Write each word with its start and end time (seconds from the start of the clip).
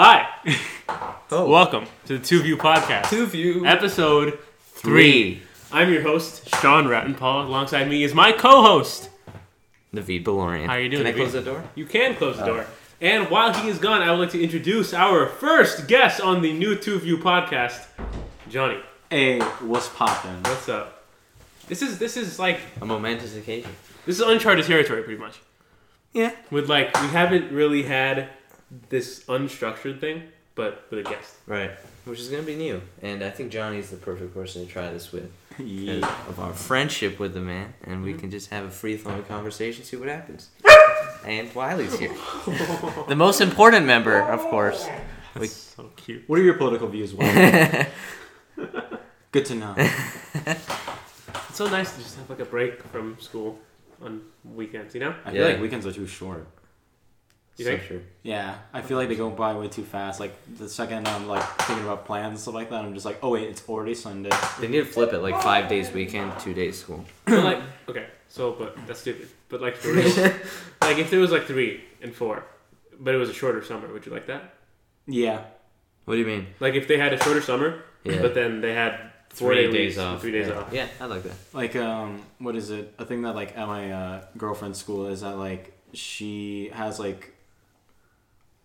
Hi, 0.00 0.28
Oh, 1.32 1.50
welcome 1.50 1.84
to 2.06 2.18
the 2.18 2.24
Two 2.24 2.40
View 2.40 2.56
Podcast, 2.56 3.10
two 3.10 3.26
view. 3.26 3.66
episode 3.66 4.38
three. 4.60 5.42
I'm 5.72 5.92
your 5.92 6.02
host, 6.02 6.48
Sean 6.60 6.84
Rattenpaul. 6.84 7.46
Alongside 7.46 7.88
me 7.88 8.04
is 8.04 8.14
my 8.14 8.30
co-host. 8.30 9.10
Naveed 9.92 10.22
Balorian. 10.22 10.66
How 10.66 10.74
are 10.74 10.80
you 10.80 10.88
doing, 10.88 11.02
Can 11.02 11.08
I 11.08 11.16
Naveed? 11.16 11.16
close 11.16 11.32
the 11.32 11.42
door? 11.42 11.64
You 11.74 11.84
can 11.84 12.14
close 12.14 12.36
the 12.36 12.44
oh. 12.44 12.46
door. 12.46 12.66
And 13.00 13.28
while 13.28 13.52
he 13.52 13.68
is 13.68 13.80
gone, 13.80 14.00
I 14.00 14.12
would 14.12 14.20
like 14.20 14.30
to 14.30 14.40
introduce 14.40 14.94
our 14.94 15.26
first 15.26 15.88
guest 15.88 16.20
on 16.20 16.42
the 16.42 16.52
new 16.52 16.76
Two 16.76 17.00
View 17.00 17.18
Podcast, 17.18 17.84
Johnny. 18.48 18.78
Hey, 19.10 19.40
what's 19.40 19.88
poppin'? 19.88 20.44
What's 20.44 20.68
up? 20.68 21.06
This 21.66 21.82
is 21.82 21.98
this 21.98 22.16
is 22.16 22.38
like 22.38 22.60
A 22.80 22.86
momentous 22.86 23.34
occasion. 23.34 23.72
this 24.06 24.20
is 24.20 24.22
uncharted 24.24 24.64
territory, 24.64 25.02
pretty 25.02 25.20
much. 25.20 25.40
Yeah. 26.12 26.36
With 26.52 26.68
like 26.70 26.94
we 27.02 27.08
haven't 27.08 27.50
really 27.52 27.82
had 27.82 28.28
this 28.90 29.24
unstructured 29.24 30.00
thing, 30.00 30.22
but 30.54 30.86
with 30.90 31.06
a 31.06 31.10
guest. 31.10 31.34
Right. 31.46 31.70
Which 32.04 32.20
is 32.20 32.28
gonna 32.28 32.42
be 32.42 32.56
new, 32.56 32.80
and 33.02 33.22
I 33.22 33.30
think 33.30 33.52
Johnny's 33.52 33.90
the 33.90 33.96
perfect 33.96 34.32
person 34.34 34.66
to 34.66 34.72
try 34.72 34.90
this 34.90 35.12
with, 35.12 35.30
Yeah. 35.58 36.06
of 36.28 36.38
our 36.40 36.52
friendship 36.52 37.18
with 37.18 37.34
the 37.34 37.40
man, 37.40 37.74
and 37.84 38.02
we 38.02 38.14
can 38.14 38.30
just 38.30 38.50
have 38.50 38.64
a 38.64 38.70
free 38.70 38.96
flowing 38.96 39.24
conversation, 39.24 39.84
see 39.84 39.96
what 39.96 40.08
happens. 40.08 40.48
and 41.24 41.52
Wiley's 41.54 41.98
here, 41.98 42.14
the 43.08 43.16
most 43.16 43.40
important 43.40 43.84
member, 43.86 44.20
of 44.22 44.40
course. 44.42 44.86
We- 45.38 45.46
so 45.48 45.90
cute. 45.96 46.24
What 46.28 46.38
are 46.38 46.42
your 46.42 46.54
political 46.54 46.88
views, 46.88 47.12
Wally? 47.14 47.32
Good 49.32 49.44
to 49.46 49.54
know. 49.54 49.74
It's 49.76 51.54
so 51.54 51.68
nice 51.68 51.94
to 51.96 52.02
just 52.02 52.16
have 52.16 52.30
like 52.30 52.40
a 52.40 52.44
break 52.44 52.82
from 52.84 53.16
school 53.20 53.58
on 54.02 54.22
weekends, 54.44 54.94
you 54.94 55.00
know? 55.00 55.14
I 55.24 55.32
feel 55.32 55.40
Yeah. 55.42 55.48
like 55.52 55.60
weekends 55.60 55.86
are 55.86 55.92
too 55.92 56.06
short. 56.06 56.46
You 57.58 57.64
so 57.64 57.70
think? 57.72 57.82
true. 57.86 58.02
Yeah, 58.22 58.54
I 58.72 58.82
feel 58.82 58.96
like 58.96 59.08
they 59.08 59.16
go 59.16 59.30
by 59.30 59.52
way 59.54 59.68
too 59.68 59.82
fast. 59.82 60.20
Like 60.20 60.32
the 60.56 60.68
second 60.68 61.06
I'm 61.08 61.26
like 61.26 61.44
thinking 61.62 61.84
about 61.84 62.06
plans 62.06 62.28
and 62.30 62.38
stuff 62.38 62.54
like 62.54 62.70
that, 62.70 62.84
I'm 62.84 62.94
just 62.94 63.04
like, 63.04 63.18
oh 63.22 63.30
wait, 63.30 63.48
it's 63.48 63.68
already 63.68 63.94
Sunday. 63.94 64.30
They 64.60 64.68
need 64.68 64.78
to 64.78 64.84
flip 64.84 65.12
it 65.12 65.18
like 65.20 65.40
five 65.42 65.68
days 65.68 65.90
weekend, 65.92 66.38
two 66.38 66.54
days 66.54 66.78
school. 66.80 67.04
But 67.26 67.44
like, 67.44 67.58
okay, 67.88 68.06
so 68.28 68.52
but 68.52 68.76
that's 68.86 69.00
stupid. 69.00 69.28
But 69.48 69.60
like, 69.60 69.76
for 69.76 69.92
real, 69.92 70.06
like 70.82 70.98
if 70.98 71.10
there 71.10 71.20
was 71.20 71.30
like 71.32 71.44
three 71.46 71.82
and 72.00 72.14
four, 72.14 72.44
but 73.00 73.14
it 73.14 73.18
was 73.18 73.28
a 73.28 73.34
shorter 73.34 73.62
summer, 73.64 73.88
would 73.92 74.06
you 74.06 74.12
like 74.12 74.26
that? 74.26 74.54
Yeah, 75.06 75.42
What 76.04 76.14
do 76.14 76.20
you 76.20 76.26
mean? 76.26 76.46
Like 76.60 76.74
if 76.74 76.86
they 76.86 76.96
had 76.98 77.12
a 77.12 77.22
shorter 77.22 77.40
summer, 77.42 77.82
Yeah. 78.04 78.22
but 78.22 78.34
then 78.34 78.60
they 78.60 78.72
had 78.74 79.10
four 79.30 79.52
Three 79.54 79.66
day 79.66 79.72
days 79.72 79.96
weeks 79.96 79.98
off. 79.98 80.20
three 80.20 80.32
days 80.32 80.48
yeah. 80.48 80.58
off. 80.58 80.72
Yeah, 80.72 80.86
I 81.00 81.06
like 81.06 81.22
that. 81.24 81.34
like 81.52 81.74
um, 81.76 82.22
what 82.38 82.54
is 82.56 82.70
it? 82.70 82.94
A 82.98 83.04
thing 83.04 83.22
that 83.22 83.34
like 83.34 83.56
at 83.58 83.66
my 83.66 83.90
uh, 83.92 84.24
girlfriend's 84.36 84.78
school 84.78 85.08
is 85.08 85.22
that 85.22 85.36
like 85.38 85.72
she 85.92 86.70
has 86.72 87.00
like. 87.00 87.34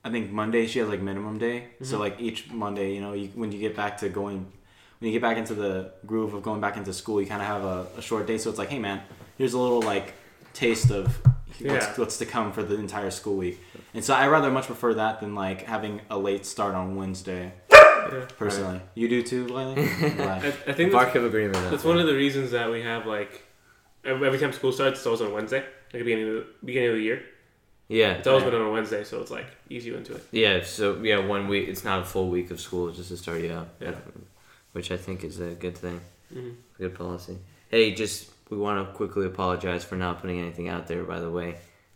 I 0.04 0.10
think 0.10 0.32
Monday 0.32 0.68
she 0.68 0.80
has 0.80 0.90
like 0.90 1.02
minimum 1.02 1.38
day. 1.38 1.66
So 1.82 1.96
Mhm. 1.98 2.00
like 2.00 2.16
each 2.20 2.50
Monday, 2.52 2.94
you 2.94 3.02
know, 3.02 3.14
you, 3.14 3.30
when 3.36 3.52
you 3.52 3.60
get 3.60 3.76
back 3.76 3.98
to 4.00 4.10
going, 4.10 4.52
when 5.00 5.12
you 5.12 5.12
get 5.12 5.22
back 5.22 5.38
into 5.38 5.54
the 5.54 5.92
groove 6.06 6.34
of 6.34 6.44
going 6.44 6.60
back 6.62 6.76
into 6.78 6.94
school, 6.94 7.22
you 7.22 7.28
kind 7.28 7.42
of 7.42 7.48
have 7.48 7.64
a, 7.64 7.88
a 7.98 8.02
short 8.02 8.28
day. 8.28 8.38
So 8.38 8.50
it's 8.50 8.60
like, 8.60 8.70
hey 8.70 8.80
man, 8.80 9.02
here's 9.38 9.54
a 9.54 9.60
little 9.60 9.82
like 9.82 10.14
taste 10.54 10.92
of 10.92 11.08
what's, 11.26 11.62
Yeah. 11.62 11.94
what's 11.96 12.18
to 12.18 12.26
come 12.26 12.52
for 12.52 12.64
the 12.64 12.76
entire 12.76 13.12
school 13.12 13.38
week. 13.38 13.60
And 13.94 14.04
so 14.04 14.14
I 14.14 14.28
rather 14.28 14.52
much 14.52 14.66
prefer 14.66 14.94
that 14.96 15.20
than 15.22 15.36
like 15.36 15.64
having 15.64 16.02
a 16.10 16.18
late 16.18 16.46
start 16.46 16.76
on 16.76 16.96
Wednesday. 16.96 17.54
Yeah. 17.72 18.26
Personally, 18.38 18.82
you 18.96 19.08
do 19.08 19.24
too, 19.24 19.48
Lily. 19.48 19.82
I'm. 20.02 20.22
I, 20.22 20.36
I 20.38 20.74
think 20.74 20.92
that's, 20.92 20.92
Bark 20.92 21.16
of 21.16 21.24
agreement. 21.24 21.72
that's 21.72 21.86
one 21.86 21.98
of 22.00 22.06
the 22.08 22.14
reasons 22.14 22.52
that 22.52 22.70
we 22.70 22.82
have 22.82 23.06
like 23.06 23.44
every 24.04 24.28
every 24.28 24.38
time 24.40 24.52
school 24.52 24.74
starts, 24.74 25.00
it's 25.00 25.06
always 25.06 25.22
on 25.22 25.32
Wednesday, 25.32 25.60
like 25.62 25.66
at 25.94 26.00
the 26.00 26.04
beginning 26.04 26.28
of 26.28 26.34
the 26.36 26.46
beginning 26.66 26.90
of 26.90 26.96
the 26.96 27.02
year. 27.02 27.24
Yeah. 27.94 28.14
It's 28.14 28.28
always 28.28 28.44
been 28.44 28.56
on 28.56 28.62
a 28.68 28.72
Wednesday, 28.72 29.04
so 29.04 29.22
it's 29.22 29.30
like 29.32 29.46
ease 29.70 29.86
you 29.86 29.96
into 29.96 30.14
it. 30.16 30.24
Yeah, 30.32 30.64
so 30.64 31.00
yeah, 31.04 31.20
one 31.36 31.48
week. 31.48 31.68
It's 31.68 31.84
not 31.84 32.02
a 32.02 32.06
full 32.06 32.30
week 32.30 32.50
of 32.52 32.60
school 32.60 32.92
just 32.92 33.10
to 33.10 33.18
start 33.18 33.42
you 33.42 33.52
out. 33.54 33.68
Yeah. 33.80 33.96
Which 34.72 34.90
I 34.92 34.98
think 34.98 35.24
is 35.24 35.40
a 35.40 35.52
good 35.66 35.78
thing, 35.78 36.02
hmm 36.34 36.52
good 36.80 36.96
policy. 36.96 37.38
Hey, 37.70 37.94
just 37.94 38.32
we 38.50 38.58
want 38.58 38.78
to 38.88 38.94
quickly 38.94 39.26
apologize 39.28 39.84
for 39.84 39.96
not 39.96 40.20
putting 40.22 40.40
anything 40.40 40.68
out 40.68 40.88
there. 40.88 41.04
By 41.04 41.20
the 41.20 41.30
way, 41.30 41.50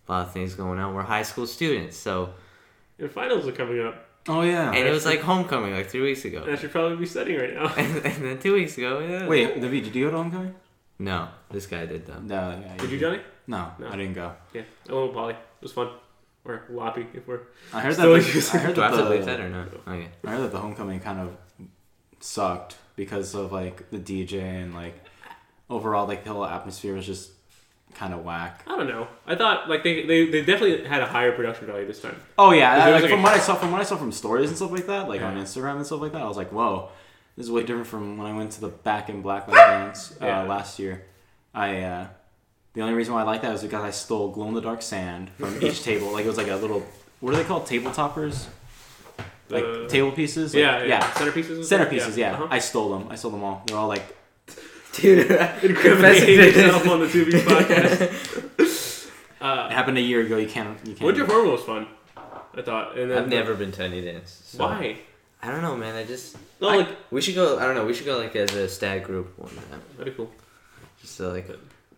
a 0.07 0.11
lot 0.11 0.27
of 0.27 0.31
things 0.33 0.53
going 0.53 0.79
on. 0.79 0.93
We're 0.93 1.01
high 1.01 1.23
school 1.23 1.47
students, 1.47 1.97
so 1.97 2.29
And 2.99 3.09
finals 3.11 3.47
are 3.47 3.51
coming 3.51 3.79
up, 3.87 3.95
Oh 4.27 4.41
yeah. 4.43 4.69
and 4.71 4.87
it 4.87 4.91
was 4.91 5.05
like 5.05 5.21
homecoming 5.21 5.73
like 5.73 5.87
three 5.89 6.01
weeks 6.09 6.23
and 6.25 6.33
ago, 6.35 6.51
I 6.51 6.55
should 6.55 6.71
probably 6.71 6.97
be 6.97 7.05
studying 7.07 7.39
right 7.39 7.53
now. 7.55 7.67
and, 7.75 8.05
and 8.11 8.23
then 8.25 8.37
two 8.39 8.53
weeks 8.53 8.77
ago. 8.77 8.99
Yeah. 8.99 9.27
Wait, 9.27 9.59
David, 9.59 9.83
did 9.85 9.95
you 9.95 10.05
go 10.05 10.11
to 10.11 10.17
homecoming? 10.17 10.53
No, 10.99 11.27
this 11.49 11.65
guy 11.65 11.85
did 11.87 12.05
though. 12.05 12.19
No. 12.19 12.41
Yeah, 12.61 12.77
Did 12.77 12.91
you, 12.91 12.99
Johnny? 12.99 13.19
No, 13.47 13.71
No. 13.79 13.87
I 13.89 13.95
didn't 13.97 14.13
go. 14.13 14.33
Yeah, 14.53 14.63
I 14.89 14.93
went 14.93 15.07
with 15.07 15.15
Polly. 15.15 15.35
It 15.59 15.63
was 15.63 15.71
fun. 15.73 15.89
Or 16.45 16.63
Loppy, 16.69 17.05
if 17.13 17.27
we're 17.27 17.41
I 17.73 17.81
heard 17.81 17.91
that. 17.95 17.99
Still 17.99 18.13
The, 18.13 18.19
using- 18.19 18.59
I 18.59 18.63
heard 18.63 18.75
that 18.75 18.93
have 18.93 19.09
the, 19.09 19.17
that 19.25 19.39
or 19.41 19.49
no? 19.49 19.65
Okay. 19.87 20.07
I 20.25 20.29
heard 20.31 20.41
that 20.43 20.51
the 20.51 20.59
homecoming 20.59 20.99
kind 21.01 21.19
of 21.19 21.35
sucked 22.19 22.77
because 22.95 23.35
of 23.35 23.51
like 23.51 23.89
the 23.91 23.97
DJ 23.99 24.41
and 24.41 24.73
like 24.73 24.95
overall 25.69 26.07
like 26.07 26.23
the 26.23 26.31
whole 26.31 26.45
atmosphere 26.45 26.95
was 26.95 27.05
just 27.05 27.31
kind 27.95 28.13
of 28.13 28.23
whack. 28.23 28.63
I 28.67 28.77
don't 28.77 28.87
know. 28.87 29.07
I 29.25 29.35
thought 29.35 29.69
like 29.69 29.83
they, 29.83 30.05
they, 30.05 30.25
they 30.29 30.39
definitely 30.43 30.85
had 30.85 31.01
a 31.01 31.05
higher 31.05 31.31
production 31.33 31.67
value 31.67 31.85
this 31.85 32.01
time. 32.01 32.15
Oh 32.37 32.51
yeah, 32.51 32.75
There 32.77 32.87
I- 32.87 32.91
like, 32.91 33.01
like, 33.03 33.11
from 33.11 33.19
a- 33.19 33.23
what 33.23 33.33
I 33.33 33.39
saw 33.39 33.55
from 33.55 33.71
what 33.71 33.81
I 33.81 33.83
saw 33.83 33.97
from 33.97 34.11
stories 34.11 34.49
and 34.49 34.57
stuff 34.57 34.71
like 34.71 34.87
that, 34.87 35.07
like 35.09 35.21
on 35.21 35.35
Instagram 35.37 35.77
and 35.77 35.85
stuff 35.85 36.01
like 36.01 36.13
that, 36.13 36.21
I 36.21 36.27
was 36.27 36.37
like, 36.37 36.51
whoa, 36.51 36.89
this 37.35 37.45
is 37.45 37.51
way 37.51 37.61
different 37.63 37.87
from 37.87 38.17
when 38.17 38.25
I 38.27 38.35
went 38.35 38.51
to 38.53 38.61
the 38.61 38.69
Back 38.69 39.09
in 39.09 39.21
Black 39.21 39.47
Light 39.47 39.55
dance 39.67 40.13
uh, 40.21 40.25
Yeah. 40.25 40.41
last 40.43 40.79
year. 40.79 41.05
I 41.53 41.81
uh, 41.81 42.07
the 42.77 42.83
only 42.83 42.93
reason 42.93 43.13
why 43.15 43.21
I 43.21 43.23
like 43.23 43.41
that 43.41 43.53
is 43.55 43.63
because 43.63 43.83
I 43.83 43.89
stole 43.89 44.29
glow 44.29 44.47
in 44.47 44.53
the 44.53 44.61
dark 44.61 44.81
sand 44.83 45.31
from 45.39 45.61
each 45.65 45.81
table. 45.83 46.11
Like 46.13 46.25
it 46.25 46.27
was 46.27 46.37
like 46.37 46.47
a 46.47 46.55
little 46.55 46.85
what 47.19 47.33
are 47.33 47.37
they 47.37 47.43
called? 47.43 47.65
Table 47.65 47.91
toppers? 47.91 48.47
Like 49.49 49.63
The- 49.63 49.87
table 49.89 50.11
pieces? 50.11 50.53
Like, 50.53 50.61
yeah, 50.61 50.83
yeah, 50.83 51.01
Centerpieces. 51.11 51.59
Centerpieces, 51.65 52.15
yeah. 52.17 52.33
Uh-huh. 52.33 52.47
I 52.51 52.59
stole 52.59 52.89
them. 52.97 53.07
I 53.09 53.15
stole 53.15 53.31
them 53.31 53.43
all. 53.43 53.63
They're 53.65 53.77
all 53.77 53.87
like 53.87 54.03
Dude, 54.93 55.31
Incriminating 55.63 56.35
yourself 56.35 56.87
on 56.87 56.99
the 57.01 57.07
2B 57.07 57.31
podcast. 57.41 58.01
it 58.59 59.11
Uh, 59.41 59.69
happened 59.69 59.97
a 59.97 60.01
year 60.01 60.21
ago. 60.21 60.37
You 60.37 60.47
can't. 60.47 60.77
You 60.85 60.93
can't. 60.93 61.05
Winter 61.07 61.25
Formal 61.25 61.53
was 61.53 61.63
fun. 61.63 61.87
I 62.55 62.61
thought. 62.61 62.97
And 62.97 63.09
then 63.11 63.17
I've 63.17 63.29
never 63.29 63.53
been 63.55 63.71
to 63.73 63.83
any 63.83 64.01
dance. 64.01 64.41
so- 64.45 64.63
Why? 64.65 64.97
I 65.41 65.51
don't 65.51 65.61
know, 65.61 65.77
man. 65.77 65.95
I 65.95 66.03
just 66.03 66.35
No, 66.59 66.69
I- 66.69 66.77
like 66.77 66.89
we 67.11 67.21
should 67.21 67.35
go. 67.35 67.57
I 67.59 67.63
don't 67.65 67.75
know. 67.75 67.85
We 67.85 67.93
should 67.93 68.05
go 68.07 68.17
like 68.17 68.35
as 68.35 68.53
a 68.55 68.67
stag 68.67 69.03
group 69.03 69.37
one 69.37 69.49
time. 69.55 69.81
that'd 69.97 70.11
be 70.13 70.17
cool. 70.17 70.31
Just 71.01 71.17
to, 71.17 71.27
like 71.29 71.47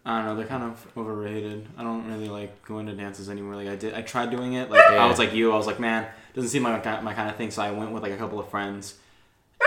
I 0.06 0.18
don't 0.18 0.26
know. 0.28 0.36
They're 0.36 0.48
kind 0.48 0.64
of 0.64 0.88
overrated. 0.98 1.68
I 1.78 1.84
don't 1.84 2.08
really 2.08 2.30
like 2.30 2.64
going 2.66 2.86
to 2.88 2.94
dances 2.94 3.30
anymore. 3.30 3.56
Like 3.56 3.68
I 3.68 3.76
did. 3.76 3.94
I 3.94 4.02
tried 4.02 4.32
doing 4.32 4.54
it. 4.54 4.70
Like 4.72 4.82
Yeah. 4.92 5.04
I 5.04 5.08
was 5.08 5.20
like 5.20 5.34
you. 5.34 5.52
I 5.52 5.56
was 5.58 5.68
like, 5.68 5.80
man, 5.80 6.08
doesn't 6.34 6.50
seem 6.50 6.64
like 6.64 6.84
my, 6.84 7.02
my 7.02 7.14
kind 7.14 7.30
of 7.30 7.36
thing. 7.36 7.52
So 7.52 7.62
I 7.62 7.72
went 7.72 7.92
with 7.92 8.02
like 8.04 8.14
a 8.14 8.18
couple 8.18 8.40
of 8.40 8.50
friends, 8.50 8.96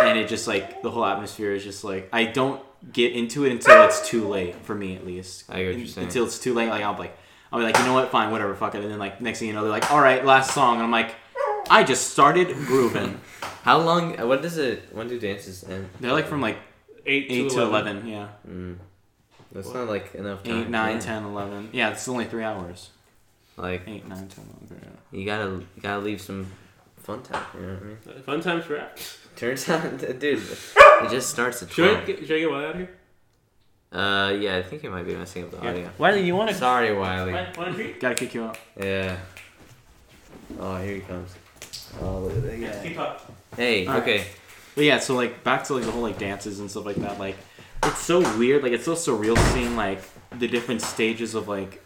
and 0.03 0.19
it 0.19 0.28
just 0.28 0.48
like 0.48 0.82
the 0.82 0.91
whole 0.91 1.04
atmosphere 1.04 1.53
is 1.53 1.62
just 1.62 1.84
like 1.84 2.09
I 2.12 2.25
don't 2.25 2.60
get 2.93 3.12
into 3.12 3.44
it 3.44 3.53
until 3.53 3.84
it's 3.84 4.06
too 4.09 4.26
late 4.26 4.56
for 4.65 4.75
me 4.75 4.97
at 4.97 5.06
least. 5.06 5.44
I 5.48 5.59
get 5.62 5.66
what 5.69 5.78
you're 5.78 5.87
saying. 5.87 6.06
Until 6.09 6.25
it's 6.25 6.38
too 6.38 6.54
late, 6.54 6.69
like 6.69 6.82
I'll 6.82 6.94
be 6.94 7.00
like, 7.00 7.16
I'll 7.53 7.59
be 7.60 7.64
like, 7.66 7.78
you 7.78 7.84
know 7.84 7.93
what, 7.94 8.10
fine, 8.10 8.31
whatever, 8.32 8.54
fuck 8.54 8.75
it. 8.75 8.82
And 8.82 8.91
then 8.91 8.99
like 8.99 9.20
next 9.20 9.38
thing 9.38 9.49
you 9.49 9.54
know, 9.54 9.62
they're 9.62 9.70
like, 9.70 9.93
all 9.93 10.00
right, 10.00 10.25
last 10.25 10.53
song. 10.53 10.76
And 10.76 10.84
I'm 10.84 10.91
like, 10.91 11.14
I 11.70 11.84
just 11.84 12.10
started 12.10 12.49
grooving. 12.66 13.20
how 13.62 13.78
long? 13.78 14.16
What 14.26 14.43
does 14.43 14.56
it? 14.59 14.88
When 14.93 15.06
do 15.09 15.20
dances 15.20 15.62
end? 15.62 15.88
They're 16.00 16.12
like 16.12 16.26
from 16.26 16.41
like 16.41 16.56
Eight, 17.04 17.26
eight 17.31 17.50
to 17.50 17.56
to 17.56 17.62
11. 17.62 17.97
eleven. 17.97 18.09
Yeah, 18.09 18.28
Mm. 18.49 18.78
That's 19.52 19.72
not 19.72 19.88
like 19.88 20.14
enough 20.14 20.42
time. 20.42 20.62
eight, 20.62 20.68
nine, 20.70 20.94
yeah. 20.96 21.00
ten, 21.00 21.24
eleven. 21.24 21.68
Yeah, 21.72 21.90
it's 21.90 22.08
only 22.08 22.24
three 22.26 22.42
hours. 22.44 22.90
Like 23.56 23.82
Eight, 23.86 24.06
nine, 24.08 24.28
ten, 24.28 24.44
eleven. 24.60 24.80
Yeah. 25.12 25.18
you 25.18 25.26
gotta 25.26 25.50
you 25.76 25.82
gotta 25.82 26.00
leave 26.00 26.20
some 26.22 26.46
fun 26.96 27.22
time. 27.22 27.44
You 27.54 27.60
know 27.60 27.72
what 27.74 27.82
I 27.82 27.86
mean? 27.86 27.98
Uh, 28.08 28.22
Fun 28.22 28.40
times 28.40 28.64
for 28.64 28.76
apps. 28.78 29.18
Turns 29.36 29.68
out, 29.68 29.98
dude, 29.98 30.38
it 30.42 31.10
just 31.10 31.30
starts 31.30 31.62
at 31.62 31.70
Should 31.72 31.96
I 31.96 32.04
get, 32.04 32.18
should 32.26 32.36
I 32.36 32.40
get 32.40 32.50
Wiley 32.50 32.64
out 32.64 32.70
of 32.70 32.76
here? 32.76 32.90
Uh, 33.92 34.30
yeah, 34.40 34.56
I 34.56 34.62
think 34.62 34.84
it 34.84 34.90
might 34.90 35.04
be 35.06 35.14
messing 35.14 35.44
up 35.44 35.50
the 35.50 35.58
audio. 35.69 35.90
Wiley, 35.98 36.24
you 36.24 36.34
want 36.34 36.48
to? 36.50 36.56
Sorry, 36.56 36.94
Wiley. 36.94 37.32
Want 37.32 37.54
to 37.54 37.72
treat? 37.74 38.00
Gotta 38.00 38.14
kick 38.14 38.32
you 38.34 38.44
out. 38.44 38.58
Yeah. 38.80 39.16
Oh, 40.58 40.76
here 40.80 40.94
he 40.96 41.00
comes. 41.02 41.34
Oh, 42.00 42.20
look 42.20 42.36
at 42.36 42.42
that 42.44 42.58
Yes, 42.58 42.76
guy. 42.76 42.88
keep 42.88 42.98
up. 42.98 43.32
Hey, 43.56 43.87
All 43.87 43.94
right. 43.94 44.02
okay. 44.02 44.26
But 44.75 44.84
yeah, 44.84 44.98
so 44.98 45.14
like 45.14 45.44
back 45.44 45.64
to 45.64 45.75
like 45.75 45.84
the 45.84 45.90
whole 45.90 46.00
like 46.02 46.19
dances 46.19 46.60
and 46.60 46.70
stuff 46.70 46.87
like 46.87 46.96
that. 46.96 47.19
Like 47.19 47.37
it's 47.84 48.00
so 48.00 48.20
weird. 48.38 48.62
Like 48.62 48.73
it's 48.73 48.84
so 48.84 48.94
surreal 48.94 49.37
seeing 49.52 49.76
like 49.76 50.02
the 50.38 50.49
different 50.49 50.81
stages 50.82 51.34
of 51.34 51.49
like, 51.49 51.82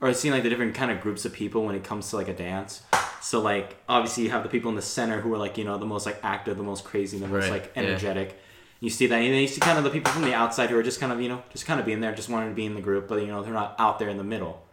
or 0.00 0.12
seeing 0.14 0.32
like 0.34 0.42
the 0.42 0.50
different 0.50 0.74
kind 0.74 0.90
of 0.90 1.00
groups 1.00 1.24
of 1.24 1.32
people 1.32 1.64
when 1.64 1.74
it 1.74 1.84
comes 1.84 2.10
to 2.10 2.16
like 2.16 2.28
a 2.28 2.34
dance. 2.34 2.82
So 3.20 3.40
like 3.40 3.76
obviously 3.88 4.24
you 4.24 4.30
have 4.30 4.42
the 4.42 4.48
people 4.48 4.68
in 4.70 4.76
the 4.76 4.82
center 4.82 5.20
who 5.20 5.32
are 5.34 5.38
like 5.38 5.56
you 5.58 5.64
know 5.64 5.78
the 5.78 5.86
most 5.86 6.06
like 6.06 6.18
active, 6.22 6.56
the 6.56 6.62
most 6.62 6.84
crazy, 6.84 7.18
the 7.18 7.28
most 7.28 7.44
Right, 7.44 7.50
like 7.50 7.72
yeah. 7.76 7.82
energetic. 7.82 8.38
You 8.80 8.90
see 8.90 9.06
that, 9.06 9.14
and 9.14 9.32
then 9.32 9.40
you 9.40 9.46
see 9.46 9.60
kind 9.60 9.78
of 9.78 9.84
the 9.84 9.90
people 9.90 10.10
from 10.10 10.22
the 10.22 10.34
outside 10.34 10.68
who 10.70 10.76
are 10.76 10.82
just 10.82 10.98
kind 10.98 11.12
of 11.12 11.20
you 11.20 11.28
know 11.28 11.42
just 11.50 11.66
kind 11.66 11.78
of 11.78 11.86
being 11.86 12.00
there, 12.00 12.12
just 12.14 12.28
wanting 12.28 12.48
to 12.48 12.54
be 12.54 12.66
in 12.66 12.74
the 12.74 12.80
group, 12.80 13.06
but 13.08 13.20
you 13.20 13.28
know 13.28 13.42
they're 13.42 13.52
not 13.52 13.76
out 13.78 13.98
there 13.98 14.08
in 14.08 14.16
the 14.16 14.24
middle. 14.24 14.66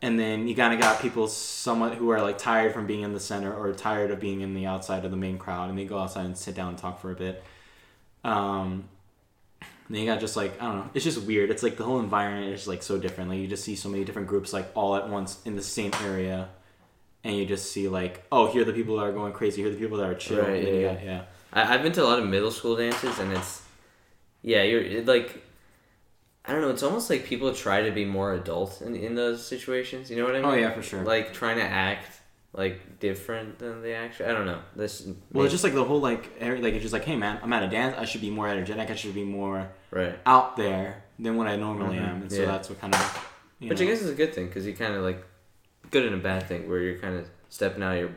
And 0.00 0.18
then 0.18 0.48
you 0.48 0.56
kind 0.56 0.74
of 0.74 0.80
got 0.80 1.00
people 1.00 1.28
somewhat 1.28 1.94
who 1.94 2.10
are 2.10 2.20
like 2.22 2.36
tired 2.38 2.72
from 2.72 2.86
being 2.86 3.02
in 3.02 3.12
the 3.12 3.20
center 3.20 3.54
or 3.54 3.72
tired 3.72 4.10
of 4.10 4.18
being 4.18 4.40
in 4.40 4.54
the 4.54 4.66
outside 4.66 5.04
of 5.04 5.10
the 5.10 5.16
main 5.16 5.38
crowd, 5.38 5.68
and 5.68 5.78
they 5.78 5.84
go 5.84 5.98
outside 5.98 6.24
and 6.24 6.36
sit 6.36 6.54
down 6.54 6.70
and 6.70 6.78
talk 6.78 6.98
for 6.98 7.12
a 7.12 7.14
bit. 7.14 7.44
Um, 8.24 8.88
and 9.92 9.98
then 9.98 10.06
you 10.06 10.10
got 10.10 10.20
just 10.20 10.36
like 10.36 10.58
I 10.58 10.64
don't 10.64 10.76
know, 10.78 10.90
it's 10.94 11.04
just 11.04 11.20
weird. 11.24 11.50
It's 11.50 11.62
like 11.62 11.76
the 11.76 11.84
whole 11.84 12.00
environment 12.00 12.54
is 12.54 12.66
like 12.66 12.82
so 12.82 12.96
different. 12.96 13.28
Like 13.28 13.40
you 13.40 13.46
just 13.46 13.62
see 13.62 13.76
so 13.76 13.90
many 13.90 14.04
different 14.04 14.26
groups 14.26 14.50
like 14.50 14.70
all 14.74 14.96
at 14.96 15.10
once 15.10 15.38
in 15.44 15.54
the 15.54 15.62
same 15.62 15.92
area, 16.02 16.48
and 17.22 17.36
you 17.36 17.44
just 17.44 17.70
see 17.72 17.88
like, 17.88 18.24
oh, 18.32 18.50
here 18.50 18.62
are 18.62 18.64
the 18.64 18.72
people 18.72 18.96
that 18.96 19.02
are 19.02 19.12
going 19.12 19.34
crazy. 19.34 19.60
Here 19.60 19.70
are 19.70 19.74
the 19.74 19.78
people 19.78 19.98
that 19.98 20.08
are 20.08 20.14
chill. 20.14 20.38
Right, 20.38 20.56
and 20.56 20.66
then 20.66 20.74
you 20.74 20.80
yeah, 20.80 20.94
got- 20.94 21.04
yeah. 21.04 21.22
I, 21.52 21.74
I've 21.74 21.82
been 21.82 21.92
to 21.92 22.02
a 22.02 22.06
lot 22.06 22.18
of 22.18 22.26
middle 22.26 22.50
school 22.50 22.74
dances, 22.74 23.18
and 23.18 23.34
it's 23.34 23.60
yeah, 24.40 24.62
you're 24.62 24.80
it, 24.80 25.06
like. 25.06 25.44
I 26.46 26.52
don't 26.52 26.62
know. 26.62 26.70
It's 26.70 26.82
almost 26.82 27.10
like 27.10 27.26
people 27.26 27.54
try 27.54 27.82
to 27.82 27.90
be 27.90 28.06
more 28.06 28.32
adult 28.32 28.80
in, 28.80 28.96
in 28.96 29.14
those 29.14 29.46
situations. 29.46 30.10
You 30.10 30.16
know 30.16 30.24
what 30.24 30.34
I 30.34 30.38
oh, 30.38 30.42
mean? 30.42 30.50
Oh, 30.52 30.54
yeah, 30.54 30.70
for 30.70 30.82
sure. 30.82 31.02
Like 31.04 31.34
trying 31.34 31.58
to 31.58 31.64
act 31.64 32.06
like 32.54 32.98
different 32.98 33.58
than 33.58 33.82
they 33.82 33.92
actually. 33.92 34.26
I 34.26 34.32
don't 34.32 34.46
know. 34.46 34.60
This. 34.74 35.06
Well, 35.32 35.44
it's 35.44 35.52
just 35.52 35.64
like 35.64 35.74
the 35.74 35.84
whole 35.84 36.00
like 36.00 36.40
like 36.40 36.72
it's 36.72 36.82
just 36.82 36.94
like, 36.94 37.04
hey 37.04 37.16
man, 37.16 37.38
I'm 37.42 37.52
at 37.52 37.62
a 37.62 37.68
dance. 37.68 37.94
I 37.98 38.06
should 38.06 38.22
be 38.22 38.30
more 38.30 38.48
energetic. 38.48 38.90
I 38.90 38.94
should 38.94 39.14
be 39.14 39.22
more 39.22 39.68
right. 39.92 40.18
out 40.26 40.56
there 40.56 41.04
than 41.18 41.36
what 41.36 41.46
I 41.46 41.56
normally 41.56 41.98
Mhm, 41.98 42.08
am. 42.08 42.22
And 42.22 42.32
so 42.32 42.40
yeah. 42.42 42.46
that's 42.46 42.68
what 42.68 42.80
kind 42.80 42.94
of. 42.94 43.28
You 43.60 43.68
Which 43.68 43.78
know, 43.78 43.86
I 43.86 43.88
guess 43.90 44.00
is 44.02 44.10
a 44.10 44.14
good 44.14 44.34
thing 44.34 44.46
because 44.48 44.66
you 44.66 44.74
kind 44.74 44.94
of 44.94 45.02
like 45.04 45.24
good 45.92 46.04
and 46.04 46.14
a 46.16 46.18
bad 46.18 46.48
thing 46.48 46.68
where 46.68 46.80
you're 46.80 46.98
kind 46.98 47.16
of 47.16 47.28
stepping 47.48 47.82
out 47.82 47.94
of 47.94 48.00
your 48.00 48.10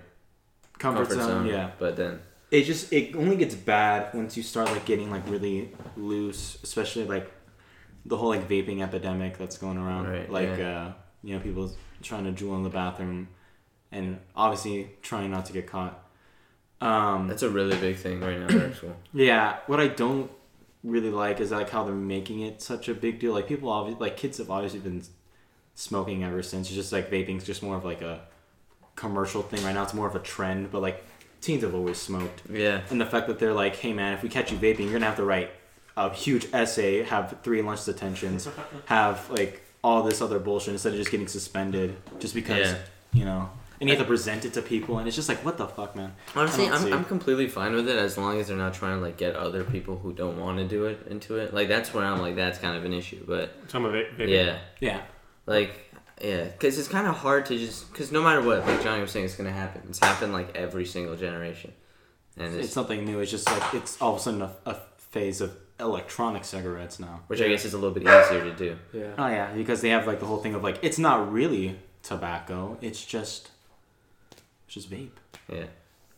comfort, 0.79 1.11
zone. 1.11 1.45
Yeah. 1.45 1.71
But 1.77 1.95
then 1.97 2.19
It 2.49 2.63
just 2.63 2.91
it 2.91 3.15
only 3.15 3.35
gets 3.35 3.53
bad 3.53 4.13
once 4.13 4.35
you 4.37 4.43
start 4.43 4.71
like 4.71 4.85
getting 4.85 5.11
like 5.11 5.27
really 5.29 5.71
loose, 5.95 6.57
especially 6.63 7.05
like 7.05 7.31
the 8.05 8.17
whole 8.17 8.29
like 8.29 8.47
vaping 8.47 8.81
epidemic 8.81 9.37
that's 9.37 9.57
going 9.57 9.77
around. 9.77 10.07
Right, 10.07 10.31
like 10.31 10.57
yeah. 10.57 10.81
uh, 10.87 10.93
you 11.23 11.35
know, 11.35 11.41
people 11.41 11.71
trying 12.01 12.23
to 12.25 12.31
Juul 12.31 12.55
in 12.57 12.63
the 12.63 12.69
bathroom, 12.69 13.27
and 13.91 14.19
obviously 14.35 14.89
trying 15.01 15.31
not 15.31 15.45
to 15.47 15.53
get 15.53 15.67
caught. 15.67 16.01
Um, 16.81 17.27
that's 17.27 17.43
a 17.43 17.49
really 17.49 17.77
big 17.77 17.97
thing 17.97 18.19
right 18.19 18.39
now 18.39 18.47
in 18.47 18.61
our 18.61 18.73
school. 18.73 18.95
Yeah, 19.13 19.57
what 19.67 19.79
I 19.79 19.87
don't 19.87 20.29
really 20.85 21.09
like 21.09 21.39
is 21.41 21.51
like 21.51 21.69
how 21.69 21.83
they're 21.83 21.93
making 21.95 22.41
it 22.41 22.61
such 22.61 22.87
a 22.87 22.93
big 22.93 23.19
deal. 23.19 23.33
Like 23.33 23.47
people 23.47 23.69
obviously 23.69 23.99
like 23.99 24.17
kids 24.17 24.37
have 24.37 24.49
obviously 24.51 24.79
been 24.79 25.03
smoking 25.73 26.23
ever 26.23 26.41
since. 26.43 26.67
It's 26.67 26.75
just 26.75 26.91
like 26.91 27.09
vaping's 27.09 27.43
just 27.43 27.63
more 27.63 27.75
of 27.75 27.83
like 27.83 28.01
a 28.01 28.21
commercial 28.95 29.41
thing 29.41 29.63
right 29.63 29.73
now. 29.73 29.83
It's 29.83 29.93
more 29.93 30.07
of 30.07 30.15
a 30.15 30.19
trend, 30.19 30.71
but 30.71 30.81
like 30.81 31.03
teens 31.41 31.63
have 31.63 31.75
always 31.75 31.97
smoked. 31.97 32.43
Yeah. 32.49 32.81
And 32.89 32.99
the 33.01 33.05
fact 33.05 33.27
that 33.27 33.39
they're 33.39 33.53
like, 33.53 33.75
hey 33.75 33.93
man, 33.93 34.13
if 34.13 34.23
we 34.23 34.29
catch 34.29 34.51
you 34.51 34.57
vaping, 34.57 34.81
you're 34.85 34.93
gonna 34.93 35.05
have 35.05 35.17
to 35.17 35.25
write 35.25 35.51
a 35.97 36.13
huge 36.13 36.47
essay, 36.53 37.03
have 37.03 37.37
three 37.43 37.61
lunch 37.61 37.85
detentions, 37.85 38.47
have 38.85 39.29
like 39.29 39.61
all 39.83 40.03
this 40.03 40.21
other 40.21 40.39
bullshit 40.39 40.73
instead 40.73 40.93
of 40.93 40.99
just 40.99 41.11
getting 41.11 41.27
suspended 41.27 41.95
just 42.19 42.33
because 42.33 42.71
Yeah. 42.71 42.77
you 43.13 43.25
know. 43.25 43.49
And 43.79 43.89
you 43.89 43.95
have 43.95 44.03
to 44.05 44.07
present 44.07 44.45
it 44.45 44.53
to 44.53 44.61
people, 44.61 44.97
and 44.99 45.07
it's 45.07 45.15
just 45.15 45.27
like, 45.27 45.43
what 45.43 45.57
the 45.57 45.67
fuck, 45.67 45.95
man? 45.95 46.13
Honestly, 46.35 46.65
I 46.65 46.69
don't 46.69 46.77
I'm, 46.77 46.83
see. 46.83 46.91
I'm 46.93 47.03
completely 47.05 47.47
fine 47.47 47.73
with 47.73 47.89
it 47.89 47.97
as 47.97 48.17
long 48.17 48.39
as 48.39 48.47
they're 48.47 48.55
not 48.57 48.73
trying 48.73 48.97
to 48.97 49.01
like 49.01 49.17
get 49.17 49.35
other 49.35 49.63
people 49.63 49.97
who 49.97 50.13
don't 50.13 50.39
want 50.39 50.57
to 50.59 50.65
do 50.67 50.85
it 50.85 51.05
into 51.09 51.37
it. 51.37 51.53
Like 51.53 51.67
that's 51.67 51.93
where 51.93 52.05
I'm 52.05 52.19
like 52.21 52.35
that's 52.35 52.57
kind 52.59 52.77
of 52.77 52.85
an 52.85 52.93
issue. 52.93 53.23
But 53.27 53.53
Some 53.67 53.83
of 53.85 53.93
it. 53.95 54.17
Maybe. 54.17 54.31
yeah, 54.31 54.59
Yeah. 54.79 55.01
like 55.45 55.71
yeah, 56.21 56.45
because 56.45 56.79
it's 56.79 56.87
kind 56.87 57.07
of 57.07 57.15
hard 57.15 57.45
to 57.47 57.57
just 57.57 57.91
because 57.91 58.11
no 58.11 58.23
matter 58.23 58.41
what, 58.41 58.65
like 58.65 58.81
Johnny 58.81 59.01
was 59.01 59.11
saying, 59.11 59.25
it's 59.25 59.35
gonna 59.35 59.51
happen. 59.51 59.81
It's 59.89 59.99
happened 59.99 60.31
like 60.31 60.55
every 60.55 60.85
single 60.85 61.17
generation, 61.17 61.73
and 62.37 62.55
It's 62.55 62.65
it's, 62.67 62.73
something 62.73 63.03
new. 63.03 63.19
It's 63.19 63.31
just 63.31 63.45
like 63.51 63.73
it's 63.73 64.01
all 64.01 64.13
of 64.13 64.19
a 64.21 64.23
sudden 64.23 64.41
a, 64.41 64.51
a 64.65 64.77
phase 64.97 65.41
of 65.41 65.51
electronic 65.77 66.45
cigarettes 66.45 66.99
now. 67.01 67.19
which 67.27 67.41
I 67.41 67.49
guess 67.49 67.65
is 67.65 67.73
a 67.73 67.77
little 67.77 67.93
bit 67.93 68.03
easier 68.03 68.45
to 68.45 68.53
do. 68.55 68.77
Yeah. 68.93 69.11
Oh 69.17 69.27
yeah, 69.27 69.51
because 69.53 69.81
they 69.81 69.89
have 69.89 70.07
like 70.07 70.21
the 70.21 70.25
whole 70.25 70.37
thing 70.37 70.55
of 70.55 70.63
like 70.63 70.79
it's 70.81 70.97
not 70.97 71.29
really 71.33 71.77
tobacco. 72.01 72.77
It's 72.81 73.03
just 73.03 73.49
it's 74.65 74.73
just 74.73 74.89
vape. 74.91 75.09
Yeah, 75.51 75.65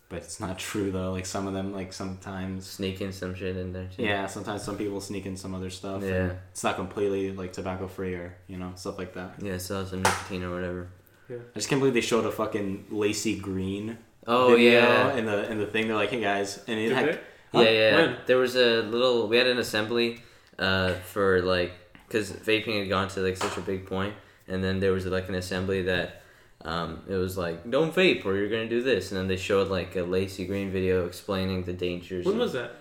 But 0.10 0.18
it's 0.20 0.40
not 0.40 0.58
true 0.70 0.92
though. 0.92 1.12
Like 1.12 1.26
some 1.26 1.48
of 1.48 1.54
them, 1.54 1.74
like 1.74 1.94
sometimes. 1.94 2.66
sneaking 2.66 3.12
some 3.12 3.36
shit 3.36 3.58
in 3.58 3.74
there 3.74 3.88
too. 3.96 4.04
Yeah, 4.04 4.26
sometimes 4.28 4.64
some 4.64 4.78
people 4.78 5.02
sneak 5.02 5.26
in 5.26 5.36
some 5.38 5.54
other 5.54 5.70
stuff. 5.70 6.02
and 6.02 6.10
Yeah. 6.12 6.32
It's 6.52 6.64
not 6.64 6.76
completely 6.76 7.32
like 7.34 7.54
tobacco 7.54 7.88
free 7.88 8.14
or 8.16 8.36
you 8.48 8.58
know 8.58 8.72
stuff 8.76 8.98
like 8.98 9.14
that. 9.14 9.36
yeah, 9.42 9.58
sell 9.58 9.86
some 9.86 10.02
nicotine 10.02 10.44
or 10.44 10.52
whatever. 10.54 10.88
Yeah, 11.30 11.38
I 11.54 11.56
just 11.60 11.68
can't 11.70 11.82
believe 11.82 11.94
they 11.94 12.02
showed 12.02 12.26
a 12.26 12.32
fucking 12.32 12.86
Laci 12.92 13.42
Green. 13.42 13.98
Oh 14.26 14.50
video 14.56 14.72
yeah, 14.82 15.16
In 15.16 15.26
the 15.26 15.52
in 15.52 15.58
the 15.58 15.66
thing, 15.68 15.88
they're 15.88 15.96
like, 15.96 16.10
hey 16.10 16.22
guys, 16.22 16.64
and 16.68 16.80
it 16.80 16.90
Did 16.90 16.98
had. 16.98 17.20
Huh? 17.54 17.62
Yeah, 17.62 17.70
yeah. 17.70 17.96
When? 17.96 18.16
There 18.28 18.38
was 18.38 18.56
a 18.56 18.82
little. 18.82 19.28
We 19.30 19.38
had 19.38 19.48
an 19.48 19.58
assembly, 19.58 20.22
uh, 20.60 20.94
for 21.12 21.42
like, 21.42 21.72
cause 22.10 22.30
vaping 22.32 22.80
had 22.80 22.90
gone 22.90 23.08
to 23.10 23.22
like 23.22 23.38
such 23.38 23.58
a 23.58 23.62
big 23.62 23.86
point, 23.88 24.14
and 24.50 24.62
then 24.64 24.80
there 24.82 24.92
was 24.92 25.06
like 25.06 25.30
an 25.30 25.36
assembly 25.36 25.82
that, 25.84 26.24
um, 26.68 27.02
it 27.08 27.16
was 27.16 27.38
like 27.38 27.69
don't 27.69 27.94
vape 27.96 28.25
or 28.25 28.36
you're 28.36 28.50
gonna 28.50 28.68
do 28.69 28.81
this, 28.84 29.12
and 29.12 29.19
then 29.19 29.28
they 29.28 29.38
showed 29.38 29.69
like 29.69 29.96
a 29.96 30.00
Laci 30.14 30.46
Green 30.48 30.69
video 30.72 31.06
explaining 31.06 31.64
the 31.64 31.74
dangers. 31.74 32.25
When 32.25 32.38
was 32.38 32.54
that? 32.54 32.72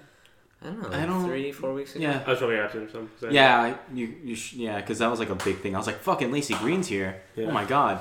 I 0.63 0.67
don't 0.69 0.83
know. 0.83 0.89
I 0.89 1.01
Like 1.01 1.07
don't- 1.09 1.27
Three, 1.27 1.53
four 1.53 1.73
weeks 1.75 1.95
ago. 1.95 2.03
Yeah. 2.05 2.23
I 2.27 2.31
was 2.31 2.39
probably 2.39 2.57
absent 2.57 2.89
or 2.89 2.91
something. 2.93 3.11
'cause 3.21 3.29
I- 3.29 3.33
Yeah, 3.33 3.77
you 3.95 4.07
you 4.25 4.35
sh- 4.35 4.55
yeah, 4.55 4.81
because 4.81 4.99
that 4.99 5.11
was 5.11 5.21
like 5.21 5.31
a 5.31 5.35
big 5.37 5.59
thing. 5.61 5.75
I 5.75 5.79
was 5.79 5.87
like, 5.87 6.01
"Fucking 6.01 6.31
Laci 6.33 6.59
Green's 6.59 6.89
here!" 6.89 7.21
Yeah. 7.37 7.47
Oh 7.47 7.51
my 7.53 7.65
god! 7.65 8.01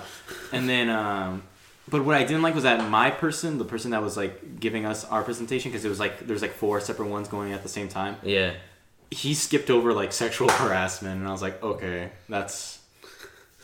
And 0.54 0.68
then, 0.68 0.90
um, 0.90 1.44
but 1.90 2.04
what 2.06 2.16
I 2.16 2.24
didn't 2.24 2.42
like 2.42 2.56
was 2.56 2.64
that 2.64 2.90
my 2.90 3.12
person, 3.12 3.58
the 3.60 3.66
person 3.66 3.92
that 3.92 4.02
was 4.02 4.16
like 4.18 4.60
giving 4.60 4.86
us 4.86 5.06
our 5.06 5.22
presentation, 5.24 5.70
because 5.72 5.86
it 5.86 5.90
was 5.90 6.00
like 6.00 6.26
there's 6.28 6.42
like 6.42 6.54
four 6.54 6.80
separate 6.80 7.10
ones 7.10 7.28
going 7.28 7.52
at 7.54 7.62
the 7.62 7.70
same 7.70 7.90
time. 7.90 8.16
Yeah. 8.24 8.54
He 9.12 9.34
skipped 9.36 9.70
over 9.70 9.94
like 9.94 10.12
sexual 10.14 10.50
harassment, 10.62 11.20
and 11.20 11.28
I 11.28 11.32
was 11.32 11.42
like, 11.44 11.62
"Okay, 11.62 12.10
that's 12.30 12.80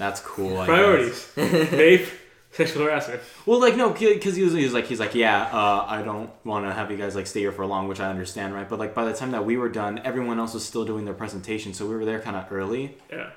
that's 0.02 0.20
cool." 0.22 0.58
I 0.58 0.66
guess." 0.68 0.76
Priorities. 0.76 1.28
Vape. 1.72 2.10
Sexual 2.54 2.84
harassment. 2.84 3.22
Well, 3.46 3.62
like 3.62 3.78
no, 3.78 3.92
because 3.92 4.36
he 4.36 4.44
was, 4.44 4.52
he 4.54 4.64
was 4.66 4.74
like 4.74 4.86
he's 4.86 5.00
like 5.00 5.16
yeah, 5.16 5.44
uh, 5.54 5.86
I 5.88 6.02
don't 6.02 6.30
want 6.44 6.66
to 6.66 6.74
have 6.74 6.92
you 6.92 6.98
guys 6.98 7.16
like 7.16 7.26
stay 7.28 7.40
here 7.40 7.54
for 7.54 7.66
long, 7.66 7.88
which 7.88 8.02
I 8.02 8.10
understand, 8.10 8.54
right? 8.54 8.68
But 8.68 8.78
like 8.78 8.94
by 8.94 9.06
the 9.06 9.14
time 9.14 9.32
that 9.32 9.46
we 9.46 9.56
were 9.56 9.70
done, 9.70 10.02
everyone 10.04 10.38
else 10.38 10.54
was 10.54 10.66
still 10.66 10.84
doing 10.84 11.06
their 11.06 11.14
presentation, 11.14 11.74
so 11.74 11.88
we 11.88 11.96
were 11.96 12.04
there 12.04 12.20
kind 12.20 12.36
of 12.36 12.52
early. 12.52 12.98
Yeah. 13.10 13.30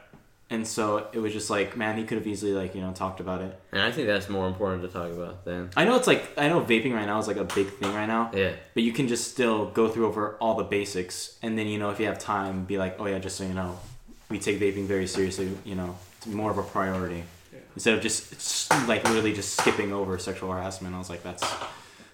And 0.50 0.66
so 0.66 1.06
it 1.12 1.18
was 1.20 1.32
just 1.32 1.48
like, 1.48 1.74
man, 1.76 1.96
he 1.96 2.04
could 2.04 2.18
have 2.18 2.26
easily 2.26 2.52
like 2.54 2.74
you 2.74 2.80
know 2.80 2.92
talked 2.92 3.20
about 3.20 3.40
it. 3.40 3.56
And 3.70 3.80
I 3.82 3.92
think 3.92 4.08
that's 4.08 4.28
more 4.28 4.48
important 4.48 4.82
to 4.82 4.88
talk 4.88 5.10
about 5.12 5.44
than. 5.44 5.70
I 5.76 5.84
know 5.84 5.94
it's 5.94 6.08
like 6.08 6.36
I 6.36 6.48
know 6.48 6.60
vaping 6.60 6.92
right 6.92 7.06
now 7.06 7.18
is 7.20 7.28
like 7.28 7.36
a 7.36 7.44
big 7.44 7.68
thing 7.68 7.94
right 7.94 8.06
now, 8.06 8.32
Yeah. 8.34 8.50
but 8.74 8.82
you 8.82 8.92
can 8.92 9.06
just 9.06 9.30
still 9.30 9.66
go 9.70 9.86
through 9.88 10.06
over 10.08 10.34
all 10.40 10.56
the 10.56 10.64
basics, 10.64 11.38
and 11.40 11.56
then 11.56 11.68
you 11.68 11.78
know 11.78 11.90
if 11.90 12.00
you 12.00 12.06
have 12.06 12.18
time, 12.18 12.64
be 12.64 12.78
like, 12.78 12.96
oh 12.98 13.06
yeah, 13.06 13.20
just 13.20 13.36
so 13.36 13.44
you 13.44 13.54
know, 13.54 13.78
we 14.28 14.40
take 14.40 14.58
vaping 14.58 14.86
very 14.86 15.06
seriously. 15.06 15.50
You 15.64 15.76
know, 15.76 15.96
it's 16.13 16.13
more 16.26 16.50
of 16.50 16.58
a 16.58 16.62
priority 16.62 17.24
Yeah. 17.52 17.58
instead 17.74 17.94
of 17.94 18.00
just 18.02 18.70
like 18.88 19.04
literally 19.04 19.32
just 19.32 19.56
skipping 19.58 19.92
over 19.92 20.18
sexual 20.18 20.50
harassment. 20.52 20.94
I 20.94 20.98
was 20.98 21.10
like, 21.10 21.22
that's 21.22 21.42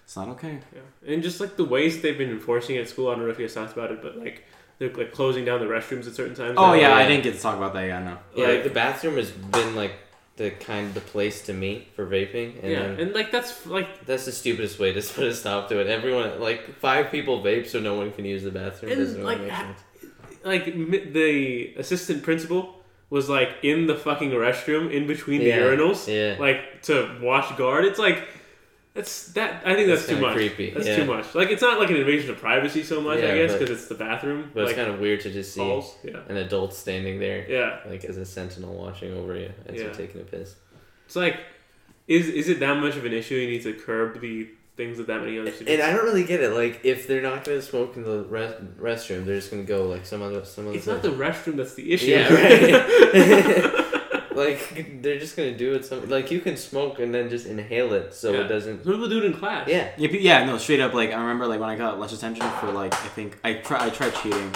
it's 0.04 0.16
not 0.16 0.28
okay. 0.30 0.58
Yeah. 0.74 1.12
And 1.14 1.22
just 1.22 1.40
like 1.40 1.56
the 1.56 1.64
ways 1.64 2.02
they've 2.02 2.18
been 2.18 2.30
enforcing 2.30 2.76
it 2.76 2.80
at 2.80 2.88
school. 2.88 3.08
I 3.08 3.14
don't 3.14 3.24
know 3.24 3.30
if 3.30 3.38
you 3.38 3.46
guys 3.46 3.54
talked 3.54 3.72
about 3.72 3.90
it, 3.92 4.02
but 4.02 4.16
like 4.18 4.44
they're 4.78 4.92
like 4.92 5.12
closing 5.12 5.44
down 5.44 5.60
the 5.60 5.66
restrooms 5.66 6.06
at 6.06 6.14
certain 6.14 6.34
times. 6.34 6.54
Oh 6.56 6.68
now. 6.68 6.74
yeah, 6.74 6.94
I 6.94 7.06
didn't 7.06 7.22
get 7.24 7.34
to 7.34 7.40
talk 7.40 7.56
about 7.56 7.72
that. 7.74 7.86
Yeah, 7.86 8.00
no. 8.02 8.18
Yeah, 8.34 8.46
Like- 8.46 8.54
like 8.56 8.64
the 8.64 8.70
bathroom 8.70 9.16
has 9.16 9.30
been 9.30 9.76
like 9.76 9.92
the 10.36 10.50
kind 10.52 10.86
of 10.86 10.94
the 10.94 11.00
place 11.02 11.42
to 11.42 11.52
meet 11.52 11.88
for 11.94 12.06
vaping, 12.06 12.62
and 12.62 12.72
yeah. 12.72 12.80
then 12.80 13.00
And 13.00 13.12
like 13.12 13.30
that's 13.30 13.66
like 13.66 14.06
That's 14.06 14.24
the 14.24 14.32
stupidest 14.32 14.78
way 14.78 14.90
to 14.92 15.02
put 15.14 15.24
a 15.26 15.34
stop 15.34 15.68
to 15.68 15.78
it. 15.80 15.86
Everyone, 15.86 16.40
like 16.40 16.76
five 16.78 17.10
people 17.10 17.42
vape, 17.42 17.66
so 17.66 17.78
no 17.78 17.94
one 17.94 18.10
can 18.10 18.24
use 18.24 18.42
the 18.42 18.50
bathroom. 18.50 18.92
And, 18.92 19.00
Doesn't 19.00 19.20
really 19.20 19.34
like, 19.34 19.42
make 19.42 19.50
ha- 19.50 19.74
sense. 20.00 20.12
like 20.44 20.64
the 21.12 21.74
assistant 21.76 22.22
principal 22.22 22.79
was 23.10 23.28
like 23.28 23.50
in 23.62 23.86
the 23.86 23.94
fucking 23.96 24.30
restroom 24.30 24.90
in 24.90 25.06
between 25.06 25.40
Yeah. 25.42 25.58
the 25.58 25.64
urinals, 25.66 26.06
Yeah. 26.06 26.36
like 26.40 26.82
to 26.82 27.18
wash 27.20 27.54
guard. 27.58 27.84
It's 27.84 27.98
like 27.98 28.26
that's 28.94 29.32
that. 29.32 29.62
I 29.64 29.74
think 29.74 29.86
that's, 29.88 30.06
That's 30.06 30.18
too 30.18 30.26
much. 30.26 30.34
creepy, 30.34 30.70
That's 30.70 30.86
yeah. 30.86 30.96
too 30.96 31.04
much. 31.04 31.34
Like 31.34 31.50
it's 31.50 31.62
not 31.62 31.78
like 31.78 31.90
an 31.90 31.96
invasion 31.96 32.30
of 32.30 32.38
privacy 32.38 32.82
so 32.82 33.00
much, 33.00 33.18
I 33.18 33.36
guess, 33.36 33.52
because 33.52 33.70
it's 33.70 33.86
the 33.88 33.94
bathroom. 33.94 34.50
But 34.52 34.64
like, 34.64 34.70
it's 34.70 34.78
kind 34.78 34.92
of 34.92 34.98
weird 35.00 35.20
to 35.20 35.30
just 35.30 35.54
see. 35.54 35.82
Yeah. 36.04 36.18
an 36.28 36.36
adult 36.38 36.74
standing 36.74 37.18
there, 37.20 37.46
Yeah. 37.48 37.78
like 37.88 38.04
as 38.04 38.16
a 38.16 38.24
sentinel 38.24 38.74
watching 38.74 39.12
over 39.14 39.36
you 39.36 39.50
as 39.66 39.80
you're 39.80 39.92
taking 39.94 40.20
a 40.20 40.24
piss. 40.24 40.56
It's 41.06 41.16
like, 41.16 41.38
is 42.08 42.28
is 42.28 42.48
it 42.48 42.58
that 42.60 42.74
much 42.78 42.96
of 42.96 43.04
an 43.04 43.12
issue? 43.12 43.36
You 43.36 43.48
need 43.48 43.62
to 43.62 43.72
curb 43.74 44.20
the 44.20 44.48
things 44.80 44.96
that 44.98 45.06
that 45.08 45.20
many 45.20 45.38
other 45.38 45.50
students. 45.52 45.70
And 45.72 45.82
I 45.82 45.94
don't 45.94 46.04
really 46.04 46.24
get 46.24 46.40
it. 46.40 46.50
Like, 46.54 46.80
if 46.84 47.06
they're 47.06 47.20
not 47.22 47.44
gonna 47.44 47.60
smoke 47.60 47.96
in 47.96 48.02
the 48.02 48.24
rest, 48.24 48.56
restroom, 48.80 49.24
they're 49.26 49.36
just 49.36 49.50
gonna 49.50 49.62
go 49.64 49.86
like 49.86 50.06
some 50.06 50.22
other 50.22 50.44
some 50.44 50.66
other. 50.68 50.76
it's 50.76 50.86
not 50.86 51.02
the 51.02 51.10
restroom 51.10 51.56
that's 51.56 51.74
the 51.74 51.92
issue. 51.92 52.06
Yeah, 52.06 52.32
right. 52.34 53.86
like 54.34 55.02
they're 55.02 55.18
just 55.18 55.36
gonna 55.36 55.56
do 55.56 55.74
it. 55.74 55.84
Some 55.84 56.08
like 56.08 56.30
you 56.30 56.40
can 56.40 56.56
smoke 56.56 56.98
and 56.98 57.12
then 57.14 57.28
just 57.28 57.46
inhale 57.46 57.92
it, 57.92 58.14
so 58.14 58.32
Yeah. 58.32 58.40
it 58.40 58.48
doesn't. 58.48 58.84
Some 58.84 58.92
people 58.94 59.08
do 59.08 59.18
it 59.18 59.24
in 59.24 59.34
class. 59.34 59.68
Yeah. 59.68 59.88
Yeah, 59.98 60.08
but- 60.10 60.20
yeah, 60.22 60.44
no, 60.44 60.56
straight 60.58 60.80
up. 60.80 60.94
Like 60.94 61.10
I 61.12 61.20
remember, 61.20 61.46
like 61.46 61.60
when 61.60 61.68
I 61.68 61.76
got 61.76 61.98
lunch 62.00 62.12
attention 62.12 62.48
for 62.60 62.72
like 62.72 62.94
I 62.94 63.08
think 63.08 63.38
I 63.44 63.54
try 63.54 63.84
I 63.86 63.90
tried 63.90 64.14
cheating, 64.14 64.50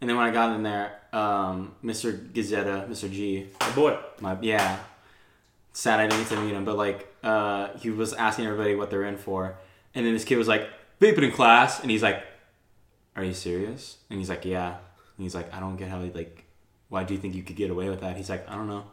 and 0.00 0.08
then 0.08 0.16
when 0.16 0.26
I 0.26 0.30
got 0.30 0.54
in 0.56 0.62
there, 0.62 0.92
um, 1.12 1.74
Mr. 1.84 2.16
Gazetta, 2.32 2.88
Mr. 2.88 3.10
G, 3.10 3.48
My 3.60 3.70
boy. 3.72 3.98
my 4.20 4.36
yeah, 4.40 4.78
sad 5.72 6.00
I 6.00 6.06
didn't 6.06 6.22
get 6.28 6.36
to 6.36 6.40
meet 6.42 6.54
him, 6.54 6.64
but 6.64 6.76
like 6.76 7.07
uh, 7.22 7.76
he 7.78 7.90
was 7.90 8.12
asking 8.12 8.46
everybody 8.46 8.74
what 8.74 8.90
they're 8.90 9.04
in 9.04 9.16
for, 9.16 9.56
and 9.94 10.04
then 10.06 10.12
this 10.14 10.24
kid 10.24 10.36
was 10.36 10.48
like 10.48 10.68
vaping 11.00 11.22
in 11.24 11.32
class, 11.32 11.80
and 11.80 11.90
he's 11.90 12.02
like, 12.02 12.22
"Are 13.16 13.24
you 13.24 13.34
serious?" 13.34 13.96
And 14.10 14.18
he's 14.18 14.28
like, 14.30 14.44
"Yeah," 14.44 14.68
and 14.68 15.24
he's 15.24 15.34
like, 15.34 15.52
"I 15.54 15.60
don't 15.60 15.76
get 15.76 15.88
how 15.88 16.02
he 16.02 16.10
like, 16.10 16.44
why 16.88 17.04
do 17.04 17.14
you 17.14 17.20
think 17.20 17.34
you 17.34 17.42
could 17.42 17.56
get 17.56 17.70
away 17.70 17.88
with 17.90 18.00
that?" 18.00 18.16
He's 18.16 18.30
like, 18.30 18.48
"I 18.48 18.54
don't 18.54 18.68
know." 18.68 18.84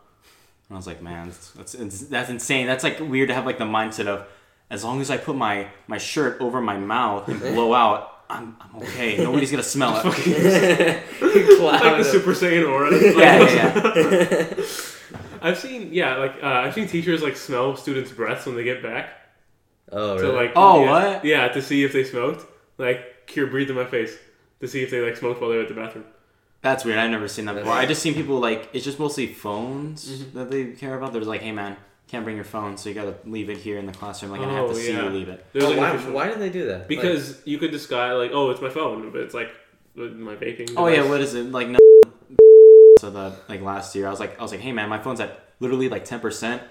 And 0.69 0.71
I 0.71 0.75
was 0.75 0.87
like, 0.87 1.01
"Man, 1.01 1.27
that's 1.27 1.51
that's, 1.51 1.99
that's 2.07 2.29
insane. 2.29 2.67
That's 2.67 2.83
like 2.83 2.99
weird 2.99 3.29
to 3.29 3.35
have 3.35 3.45
like 3.45 3.57
the 3.57 3.65
mindset 3.65 4.07
of." 4.07 4.27
As 4.67 4.83
long 4.83 4.99
as 4.99 5.11
I 5.11 5.17
put 5.17 5.35
my, 5.35 5.67
my 5.85 5.99
shirt 5.99 6.41
over 6.41 6.59
my 6.59 6.75
mouth 6.75 7.27
and 7.29 7.39
blow 7.39 7.71
out, 7.83 8.23
I'm, 8.31 8.57
I'm 8.59 8.81
okay. 8.81 9.17
Nobody's 9.17 9.51
gonna 9.51 9.61
smell 9.61 10.01
it. 10.03 10.03
Cloud 11.59 11.81
Like 11.83 11.97
the 11.97 12.03
Super 12.03 12.31
Saiyan 12.31 12.67
aura. 12.67 12.91
yeah, 12.91 13.39
yeah, 13.43 14.55
yeah. 14.57 14.65
I've 15.41 15.57
seen 15.59 15.93
yeah, 15.93 16.15
like 16.17 16.35
uh, 16.41 16.47
I've 16.47 16.73
seen 16.73 16.87
teachers 16.87 17.21
like 17.21 17.35
smell 17.37 17.75
students' 17.75 18.11
breaths 18.11 18.45
when 18.45 18.55
they 18.55 18.63
get 18.63 18.81
back 18.83 19.09
Oh, 19.91 20.17
to 20.17 20.23
really? 20.23 20.35
like 20.35 20.51
Oh, 20.55 20.83
yeah, 20.83 20.89
what? 20.91 21.25
Yeah, 21.25 21.47
to 21.49 21.61
see 21.61 21.83
if 21.83 21.93
they 21.93 22.03
smoked. 22.03 22.45
Like 22.77 23.29
here, 23.29 23.47
breathe 23.47 23.69
in 23.69 23.75
my 23.75 23.85
face 23.85 24.15
to 24.61 24.67
see 24.67 24.81
if 24.83 24.89
they 24.91 24.99
like 25.01 25.17
smoked 25.17 25.39
while 25.41 25.49
they 25.51 25.57
were 25.57 25.63
at 25.63 25.69
the 25.69 25.73
bathroom. 25.75 26.05
That's 26.61 26.83
weird. 26.83 26.97
I've 26.97 27.11
never 27.11 27.27
seen 27.27 27.45
that 27.45 27.55
before. 27.55 27.73
I 27.73 27.85
just 27.85 28.01
seen 28.01 28.13
people 28.15 28.39
like 28.39 28.69
it's 28.73 28.83
just 28.85 28.99
mostly 28.99 29.27
phones 29.27 30.07
Mm-hmm. 30.09 30.37
that 30.37 30.49
they 30.51 30.65
care 30.71 30.95
about. 30.95 31.11
They're 31.11 31.21
just 31.21 31.29
like, 31.29 31.41
hey 31.41 31.51
man, 31.51 31.77
can't 32.07 32.23
bring 32.23 32.35
your 32.35 32.45
phone, 32.45 32.75
so 32.77 32.89
you 32.89 32.95
gotta 32.95 33.15
leave 33.25 33.49
it 33.49 33.57
here 33.57 33.77
in 33.77 33.85
the 33.85 33.91
classroom. 33.93 34.31
Like, 34.31 34.41
and 34.41 34.49
I 34.51 34.55
have 34.55 34.65
Oh, 34.65 34.69
to 34.69 34.75
see 34.75 34.91
you 34.91 35.01
leave 35.09 35.29
it. 35.29 35.45
There's 35.53 35.65
Oh, 35.65 35.69
like, 35.69 35.77
why, 35.77 35.89
official- 35.91 36.13
why 36.13 36.27
did 36.27 36.39
they 36.39 36.49
do 36.49 36.65
that? 36.67 36.79
Like, 36.79 36.87
because 36.87 37.41
you 37.45 37.57
could 37.59 37.71
disguise 37.71 38.15
like 38.17 38.31
oh 38.33 38.49
it's 38.49 38.61
my 38.61 38.69
phone, 38.69 39.11
but 39.11 39.21
it's 39.21 39.33
like 39.35 39.51
my 39.95 40.35
vaping. 40.35 40.73
Oh 40.75 40.87
yeah, 40.87 41.07
what 41.07 41.21
is 41.21 41.35
it 41.35 41.51
like? 41.51 41.67
No, 41.69 41.77
so 43.05 43.11
that 43.11 43.47
like 43.49 43.61
last 43.61 43.95
year, 43.95 44.07
I 44.07 44.09
was 44.09 44.19
like, 44.19 44.39
I 44.39 44.41
was 44.41 44.51
like, 44.51 44.61
hey 44.61 44.71
man, 44.71 44.89
my 44.89 44.99
phone's 44.99 45.19
at 45.19 45.31
literally 45.59 45.89
like 45.89 46.05
ten 46.05 46.19
percent, 46.19 46.61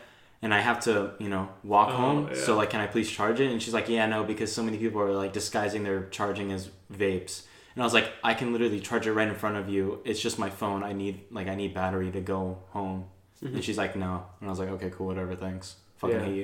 and 0.43 0.53
I 0.53 0.61
have 0.61 0.81
to 0.81 1.13
you 1.21 1.29
know 1.29 1.49
walk 1.63 1.91
Oh, 1.91 1.97
home. 1.97 2.29
yeah. 2.29 2.35
So 2.45 2.57
like, 2.57 2.71
can 2.71 2.81
I 2.81 2.87
please 2.87 3.09
charge 3.11 3.39
it? 3.41 3.51
And 3.53 3.63
she's 3.63 3.75
like, 3.75 3.89
yeah, 3.89 4.07
no, 4.07 4.25
because 4.25 4.53
so 4.53 4.63
many 4.63 4.79
people 4.79 5.01
are 5.01 5.13
like 5.13 5.33
disguising 5.33 5.85
their 5.85 6.07
charging 6.11 6.53
as 6.53 6.71
vapes. 6.93 7.45
And 7.75 7.83
I 7.83 7.87
was 7.87 7.95
like, 7.95 8.09
I 8.23 8.35
can 8.35 8.53
literally 8.53 8.81
charge 8.81 9.07
it 9.07 9.13
right 9.13 9.27
in 9.29 9.35
front 9.35 9.57
of 9.57 9.69
you. 9.69 10.01
It's 10.05 10.21
just 10.21 10.39
my 10.39 10.51
phone. 10.51 10.83
I 10.85 10.93
need 10.93 11.21
like 11.31 11.49
I 11.49 11.55
need 11.55 11.73
battery 11.75 12.11
to 12.13 12.21
go 12.21 12.59
home. 12.71 13.07
Mm-hmm. 13.43 13.57
And 13.57 13.65
she's 13.65 13.79
like, 13.79 13.95
no. 13.97 14.27
And 14.41 14.49
I 14.49 14.51
was 14.51 14.59
like, 14.59 14.71
okay, 14.71 14.91
cool, 14.91 15.07
whatever, 15.07 15.35
thanks. 15.37 15.77
Fucking 15.99 16.17
Yeah. 16.19 16.25
hate 16.25 16.37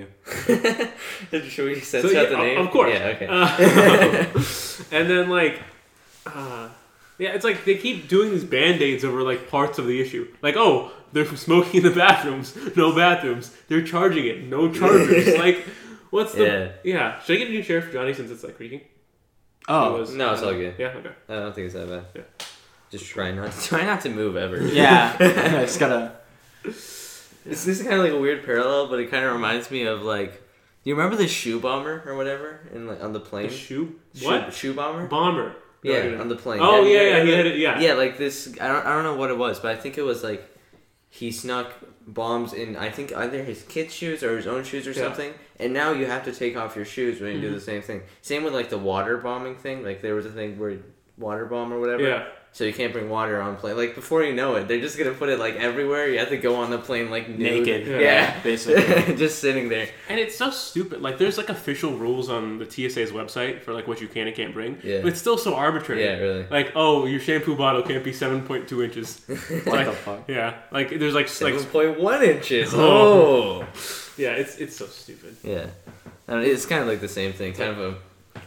you. 1.32 1.40
Should 1.50 1.66
we 1.66 1.80
So, 1.80 1.98
yeah, 2.10 2.20
out 2.22 2.28
the 2.30 2.36
name? 2.36 2.58
Of 2.60 2.70
course. 2.70 2.92
Yeah, 2.92 3.12
okay. 3.14 3.26
Uh, 3.26 3.46
and 4.96 5.10
then 5.10 5.28
like, 5.28 5.60
uh, 6.26 6.68
yeah, 7.20 7.30
it's 7.30 7.44
like 7.44 7.64
they 7.64 7.76
keep 7.76 8.08
doing 8.08 8.30
these 8.32 8.42
band 8.44 8.82
aids 8.82 9.04
over 9.04 9.22
like 9.22 9.48
parts 9.48 9.78
of 9.78 9.86
the 9.86 10.00
issue. 10.00 10.26
Like, 10.42 10.56
oh, 10.56 10.90
they're 11.12 11.26
smoking 11.36 11.82
in 11.84 11.88
the 11.88 11.94
bathrooms. 11.96 12.56
No 12.76 12.94
bathrooms. 12.94 13.54
They're 13.68 13.82
charging 13.82 14.26
it. 14.26 14.44
No 14.44 14.72
chargers. 14.78 15.36
like, 15.38 15.64
what's 16.10 16.32
the? 16.32 16.72
Yeah. 16.82 17.20
Should 17.20 17.36
I 17.36 17.38
get 17.38 17.48
a 17.48 17.52
new 17.52 17.62
chair 17.62 17.80
for 17.82 17.92
Johnny 17.92 18.14
since 18.14 18.30
it's 18.30 18.42
like 18.42 18.56
creaking? 18.56 18.80
Oh, 19.68 19.94
It 19.96 20.00
was- 20.00 20.14
no, 20.14 20.32
it's 20.32 20.42
all 20.42 20.52
good. 20.52 20.74
Yeah. 20.78 20.88
Okay. 20.88 21.10
I 21.28 21.34
don't 21.34 21.54
think 21.54 21.66
it's 21.66 21.74
that 21.74 21.88
bad. 21.88 22.04
Yeah. 22.16 22.22
Just 22.90 23.04
try 23.06 23.30
not 23.30 23.52
to, 23.52 23.62
try 23.68 23.84
not 23.84 24.00
to 24.00 24.08
move 24.08 24.36
ever. 24.36 24.60
yeah. 24.66 25.14
I 25.20 25.62
just 25.64 25.78
gotta. 25.78 26.12
This, 26.64 27.32
this 27.46 27.66
is 27.68 27.82
kind 27.82 27.94
of 27.94 28.00
like 28.00 28.12
a 28.12 28.18
weird 28.18 28.44
parallel, 28.44 28.88
but 28.88 28.98
it 28.98 29.10
kind 29.10 29.24
of 29.24 29.32
reminds 29.32 29.70
me 29.70 29.84
of 29.84 30.02
like, 30.02 30.32
do 30.32 30.90
you 30.90 30.94
remember 30.96 31.16
the 31.16 31.28
shoe 31.28 31.60
bomber 31.60 32.02
or 32.06 32.16
whatever 32.16 32.60
in 32.74 32.86
like 32.88 33.02
on 33.02 33.12
the 33.12 33.20
plane? 33.20 33.48
The 33.48 33.54
shoe. 33.54 33.96
Shoe- 34.14 34.26
What? 34.26 34.52
shoe 34.54 34.74
bomber? 34.74 35.06
Bomber. 35.06 35.54
No, 35.82 35.92
I 35.92 35.96
yeah, 35.96 36.02
didn't. 36.02 36.20
on 36.20 36.28
the 36.28 36.36
plane. 36.36 36.60
Oh 36.60 36.82
Have 36.82 36.92
yeah, 36.92 37.00
yeah. 37.02 37.24
He 37.24 37.30
have 37.30 37.38
had 37.38 37.46
it. 37.46 37.58
Yeah. 37.58 37.80
Yeah, 37.80 37.94
like 37.94 38.18
this. 38.18 38.54
I 38.60 38.68
don't. 38.68 38.86
I 38.86 38.94
don't 38.94 39.04
know 39.04 39.16
what 39.16 39.30
it 39.30 39.38
was, 39.38 39.60
but 39.60 39.76
I 39.76 39.80
think 39.80 39.96
it 39.98 40.02
was 40.02 40.22
like 40.22 40.44
he 41.08 41.30
snuck 41.30 41.72
bombs 42.06 42.52
in. 42.52 42.76
I 42.76 42.90
think 42.90 43.14
either 43.14 43.42
his 43.42 43.62
kid's 43.62 43.94
shoes 43.94 44.22
or 44.22 44.36
his 44.36 44.46
own 44.46 44.64
shoes 44.64 44.86
or 44.86 44.90
Yeah. 44.92 45.02
something. 45.02 45.32
And 45.58 45.72
now 45.72 45.92
you 45.92 46.06
have 46.06 46.24
to 46.24 46.32
take 46.32 46.56
off 46.56 46.76
your 46.76 46.84
shoes 46.84 47.20
when 47.20 47.34
you 47.34 47.40
do 47.40 47.46
mm-hmm. 47.48 47.54
the 47.56 47.60
same 47.60 47.82
thing. 47.82 48.02
Same 48.22 48.44
with 48.44 48.54
like 48.54 48.70
the 48.70 48.78
water 48.78 49.18
bombing 49.18 49.56
thing. 49.56 49.84
Like 49.84 50.02
there 50.02 50.14
was 50.14 50.26
a 50.26 50.30
thing 50.30 50.58
where 50.58 50.78
water 51.18 51.46
bomb 51.46 51.72
or 51.72 51.80
whatever. 51.80 52.02
Yeah. 52.02 52.26
So 52.52 52.64
you 52.64 52.72
can't 52.72 52.92
bring 52.92 53.08
water 53.08 53.40
on 53.40 53.56
plane. 53.56 53.76
Like 53.76 53.94
before 53.94 54.24
you 54.24 54.34
know 54.34 54.56
it, 54.56 54.66
they're 54.66 54.80
just 54.80 54.98
gonna 54.98 55.12
put 55.12 55.28
it 55.28 55.38
like 55.38 55.54
everywhere. 55.54 56.08
You 56.08 56.18
have 56.18 56.30
to 56.30 56.36
go 56.36 56.56
on 56.56 56.70
the 56.70 56.78
plane 56.78 57.10
like 57.10 57.28
nude. 57.28 57.38
Naked. 57.38 57.86
Yeah. 57.86 57.98
Yeah. 58.00 58.40
Basically. 58.42 59.16
just 59.16 59.38
sitting 59.38 59.68
there. 59.68 59.88
And 60.08 60.18
it's 60.18 60.36
so 60.36 60.50
stupid. 60.50 61.00
Like, 61.00 61.18
there's 61.18 61.38
like 61.38 61.48
official 61.48 61.96
rules 61.96 62.28
on 62.28 62.58
the 62.58 62.64
TSA's 62.64 63.12
website 63.12 63.62
for 63.62 63.72
like 63.72 63.86
what 63.86 64.00
you 64.00 64.08
can 64.08 64.26
and 64.26 64.36
can't 64.36 64.52
bring. 64.52 64.78
Yeah. 64.82 65.00
But 65.00 65.12
it's 65.12 65.20
still 65.20 65.38
so 65.38 65.54
arbitrary. 65.54 66.04
Yeah, 66.04 66.18
really. 66.18 66.46
Like, 66.50 66.72
oh, 66.74 67.06
your 67.06 67.20
shampoo 67.20 67.56
bottle 67.56 67.82
can't 67.82 68.02
be 68.02 68.12
7.2 68.12 68.84
inches. 68.84 69.22
what 69.64 69.66
like, 69.66 69.86
the 69.86 69.92
fuck? 69.92 70.28
Yeah. 70.28 70.58
Like, 70.72 70.98
there's 70.98 71.14
like, 71.14 71.28
Seven 71.28 71.56
like, 71.56 71.72
point 71.72 72.00
one 72.00 72.22
inches. 72.22 72.74
Oh. 72.74 72.80
Oh. 72.90 73.66
yeah, 74.16 74.32
it's 74.32 74.56
it's 74.58 74.76
so 74.76 74.86
stupid. 74.86 75.36
Yeah. 75.42 75.66
I 76.28 76.32
don't 76.32 76.44
it's 76.44 76.66
kind 76.66 76.82
of 76.82 76.88
like 76.88 77.00
the 77.00 77.08
same 77.08 77.32
thing. 77.32 77.52
Kind 77.54 77.70
of 77.70 77.78
a 77.78 77.96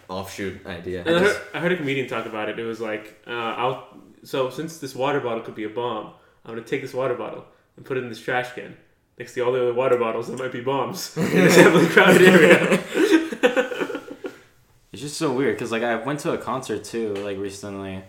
offshoot 0.09 0.65
idea. 0.65 1.03
And 1.05 1.15
I, 1.15 1.19
I 1.19 1.23
heard, 1.23 1.41
I 1.55 1.59
heard 1.59 1.71
a 1.71 1.77
comedian 1.77 2.07
talk 2.07 2.25
about 2.25 2.49
it. 2.49 2.59
It 2.59 2.63
was 2.63 2.79
like, 2.81 3.21
uh, 3.27 3.31
I'll 3.31 3.87
so 4.23 4.49
since 4.49 4.77
this 4.77 4.95
water 4.95 5.19
bottle 5.19 5.41
could 5.43 5.55
be 5.55 5.63
a 5.65 5.69
bomb, 5.69 6.13
I'm 6.45 6.55
gonna 6.55 6.65
take 6.65 6.81
this 6.81 6.93
water 6.93 7.13
bottle 7.15 7.45
and 7.77 7.85
put 7.85 7.97
it 7.97 8.03
in 8.03 8.09
this 8.09 8.21
trash 8.21 8.53
can 8.53 8.77
next 9.17 9.33
to 9.33 9.41
all 9.41 9.51
the 9.51 9.61
other 9.61 9.73
water 9.73 9.97
bottles 9.97 10.27
that 10.27 10.39
might 10.39 10.51
be 10.51 10.61
bombs 10.61 11.15
in 11.17 11.23
this 11.31 11.55
heavily 11.55 11.87
crowded 11.87 12.21
area. 12.21 12.83
It's 14.91 15.01
just 15.01 15.17
so 15.17 15.33
weird 15.33 15.55
because 15.55 15.71
like 15.71 15.81
I 15.81 15.95
went 15.95 16.19
to 16.19 16.33
a 16.33 16.37
concert 16.37 16.83
too 16.83 17.15
like 17.15 17.39
recently, 17.39 18.03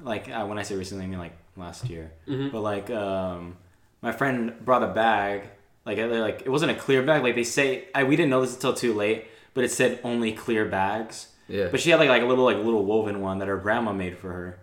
like 0.00 0.28
uh, 0.30 0.46
when 0.46 0.58
I 0.58 0.62
say 0.62 0.76
recently 0.76 1.04
I 1.04 1.08
mean 1.08 1.18
like 1.18 1.36
last 1.56 1.90
year. 1.90 2.12
Mhm. 2.28 2.52
But 2.52 2.60
like 2.60 2.88
um, 2.90 3.56
my 4.00 4.12
friend 4.12 4.54
brought 4.64 4.84
a 4.84 4.92
bag 4.94 5.48
like 5.84 5.98
it, 5.98 6.06
like 6.06 6.42
it 6.42 6.50
wasn't 6.50 6.70
a 6.70 6.76
clear 6.76 7.02
bag 7.02 7.24
like 7.24 7.34
they 7.34 7.42
say 7.42 7.88
I 7.92 8.04
we 8.04 8.14
didn't 8.14 8.30
know 8.30 8.42
this 8.42 8.54
until 8.54 8.74
too 8.74 8.94
late 8.94 9.26
but 9.54 9.64
it 9.64 9.70
said 9.70 10.00
only 10.04 10.32
clear 10.32 10.64
bags. 10.64 11.28
yeah. 11.48 11.68
But 11.70 11.80
she 11.80 11.90
had 11.90 11.98
like 12.00 12.08
like 12.08 12.22
a 12.22 12.26
little 12.26 12.44
like 12.44 12.56
little 12.58 12.84
woven 12.84 13.20
one 13.20 13.38
that 13.38 13.48
her 13.48 13.56
grandma 13.56 13.92
made 13.92 14.18
for 14.18 14.32
her. 14.32 14.58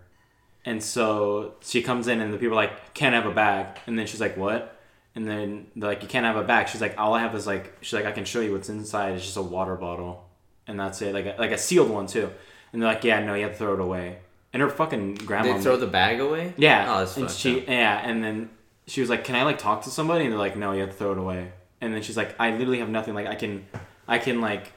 And 0.64 0.80
so 0.82 1.54
she 1.60 1.82
comes 1.82 2.06
in 2.06 2.20
and 2.20 2.32
the 2.32 2.38
people 2.38 2.52
are 2.56 2.62
like 2.62 2.94
can't 2.94 3.14
have 3.14 3.26
a 3.26 3.34
bag 3.34 3.78
and 3.86 3.98
then 3.98 4.06
she's 4.06 4.20
like 4.20 4.36
what? 4.36 4.78
And 5.14 5.26
then 5.28 5.66
they're 5.74 5.90
like 5.90 6.02
you 6.02 6.08
can't 6.08 6.24
have 6.24 6.36
a 6.36 6.44
bag. 6.44 6.68
She's 6.68 6.80
like 6.80 6.94
all 6.98 7.14
I 7.14 7.20
have 7.20 7.34
is 7.34 7.46
like 7.46 7.76
she's 7.80 7.94
like 7.94 8.06
I 8.06 8.12
can 8.12 8.24
show 8.24 8.40
you 8.40 8.52
what's 8.52 8.68
inside. 8.68 9.14
It's 9.14 9.24
just 9.24 9.36
a 9.36 9.42
water 9.42 9.74
bottle. 9.76 10.28
And 10.68 10.78
that's 10.78 11.02
it 11.02 11.12
like 11.14 11.26
a, 11.26 11.34
like 11.38 11.50
a 11.50 11.58
sealed 11.58 11.90
one 11.90 12.06
too. 12.06 12.30
And 12.72 12.80
they're 12.80 12.92
like 12.92 13.02
yeah 13.04 13.24
no 13.24 13.34
you 13.34 13.42
have 13.42 13.52
to 13.52 13.58
throw 13.58 13.74
it 13.74 13.80
away. 13.80 14.18
And 14.52 14.60
her 14.60 14.68
fucking 14.68 15.14
grandma 15.14 15.56
they 15.56 15.62
throw 15.62 15.76
the 15.78 15.86
bag 15.86 16.20
away. 16.20 16.52
yeah. 16.58 16.94
Oh, 16.94 16.98
that's 16.98 17.16
and 17.16 17.30
she 17.30 17.62
up. 17.62 17.68
yeah, 17.68 18.00
and 18.04 18.22
then 18.22 18.50
she 18.86 19.00
was 19.00 19.08
like, 19.08 19.24
"Can 19.24 19.34
I 19.34 19.44
like 19.44 19.56
talk 19.58 19.84
to 19.84 19.90
somebody?" 19.90 20.24
And 20.24 20.32
they're 20.32 20.38
like, 20.38 20.56
"No, 20.56 20.72
you 20.72 20.80
have 20.80 20.90
to 20.90 20.94
throw 20.94 21.12
it 21.12 21.18
away." 21.18 21.52
And 21.80 21.94
then 21.94 22.02
she's 22.02 22.18
like, 22.18 22.34
"I 22.38 22.50
literally 22.50 22.80
have 22.80 22.90
nothing. 22.90 23.14
Like 23.14 23.26
I 23.28 23.34
can, 23.34 23.64
I 24.06 24.18
can 24.18 24.42
like, 24.42 24.72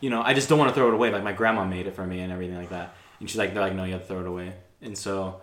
you 0.00 0.10
know, 0.10 0.22
I 0.22 0.34
just 0.34 0.48
don't 0.48 0.58
want 0.58 0.70
to 0.70 0.74
throw 0.74 0.88
it 0.88 0.94
away. 0.94 1.10
Like 1.10 1.24
my 1.24 1.32
grandma 1.32 1.64
made 1.64 1.86
it 1.86 1.94
for 1.94 2.06
me 2.06 2.20
and 2.20 2.32
everything 2.32 2.56
like 2.56 2.70
that." 2.70 2.94
And 3.20 3.28
she's 3.28 3.38
like, 3.38 3.52
"They're 3.54 3.62
like, 3.62 3.74
no, 3.74 3.84
you 3.84 3.92
have 3.92 4.02
to 4.02 4.08
throw 4.08 4.20
it 4.20 4.26
away." 4.26 4.52
And 4.82 4.96
so 4.96 5.40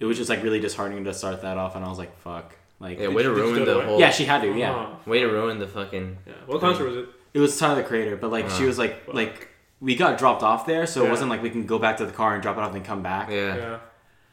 it 0.00 0.04
was 0.04 0.16
just 0.16 0.28
like 0.30 0.42
really 0.42 0.60
disheartening 0.60 1.04
to 1.04 1.14
start 1.14 1.42
that 1.42 1.56
off, 1.58 1.76
and 1.76 1.84
I 1.84 1.88
was 1.88 1.98
like, 1.98 2.16
"Fuck." 2.18 2.54
Like, 2.78 2.98
Yeah, 2.98 3.08
way 3.08 3.22
to 3.22 3.30
you- 3.30 3.34
did 3.34 3.40
you 3.46 3.52
ruin 3.54 3.64
the 3.64 3.80
whole. 3.82 3.98
yeah, 4.00 4.10
she 4.10 4.24
had 4.26 4.42
to. 4.42 4.52
Yeah, 4.54 4.72
Oh, 5.06 5.10
Way 5.10 5.20
to 5.20 5.26
ruin 5.28 5.58
the 5.58 5.66
fucking. 5.66 6.18
yeah. 6.26 6.32
What 6.46 6.60
concert 6.60 6.84
was 6.86 6.96
it? 6.96 7.08
it 7.32 7.38
was 7.40 7.58
Tyler 7.58 7.76
the 7.76 7.82
Creator, 7.84 8.16
but 8.16 8.30
like 8.30 8.50
she 8.50 8.64
Uh, 8.64 8.66
was 8.66 8.78
like 8.78 9.04
fuck. 9.06 9.14
like 9.14 9.48
we 9.80 9.94
got 9.96 10.18
dropped 10.18 10.42
off 10.42 10.66
there, 10.66 10.86
so 10.86 11.00
Yeah. 11.02 11.08
it 11.08 11.10
wasn't 11.10 11.30
like 11.30 11.42
we 11.42 11.50
can 11.50 11.64
go 11.66 11.78
back 11.78 11.96
to 11.98 12.06
the 12.06 12.12
car 12.12 12.34
and 12.34 12.42
drop 12.42 12.56
it 12.58 12.62
off 12.62 12.74
and 12.74 12.84
come 12.84 13.02
back. 13.02 13.30
Yeah. 13.30 13.56
Yeah. 13.56 13.78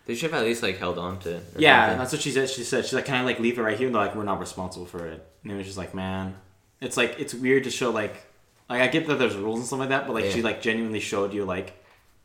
They 0.05 0.15
should 0.15 0.31
have 0.31 0.41
at 0.41 0.45
least 0.45 0.61
like 0.61 0.77
held 0.77 0.97
on 0.97 1.19
to 1.19 1.35
it. 1.37 1.43
Yeah, 1.57 1.83
something. 1.85 1.99
that's 1.99 2.11
what 2.11 2.21
she 2.21 2.31
said. 2.31 2.49
She 2.49 2.63
said 2.65 2.83
she's 2.83 2.93
like, 2.93 3.05
"Can 3.05 3.15
I 3.15 3.23
like 3.23 3.39
leave 3.39 3.57
it 3.57 3.61
right 3.61 3.77
here?" 3.77 3.87
And 3.87 3.95
they're 3.95 4.01
like, 4.03 4.15
"We're 4.15 4.23
not 4.23 4.39
responsible 4.41 4.85
for 4.85 5.07
it." 5.07 5.25
And 5.43 5.51
it 5.53 5.55
was 5.55 5.65
just 5.65 5.77
like, 5.77 5.93
man, 5.93 6.35
it's 6.81 6.97
like 6.97 7.15
it's 7.19 7.33
weird 7.33 7.63
to 7.63 7.69
show 7.71 7.91
like, 7.91 8.25
like 8.73 8.81
I 8.81 8.87
get 8.87 9.07
that 9.07 9.19
there's 9.19 9.35
rules 9.35 9.59
and 9.59 9.67
stuff 9.67 9.79
like 9.79 9.89
that, 9.89 10.07
but 10.07 10.13
like 10.13 10.25
she 10.31 10.41
like 10.41 10.61
genuinely 10.61 10.99
showed 10.99 11.33
you 11.33 11.45
like, 11.45 11.73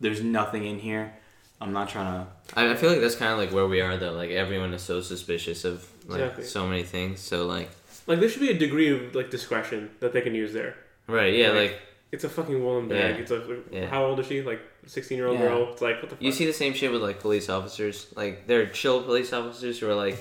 there's 0.01 0.23
nothing 0.23 0.65
in 0.65 0.79
here. 0.79 1.13
I'm 1.61 1.73
not 1.73 1.89
trying 1.89 2.25
to. 2.25 2.27
I, 2.59 2.71
I 2.71 2.75
feel 2.77 2.91
like 2.91 3.01
that's 3.01 3.17
kind 3.17 3.33
of 3.33 3.39
like 3.39 3.51
where 3.53 3.67
we 3.67 3.81
are 3.81 3.97
though. 3.97 4.13
Like 4.13 4.31
everyone 4.31 4.73
is 4.75 4.83
so 4.83 5.01
suspicious 5.01 5.65
of 5.65 5.87
like 6.07 6.21
Exactly. 6.21 6.45
so 6.45 6.67
many 6.67 6.83
things. 6.85 7.21
So 7.21 7.47
like, 7.47 7.69
Like 8.07 8.21
there 8.21 8.29
should 8.29 8.41
be 8.43 8.51
a 8.51 8.59
degree 8.59 8.91
of 8.97 9.15
like 9.15 9.31
discretion 9.31 9.91
that 10.01 10.13
they 10.13 10.21
can 10.21 10.35
use 10.35 10.53
there. 10.53 10.77
right? 11.09 11.35
Yeah, 11.35 11.49
Like, 11.49 11.73
like 11.73 11.81
It's 12.13 12.25
a 12.25 12.29
fucking 12.29 12.63
woolen 12.65 12.89
bag. 12.89 13.17
Yeah. 13.17 13.23
It's 13.23 13.31
a 13.33 13.59
Yeah. 13.73 13.87
how 13.89 14.05
old 14.05 14.21
is 14.21 14.27
she? 14.27 14.41
Like 14.43 14.61
sixteen 14.87 15.19
year 15.19 15.27
old 15.27 15.39
girl. 15.39 15.73
It's 15.73 15.83
like 15.83 15.97
what 16.01 16.11
the 16.11 16.17
fuck. 16.17 16.23
you 16.23 16.33
see 16.33 16.47
the 16.47 16.53
same 16.53 16.73
shit 16.75 16.93
with 16.93 17.03
like 17.03 17.19
police 17.21 17.49
officers. 17.49 18.07
Like 18.17 18.47
they're 18.47 18.67
chill 18.67 19.03
police 19.03 19.33
officers 19.33 19.81
who 19.81 19.89
are 19.91 19.95
like, 20.07 20.17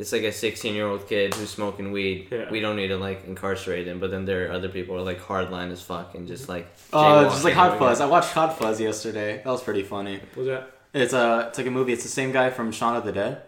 it's 0.00 0.12
like 0.12 0.22
a 0.22 0.32
sixteen 0.32 0.74
year 0.74 0.86
old 0.86 1.06
kid 1.06 1.34
who's 1.34 1.50
smoking 1.50 1.92
weed. 1.92 2.28
Yeah. 2.30 2.50
We 2.50 2.60
don't 2.60 2.76
need 2.76 2.88
to 2.88 2.96
like 2.96 3.24
incarcerate 3.26 3.86
him. 3.86 4.00
But 4.00 4.10
then 4.10 4.24
there 4.24 4.48
are 4.48 4.52
other 4.52 4.68
people 4.68 4.94
who 4.94 5.00
are 5.02 5.04
like 5.04 5.20
hardline 5.20 5.70
as 5.70 5.82
fuck 5.82 6.14
and 6.16 6.26
just 6.26 6.48
like. 6.48 6.66
Oh, 6.92 7.24
just 7.24 7.44
like 7.44 7.54
jaywalking 7.54 7.56
Hot 7.56 7.74
or 7.74 7.78
Fuzz. 7.78 8.00
I 8.00 8.06
watched 8.06 8.32
Hot 8.32 8.58
Fuzz 8.58 8.80
yesterday. 8.80 9.36
That 9.44 9.50
was 9.50 9.62
pretty 9.62 9.82
funny. 9.84 10.16
What 10.18 10.36
was 10.36 10.46
that? 10.48 10.70
It's 10.92 11.12
a 11.12 11.46
it's 11.48 11.58
like 11.58 11.66
a 11.66 11.70
movie. 11.70 11.92
It's 11.92 12.02
the 12.02 12.08
same 12.20 12.32
guy 12.32 12.50
from 12.50 12.72
Shaun 12.72 12.96
of 12.96 13.04
the 13.04 13.12
Dead. 13.12 13.42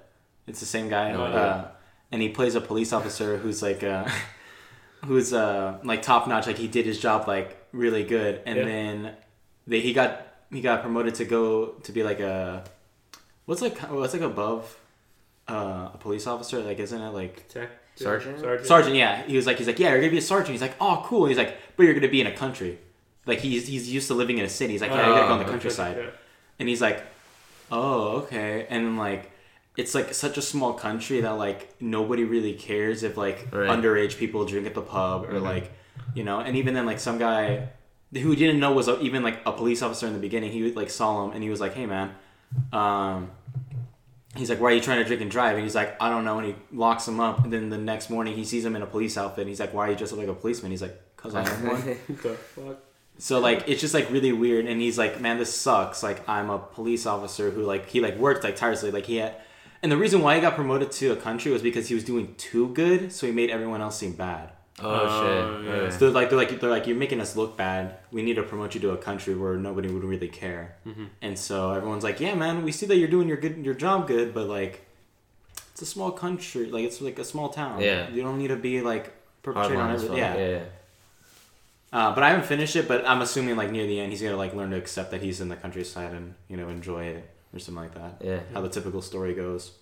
It's 0.46 0.60
the 0.60 0.66
same 0.66 0.88
guy, 0.88 1.12
Oh, 1.12 1.24
uh, 1.24 1.30
yeah. 1.30 1.68
and 2.10 2.20
he 2.22 2.28
plays 2.28 2.54
a 2.56 2.60
police 2.60 2.92
officer 2.92 3.36
who's 3.38 3.62
like 3.62 3.82
uh, 3.82 4.04
who's 5.04 5.32
uh, 5.32 5.78
like 5.84 6.02
top 6.02 6.28
notch. 6.28 6.46
Like 6.46 6.58
he 6.58 6.68
did 6.68 6.86
his 6.86 6.98
job 7.00 7.26
like 7.26 7.56
really 7.72 8.04
good, 8.04 8.40
and 8.46 8.58
Yeah. 8.58 8.64
then 8.64 9.12
they 9.66 9.80
he 9.80 9.92
got 9.92 10.26
he 10.50 10.60
got 10.60 10.82
promoted 10.82 11.14
to 11.16 11.24
go 11.24 11.66
to 11.84 11.92
be 11.92 12.02
like 12.02 12.20
a 12.20 12.64
what's 13.46 13.62
like 13.62 13.78
what's 13.90 14.12
like 14.12 14.22
above 14.22 14.76
uh, 15.52 15.90
a 15.94 15.98
police 15.98 16.26
officer. 16.26 16.58
Like 16.60 16.78
isn't 16.78 17.00
it 17.08 17.10
like 17.10 17.34
Tech. 17.48 17.68
Sergeant? 17.94 18.40
Sergeant. 18.40 18.66
sergeant? 18.66 18.96
Yeah, 18.96 19.22
he 19.30 19.36
was 19.36 19.46
like 19.46 19.58
he's 19.58 19.66
like 19.66 19.78
yeah 19.78 19.90
you're 19.90 20.00
gonna 20.00 20.10
be 20.18 20.18
a 20.26 20.28
sergeant. 20.34 20.52
He's 20.56 20.62
like 20.68 20.76
oh 20.80 21.02
cool. 21.06 21.26
He's 21.26 21.36
like 21.42 21.56
but 21.76 21.82
you're 21.84 21.94
gonna 21.94 22.08
be 22.08 22.20
in 22.20 22.26
a 22.26 22.36
country. 22.44 22.78
Like 23.26 23.40
he's 23.40 23.66
he's 23.68 23.92
used 23.92 24.08
to 24.08 24.14
living 24.14 24.38
in 24.38 24.44
a 24.44 24.48
city. 24.48 24.72
He's 24.74 24.80
like 24.80 24.90
yeah, 24.90 25.06
you 25.08 25.14
gotta 25.14 25.26
go 25.28 25.32
on 25.34 25.38
the 25.40 25.46
Oh, 25.46 25.50
countryside. 25.50 25.96
Yeah. 25.98 26.10
And 26.58 26.68
he's 26.68 26.80
like, 26.80 27.04
"Oh, 27.70 28.18
okay." 28.22 28.66
And 28.70 28.96
like, 28.98 29.30
it's 29.76 29.94
like 29.94 30.14
such 30.14 30.36
a 30.38 30.42
small 30.42 30.72
country 30.74 31.20
that 31.20 31.36
like 31.46 31.60
nobody 31.80 32.24
really 32.24 32.54
cares 32.54 33.02
if 33.02 33.16
like 33.16 33.48
Right. 33.52 33.68
underage 33.68 34.16
people 34.16 34.44
drink 34.44 34.66
at 34.66 34.74
the 34.74 34.82
pub 34.82 35.24
or 35.24 35.34
Mhm. 35.34 35.42
like, 35.52 35.72
you 36.14 36.24
know. 36.24 36.40
And 36.40 36.56
even 36.56 36.74
then, 36.74 36.86
like 36.86 37.00
some 37.00 37.18
guy 37.18 37.68
who 38.12 38.34
didn't 38.36 38.60
know 38.60 38.72
was 38.72 38.88
a, 38.88 39.00
even 39.00 39.22
like 39.22 39.38
a 39.46 39.52
police 39.52 39.82
officer 39.82 40.06
in 40.06 40.12
the 40.14 40.18
beginning, 40.28 40.50
he 40.52 40.72
like 40.72 40.90
saw 40.90 41.24
him 41.24 41.32
and 41.32 41.42
he 41.42 41.50
was 41.50 41.60
like, 41.60 41.74
"Hey, 41.74 41.86
man, 41.86 42.08
um, 42.72 43.30
he's 44.36 44.50
like, 44.50 44.60
"Why 44.60 44.70
are 44.70 44.74
you 44.74 44.80
trying 44.80 44.98
to 44.98 45.04
drink 45.04 45.22
and 45.22 45.30
drive?" 45.30 45.56
And 45.56 45.64
he's 45.64 45.74
like, 45.74 45.96
"I 46.00 46.10
don't 46.10 46.24
know." 46.24 46.38
And 46.38 46.48
he 46.48 46.54
locks 46.72 47.06
him 47.06 47.20
up. 47.20 47.44
And 47.44 47.52
then 47.52 47.70
the 47.70 47.78
next 47.78 48.10
morning, 48.10 48.34
he 48.34 48.44
sees 48.44 48.64
him 48.64 48.76
in 48.76 48.82
a 48.82 48.86
police 48.86 49.16
outfit. 49.16 49.42
And 49.42 49.48
he's 49.48 49.60
like, 49.60 49.74
"Why 49.74 49.86
are 49.86 49.90
you 49.90 49.96
dressed 49.96 50.12
up 50.12 50.18
like 50.18 50.28
a 50.28 50.34
policeman?" 50.34 50.70
He's 50.70 50.82
like, 50.82 51.16
"Cause 51.16 51.34
I 51.34 51.48
am 51.48 51.66
one." 51.66 51.80
What 52.06 52.22
the 52.22 52.34
fuck? 52.34 52.76
So 53.18 53.38
like 53.40 53.68
it's 53.68 53.80
just 53.80 53.94
like 53.94 54.10
really 54.10 54.32
weird, 54.32 54.66
and 54.66 54.80
he's 54.80 54.98
like, 54.98 55.20
"Man, 55.20 55.38
this 55.38 55.54
sucks." 55.54 56.02
Like 56.02 56.28
I'm 56.28 56.50
a 56.50 56.58
police 56.58 57.06
officer 57.06 57.50
who 57.50 57.62
like 57.62 57.88
he 57.90 58.00
like 58.00 58.16
worked 58.16 58.44
like 58.44 58.56
tirelessly, 58.56 58.90
like 58.90 59.06
he 59.06 59.16
had, 59.16 59.36
and 59.82 59.92
the 59.92 59.96
reason 59.96 60.22
why 60.22 60.34
he 60.36 60.40
got 60.40 60.54
promoted 60.54 60.90
to 60.92 61.12
a 61.12 61.16
country 61.16 61.52
was 61.52 61.62
because 61.62 61.88
he 61.88 61.94
was 61.94 62.04
doing 62.04 62.34
too 62.36 62.68
good, 62.68 63.12
so 63.12 63.26
he 63.26 63.32
made 63.32 63.50
everyone 63.50 63.80
else 63.80 63.98
seem 63.98 64.12
bad. 64.12 64.52
Oh, 64.80 64.88
Oh, 64.88 65.62
shit. 65.62 65.66
yeah. 65.82 65.90
So 65.90 65.98
they're 65.98 66.10
like 66.10 66.30
they're 66.30 66.38
like 66.38 66.60
they're 66.60 66.70
like 66.70 66.86
you're 66.86 66.96
making 66.96 67.20
us 67.20 67.36
look 67.36 67.56
bad. 67.56 67.96
We 68.10 68.22
need 68.22 68.34
to 68.36 68.42
promote 68.42 68.74
you 68.74 68.80
to 68.82 68.90
a 68.92 68.96
country 68.96 69.34
where 69.34 69.56
nobody 69.56 69.88
would 69.90 70.02
really 70.04 70.28
care. 70.28 70.76
And 71.20 71.38
so 71.38 71.72
everyone's 71.72 72.04
like, 72.04 72.20
"Yeah, 72.20 72.34
man, 72.34 72.62
we 72.62 72.72
see 72.72 72.86
that 72.86 72.96
you're 72.96 73.08
doing 73.10 73.28
your 73.28 73.36
good 73.36 73.58
your 73.64 73.74
job 73.74 74.06
good, 74.08 74.32
but 74.32 74.46
like 74.48 74.86
it's 75.72 75.82
a 75.82 75.86
small 75.86 76.10
country, 76.10 76.66
like 76.66 76.84
it's 76.84 77.00
like 77.00 77.18
a 77.18 77.24
small 77.24 77.48
town. 77.50 77.80
Yeah. 77.80 78.08
you 78.10 78.22
don't 78.22 78.38
need 78.38 78.48
to 78.48 78.56
be 78.56 78.80
like 78.80 79.04
Hard 79.04 79.42
perpetrating 79.42 79.80
on 79.80 79.90
everything. 79.90 80.10
well. 80.10 80.18
Yeah, 80.18 80.36
yeah. 80.36 80.48
yeah. 80.58 80.62
Uh, 81.92 82.14
but 82.14 82.24
I 82.24 82.30
haven't 82.30 82.46
finished 82.46 82.74
it. 82.76 82.88
But 82.88 83.06
I'm 83.06 83.20
assuming 83.20 83.56
like 83.56 83.70
near 83.70 83.86
the 83.86 84.00
end, 84.00 84.10
he's 84.12 84.22
gonna 84.22 84.36
like 84.36 84.54
learn 84.54 84.70
to 84.70 84.76
accept 84.78 85.10
that 85.10 85.20
he's 85.22 85.40
in 85.42 85.48
the 85.48 85.56
countryside 85.56 86.14
and 86.14 86.34
you 86.48 86.56
know 86.56 86.68
enjoy 86.70 87.04
it 87.04 87.28
or 87.52 87.58
something 87.58 87.82
like 87.82 87.94
that. 87.94 88.22
Yeah. 88.24 88.40
How 88.54 88.62
the 88.62 88.70
typical 88.70 89.02
story 89.02 89.34
goes. 89.34 89.72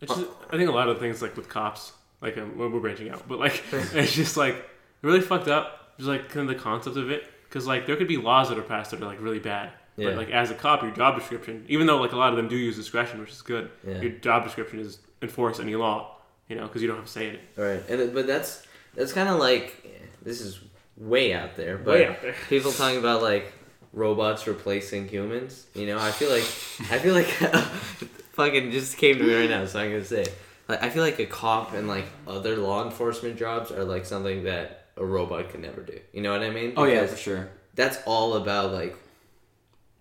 It's 0.00 0.12
just, 0.14 0.26
I 0.50 0.56
think 0.56 0.68
a 0.68 0.72
lot 0.72 0.88
of 0.88 0.98
things 0.98 1.22
like 1.22 1.36
with 1.36 1.48
cops, 1.48 1.92
like 2.22 2.38
um, 2.38 2.56
we're 2.56 2.68
branching 2.80 3.10
out, 3.10 3.26
but 3.28 3.38
like 3.38 3.62
it's 3.72 4.12
just 4.14 4.36
like 4.36 4.64
really 5.02 5.20
fucked 5.20 5.48
up. 5.48 5.96
Just 5.98 6.08
like 6.08 6.30
kind 6.30 6.48
of 6.48 6.56
the 6.56 6.62
concept 6.62 6.96
of 6.96 7.10
it, 7.10 7.24
because 7.44 7.66
like 7.66 7.86
there 7.86 7.96
could 7.96 8.08
be 8.08 8.16
laws 8.16 8.48
that 8.48 8.58
are 8.58 8.62
passed 8.62 8.92
that 8.92 9.02
are 9.02 9.06
like 9.06 9.20
really 9.20 9.38
bad. 9.40 9.72
Yeah. 9.96 10.08
But 10.08 10.16
like 10.16 10.30
as 10.30 10.50
a 10.50 10.54
cop, 10.54 10.82
your 10.82 10.90
job 10.92 11.18
description, 11.18 11.66
even 11.68 11.86
though 11.86 11.98
like 11.98 12.12
a 12.12 12.16
lot 12.16 12.30
of 12.30 12.36
them 12.38 12.48
do 12.48 12.56
use 12.56 12.76
discretion, 12.76 13.20
which 13.20 13.30
is 13.30 13.42
good, 13.42 13.70
Yeah. 13.86 14.00
your 14.00 14.12
job 14.12 14.44
description 14.44 14.78
is 14.80 14.98
enforce 15.20 15.60
any 15.60 15.74
law. 15.76 16.16
You 16.48 16.56
know, 16.56 16.66
because 16.66 16.80
you 16.82 16.88
don't 16.88 16.96
have 16.96 17.06
to 17.06 17.10
say 17.12 17.28
it. 17.28 17.40
Right. 17.56 17.82
And 17.90 18.14
but 18.14 18.26
that's 18.26 18.66
that's 18.94 19.12
kind 19.12 19.28
of 19.28 19.38
like 19.38 19.86
this 20.22 20.40
is 20.40 20.60
way 20.96 21.34
out 21.34 21.56
there, 21.56 21.76
but 21.78 21.94
Way 21.94 22.06
out 22.06 22.22
there. 22.22 22.34
people 22.48 22.72
talking 22.72 22.98
about 22.98 23.22
like 23.22 23.52
robots 23.92 24.46
replacing 24.46 25.08
humans. 25.08 25.66
You 25.74 25.86
know, 25.86 25.98
I 25.98 26.10
feel 26.10 26.30
like 26.30 26.42
I 26.90 26.98
feel 26.98 27.14
like 27.14 27.26
fucking 28.32 28.70
just 28.70 28.96
came 28.96 29.18
to 29.18 29.24
me 29.24 29.34
right 29.34 29.50
now, 29.50 29.64
so 29.66 29.78
I'm 29.80 29.90
gonna 29.90 30.04
say 30.04 30.24
like 30.68 30.82
I 30.82 30.90
feel 30.90 31.02
like 31.02 31.18
a 31.18 31.26
cop 31.26 31.72
and 31.72 31.88
like 31.88 32.06
other 32.26 32.56
law 32.56 32.84
enforcement 32.84 33.36
jobs 33.38 33.70
are 33.70 33.84
like 33.84 34.04
something 34.04 34.44
that 34.44 34.86
a 34.96 35.04
robot 35.04 35.50
could 35.50 35.60
never 35.60 35.80
do. 35.82 35.98
You 36.12 36.22
know 36.22 36.32
what 36.32 36.42
I 36.42 36.50
mean? 36.50 36.74
Oh 36.76 36.84
yeah, 36.84 37.06
for 37.06 37.16
sure. 37.16 37.48
that's 37.74 37.98
all 38.06 38.34
about 38.34 38.72
like. 38.72 38.96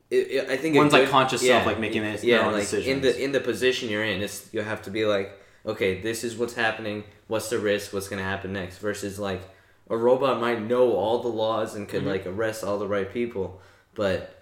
It, 0.09 0.15
it- 0.31 0.49
I 0.49 0.57
think 0.57 0.75
a 0.75 0.79
One's, 0.79 0.91
like, 0.93 1.03
good- 1.03 1.11
conscious 1.11 1.41
self, 1.41 1.65
like, 1.65 1.79
making 1.79 2.03
it- 2.03 2.23
yeah, 2.23 2.37
their 2.39 2.45
own 2.47 2.53
like 2.53 2.73
in 2.73 3.01
the 3.01 3.17
in 3.23 3.31
the 3.31 3.39
position 3.39 3.89
you're 3.89 4.03
in, 4.03 4.21
it's 4.21 4.49
you 4.53 4.61
have 4.61 4.81
to 4.83 4.91
be 4.91 5.05
like, 5.05 5.31
okay, 5.65 6.01
this 6.01 6.23
is 6.23 6.35
what's 6.35 6.53
happening. 6.53 7.05
What's 7.27 7.49
the 7.49 7.59
risk? 7.59 7.93
What's 7.93 8.09
gonna 8.09 8.23
happen 8.23 8.51
next? 8.53 8.79
Versus 8.79 9.17
like 9.19 9.41
a 9.89 9.95
robot 9.95 10.39
might 10.41 10.61
know 10.61 10.93
all 10.93 11.19
the 11.19 11.29
laws 11.29 11.75
and 11.75 11.87
could 11.87 12.03
Mhm. 12.03 12.07
like 12.07 12.25
arrest 12.27 12.63
all 12.63 12.77
the 12.77 12.87
right 12.87 13.11
people, 13.11 13.61
but 13.95 14.35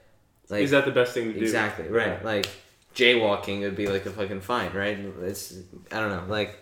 like 0.49 0.63
is 0.63 0.71
that 0.71 0.85
the 0.85 0.91
best 0.91 1.13
thing 1.13 1.25
to 1.33 1.33
do? 1.39 1.45
exactly 1.45 1.87
right? 1.87 2.17
Yeah. 2.19 2.19
Like 2.23 2.47
jaywalking 2.99 3.61
would 3.61 3.75
be 3.75 3.87
like 3.87 4.05
a 4.05 4.11
fucking 4.11 4.41
fine, 4.41 4.73
right? 4.73 4.97
It's 5.23 5.57
I 5.91 5.99
don't 5.99 6.09
know, 6.09 6.25
like 6.27 6.57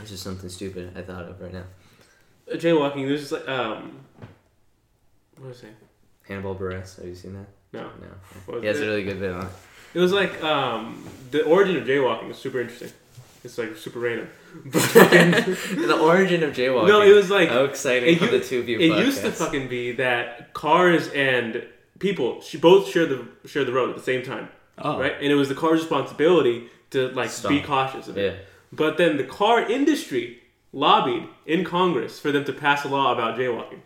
it's 0.00 0.10
just 0.10 0.22
something 0.22 0.48
stupid 0.48 0.92
I 0.96 1.02
thought 1.02 1.24
of 1.26 1.40
right 1.40 1.52
now. 1.52 1.64
Uh, 2.50 2.56
jaywalking. 2.56 3.06
There's 3.06 3.20
just 3.28 3.32
like 3.32 3.48
um, 3.48 4.00
what 5.38 5.48
was 5.48 5.62
it? 5.62 5.74
Hannibal 6.26 6.54
Buress, 6.54 6.96
have 6.96 7.06
you 7.06 7.14
seen 7.14 7.34
that? 7.34 7.46
No, 7.72 7.90
No. 8.00 8.52
Was 8.52 8.62
He 8.62 8.66
has 8.68 8.80
it? 8.80 8.84
a 8.84 8.86
really 8.86 9.04
good 9.04 9.20
bit 9.20 9.32
on 9.32 9.46
it. 9.46 9.52
It 9.94 9.98
was 9.98 10.12
like 10.12 10.42
um, 10.42 11.04
the 11.30 11.44
origin 11.44 11.76
of 11.76 11.84
jaywalking 11.84 12.30
is 12.30 12.38
super 12.38 12.60
interesting. 12.60 12.92
It's 13.42 13.58
like 13.58 13.76
super 13.76 14.00
random. 14.00 14.28
But 14.64 14.82
the 14.92 15.98
origin 16.00 16.42
of 16.42 16.52
jaywalking. 16.52 16.88
no, 16.88 17.02
it 17.02 17.14
was 17.14 17.30
like 17.30 17.48
How 17.48 17.64
exciting 17.64 18.14
it 18.14 18.18
for 18.18 18.26
the 18.26 18.40
two 18.40 18.58
of 18.60 18.68
you 18.68 18.78
it 18.78 18.98
used 19.04 19.22
to 19.22 19.30
fucking 19.30 19.68
be 19.68 19.92
that 19.92 20.52
cars 20.54 21.08
and 21.08 21.64
people 22.00 22.42
both 22.60 22.88
share 22.88 23.06
the 23.06 23.26
share 23.46 23.64
the 23.64 23.72
road 23.72 23.90
at 23.90 23.96
the 23.96 24.02
same 24.02 24.22
time, 24.24 24.48
Oh, 24.82 24.98
right? 24.98 25.14
And 25.20 25.26
it 25.30 25.34
was 25.34 25.48
the 25.48 25.54
car's 25.54 25.80
responsibility 25.80 26.68
to 26.90 27.08
like 27.08 27.30
Stop. 27.30 27.50
be 27.50 27.60
cautious 27.60 28.08
of 28.08 28.16
it. 28.18 28.32
Yeah. 28.34 28.38
But 28.72 28.96
then 28.98 29.16
the 29.16 29.24
car 29.24 29.60
industry 29.60 30.38
lobbied 30.72 31.24
in 31.46 31.64
Congress 31.64 32.18
for 32.20 32.30
them 32.32 32.44
to 32.44 32.52
pass 32.52 32.84
a 32.84 32.88
law 32.88 33.12
about 33.12 33.36
jaywalking. 33.38 33.80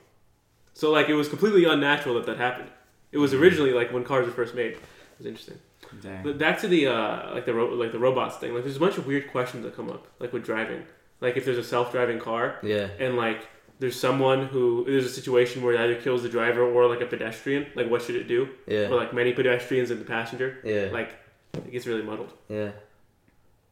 So 0.74 0.90
like 0.90 1.08
it 1.08 1.14
was 1.14 1.28
completely 1.28 1.64
unnatural 1.64 2.14
that 2.16 2.26
that 2.26 2.36
happened. 2.38 2.70
It 3.12 3.18
was 3.18 3.32
originally 3.32 3.72
like 3.72 3.92
when 3.92 4.04
cars 4.04 4.26
were 4.26 4.32
first 4.32 4.54
made. 4.54 4.72
It 4.72 4.80
was 5.18 5.26
interesting. 5.26 5.58
dang. 6.02 6.22
But 6.24 6.38
back 6.38 6.58
to 6.60 6.68
the 6.68 6.88
uh, 6.88 7.32
like 7.32 7.46
the 7.46 7.54
ro- 7.54 7.72
like 7.74 7.92
the 7.92 7.98
robots 7.98 8.36
thing. 8.36 8.54
Like 8.54 8.64
there's 8.64 8.76
a 8.76 8.80
bunch 8.80 8.98
of 8.98 9.06
weird 9.06 9.30
questions 9.30 9.62
that 9.64 9.76
come 9.76 9.88
up, 9.90 10.06
like 10.18 10.32
with 10.32 10.44
driving. 10.44 10.82
Like 11.20 11.36
if 11.36 11.44
there's 11.44 11.58
a 11.58 11.64
self-driving 11.64 12.18
car 12.18 12.58
Yeah. 12.62 12.88
and 12.98 13.16
like 13.16 13.46
there's 13.80 13.98
someone 13.98 14.46
who 14.46 14.84
there's 14.86 15.04
a 15.04 15.08
situation 15.10 15.62
where 15.62 15.74
it 15.74 15.80
either 15.80 15.96
kills 16.00 16.22
the 16.22 16.28
driver 16.28 16.62
or 16.62 16.86
like 16.88 17.00
a 17.00 17.06
pedestrian. 17.06 17.66
Like 17.74 17.90
what 17.90 18.02
should 18.02 18.16
it 18.16 18.28
do? 18.28 18.48
Yeah. 18.66 18.88
Or 18.88 18.96
like 18.96 19.12
many 19.12 19.32
pedestrians 19.32 19.90
and 19.90 20.00
the 20.00 20.04
passenger. 20.04 20.58
Yeah. 20.64 20.88
Like 20.92 21.14
it 21.54 21.70
gets 21.72 21.86
really 21.86 22.02
muddled. 22.02 22.32
Yeah. 22.48 22.70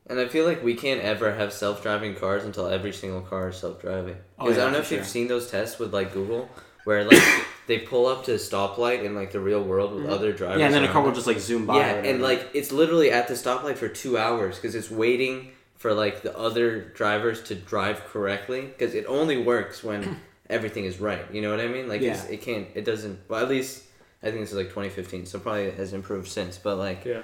And 0.08 0.18
I 0.18 0.26
feel 0.26 0.44
like 0.44 0.62
we 0.64 0.74
can't 0.74 1.00
ever 1.00 1.32
have 1.34 1.52
self-driving 1.52 2.16
cars 2.16 2.44
until 2.44 2.66
every 2.66 2.92
single 2.92 3.20
car 3.20 3.50
is 3.50 3.56
self-driving. 3.56 4.16
Oh, 4.38 4.44
Because 4.46 4.58
I 4.58 4.64
don't 4.64 4.72
know 4.72 4.78
for 4.82 4.84
if 4.94 4.98
you've 4.98 5.06
seen 5.06 5.28
those 5.28 5.48
tests 5.48 5.78
with 5.78 5.94
like 5.94 6.12
Google, 6.12 6.50
where 6.84 7.04
like 7.04 7.22
they 7.68 7.78
pull 7.78 8.06
up 8.06 8.24
to 8.24 8.32
a 8.32 8.36
stoplight 8.36 9.04
in 9.04 9.14
like 9.14 9.30
the 9.30 9.38
real 9.40 9.62
world 9.62 9.94
with 9.94 10.04
Mhm. 10.06 10.10
other 10.10 10.32
drivers. 10.32 10.58
Yeah, 10.58 10.66
and 10.66 10.74
then 10.74 10.82
a 10.84 10.88
car 10.88 11.02
will 11.02 11.12
just 11.12 11.28
like 11.28 11.38
zoom 11.38 11.66
by. 11.66 11.76
Yeah, 11.78 11.92
and 11.94 12.20
like 12.20 12.48
it's 12.52 12.72
literally 12.72 13.12
at 13.12 13.28
the 13.28 13.34
stoplight 13.34 13.76
for 13.76 13.88
two 13.88 14.18
hours 14.18 14.56
because 14.56 14.74
it's 14.74 14.90
waiting 14.90 15.52
for 15.82 15.92
like 15.92 16.22
the 16.22 16.36
other 16.38 16.80
drivers 17.00 17.42
to 17.48 17.54
drive 17.56 17.98
correctly 18.12 18.60
because 18.62 18.94
it 18.94 19.04
only 19.08 19.36
works 19.36 19.82
when 19.82 20.00
everything 20.48 20.84
is 20.84 21.00
right. 21.00 21.24
You 21.34 21.42
know 21.42 21.50
what 21.50 21.60
I 21.60 21.66
mean? 21.68 21.88
Like 21.88 22.00
it's, 22.02 22.24
Yeah. 22.24 22.30
it 22.34 22.40
can't. 22.42 22.68
It 22.74 22.84
doesn't. 22.84 23.18
Well, 23.28 23.42
at 23.42 23.48
least 23.48 23.82
I 24.22 24.26
think 24.30 24.40
this 24.42 24.50
is 24.52 24.56
like 24.56 24.68
2015, 24.68 25.26
so 25.26 25.40
probably 25.40 25.64
it 25.64 25.74
has 25.74 25.92
improved 25.92 26.28
since. 26.28 26.56
But 26.56 26.76
like 26.76 27.04
Yeah. 27.04 27.22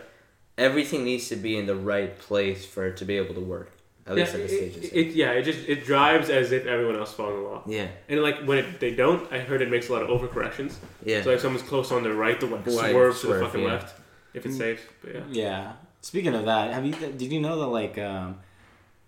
everything 0.57 1.05
needs 1.05 1.29
to 1.29 1.37
be 1.37 1.57
in 1.57 1.67
the 1.67 1.77
right 1.77 2.19
place 2.19 2.67
for 2.67 2.87
it 2.89 2.97
to 2.99 3.05
be 3.05 3.17
able 3.17 3.35
to 3.35 3.41
work. 3.41 3.71
At 4.07 4.17
Yeah, 4.17 4.23
least 4.25 4.35
at 4.35 4.41
the 4.41 4.45
it, 4.47 4.73
stages. 4.73 4.91
it, 4.93 5.07
yeah, 5.15 5.31
it 5.33 5.43
just 5.43 5.61
it 5.69 5.85
drives 5.85 6.31
as 6.31 6.51
if 6.51 6.67
everyone 6.67 6.97
else 6.97 7.13
following 7.13 7.43
the 7.43 7.49
law. 7.49 7.63
yeah, 7.67 7.89
And 8.09 8.23
like 8.23 8.39
when 8.49 8.59
it, 8.59 8.81
they 8.81 8.93
don't, 8.95 9.31
I 9.33 9.39
heard 9.41 9.61
it 9.63 9.71
makes 9.71 9.89
a 9.91 9.93
lot 9.93 10.03
of 10.03 10.09
overcorrections. 10.09 10.73
yeah. 11.05 11.23
So 11.23 11.31
like 11.31 11.41
someone's 11.41 11.63
close 11.69 11.93
on 11.93 12.03
the 12.03 12.13
right, 12.15 12.41
they'll 12.41 12.49
like 12.49 12.67
Right, 12.67 12.91
swerve 12.93 13.21
to 13.21 13.27
the 13.29 13.41
fucking 13.41 13.61
yeah. 13.63 13.67
left 13.73 14.01
if 14.35 14.47
it's 14.47 14.57
Mm. 14.57 14.59
safe. 14.59 14.93
But 15.03 15.15
yeah. 15.15 15.21
Yeah. 15.31 15.73
Speaking 16.01 16.35
of 16.35 16.45
that, 16.47 16.73
have 16.73 16.87
you 16.87 16.93
did 16.95 17.21
you 17.31 17.41
know 17.41 17.57
that 17.61 17.67
like 17.67 17.99
um, 17.99 18.39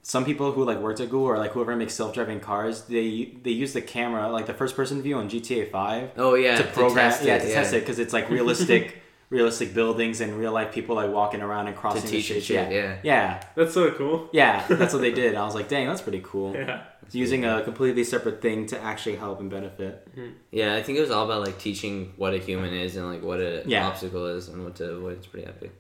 some 0.03 0.25
people 0.25 0.53
who 0.53 0.65
like 0.65 0.79
worked 0.79 1.01
at 1.01 1.11
Google 1.11 1.27
or 1.27 1.39
like 1.39 1.53
whoever 1.53 1.77
makes 1.77 1.95
self 1.95 2.15
driving 2.15 2.41
cars, 2.41 2.83
they 2.83 3.33
they 3.43 3.51
use 3.51 3.73
the 3.73 3.83
camera 3.83 4.29
like 4.31 4.47
the 4.47 4.55
first 4.55 4.75
person 4.77 5.03
view 5.03 5.17
on 5.17 5.29
GTA 5.29 5.71
Five. 5.71 6.11
Oh 6.17 6.35
yeah, 6.35 6.57
to 6.57 6.65
program 6.65 7.11
test 7.11 7.25
yeah 7.25 7.37
it, 7.37 7.41
to 7.47 7.53
test 7.53 7.73
it 7.75 7.81
because 7.81 7.99
it's 7.99 8.13
like 8.13 8.31
realistic 8.31 8.97
realistic 9.31 9.73
buildings 9.75 10.21
and 10.21 10.37
real 10.37 10.51
life 10.53 10.73
people 10.75 10.97
like 10.97 11.09
walking 11.13 11.41
around 11.41 11.67
and 11.69 11.77
to 11.77 11.81
crossing 11.81 12.03
the 12.03 12.09
teach 12.09 12.25
it 12.31 12.43
streets. 12.43 12.47
shit. 12.47 12.73
Yeah. 12.73 12.79
Yeah. 12.81 12.99
yeah, 13.05 13.43
That's 13.55 13.73
so 13.75 13.93
cool. 13.93 14.29
yeah, 14.33 14.67
that's 14.67 14.93
what 14.93 15.03
they 15.03 15.13
did. 15.23 15.37
I 15.37 15.45
was 15.45 15.55
like, 15.55 15.69
dang, 15.69 15.87
that's 15.87 16.03
pretty 16.03 16.21
cool. 16.25 16.53
Yeah. 16.55 16.83
Using 17.13 17.45
a 17.45 17.63
completely 17.63 18.03
separate 18.05 18.41
thing 18.43 18.67
to 18.67 18.81
actually 18.81 19.17
help 19.17 19.39
and 19.41 19.49
benefit. 19.51 20.09
Mm-hmm. 20.17 20.31
Yeah, 20.53 20.75
I 20.77 20.83
think 20.83 20.99
it 20.99 21.01
was 21.01 21.11
all 21.13 21.25
about 21.27 21.43
like 21.45 21.59
teaching 21.59 22.13
what 22.17 22.35
a 22.35 22.39
human 22.39 22.73
is 22.75 22.97
and 22.97 23.07
like 23.09 23.23
what 23.23 23.41
an 23.41 23.69
Yeah. 23.69 23.87
obstacle 23.87 24.27
is 24.27 24.49
and 24.49 24.65
what 24.65 24.75
to 24.77 24.91
avoid. 24.93 25.19
It's 25.19 25.27
pretty 25.27 25.47
epic. 25.47 25.73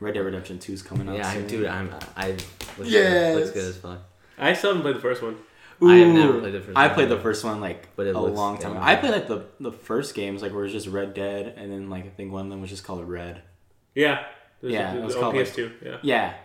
Red 0.00 0.14
Dead 0.14 0.20
Redemption 0.20 0.58
2 0.58 0.72
is 0.72 0.82
coming 0.82 1.08
out. 1.08 1.16
Yeah, 1.16 1.28
I, 1.28 1.34
soon. 1.34 1.46
dude, 1.46 1.66
I'm 1.66 1.90
I 2.16 2.30
looks 2.32 2.44
Yes. 2.90 3.34
good, 3.34 3.40
looks 3.40 3.50
good 3.52 3.64
as 3.68 3.76
fuck. 3.78 3.98
I 4.38 4.52
still 4.52 4.70
haven't 4.70 4.82
played 4.82 4.96
the 4.96 5.00
first 5.00 5.22
one. 5.22 5.36
I 5.82 5.94
have 5.96 6.14
never 6.14 6.40
played 6.40 6.54
the 6.54 6.60
first 6.60 6.76
I 6.76 6.86
one. 6.86 6.94
played 6.94 7.08
the 7.10 7.18
first 7.20 7.44
one 7.44 7.60
like 7.60 7.88
But 7.96 8.06
a 8.06 8.18
looks 8.18 8.36
long 8.36 8.58
time. 8.58 8.72
ago. 8.72 8.80
I 8.82 8.96
played 8.96 9.12
like 9.12 9.28
the 9.28 9.44
the 9.60 9.72
first 9.72 10.14
games 10.14 10.40
like 10.42 10.52
where 10.52 10.62
it 10.62 10.64
was 10.64 10.72
just 10.72 10.86
Red 10.88 11.12
Dead, 11.14 11.54
and 11.56 11.70
then 11.72 11.90
like 11.90 12.06
I 12.06 12.08
think 12.10 12.32
one 12.32 12.46
of 12.46 12.50
them 12.50 12.60
was 12.60 12.70
just 12.70 12.84
called 12.84 13.06
Red. 13.08 13.42
Yeah. 13.94 14.24
There's 14.60 14.72
Yeah, 14.72 14.94
a- 14.94 14.98
it 14.98 15.04
was 15.04 15.14
on 15.16 15.20
called, 15.22 15.36
like- 15.36 15.46
PS2. 15.46 15.70
yeah. 15.84 15.96
Yeah, 16.02 16.30
it 16.30 16.36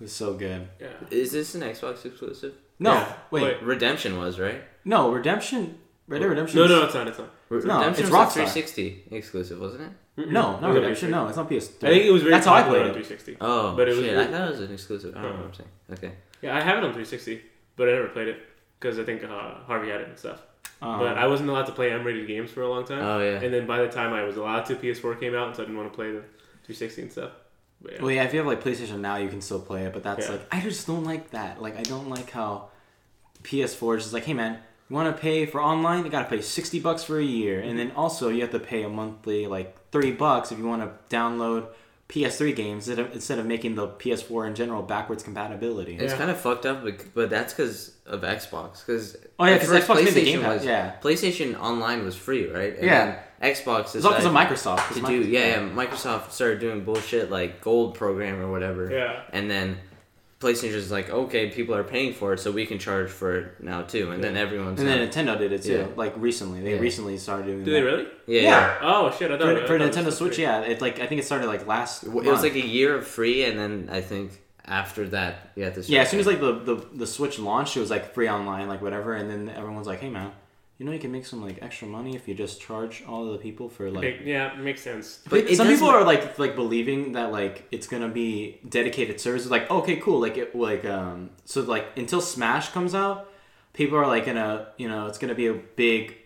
was 0.00 0.12
so 0.12 0.34
good. 0.34 0.68
Yeah. 0.80 0.88
Is 1.10 1.30
this 1.32 1.54
an 1.54 1.60
Xbox 1.62 2.04
exclusive? 2.04 2.54
No, 2.80 2.94
Yeah, 2.94 3.12
wait, 3.30 3.42
wait. 3.44 3.62
Redemption 3.62 4.18
was 4.18 4.40
right. 4.40 4.62
no, 4.84 5.12
Redemption, 5.12 5.78
Red 6.08 6.18
Dead 6.20 6.26
Redemption. 6.30 6.58
No, 6.58 6.66
no, 6.66 6.84
it's 6.84 6.94
not. 6.94 7.06
It's 7.06 7.18
not. 7.18 7.30
Re- 7.48 7.62
No, 7.64 7.78
Redemption 7.78 8.04
it's 8.06 8.12
was 8.12 8.20
Rockstar. 8.28 8.32
360 8.32 9.04
exclusive, 9.12 9.60
wasn't 9.60 9.82
it? 9.82 9.88
Mm-mm. 10.16 10.30
no, 10.30 10.50
It 10.50 10.52
was 10.52 10.60
no 10.62 10.68
on 10.68 10.74
Redemption. 10.74 11.08
PS3. 11.08 11.10
No, 11.12 11.28
it's 11.28 11.38
on 11.38 11.46
PS. 11.46 11.52
I 11.52 11.88
think 11.88 12.04
it 12.04 12.10
was 12.12 12.22
very 12.22 12.34
That's 12.34 12.46
how 12.46 12.54
I 12.54 12.60
popular 12.62 12.78
played 12.80 12.90
on 12.92 12.98
it. 13.00 13.06
360. 13.06 13.36
Oh, 13.40 13.74
But 13.76 13.88
it 13.88 13.96
was- 13.96 14.04
shit! 14.04 14.16
I 14.18 14.26
thought 14.26 14.48
it 14.48 14.50
was 14.52 14.60
an 14.60 14.72
exclusive. 14.72 15.16
I 15.16 15.22
don't 15.22 15.30
know 15.32 15.36
what 15.38 15.46
I'm 15.46 15.54
saying. 15.54 15.68
Okay. 15.92 16.12
Yeah, 16.42 16.56
I 16.56 16.60
have 16.60 16.78
it 16.78 16.84
on 16.84 16.92
360, 16.92 17.42
but 17.76 17.88
I 17.88 17.92
never 17.92 18.08
played 18.08 18.28
it 18.28 18.38
because 18.78 18.98
I 18.98 19.04
think 19.04 19.24
uh, 19.24 19.54
Harvey 19.66 19.88
had 19.90 20.00
it 20.02 20.08
and 20.08 20.18
stuff. 20.18 20.40
Um, 20.82 20.98
but 20.98 21.16
I 21.16 21.26
wasn't 21.26 21.48
allowed 21.50 21.66
to 21.66 21.72
play 21.72 21.90
M-rated 21.90 22.26
games 22.26 22.50
for 22.50 22.62
a 22.62 22.68
long 22.68 22.84
time. 22.84 23.00
Oh 23.02 23.18
yeah. 23.20 23.40
And 23.40 23.52
then 23.54 23.66
by 23.66 23.78
the 23.80 23.88
time 23.88 24.12
I 24.12 24.22
was 24.24 24.36
allowed 24.36 24.66
to, 24.66 24.76
PS4 24.76 25.18
came 25.18 25.34
out, 25.34 25.56
so 25.56 25.62
I 25.62 25.66
didn't 25.66 25.78
want 25.78 25.90
to 25.90 25.96
play 25.96 26.08
the 26.12 26.20
360 26.64 27.02
and 27.02 27.12
stuff. 27.12 27.30
But 27.80 27.92
yeah. 27.94 28.02
Well, 28.02 28.10
yeah, 28.10 28.24
if 28.24 28.32
you 28.32 28.38
have 28.40 28.46
like 28.46 28.62
PlayStation 28.62 29.00
now, 29.00 29.16
you 29.16 29.28
can 29.28 29.40
still 29.40 29.60
play 29.60 29.84
it, 29.84 29.92
but 29.92 30.02
that's 30.02 30.26
Yeah. 30.26 30.32
like 30.32 30.42
I 30.52 30.60
just 30.60 30.86
don't 30.86 31.04
like 31.04 31.30
that. 31.30 31.60
Like 31.62 31.76
I 31.78 31.82
don't 31.82 32.08
like 32.08 32.30
how 32.30 32.68
PS4 33.42 33.96
is 33.98 34.02
just 34.04 34.14
like, 34.14 34.24
hey 34.24 34.34
man, 34.34 34.58
you 34.88 34.96
want 34.96 35.14
to 35.14 35.20
pay 35.20 35.46
for 35.46 35.62
online? 35.62 36.04
You 36.04 36.10
gotta 36.10 36.28
pay 36.28 36.40
sixty 36.42 36.80
bucks 36.80 37.02
for 37.04 37.18
a 37.18 37.24
year, 37.24 37.60
and 37.60 37.78
then 37.78 37.92
also 37.92 38.28
you 38.28 38.42
have 38.42 38.50
to 38.52 38.60
pay 38.60 38.82
a 38.82 38.88
monthly 38.88 39.46
like 39.46 39.76
thirty 39.94 40.10
bucks 40.12 40.50
if 40.52 40.58
you 40.58 40.66
want 40.66 40.82
to 40.82 41.16
download 41.16 41.66
PS3 42.08 42.54
games 42.54 42.86
instead 42.88 43.38
of, 43.38 43.46
making 43.46 43.76
the 43.76 43.88
PS4 43.88 44.46
in 44.48 44.54
general 44.54 44.82
backwards 44.82 45.22
compatibility. 45.22 45.94
It's 45.96 46.12
Yeah. 46.12 46.18
kind 46.18 46.30
of 46.30 46.38
fucked 46.38 46.66
up, 46.66 46.82
but, 46.84 46.96
but 47.14 47.30
that's 47.30 47.54
because 47.54 47.92
of 48.06 48.20
Xbox. 48.20 48.84
Because 48.84 49.16
Oh, 49.38 49.46
yeah, 49.46 49.58
'cause 49.58 49.70
Xbox 49.70 50.04
made 50.04 50.12
the 50.14 50.24
Game 50.24 50.42
was 50.44 50.64
yeah. 50.66 50.92
PlayStation 51.02 51.58
Online 51.58 52.04
was 52.04 52.14
free, 52.14 52.46
right? 52.50 52.74
And 52.76 52.84
Yeah. 52.84 53.18
Xbox 53.42 53.96
is 53.96 54.02
because 54.04 54.24
of 54.26 54.32
Microsoft. 54.32 54.92
To 54.94 55.02
Mi- 55.02 55.08
do 55.08 55.22
yeah, 55.28 55.46
yeah. 55.46 55.58
Microsoft 55.70 56.30
started 56.32 56.60
doing 56.60 56.84
bullshit 56.84 57.30
like 57.30 57.62
Gold 57.62 57.94
program 57.94 58.38
or 58.40 58.50
whatever. 58.50 58.90
Yeah. 58.90 59.20
And 59.32 59.50
then 59.50 59.78
PlayStation 60.44 60.74
is 60.74 60.90
like, 60.90 61.08
okay, 61.10 61.48
people 61.50 61.74
are 61.74 61.84
paying 61.84 62.12
for 62.12 62.32
it, 62.34 62.38
so 62.40 62.50
we 62.52 62.66
can 62.66 62.78
charge 62.78 63.10
for 63.10 63.36
it 63.38 63.62
now 63.62 63.82
too. 63.82 64.10
And 64.12 64.22
then 64.22 64.36
everyone's 64.36 64.78
And 64.80 64.88
then 64.88 65.08
Nintendo 65.08 65.38
did 65.38 65.52
it 65.52 65.62
too. 65.62 65.72
Yeah. 65.78 65.86
Like 65.96 66.14
recently, 66.16 66.60
they 66.60 66.74
Yeah. 66.74 66.80
recently 66.88 67.16
started 67.18 67.46
doing. 67.46 67.64
Do 67.64 67.70
that. 67.70 67.76
they 67.78 67.82
really? 67.82 68.06
yeah, 68.26 68.40
Yeah. 68.42 68.50
yeah. 68.50 68.78
Oh 68.82 69.10
shit! 69.16 69.30
I 69.30 69.38
thought 69.38 69.46
For, 69.56 69.62
I 69.64 69.66
for 69.66 69.78
thought 69.78 69.90
Nintendo 69.92 70.06
was 70.06 70.16
Switch, 70.18 70.34
free. 70.36 70.44
yeah, 70.44 70.60
it 70.60 70.80
like 70.80 71.00
I 71.00 71.06
think 71.06 71.20
it 71.20 71.24
started 71.24 71.46
like 71.46 71.66
last. 71.66 72.04
It 72.04 72.10
was 72.12 72.42
like 72.42 72.54
a 72.54 72.66
year 72.78 72.94
of 72.94 73.06
free, 73.06 73.44
and 73.44 73.58
then 73.58 73.88
I 73.90 74.00
think 74.00 74.32
after 74.66 75.06
that, 75.08 75.50
you 75.56 75.64
have 75.64 75.74
to. 75.74 75.80
Yeah, 75.82 76.02
as 76.02 76.10
soon 76.10 76.20
as 76.20 76.26
like 76.26 76.40
the, 76.40 76.52
the 76.70 76.76
the 77.02 77.06
Switch 77.06 77.38
launched, 77.38 77.76
it 77.76 77.80
was 77.80 77.90
like 77.90 78.14
free 78.14 78.28
online, 78.28 78.68
like 78.68 78.82
whatever, 78.82 79.14
and 79.14 79.28
then 79.30 79.48
everyone's 79.60 79.86
like, 79.86 80.00
"Hey 80.00 80.10
man, 80.10 80.32
you 80.78 80.84
know 80.86 80.92
you 80.92 80.98
can 80.98 81.12
make 81.12 81.24
some 81.24 81.42
like 81.42 81.58
extra 81.62 81.86
money 81.86 82.16
if 82.16 82.26
you 82.26 82.34
just 82.34 82.60
charge 82.60 83.04
all 83.06 83.26
of 83.26 83.32
the 83.32 83.38
people 83.38 83.68
for 83.68 83.90
like." 83.90 84.04
Okay, 84.04 84.20
yeah, 84.24 84.54
makes 84.56 84.82
sense. 84.82 85.20
But 85.28 85.40
it 85.40 85.56
some 85.56 85.68
people 85.68 85.86
ma- 85.88 85.94
are 85.94 86.04
like 86.04 86.38
like 86.38 86.56
believing 86.56 87.12
that 87.12 87.32
like 87.32 87.66
it's 87.70 87.86
gonna 87.86 88.08
be 88.08 88.60
dedicated 88.68 89.20
services. 89.20 89.50
Like 89.50 89.70
okay, 89.70 89.96
cool. 89.96 90.20
Like 90.20 90.36
it 90.36 90.54
like 90.54 90.84
um 90.84 91.30
so 91.44 91.62
like 91.62 91.86
until 91.96 92.20
Smash 92.20 92.70
comes 92.70 92.94
out, 92.94 93.30
people 93.72 93.96
are 93.98 94.06
like 94.06 94.26
gonna 94.26 94.68
you 94.76 94.88
know 94.88 95.06
it's 95.06 95.18
gonna 95.18 95.34
be 95.34 95.46
a 95.46 95.54
big 95.54 96.16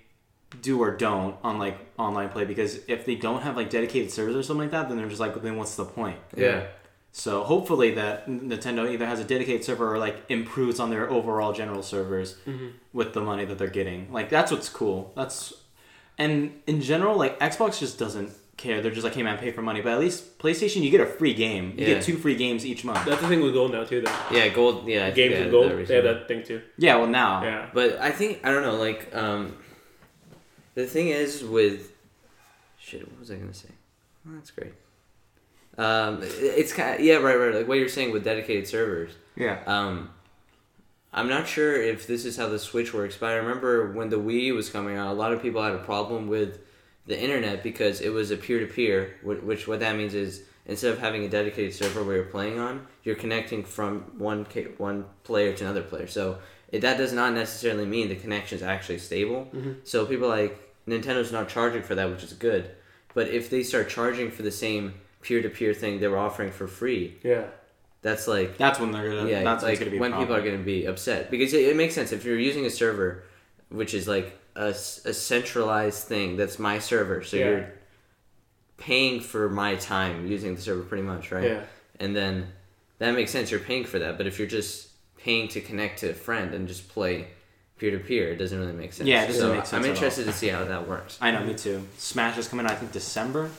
do 0.63 0.81
or 0.81 0.97
don't 0.97 1.37
on 1.43 1.59
like 1.59 1.79
online 1.99 2.31
play 2.31 2.45
because 2.45 2.81
if 2.89 3.05
they 3.05 3.15
don't 3.15 3.43
have 3.43 3.55
like 3.57 3.69
dedicated 3.69 4.11
servers 4.11 4.35
or 4.35 4.43
something 4.43 4.63
like 4.63 4.71
that, 4.71 4.89
then 4.89 4.97
they're 4.97 5.09
just 5.09 5.21
like 5.21 5.41
then 5.43 5.57
what's 5.57 5.77
the 5.77 5.85
point? 5.85 6.19
yeah. 6.37 6.67
So 7.13 7.43
hopefully 7.43 7.93
that 7.95 8.29
Nintendo 8.29 8.89
either 8.93 9.07
has 9.07 9.19
a 9.19 9.25
dedicated 9.25 9.65
server 9.65 9.93
or 9.93 9.99
like 9.99 10.25
improves 10.29 10.79
on 10.79 10.91
their 10.91 11.11
overall 11.11 11.53
general 11.53 11.83
servers 11.83 12.37
with 12.93 13.13
the 13.15 13.21
money 13.21 13.45
that 13.45 13.59
they're 13.59 13.69
getting. 13.69 14.13
Like 14.13 14.31
that's 14.31 14.53
what's 14.53 14.69
cool. 14.69 15.13
That's 15.17 15.53
and 16.19 16.61
in 16.67 16.81
general, 16.81 17.17
like 17.17 17.39
Xbox 17.41 17.79
just 17.81 17.99
doesn't 17.99 18.31
care. 18.57 18.81
They're 18.83 18.91
just 18.93 19.05
like, 19.05 19.15
hey 19.15 19.23
man, 19.23 19.39
pay 19.39 19.51
for 19.53 19.63
money. 19.63 19.81
But 19.81 19.93
at 19.93 20.01
least 20.01 20.39
PlayStation, 20.39 20.83
you 20.83 20.91
get 20.91 21.01
a 21.01 21.07
free 21.07 21.33
game. 21.35 21.75
You 21.77 21.87
Yeah. 21.87 21.95
get 21.95 22.03
two 22.03 22.17
free 22.17 22.35
games 22.37 22.67
each 22.67 22.85
month. 22.85 23.05
That's 23.07 23.21
the 23.23 23.29
thing 23.29 23.41
with 23.41 23.53
Gold 23.55 23.73
now 23.73 23.85
too. 23.85 24.01
Though. 24.03 24.15
Yeah, 24.31 24.49
gold. 24.49 24.87
Yeah, 24.87 25.11
Games 25.11 25.35
they 25.35 25.43
with 25.45 25.51
Gold, 25.53 25.71
that 25.73 25.87
they 25.89 25.95
have 25.95 26.05
that 26.05 26.29
thing 26.29 26.43
too. 26.45 26.61
Yeah, 26.77 26.97
well 26.97 27.07
now. 27.07 27.43
Yeah. 27.43 27.71
But 27.73 27.99
I 28.01 28.11
think 28.11 28.41
I 28.45 28.51
don't 28.53 28.63
know. 28.63 28.77
Like, 28.77 29.15
um, 29.15 29.57
the 30.75 30.87
thing 30.87 31.09
is 31.09 31.43
with 31.43 31.93
shit. 32.79 33.09
What 33.09 33.19
was 33.21 33.31
I 33.31 33.37
gonna 33.37 33.55
say? 33.55 33.71
Oh, 34.29 34.33
that's 34.35 34.51
great. 34.51 34.73
Um, 35.79 36.21
it's 36.23 36.73
kind 36.73 36.97
of 36.97 37.01
yeah, 37.01 37.15
right, 37.15 37.37
right. 37.37 37.55
Like 37.55 37.69
what 37.69 37.79
you're 37.79 37.89
saying 37.89 38.13
with 38.13 38.25
dedicated 38.25 38.67
servers. 38.67 39.13
Yeah. 39.37 39.63
Um, 39.67 40.11
I'm 41.13 41.29
not 41.29 41.47
sure 41.47 41.81
if 41.81 42.07
this 42.07 42.25
is 42.25 42.37
how 42.37 42.49
the 42.49 42.59
Switch 42.59 42.93
works, 42.93 43.17
but 43.17 43.31
I 43.31 43.35
remember 43.35 43.93
when 43.93 44.11
the 44.11 44.17
Wii 44.17 44.55
was 44.55 44.69
coming 44.69 44.97
out, 44.97 45.11
a 45.11 45.15
lot 45.15 45.33
of 45.33 45.41
people 45.41 45.63
had 45.63 45.75
a 45.75 45.79
problem 45.79 46.29
with 46.29 46.59
the 47.07 47.19
internet 47.19 47.63
because 47.63 48.01
it 48.01 48.11
was 48.11 48.31
a 48.31 48.37
peer 48.37 48.61
to 48.61 48.67
peer. 48.67 49.17
Which 49.23 49.67
what 49.67 49.81
that 49.81 49.97
means 49.97 50.15
is 50.15 50.43
instead 50.67 50.93
of 50.93 50.99
having 50.99 51.25
a 51.25 51.29
dedicated 51.29 51.75
server 51.75 52.03
where 52.03 52.17
you're 52.17 52.25
playing 52.25 52.59
on, 52.59 52.87
you're 53.05 53.15
connecting 53.15 53.65
from 53.65 54.01
one 54.19 54.45
one 54.77 55.07
player 55.23 55.55
to 55.55 55.65
another 55.65 55.83
player. 55.83 56.09
So 56.09 56.39
it, 56.71 56.81
that 56.81 56.99
does 56.99 57.13
not 57.13 57.33
necessarily 57.33 57.87
mean 57.87 58.09
the 58.09 58.17
connection 58.17 58.59
is 58.59 58.63
actually 58.63 58.99
stable. 58.99 59.49
So 59.85 60.05
people 60.05 60.29
like 60.29 60.75
Nintendo's 60.87 61.33
not 61.33 61.49
charging 61.49 61.83
for 61.83 61.95
that, 61.95 62.11
which 62.11 62.25
is 62.25 62.33
good. 62.33 62.71
But 63.15 63.29
if 63.29 63.49
they 63.49 63.63
start 63.63 63.89
charging 63.89 64.31
for 64.31 64.43
the 64.43 64.51
same 64.51 64.95
peer 65.23 65.43
to 65.43 65.49
peer 65.49 65.75
thing 65.75 66.01
they 66.01 66.09
were 66.09 66.19
offering 66.19 66.51
for 66.53 66.67
free, 66.67 67.17
Yeah. 67.23 67.45
that's 68.03 68.27
like 68.29 68.57
That's 68.57 68.79
when 68.79 68.93
they're 68.93 69.09
gonna. 69.11 69.29
yeah, 69.29 69.43
that's 69.43 69.63
like 69.63 69.79
gonna 69.79 69.91
be 69.91 69.99
when 69.99 70.13
people 70.13 70.35
are 70.35 70.43
going 70.43 70.59
to 70.59 70.65
be 70.65 70.85
upset 70.87 71.31
because 71.31 71.53
it, 71.53 71.67
it 71.69 71.77
makes 71.77 71.95
sense 71.95 72.13
if 72.13 72.25
you're 72.25 72.39
using 72.39 72.65
a 72.67 72.71
server, 72.71 73.25
which 73.71 73.95
is 73.95 74.07
like 74.09 74.39
a 74.57 74.73
centralized 74.75 76.05
thing 76.09 76.37
that's 76.37 76.59
my 76.59 76.79
server, 76.79 77.23
so 77.23 77.37
Yeah. 77.37 77.45
you're 77.49 77.73
paying 78.77 79.21
for 79.21 79.49
my 79.49 79.75
time 79.77 80.27
using 80.27 80.55
the 80.55 80.61
server 80.61 80.83
pretty 80.83 81.03
much, 81.03 81.31
right? 81.33 81.45
Yeah. 81.45 81.61
And 82.01 82.15
then 82.15 82.49
that 82.99 83.13
makes 83.15 83.31
sense. 83.31 83.51
You're 83.51 83.61
paying 83.61 83.85
for 83.85 83.99
that, 83.99 84.17
but 84.17 84.27
if 84.27 84.39
you're 84.39 84.49
just 84.49 84.89
paying 85.17 85.49
to 85.49 85.61
connect 85.61 86.01
to 86.01 86.11
a 86.11 86.15
friend 86.15 86.55
and 86.55 86.69
just 86.69 86.89
play 86.89 87.29
peer 87.79 87.91
to 87.93 87.99
peer, 87.99 88.29
it 88.31 88.37
doesn't 88.37 88.59
really 88.59 88.73
make 88.73 88.93
sense. 88.93 89.09
Yeah, 89.09 89.25
it 89.25 89.29
doesn't 89.29 89.41
so 89.43 89.49
make 89.55 89.61
sense 89.67 89.73
I'm 89.75 89.81
at 89.81 89.85
all. 89.87 89.91
interested 89.95 90.25
to 90.27 90.33
see 90.33 90.49
how 90.49 90.65
that 90.65 90.89
works. 90.89 91.19
I 91.21 91.31
know, 91.33 91.45
me 91.45 91.55
too. 91.55 91.87
Smash 91.97 92.39
is 92.39 92.49
coming 92.49 92.67
out. 92.67 92.73
I 92.73 92.77
think 92.77 92.93
December. 92.93 93.51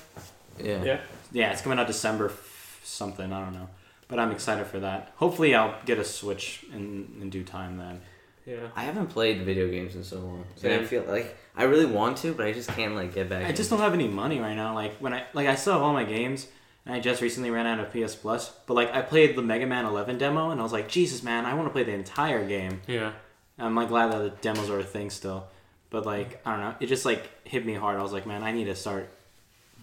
Yeah. 0.62 0.84
Yeah. 0.84 1.00
Yeah, 1.32 1.52
it's 1.52 1.62
coming 1.62 1.80
out 1.80 1.88
December 1.88 2.28
f- 2.30 2.82
something. 2.84 3.32
I 3.32 3.44
don't 3.44 3.54
know, 3.54 3.70
but 4.08 4.20
I'm 4.20 4.32
excited 4.32 4.66
for 4.68 4.80
that. 4.80 5.12
Hopefully, 5.18 5.54
I'll 5.56 5.76
get 5.86 6.00
a 6.00 6.04
Switch 6.04 6.66
in 6.74 7.18
in 7.22 7.30
due 7.30 7.44
time 7.44 7.78
then. 7.78 8.02
Yeah. 8.46 8.68
I 8.76 8.84
haven't 8.84 9.08
played 9.08 9.44
video 9.44 9.70
games 9.70 9.96
in 9.96 10.04
so 10.04 10.18
long, 10.20 10.46
and 10.64 10.74
I 10.74 10.84
feel 10.84 11.04
like 11.04 11.38
I 11.56 11.64
really 11.64 11.86
want 11.86 12.18
to, 12.20 12.34
but 12.34 12.48
I 12.48 12.52
just 12.54 12.70
can't 12.70 12.96
like 12.96 13.14
get 13.14 13.30
back. 13.30 13.46
I 13.46 13.52
just 13.52 13.70
don't 13.70 13.80
have 13.80 13.94
any 13.94 14.08
money 14.08 14.40
right 14.40 14.56
now. 14.56 14.74
Like 14.74 14.98
when 14.98 15.14
I 15.14 15.26
like 15.34 15.48
I 15.48 15.56
still 15.56 15.74
have 15.74 15.82
all 15.84 15.94
my 15.94 16.04
games, 16.06 16.48
and 16.86 16.96
I 16.96 17.00
just 17.00 17.22
recently 17.22 17.52
ran 17.52 17.68
out 17.68 17.80
of 17.80 17.92
PS 17.94 18.16
Plus. 18.16 18.50
But 18.66 18.74
like 18.74 18.94
I 18.94 19.02
played 19.04 19.36
the 19.36 19.44
Mega 19.44 19.68
Man 19.68 19.86
11 19.86 20.18
demo, 20.18 20.50
and 20.50 20.60
I 20.60 20.64
was 20.64 20.74
like, 20.74 20.88
Jesus, 20.88 21.22
man, 21.22 21.46
I 21.46 21.54
want 21.54 21.68
to 21.68 21.72
play 21.72 21.84
the 21.84 21.92
entire 21.94 22.48
game. 22.48 22.82
Yeah. 22.88 23.12
I'm 23.60 23.76
like 23.76 23.90
glad 23.90 24.12
that 24.14 24.20
the 24.20 24.30
demos 24.42 24.70
are 24.70 24.80
a 24.80 24.84
thing 24.84 25.10
still. 25.12 25.48
But 25.92 26.06
like 26.06 26.42
I 26.46 26.52
don't 26.52 26.62
know, 26.62 26.76
it 26.80 26.88
just 26.88 27.06
like 27.06 27.30
hit 27.48 27.66
me 27.66 27.76
hard. 27.76 28.00
I 28.00 28.02
was 28.02 28.14
like, 28.14 28.26
man, 28.26 28.42
I 28.42 28.52
need 28.52 28.66
to 28.66 28.76
start 28.76 29.12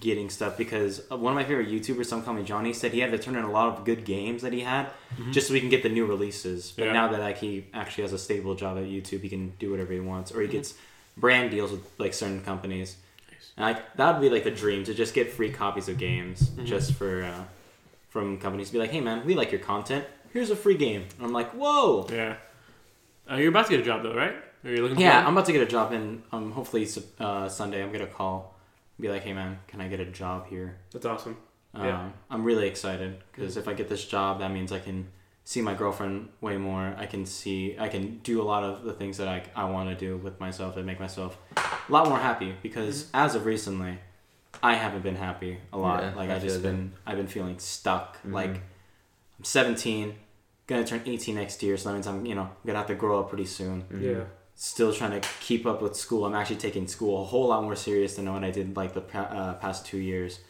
getting 0.01 0.29
stuff 0.29 0.59
because 0.59 1.03
one 1.11 1.33
of 1.33 1.35
my 1.35 1.45
favorite 1.45 1.69
YouTubers, 1.69 2.13
SomecallmeJohnny, 2.13 2.75
said 2.75 2.93
he 2.93 3.01
had 3.01 3.11
to 3.13 3.19
turn 3.19 3.35
in 3.37 3.45
a 3.45 3.51
lot 3.51 3.69
of 3.79 3.85
good 3.85 4.05
games 4.05 4.43
that 4.43 4.53
he 4.53 4.61
had 4.61 4.89
just 5.31 5.49
so 5.49 5.55
we 5.55 5.61
can 5.61 5.71
get 5.71 5.83
the 5.83 5.89
new 5.89 6.05
releases. 6.07 6.71
But 6.73 6.87
Yeah. 6.87 6.93
now 6.93 7.09
that 7.09 7.21
like 7.21 7.39
he 7.39 7.67
actually 7.73 8.03
has 8.03 8.13
a 8.13 8.19
stable 8.19 8.55
job 8.55 8.77
at 8.77 8.85
YouTube, 8.85 9.23
he 9.23 9.29
can 9.29 9.55
do 9.59 9.71
whatever 9.71 9.93
he 9.93 10.01
wants, 10.01 10.33
or 10.33 10.43
he 10.43 10.49
gets 10.49 10.75
brand 11.17 11.51
deals 11.51 11.71
with 11.71 11.81
like 11.99 12.13
certain 12.15 12.43
companies. 12.43 12.97
And 13.57 13.65
like 13.65 13.97
that 13.97 14.13
would 14.13 14.21
be 14.21 14.29
like 14.29 14.45
the 14.45 14.51
dream 14.51 14.85
to 14.85 14.93
just 14.93 15.15
get 15.15 15.33
free 15.33 15.51
copies 15.51 15.89
of 15.89 15.97
games 15.97 16.51
just 16.65 16.93
for 16.93 17.23
uh, 17.25 17.45
from 18.11 18.39
companies. 18.39 18.67
To 18.69 18.75
be 18.75 18.79
like, 18.79 18.91
hey 18.91 19.01
man, 19.01 19.25
we 19.25 19.35
like 19.35 19.51
your 19.51 19.61
content. 19.61 20.05
Here's 20.33 20.51
a 20.51 20.57
free 20.57 20.77
game. 20.77 21.05
And 21.17 21.27
I'm 21.27 21.33
like, 21.33 21.53
whoa. 21.53 22.07
Yeah. 22.13 22.37
Uh, 23.31 23.37
you're 23.37 23.49
about 23.49 23.65
to 23.67 23.71
get 23.71 23.81
a 23.81 23.85
job 23.85 24.03
though, 24.03 24.15
right? 24.15 24.35
Are 24.65 24.71
you 24.71 24.83
looking? 24.83 25.01
Yeah, 25.01 25.27
I'm 25.27 25.33
about 25.33 25.47
to 25.47 25.53
get 25.53 25.63
a 25.63 25.67
job 25.67 25.93
in. 25.93 26.23
Um, 26.33 26.51
hopefully 26.53 26.87
uh, 27.19 27.49
Sunday. 27.49 27.83
I'm 27.83 27.93
gonna 27.93 28.07
call, 28.07 28.56
be 29.01 29.09
like, 29.09 29.23
hey 29.23 29.33
man, 29.33 29.59
can 29.69 29.81
I 29.81 29.89
get 29.89 30.01
a 30.01 30.07
job 30.07 30.47
here? 30.49 30.79
That's 30.93 31.07
awesome. 31.07 31.37
Um, 31.75 31.85
Yeah. 31.87 32.11
I'm 32.31 32.45
really 32.45 32.67
excited 32.69 33.23
because 33.33 33.57
if 33.57 33.69
I 33.69 33.75
get 33.75 33.89
this 33.89 34.05
job, 34.05 34.41
that 34.41 34.51
means 34.51 34.73
I 34.73 34.79
can 34.79 35.09
see 35.45 35.61
my 35.63 35.75
girlfriend 35.75 36.29
way 36.41 36.57
more. 36.57 36.95
I 36.99 37.07
can 37.07 37.25
see, 37.27 37.77
I 37.79 37.89
can 37.89 38.19
do 38.19 38.41
a 38.41 38.47
lot 38.53 38.65
of 38.65 38.83
the 38.85 38.93
things 38.93 39.19
that 39.19 39.29
I, 39.29 39.43
I 39.55 39.65
want 39.71 39.89
to 39.91 39.95
do 39.95 40.17
with 40.17 40.41
myself 40.41 40.75
that 40.75 40.85
make 40.85 40.99
myself 40.99 41.39
a 41.57 41.93
lot 41.93 42.09
more 42.09 42.19
happy. 42.19 42.55
Because 42.63 43.05
Mm-hmm. 43.05 43.17
as 43.17 43.35
of 43.35 43.45
recently, 43.47 43.99
I 44.63 44.75
haven't 44.75 45.03
been 45.03 45.17
happy 45.17 45.59
a 45.73 45.79
lot. 45.79 46.03
Yeah, 46.03 46.15
like 46.15 46.31
I 46.31 46.37
I 46.37 46.39
just 46.39 46.63
been, 46.63 46.93
I've 47.07 47.19
been 47.19 47.27
feeling 47.29 47.59
stuck. 47.59 48.21
Mhm. 48.25 48.33
Like 48.33 48.55
I'm 49.39 49.45
17, 49.45 50.15
gonna 50.67 50.85
turn 50.87 51.03
18 51.05 51.35
next 51.35 51.63
year, 51.63 51.77
so 51.77 51.89
that 51.91 51.95
means 51.95 52.07
I'm, 52.07 52.25
you 52.25 52.35
know, 52.35 52.49
gonna 52.65 52.79
have 52.79 52.87
to 52.89 52.95
grow 52.95 53.21
up 53.21 53.29
pretty 53.29 53.45
soon. 53.45 53.85
Yeah. 54.01 54.25
Still 54.57 54.93
trying 54.93 55.21
to 55.21 55.29
keep 55.41 55.67
up 55.67 55.83
with 55.83 55.95
school. 55.95 56.25
I'm 56.25 56.35
actually 56.35 56.57
taking 56.57 56.89
school 56.89 57.21
a 57.23 57.25
whole 57.25 57.49
lot 57.49 57.63
more 57.63 57.77
serious 57.77 58.17
than 58.17 58.33
what 58.33 58.43
I 58.43 58.51
did 58.51 58.75
like 58.77 58.95
the 58.95 59.03
uh, 59.19 59.55
past 59.55 59.87
two 59.87 59.99
years, 59.99 60.41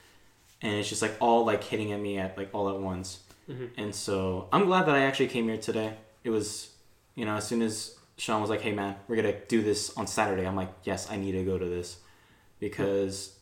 and 0.63 0.73
it's 0.75 0.89
just 0.89 1.03
like 1.03 1.15
all 1.21 1.45
like 1.45 1.63
hitting 1.65 1.93
at 1.93 2.01
me 2.01 2.19
at 2.19 2.39
like 2.39 2.51
all 2.55 2.69
at 2.71 2.79
once. 2.81 3.19
Mhm. 3.51 3.71
And 3.77 3.95
so 3.95 4.49
I'm 4.53 4.65
glad 4.67 4.87
that 4.87 4.95
I 4.95 5.01
actually 5.03 5.29
came 5.29 5.47
here 5.49 5.57
today. 5.59 5.95
It 6.25 6.31
was, 6.31 6.71
you 7.15 7.25
know, 7.25 7.35
as 7.37 7.47
soon 7.47 7.63
as 7.63 7.97
Sean 8.17 8.41
was 8.41 8.49
like, 8.51 8.61
"Hey 8.63 8.73
man, 8.73 8.97
we're 9.09 9.17
gonna 9.17 9.39
do 9.49 9.61
this 9.63 9.97
on 9.97 10.07
Saturday," 10.07 10.47
I'm 10.47 10.57
like, 10.57 10.73
"Yes, 10.85 11.11
I 11.11 11.17
need 11.17 11.33
to 11.33 11.45
go 11.45 11.59
to 11.59 11.65
this," 11.67 11.99
because 12.61 13.37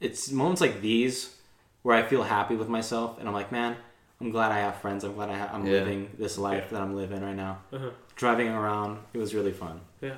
it's 0.00 0.30
moments 0.30 0.60
like 0.60 0.80
these 0.80 1.36
where 1.82 1.96
I 1.96 2.02
feel 2.02 2.22
happy 2.22 2.56
with 2.56 2.68
myself, 2.68 3.18
and 3.18 3.28
I'm 3.28 3.34
like, 3.34 3.52
"Man, 3.52 3.76
I'm 4.20 4.30
glad 4.30 4.50
I 4.52 4.58
have 4.60 4.76
friends. 4.76 5.04
I'm 5.04 5.14
glad 5.14 5.28
I 5.30 5.36
ha- 5.38 5.50
I'm 5.52 5.66
Yeah. 5.66 5.72
living 5.80 6.10
this 6.18 6.38
life 6.38 6.70
that 6.70 6.80
I'm 6.80 6.94
living 6.96 7.22
right 7.22 7.36
now." 7.36 7.58
Uh-huh. 7.72 7.90
Driving 8.16 8.48
around, 8.48 8.98
it 9.12 9.18
was 9.18 9.34
really 9.34 9.52
fun. 9.52 9.80
Yeah. 10.00 10.16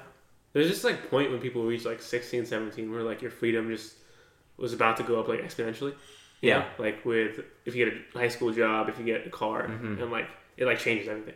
There's 0.53 0.69
just 0.69 0.85
like 0.85 1.11
point 1.11 1.31
when 1.31 1.41
people 1.41 1.65
reach 1.65 1.85
like 1.85 2.01
16, 2.03 2.47
17 2.47 2.91
where 2.91 3.03
like 3.03 3.23
your 3.23 3.31
freedom 3.31 3.69
just 3.71 3.95
was 4.57 4.73
about 4.73 4.97
to 4.99 5.03
go 5.03 5.19
up 5.21 5.29
like 5.29 5.41
exponentially. 5.41 5.95
Yeah. 6.43 6.59
know? 6.59 6.65
Like 6.79 7.05
with 7.05 7.41
if 7.65 7.75
you 7.75 7.85
get 7.85 7.95
a 8.15 8.19
high 8.19 8.29
school 8.29 8.53
job, 8.53 8.89
if 8.89 8.99
you 8.99 9.05
get 9.05 9.27
a 9.27 9.31
car, 9.31 9.65
Mhm. 9.69 10.01
and 10.03 10.11
like 10.11 10.29
it 10.57 10.67
like 10.67 10.79
changes 10.79 11.09
everything. 11.09 11.35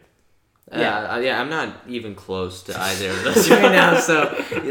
Yeah, 0.73 1.17
yeah, 1.17 1.19
yeah. 1.21 1.41
I'm 1.41 1.51
not 1.51 1.75
even 1.89 2.15
close 2.15 2.63
to 2.65 2.79
either 2.89 3.11
of 3.11 3.25
those 3.25 3.51
right 3.51 3.73
now. 3.73 3.99
So, 3.99 4.23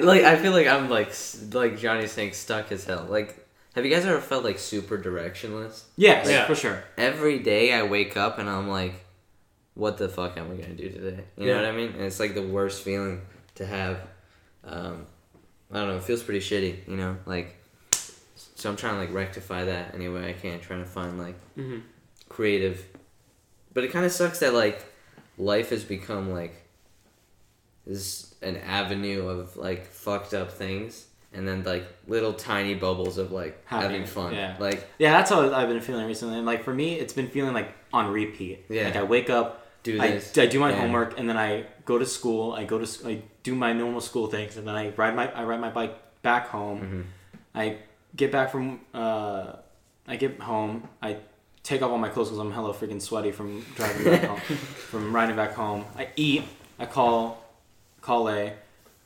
like, 0.02 0.24
I 0.24 0.38
feel 0.38 0.54
like 0.54 0.66
I'm 0.68 0.90
like, 0.90 1.10
s- 1.10 1.44
like 1.52 1.78
Johnny's 1.78 2.12
saying, 2.12 2.34
stuck 2.34 2.72
as 2.72 2.86
hell. 2.86 3.06
Like, 3.10 3.46
have 3.76 3.86
you 3.86 3.92
guys 3.94 4.06
ever 4.06 4.22
felt 4.22 4.44
like 4.46 4.60
super 4.60 4.98
directionless? 4.98 5.84
Yes, 5.98 6.30
Yeah. 6.30 6.46
for 6.48 6.56
sure. 6.56 6.84
Every 6.98 7.40
day 7.40 7.74
I 7.74 7.84
wake 7.84 8.16
up 8.16 8.40
and 8.40 8.50
I'm 8.50 8.70
like, 8.70 8.94
what 9.80 9.98
the 9.98 10.10
fuck 10.10 10.38
am 10.38 10.52
I 10.52 10.56
gonna 10.56 10.74
do 10.76 10.90
today? 10.90 11.24
You 11.38 11.48
know 11.48 11.56
what 11.56 11.66
I 11.66 11.72
mean? 11.72 11.90
And 11.94 12.02
it's 12.02 12.20
like 12.20 12.34
the 12.36 12.42
worst 12.46 12.84
feeling 12.84 13.22
to 13.56 13.66
have. 13.66 14.00
Um, 14.64 15.06
I 15.72 15.78
don't 15.80 15.88
know. 15.88 15.96
It 15.98 16.04
feels 16.04 16.22
pretty 16.22 16.42
shitty. 16.42 16.88
You 16.88 16.98
know, 16.98 17.18
like 17.26 17.56
so 18.56 18.70
I'm 18.70 18.76
trying 18.76 18.96
to 18.96 19.00
like 19.00 19.14
rectify 19.14 19.66
that 19.66 19.96
any 19.96 20.10
way 20.10 20.30
I 20.30 20.34
can, 20.34 20.60
trying 20.60 20.84
to 20.84 20.90
find 20.90 21.18
like 21.18 21.36
hmm 21.56 21.78
creative. 22.28 22.86
But 23.74 23.84
it 23.86 23.92
kind 23.92 24.06
of 24.06 24.12
sucks 24.12 24.40
that 24.40 24.54
like 24.54 24.86
life 25.38 25.70
has 25.70 25.84
become 25.84 26.32
like 26.32 26.56
this 27.86 28.36
an 28.42 28.58
avenue 28.58 29.28
of 29.28 29.56
like 29.58 29.86
fucked 29.88 30.34
up 30.34 30.52
things, 30.52 31.08
and 31.34 31.48
then 31.48 31.64
like 31.64 31.86
little 32.08 32.34
tiny 32.34 32.74
bubbles 32.76 33.18
of 33.18 33.32
like 33.32 33.62
Having- 33.66 33.90
having 33.92 34.06
fun. 34.08 34.34
yeah. 34.34 34.56
Like 34.60 34.88
Yeah, 35.00 35.12
that's 35.14 35.30
how 35.30 35.54
I've 35.54 35.70
been 35.70 35.82
feeling 35.82 36.06
recently. 36.08 36.38
And 36.38 36.46
like 36.46 36.64
for 36.64 36.74
me, 36.74 36.96
it's 36.96 37.14
been 37.14 37.28
feeling 37.30 37.54
like 37.54 37.72
on 37.94 38.12
repeat. 38.12 38.66
Yeah. 38.70 38.86
Like 38.86 38.96
I 38.96 39.04
wake 39.04 39.30
up, 39.30 39.59
do 39.84 40.02
I, 40.02 40.12
this. 40.12 40.38
I 40.38 40.46
do 40.46 40.60
my 40.60 40.72
yeah. 40.72 40.80
homework, 40.82 41.18
and 41.20 41.28
then 41.30 41.38
I 41.38 41.66
go 41.86 41.98
to 41.98 42.06
school. 42.06 42.54
I 42.54 42.66
go 42.66 42.84
to 42.84 43.08
I 43.08 43.22
do 43.44 43.56
my 43.56 43.74
normal 43.74 44.02
school 44.02 44.28
things, 44.28 44.58
and 44.58 44.68
then 44.68 44.76
I 44.76 44.90
ride 44.90 45.16
my 45.16 45.32
I 45.32 45.44
ride 45.44 45.60
my 45.62 45.70
bike 45.70 45.98
back 46.22 46.48
home. 46.48 46.82
Mhm. 46.82 47.04
I 47.56 47.78
get 48.16 48.32
back 48.32 48.52
from 48.52 48.82
uh, 48.94 49.54
I 50.08 50.16
get 50.16 50.40
home. 50.40 50.88
I 51.02 51.18
take 51.64 51.82
off 51.82 51.92
all 51.92 51.98
my 51.98 52.10
clothes 52.10 52.30
because 52.30 52.40
I'm 52.40 52.52
hella 52.52 52.74
freaking 52.74 53.02
sweaty 53.02 53.32
from 53.32 53.66
driving 53.76 54.04
back 54.06 54.24
home, 54.24 54.40
from 54.92 55.16
riding 55.16 55.36
back 55.36 55.54
home. 55.54 55.86
I 55.98 56.10
eat. 56.16 56.44
I 56.78 56.86
call, 56.86 57.44
call 58.02 58.30
A. 58.30 58.54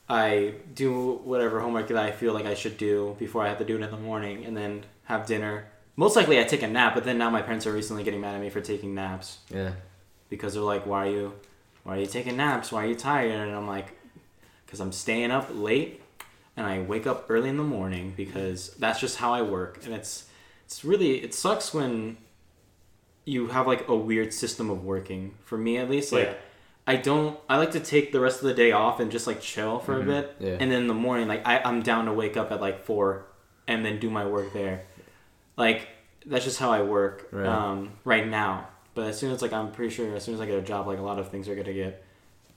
I 0.08 0.54
do 0.76 1.22
whatever 1.24 1.60
homework 1.60 1.88
that 1.88 1.98
I 1.98 2.12
feel 2.12 2.34
like 2.34 2.46
I 2.46 2.54
should 2.54 2.78
do 2.78 3.16
before 3.18 3.44
I 3.44 3.50
have 3.50 3.58
to 3.60 3.66
do 3.66 3.78
it 3.78 3.82
in 3.82 3.90
the 3.90 3.98
morning, 3.98 4.46
and 4.46 4.56
then 4.56 4.84
have 5.06 5.26
dinner. 5.26 5.66
Most 5.96 6.16
likely, 6.16 6.40
I 6.40 6.44
take 6.44 6.64
a 6.64 6.68
nap. 6.68 6.94
But 6.96 7.04
then 7.04 7.18
now 7.18 7.30
my 7.30 7.42
parents 7.42 7.66
are 7.68 7.72
recently 7.74 8.04
getting 8.04 8.22
mad 8.22 8.36
at 8.36 8.42
me 8.42 8.50
for 8.50 8.62
taking 8.62 8.94
naps 8.96 9.38
Yeah. 9.50 9.72
Because 10.36 10.54
they're 10.56 10.64
like, 10.76 10.86
"Why 10.86 11.08
are 11.08 11.12
you, 11.12 11.34
why 11.84 11.98
are 11.98 12.00
you 12.00 12.08
taking 12.08 12.38
naps? 12.38 12.72
Why 12.72 12.84
are 12.84 12.88
you 12.88 12.96
tired?" 12.96 13.32
And 13.32 13.56
I'm 13.56 13.68
like, 13.68 13.88
"Cause 14.68 14.80
I'm 14.80 14.92
staying 14.92 15.30
up 15.32 15.48
late, 15.52 16.02
and 16.58 16.66
I 16.66 16.82
wake 16.82 17.06
up 17.06 17.26
early 17.30 17.50
in 17.50 17.58
the 17.58 17.64
morning 17.78 18.14
because 18.18 18.70
that's 18.80 19.00
just 19.00 19.18
how 19.18 19.32
I 19.34 19.42
work." 19.44 19.80
And 19.86 19.94
it's 19.94 20.26
it's 20.66 20.84
really 20.84 21.24
it 21.24 21.34
sucks 21.34 21.74
when 21.74 22.18
you 23.26 23.48
have 23.48 23.68
like 23.68 23.88
a 23.88 23.96
weird 23.96 24.34
system 24.34 24.70
of 24.70 24.84
working. 24.84 25.36
For 25.46 25.58
me, 25.58 25.78
at 25.78 25.90
least, 25.90 26.12
like 26.12 26.28
Yeah. 26.28 26.34
I 26.86 26.96
don't. 26.98 27.40
I 27.48 27.58
like 27.58 27.72
to 27.72 27.80
take 27.80 28.12
the 28.12 28.20
rest 28.20 28.42
of 28.42 28.48
the 28.48 28.54
day 28.54 28.72
off 28.74 29.00
and 29.00 29.10
just 29.12 29.28
like 29.28 29.40
chill 29.40 29.80
for 29.80 30.02
a 30.02 30.04
bit, 30.04 30.36
yeah. 30.40 30.58
and 30.60 30.70
then 30.72 30.82
in 30.82 30.88
the 30.88 30.94
morning, 30.94 31.28
like 31.30 31.48
I, 31.48 31.60
I'm 31.64 31.82
down 31.82 32.06
to 32.08 32.14
wake 32.14 32.36
up 32.36 32.52
at 32.52 32.60
like 32.60 32.84
four 32.84 33.26
and 33.68 33.86
then 33.86 34.00
do 34.00 34.10
my 34.10 34.26
work 34.26 34.52
there. 34.52 34.82
Like 35.56 35.88
that's 36.26 36.44
just 36.46 36.60
how 36.60 36.72
I 36.72 36.82
work 36.82 37.28
Right. 37.32 37.46
um, 37.46 37.92
right 38.04 38.28
now. 38.28 38.68
But 38.96 39.08
as 39.08 39.18
soon 39.18 39.32
as 39.32 39.42
like 39.42 39.54
I'm 39.54 39.72
pretty 39.72 39.94
sure 39.94 40.16
as 40.16 40.24
soon 40.24 40.36
as 40.36 40.42
I 40.42 40.46
get 40.46 40.58
a 40.58 40.62
job, 40.62 40.88
like 40.88 41.00
a 41.00 41.04
lot 41.04 41.20
of 41.20 41.30
things 41.30 41.48
are 41.50 41.56
gonna 41.56 41.74
get 41.74 42.04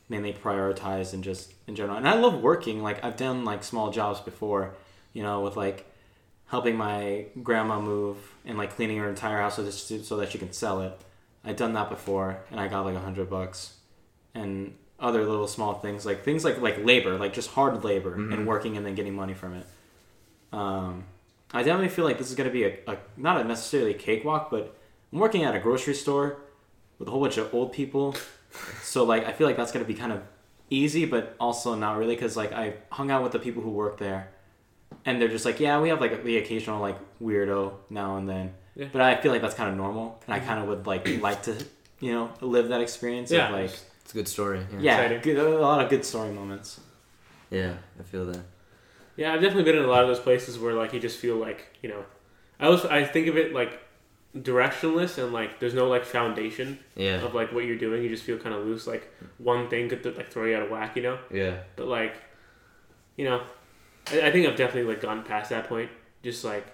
mainly 0.09 0.33
prioritized 0.33 1.13
and 1.13 1.25
just 1.25 1.53
in 1.67 1.75
general. 1.75 1.97
And 1.97 2.09
I 2.09 2.15
love 2.15 2.41
working. 2.41 2.83
Like 2.83 3.05
I've 3.05 3.17
done 3.17 3.45
like 3.45 3.65
small 3.65 3.91
jobs 3.91 4.21
before, 4.21 4.75
you 5.13 5.23
know, 5.23 5.41
with 5.41 5.57
like 5.57 5.91
helping 6.49 6.77
my 6.77 7.27
grandma 7.43 7.81
move 7.81 8.17
and 8.45 8.57
like 8.57 8.75
cleaning 8.77 8.99
her 8.99 9.09
entire 9.09 9.41
house 9.41 9.57
so 9.57 9.63
that 9.63 9.75
she, 9.75 10.03
so 10.03 10.17
that 10.17 10.31
she 10.31 10.39
can 10.39 10.53
sell 10.53 10.81
it. 10.83 10.99
I've 11.45 11.57
done 11.57 11.75
that 11.75 11.91
before, 11.91 12.41
and 12.51 12.59
I 12.59 12.67
got 12.67 12.85
like 12.85 12.97
a 12.97 13.01
hundred 13.01 13.31
bucks, 13.31 13.75
and 14.35 14.75
other 14.99 15.25
little 15.25 15.47
small 15.47 15.75
things 15.75 16.07
like 16.07 16.25
things 16.25 16.45
like 16.45 16.61
like 16.61 16.85
labor, 16.85 17.17
like 17.17 17.33
just 17.33 17.51
hard 17.51 17.85
labor 17.85 18.15
and 18.15 18.47
working 18.47 18.77
and 18.77 18.85
then 18.85 18.95
getting 18.95 19.15
money 19.15 19.35
from 19.35 19.55
it. 19.55 19.67
Um, 20.53 21.05
I 21.53 21.63
definitely 21.63 21.89
feel 21.89 22.05
like 22.05 22.19
this 22.19 22.31
is 22.31 22.35
gonna 22.35 22.51
be 22.51 22.65
a, 22.65 22.79
a 22.89 22.97
not 23.17 23.41
a 23.41 23.45
necessarily 23.45 23.95
cakewalk, 23.95 24.51
but 24.51 24.77
I'm 25.13 25.19
working 25.19 25.45
at 25.45 25.55
a 25.55 25.59
grocery 25.59 25.95
store 25.95 26.37
with 26.99 27.09
a 27.09 27.11
whole 27.11 27.21
bunch 27.21 27.37
of 27.37 27.53
old 27.55 27.73
people, 27.73 28.17
so 28.83 29.05
like 29.05 29.27
I 29.27 29.33
feel 29.33 29.47
like 29.47 29.57
that's 29.57 29.73
gonna 29.73 29.85
be 29.85 29.95
kind 29.95 30.13
of 30.13 30.23
easy, 30.71 31.05
but 31.05 31.37
also 31.39 31.75
not 31.75 31.97
really 31.97 32.15
because 32.15 32.37
like 32.37 32.53
I 32.53 32.75
hung 32.91 33.11
out 33.11 33.23
with 33.23 33.33
the 33.33 33.39
people 33.39 33.63
who 33.63 33.71
work 33.71 33.99
there, 33.99 34.29
and 35.05 35.21
they're 35.21 35.29
just 35.29 35.45
like, 35.45 35.61
yeah, 35.61 35.81
we 35.81 35.89
have 35.91 36.01
like 36.01 36.25
the 36.25 36.39
occasional 36.39 36.81
like 36.81 36.99
weirdo 37.21 37.75
now 37.91 38.17
and 38.17 38.29
then, 38.29 38.55
Yeah. 38.75 38.89
but 38.93 39.01
I 39.01 39.17
feel 39.17 39.33
like 39.33 39.43
that's 39.43 39.55
kind 39.55 39.71
of 39.71 39.77
normal, 39.77 40.21
and 40.27 40.35
I 40.35 40.39
mm-hmm. 40.39 40.49
kind 40.49 40.61
of 40.61 40.69
would 40.69 40.87
like 40.87 41.07
like 41.21 41.43
to 41.45 41.57
you 42.01 42.13
know 42.13 42.31
live 42.41 42.69
that 42.69 42.81
experience 42.81 43.31
Yeah. 43.31 43.47
of 43.49 43.53
like 43.53 43.71
It's 44.03 44.13
a 44.13 44.15
good 44.15 44.29
story. 44.29 44.61
Yeah. 44.73 44.79
yeah, 44.81 45.01
Exciting. 45.01 45.35
good, 45.35 45.55
a 45.55 45.59
lot 45.59 45.83
of 45.83 45.91
good 45.91 46.05
story 46.05 46.33
moments. 46.33 46.81
Yeah, 47.51 47.75
I 47.99 48.03
feel 48.03 48.27
that. 48.27 48.41
Yeah, 49.17 49.33
I've 49.33 49.41
definitely 49.41 49.65
been 49.65 49.77
in 49.77 49.85
a 49.85 49.89
lot 49.89 50.03
of 50.03 50.09
those 50.09 50.21
places 50.21 50.59
where 50.59 50.75
like 50.75 50.93
you 50.93 51.01
just 51.01 51.19
feel 51.19 51.37
like 51.37 51.77
you 51.83 51.89
know, 51.89 52.05
I 52.59 52.69
was 52.69 52.85
I 52.85 53.05
think 53.05 53.29
of 53.29 53.37
it 53.37 53.53
like 53.55 53.81
directionless 54.43 55.23
and 55.23 55.33
like 55.33 55.59
there's 55.61 55.75
no 55.75 55.89
like 55.89 56.05
foundation 56.05 56.79
Yeah. 56.95 57.23
of 57.25 57.35
like 57.35 57.53
what 57.53 57.65
you're 57.65 57.79
doing. 57.79 58.03
You 58.03 58.09
just 58.09 58.25
feel 58.25 58.39
kind 58.39 58.55
of 58.55 58.65
loose. 58.65 58.87
Like 58.87 59.11
one 59.39 59.69
thing 59.69 59.89
could 59.89 60.05
like 60.17 60.31
throw 60.31 60.45
you 60.45 60.57
out 60.57 60.63
of 60.63 60.71
whack, 60.71 60.97
you 60.97 61.03
know. 61.03 61.19
Yeah. 61.33 61.59
But 61.77 61.87
like, 61.89 62.15
you 63.17 63.25
know, 63.25 63.43
I, 64.13 64.23
I 64.29 64.31
think 64.33 64.47
I've 64.47 64.57
definitely 64.57 64.91
like 64.93 65.01
gone 65.03 65.23
past 65.25 65.51
that 65.51 65.69
point. 65.69 65.91
Just 66.23 66.45
like 66.45 66.67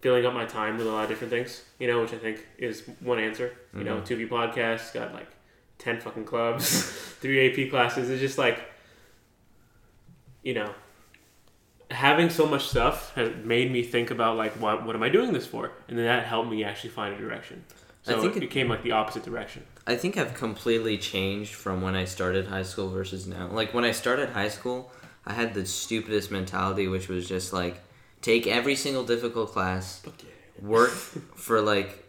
filling 0.00 0.26
up 0.26 0.34
my 0.34 0.44
time 0.44 0.76
with 0.78 0.86
a 0.86 0.90
lot 0.90 1.04
of 1.04 1.08
different 1.10 1.30
things, 1.30 1.62
you 1.78 1.86
know, 1.86 2.00
which 2.00 2.12
I 2.12 2.18
think 2.18 2.44
is 2.58 2.82
one 3.00 3.18
answer. 3.18 3.52
You 3.76 3.84
know, 3.84 3.98
Mhm. 3.98 4.04
two 4.06 4.16
B 4.16 4.26
podcasts 4.26 4.92
got 4.92 5.12
like 5.14 5.28
ten 5.78 6.00
fucking 6.00 6.24
clubs, 6.24 6.66
three 7.20 7.48
AP 7.50 7.70
classes. 7.70 8.08
It's 8.10 8.20
just 8.20 8.38
like, 8.38 8.60
you 10.42 10.54
know, 10.54 10.72
having 11.92 12.30
so 12.30 12.46
much 12.46 12.68
stuff 12.68 13.14
has 13.14 13.32
made 13.44 13.70
me 13.70 13.82
think 13.82 14.10
about 14.10 14.36
like 14.36 14.52
what 14.60 14.84
what 14.86 14.96
am 14.96 15.02
I 15.02 15.08
doing 15.08 15.32
this 15.32 15.46
for, 15.46 15.70
and 15.88 15.98
then 15.98 16.06
that 16.06 16.26
helped 16.26 16.50
me 16.50 16.64
actually 16.64 16.90
find 16.90 17.14
a 17.14 17.18
direction. 17.18 17.64
So 18.02 18.16
I 18.16 18.20
think 18.20 18.32
it 18.32 18.38
it- 18.38 18.40
became 18.40 18.68
like 18.68 18.82
the 18.82 18.92
opposite 18.92 19.22
direction. 19.24 19.64
I 19.86 19.96
think 19.96 20.16
I've 20.16 20.34
completely 20.34 20.96
changed 20.96 21.54
from 21.54 21.82
when 21.82 21.96
I 21.96 22.04
started 22.04 22.46
high 22.46 22.62
school 22.62 22.88
versus 22.90 23.26
now. 23.26 23.48
Like 23.48 23.74
when 23.74 23.84
I 23.84 23.90
started 23.92 24.28
high 24.30 24.48
school, 24.48 24.92
I 25.26 25.32
had 25.32 25.54
the 25.54 25.66
stupidest 25.66 26.30
mentality, 26.30 26.86
which 26.88 27.08
was 27.08 27.28
just 27.28 27.52
like 27.52 27.80
take 28.20 28.46
every 28.46 28.76
single 28.76 29.04
difficult 29.04 29.50
class, 29.52 30.02
work 30.60 30.90
for 31.34 31.60
like, 31.60 32.04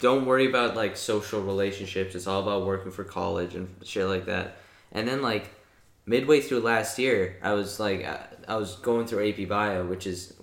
don't 0.00 0.26
worry 0.26 0.48
about 0.48 0.76
like 0.76 0.96
social 0.96 1.40
relationships. 1.42 2.14
It's 2.14 2.26
all 2.28 2.40
about 2.42 2.64
working 2.66 2.92
for 2.92 3.02
college 3.04 3.54
and 3.56 3.68
shit 3.84 4.06
like 4.06 4.26
that. 4.26 4.56
And 4.92 5.08
then 5.08 5.20
like 5.22 5.50
midway 6.08 6.40
through 6.40 6.60
last 6.60 6.98
year, 6.98 7.36
I 7.42 7.52
was 7.52 7.78
like, 7.78 8.04
I, 8.04 8.26
I 8.48 8.56
was 8.56 8.76
going 8.76 9.06
through 9.06 9.28
AP 9.28 9.48
Bio, 9.48 9.84
which 9.84 10.06
is 10.06 10.34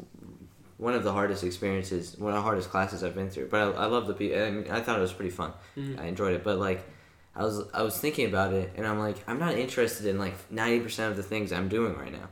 one 0.78 0.94
of 0.94 1.04
the 1.04 1.12
hardest 1.12 1.44
experiences, 1.44 2.16
one 2.18 2.32
of 2.32 2.38
the 2.38 2.42
hardest 2.44 2.70
classes 2.70 3.04
I've 3.04 3.16
been 3.16 3.30
through. 3.30 3.48
But 3.48 3.76
I, 3.76 3.84
I 3.84 3.86
love 3.86 4.08
the 4.08 4.14
people. 4.14 4.42
I, 4.42 4.52
mean, 4.52 4.72
I 4.72 4.80
thought 4.82 4.98
it 4.98 5.02
was 5.02 5.14
pretty 5.14 5.32
fun. 5.32 5.54
Mhm. 5.78 6.00
I 6.00 6.06
enjoyed 6.06 6.34
it, 6.36 6.44
but 6.44 6.60
like, 6.60 6.88
I 7.36 7.44
was 7.44 7.64
I 7.74 7.82
was 7.82 7.98
thinking 7.98 8.28
about 8.28 8.54
it, 8.54 8.72
and 8.78 8.88
I'm 8.88 9.00
like, 9.00 9.18
I'm 9.28 9.40
not 9.40 9.56
interested 9.56 10.06
in 10.06 10.18
like 10.18 10.36
ninety 10.52 10.80
percent 10.80 11.12
of 11.12 11.18
the 11.18 11.24
things 11.24 11.52
I'm 11.52 11.68
doing 11.68 11.98
right 11.98 12.12
now, 12.12 12.30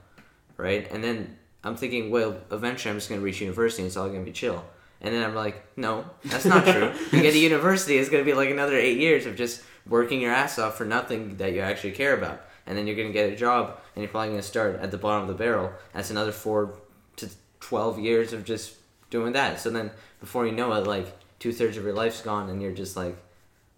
right? 0.56 0.90
And 0.92 1.04
then 1.04 1.38
I'm 1.64 1.76
thinking, 1.76 2.10
well, 2.10 2.38
eventually 2.52 2.92
I'm 2.92 2.98
just 2.98 3.10
gonna 3.10 3.22
reach 3.22 3.42
university, 3.42 3.82
and 3.82 3.88
it's 3.88 3.98
all 3.98 4.08
gonna 4.08 4.24
be 4.24 4.32
chill. 4.32 4.64
And 5.02 5.14
then 5.14 5.22
I'm 5.22 5.36
like, 5.36 5.62
no, 5.78 6.06
that's 6.24 6.46
not 6.46 6.66
true. 6.66 6.94
you 7.12 7.22
get 7.22 7.32
to 7.34 7.40
university, 7.40 7.98
it's 7.98 8.10
gonna 8.10 8.24
be 8.24 8.34
like 8.34 8.50
another 8.50 8.78
eight 8.78 8.98
years 8.98 9.26
of 9.26 9.36
just 9.36 9.62
working 9.86 10.22
your 10.22 10.32
ass 10.32 10.58
off 10.58 10.78
for 10.78 10.86
nothing 10.86 11.36
that 11.38 11.52
you 11.52 11.60
actually 11.60 11.92
care 11.92 12.16
about. 12.18 12.42
And 12.66 12.78
then 12.78 12.88
you're 12.88 12.96
gonna 12.96 13.12
get 13.12 13.32
a 13.32 13.36
job, 13.36 13.80
and 13.96 14.04
you're 14.04 14.12
probably 14.12 14.30
gonna 14.30 14.42
start 14.42 14.80
at 14.80 14.92
the 14.92 14.98
bottom 14.98 15.24
of 15.24 15.28
the 15.28 15.44
barrel. 15.44 15.72
That's 15.94 16.10
another 16.10 16.32
four 16.32 16.80
to 17.18 17.30
twelve 17.60 18.00
years 18.00 18.34
of 18.34 18.46
just 18.46 18.76
doing 19.10 19.34
that. 19.34 19.60
So 19.60 19.70
then, 19.70 19.92
before 20.20 20.46
you 20.46 20.54
know 20.54 20.72
it, 20.74 20.88
like 20.88 21.14
two 21.40 21.52
thirds 21.52 21.78
of 21.78 21.84
your 21.84 21.94
life's 21.94 22.22
gone, 22.22 22.50
and 22.50 22.62
you're 22.62 22.72
just 22.72 22.96
like, 22.96 23.18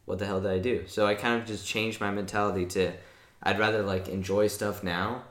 what 0.05 0.19
the 0.19 0.25
hell 0.25 0.39
did 0.39 0.51
I 0.51 0.59
do? 0.59 0.83
So 0.87 1.07
I 1.07 1.15
kind 1.15 1.41
of 1.41 1.47
just 1.47 1.65
changed 1.65 1.99
my 1.99 2.11
mentality 2.11 2.65
to, 2.67 2.93
I'd 3.41 3.57
rather 3.57 3.81
like 3.81 4.07
enjoy 4.07 4.47
stuff 4.47 4.83
now, 4.83 5.23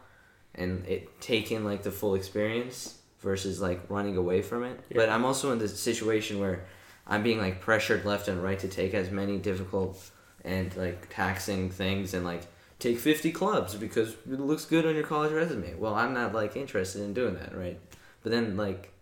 and 0.55 0.85
it 0.87 1.21
take 1.21 1.53
in 1.53 1.65
like 1.65 1.85
the 1.85 1.93
full 1.93 2.17
experience 2.17 2.99
versus 3.21 3.61
like 3.61 3.81
running 3.89 4.17
away 4.17 4.43
from 4.43 4.65
it. 4.65 4.81
Yeah. 4.91 4.97
But 4.97 5.09
I'm 5.09 5.25
also 5.25 5.53
in 5.53 5.59
this 5.59 5.79
situation 5.79 6.41
where 6.41 6.65
I'm 7.07 7.23
being 7.23 7.39
like 7.39 7.61
pressured 7.61 8.05
left 8.05 8.29
and 8.29 8.43
right 8.43 8.59
to 8.59 8.69
take 8.69 8.95
as 8.95 9.11
many 9.11 9.39
difficult 9.39 10.11
and 10.45 10.75
like 10.77 11.09
taxing 11.09 11.71
things 11.71 12.15
and 12.15 12.25
like 12.25 12.43
take 12.85 12.99
50 12.99 13.33
clubs 13.33 13.75
because 13.75 14.11
it 14.31 14.41
looks 14.41 14.65
good 14.65 14.87
on 14.87 14.95
your 14.95 15.05
college 15.05 15.33
resume. 15.33 15.75
Well, 15.75 15.95
I'm 15.95 16.13
not 16.15 16.33
like 16.35 16.57
interested 16.57 17.03
in 17.03 17.15
doing 17.15 17.35
that, 17.35 17.57
right? 17.57 17.79
But 18.23 18.31
then 18.33 18.57
like 18.57 18.93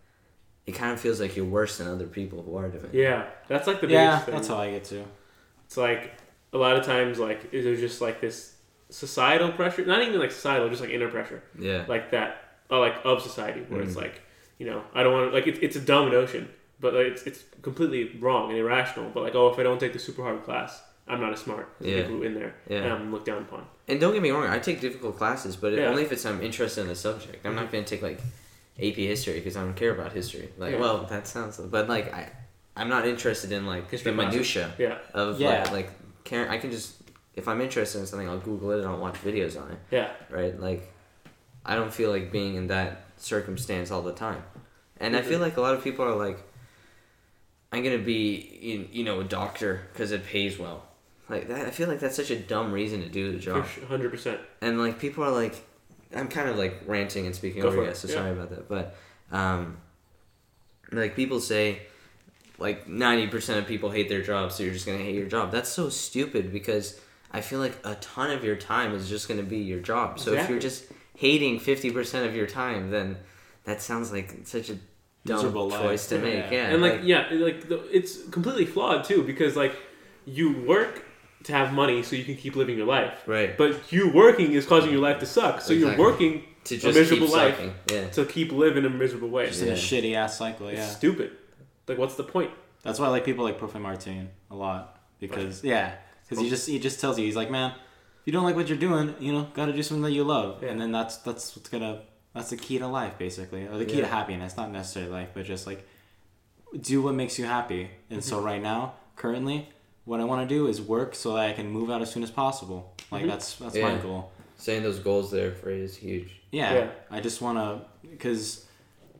it 0.65 0.71
kind 0.73 0.91
of 0.93 0.99
feels 0.99 1.19
like 1.19 1.35
you're 1.35 1.45
worse 1.45 1.77
than 1.77 1.87
other 1.87 2.07
people 2.07 2.41
who 2.41 2.55
are 2.57 2.69
doing 2.69 2.85
it. 2.85 2.93
Yeah, 2.93 3.25
that's 3.47 3.67
like 3.67 3.81
the 3.81 3.87
Yeah, 3.87 4.05
biggest 4.05 4.25
thing. 4.25 4.35
that's 4.35 4.47
how 4.47 4.57
I 4.57 4.71
get 4.71 4.85
to. 4.85 5.03
It's 5.65 5.77
like 5.77 6.13
a 6.53 6.57
lot 6.57 6.77
of 6.77 6.85
times, 6.85 7.19
like 7.19 7.51
there's 7.51 7.79
just 7.79 7.99
like 8.01 8.21
this 8.21 8.55
societal 8.89 9.51
pressure, 9.51 9.85
not 9.85 10.01
even 10.03 10.19
like 10.19 10.31
societal, 10.31 10.69
just 10.69 10.81
like 10.81 10.91
inner 10.91 11.09
pressure, 11.09 11.43
Yeah. 11.59 11.83
like 11.87 12.11
that, 12.11 12.43
or 12.69 12.79
like 12.79 12.95
of 13.03 13.21
society, 13.21 13.61
where 13.67 13.81
it's 13.81 13.93
Mhm. 13.95 14.01
like, 14.03 14.21
you 14.59 14.65
know, 14.65 14.83
I 14.93 15.03
don't 15.03 15.13
want 15.13 15.29
to 15.31 15.35
like 15.35 15.47
it's 15.47 15.59
it's 15.61 15.75
a 15.75 15.81
dumb 15.81 16.09
notion, 16.11 16.47
but 16.79 16.93
like, 16.93 17.07
it's 17.07 17.23
it's 17.23 17.43
completely 17.61 18.17
wrong 18.19 18.49
and 18.51 18.57
irrational. 18.57 19.09
But 19.13 19.23
like, 19.23 19.35
oh, 19.35 19.49
if 19.51 19.59
I 19.59 19.63
don't 19.63 19.79
take 19.79 19.93
the 19.93 19.99
super 19.99 20.23
hard 20.23 20.43
class, 20.43 20.81
I'm 21.07 21.19
not 21.19 21.33
as 21.33 21.39
smart 21.41 21.67
as 21.81 21.87
Yeah. 21.87 21.95
the 21.97 22.03
people 22.03 22.23
in 22.23 22.33
there, 22.35 22.53
Yeah. 22.69 22.83
and 22.83 22.93
I'm 22.93 23.11
looked 23.11 23.25
down 23.25 23.41
upon. 23.41 23.65
And 23.87 23.99
don't 23.99 24.13
get 24.13 24.21
me 24.21 24.31
wrong, 24.31 24.47
I 24.47 24.59
take 24.59 24.79
difficult 24.79 25.17
classes, 25.17 25.55
but 25.55 25.73
Yeah. 25.73 25.87
only 25.87 26.03
if 26.03 26.11
it's 26.11 26.25
I'm 26.25 26.41
interested 26.41 26.81
in 26.81 26.87
the 26.87 26.95
subject. 26.95 27.45
I'm 27.45 27.55
not 27.55 27.65
mm-hmm. 27.65 27.71
going 27.73 27.83
to 27.85 27.89
take 27.89 28.01
like 28.01 28.19
AP 28.79 28.95
history 28.95 29.33
because 29.35 29.57
I 29.57 29.61
don't 29.61 29.75
care 29.75 29.93
about 29.93 30.13
history. 30.13 30.49
Like, 30.57 30.73
Yeah. 30.73 30.79
well, 30.79 31.03
that 31.09 31.27
sounds, 31.27 31.57
but 31.57 31.89
like 31.89 32.13
I, 32.13 32.29
I'm 32.75 32.89
not 32.89 33.05
interested 33.07 33.51
in 33.51 33.65
like 33.65 33.89
History 33.91 34.11
the 34.11 34.17
minutia 34.17 34.71
Yeah, 34.77 34.97
of 35.13 35.39
Yeah. 35.39 35.63
like 35.63 35.71
like 35.71 35.89
care. 36.23 36.49
I 36.49 36.57
can 36.57 36.71
just 36.71 36.95
if 37.35 37.47
I'm 37.47 37.61
interested 37.61 37.99
in 37.99 38.05
something, 38.05 38.29
I'll 38.29 38.39
Google 38.39 38.71
it 38.71 38.79
and 38.79 38.87
I'll 38.87 38.99
watch 38.99 39.15
videos 39.15 39.59
on 39.59 39.71
it. 39.71 39.79
yeah, 39.91 40.11
Right? 40.29 40.59
Like, 40.59 40.93
I 41.65 41.75
don't 41.75 41.91
feel 41.93 42.11
like 42.11 42.31
being 42.31 42.55
in 42.55 42.67
that 42.67 43.05
circumstance 43.17 43.89
all 43.89 44.03
the 44.03 44.13
time. 44.13 44.43
And 44.97 45.15
I 45.15 45.21
feel 45.21 45.33
mm-hmm. 45.33 45.41
like 45.41 45.57
a 45.57 45.61
lot 45.61 45.73
of 45.73 45.83
people 45.83 46.05
are 46.05 46.15
like, 46.15 46.39
I'm 47.71 47.83
gonna 47.83 47.97
be, 47.97 48.59
you- 48.61 48.87
you 48.91 49.03
know, 49.03 49.19
a 49.19 49.23
doctor 49.23 49.87
because 49.91 50.11
it 50.11 50.25
pays 50.25 50.59
well. 50.59 50.83
Like 51.29 51.47
that, 51.47 51.65
I 51.67 51.71
feel 51.71 51.87
like 51.87 51.99
that's 51.99 52.15
such 52.15 52.31
a 52.31 52.35
dumb 52.37 52.71
reason 52.71 53.01
to 53.01 53.09
do 53.09 53.31
the 53.31 53.39
job. 53.39 53.65
hundred 53.87 54.11
percent. 54.11 54.39
And 54.61 54.79
like 54.79 54.99
people 54.99 55.23
are 55.23 55.31
like, 55.31 55.55
I'm 56.15 56.27
kind 56.27 56.49
of 56.49 56.57
like 56.57 56.81
ranting 56.85 57.25
and 57.25 57.33
speaking 57.35 57.61
Go 57.61 57.69
over 57.69 57.83
you 57.85 57.93
so 57.95 58.07
yeah. 58.07 58.13
sorry 58.15 58.31
about 58.31 58.49
that. 58.49 58.67
But 58.67 58.95
um, 59.31 59.77
like 60.91 61.15
people 61.15 61.39
say, 61.39 61.83
like 62.59 62.87
ninety 62.87 63.27
percent 63.27 63.59
of 63.59 63.67
people 63.67 63.89
hate 63.89 64.09
their 64.09 64.21
job, 64.21 64.51
so 64.51 64.63
you're 64.63 64.73
just 64.73 64.85
gonna 64.85 64.97
hate 64.97 65.15
your 65.15 65.27
job. 65.27 65.51
That's 65.51 65.69
so 65.69 65.89
stupid 65.89 66.51
because 66.51 66.99
I 67.31 67.41
feel 67.41 67.59
like 67.59 67.77
a 67.83 67.95
ton 67.95 68.29
of 68.31 68.43
your 68.43 68.55
time 68.55 68.93
is 68.93 69.09
just 69.09 69.27
gonna 69.27 69.43
be 69.43 69.59
your 69.59 69.79
job. 69.79 70.19
So 70.19 70.33
if 70.33 70.49
you're 70.49 70.59
just 70.59 70.85
hating 71.15 71.59
fifty 71.59 71.89
percent 71.89 72.27
of 72.27 72.35
your 72.35 72.47
time, 72.47 72.91
then 72.91 73.17
that 73.63 73.81
sounds 73.81 74.11
like 74.11 74.41
such 74.43 74.69
a 74.69 74.75
dumb 75.25 75.37
Miserable 75.37 75.69
life. 75.69 75.81
choice 75.81 76.07
to 76.07 76.15
Yeah. 76.17 76.21
make. 76.21 76.51
Yeah, 76.51 76.67
and 76.67 76.81
like, 76.81 76.99
yeah, 77.03 77.27
like 77.31 77.69
the, 77.69 77.81
it's 77.95 78.27
completely 78.29 78.65
flawed 78.65 79.05
too 79.05 79.23
because 79.23 79.55
like 79.55 79.73
you 80.25 80.61
work 80.63 81.03
to 81.43 81.51
have 81.53 81.73
money 81.73 82.03
so 82.03 82.15
you 82.15 82.23
can 82.23 82.35
keep 82.35 82.55
living 82.55 82.77
your 82.77 82.87
life, 82.87 83.21
right 83.27 83.57
but 83.57 83.91
you 83.91 84.09
working 84.09 84.53
is 84.53 84.65
causing 84.65 84.91
your 84.91 85.01
life 85.01 85.19
to 85.19 85.25
suck. 85.25 85.61
So 85.61 85.73
you're 85.73 85.97
working 85.97 86.43
to 86.65 86.75
a 86.75 86.93
miserable 86.93 87.27
keep 87.27 87.35
life. 87.35 87.59
Yeah, 87.91 88.07
to 88.09 88.25
keep 88.25 88.51
living 88.51 88.85
a 88.85 88.89
miserable 88.89 89.29
way. 89.29 89.47
Just 89.47 89.61
in 89.61 89.67
Yeah. 89.67 89.73
a 89.73 89.77
shitty 89.77 90.15
ass 90.15 90.37
cycle. 90.37 90.67
It's 90.69 90.79
Yeah. 90.79 90.87
stupid. 90.87 91.31
Like, 91.87 91.97
what's 91.97 92.15
the 92.15 92.23
point? 92.23 92.51
That's 92.83 92.99
why 92.99 93.07
I 93.07 93.09
like 93.09 93.25
people 93.25 93.43
like 93.43 93.59
Profe 93.59 93.79
Martin 93.79 94.29
a 94.49 94.55
lot 94.55 94.99
because 95.19 95.63
yeah, 95.63 95.95
because 96.23 96.41
he 96.43 96.49
just 96.49 96.67
he 96.67 96.79
just 96.79 96.99
tells 96.99 97.19
you 97.19 97.25
he's 97.25 97.35
like, 97.35 97.51
man, 97.51 97.71
if 97.71 98.25
you 98.25 98.33
don't 98.33 98.43
like 98.43 98.55
what 98.55 98.67
you're 98.69 98.77
doing, 98.77 99.15
you 99.19 99.31
know, 99.33 99.47
got 99.53 99.65
to 99.65 99.73
do 99.73 99.83
something 99.83 100.03
that 100.03 100.11
you 100.11 100.23
love, 100.23 100.63
Yeah. 100.63 100.69
and 100.69 100.79
then 100.81 100.91
that's 100.91 101.17
that's 101.17 101.55
what's 101.55 101.69
gonna 101.69 102.01
that's 102.33 102.49
the 102.49 102.57
key 102.57 102.79
to 102.79 102.87
life 102.87 103.17
basically, 103.17 103.67
or 103.67 103.77
the 103.77 103.85
key 103.85 103.95
Yeah. 103.97 104.01
to 104.01 104.07
happiness, 104.07 104.55
not 104.57 104.71
necessarily 104.71 105.11
life, 105.11 105.29
but 105.33 105.43
just 105.45 105.67
like 105.67 105.85
do 106.79 107.01
what 107.01 107.13
makes 107.13 107.37
you 107.37 107.45
happy. 107.45 107.89
And 108.09 108.23
so 108.23 108.37
mm-hmm. 108.37 108.45
right 108.45 108.61
now, 108.61 108.93
currently, 109.15 109.69
what 110.05 110.19
I 110.19 110.23
want 110.25 110.47
to 110.47 110.55
do 110.55 110.67
is 110.67 110.81
work 110.81 111.15
so 111.15 111.33
that 111.35 111.49
I 111.49 111.53
can 111.53 111.69
move 111.69 111.89
out 111.89 112.01
as 112.01 112.11
soon 112.11 112.23
as 112.23 112.31
possible. 112.31 112.93
Like 113.11 113.23
Mhm. 113.23 113.27
that's 113.27 113.55
that's 113.55 113.75
my 113.75 113.95
goal. 113.97 114.31
saying 114.57 114.83
those 114.83 114.99
goals 114.99 115.29
there 115.31 115.51
for 115.51 115.69
you 115.71 115.83
is 115.83 115.97
huge. 115.97 116.39
Yeah, 116.51 116.73
Yeah. 116.73 116.89
I 117.11 117.19
just 117.19 117.41
want 117.41 117.57
to 117.57 117.85
because 118.09 118.65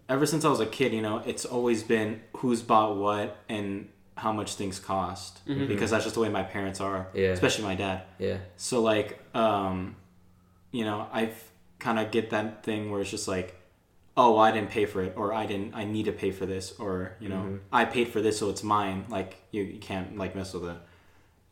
ever 0.08 0.26
since 0.26 0.46
I 0.46 0.50
was 0.50 0.60
a 0.62 0.65
kid, 0.65 0.93
you 0.93 1.02
know, 1.02 1.17
it's 1.26 1.43
always 1.46 1.84
been 1.84 2.22
who's 2.38 2.62
bought 2.62 2.96
what 2.98 3.38
and 3.50 3.89
how 4.15 4.32
much 4.32 4.54
things 4.56 4.80
cost 4.80 5.46
Mhm. 5.48 5.67
because 5.67 5.91
that's 5.91 6.04
just 6.04 6.15
the 6.15 6.22
way 6.22 6.30
my 6.30 6.43
parents 6.43 6.80
are, 6.80 7.08
Yeah. 7.13 7.30
especially 7.32 7.65
my 7.65 7.76
dad. 7.76 8.04
Yeah, 8.19 8.38
So 8.58 8.82
like, 8.82 9.19
um, 9.36 9.96
you 10.72 10.86
know, 10.86 11.08
I've 11.12 11.52
kind 11.80 12.00
of 12.00 12.12
get 12.12 12.30
that 12.30 12.63
thing 12.63 12.91
where 12.91 13.02
it's 13.02 13.10
just 13.12 13.28
like, 13.28 13.56
oh, 14.15 14.38
I 14.38 14.52
didn't 14.52 14.69
pay 14.69 14.86
for 14.86 15.02
it, 15.02 15.13
or 15.15 15.34
I 15.34 15.45
didn't, 15.47 15.73
I 15.73 15.86
need 15.86 16.06
to 16.06 16.12
pay 16.12 16.30
for 16.32 16.45
this, 16.45 16.73
or 16.80 17.15
you 17.19 17.30
know, 17.30 17.38
Mhm. 17.38 17.60
I 17.71 17.86
paid 17.86 18.10
for 18.10 18.21
this, 18.21 18.38
so 18.38 18.49
it's 18.49 18.63
mine. 18.63 19.06
Like 19.10 19.38
you, 19.52 19.63
you 19.63 19.80
can't 19.80 20.17
like 20.17 20.36
mess 20.36 20.54
with 20.54 20.65
it, 20.65 20.78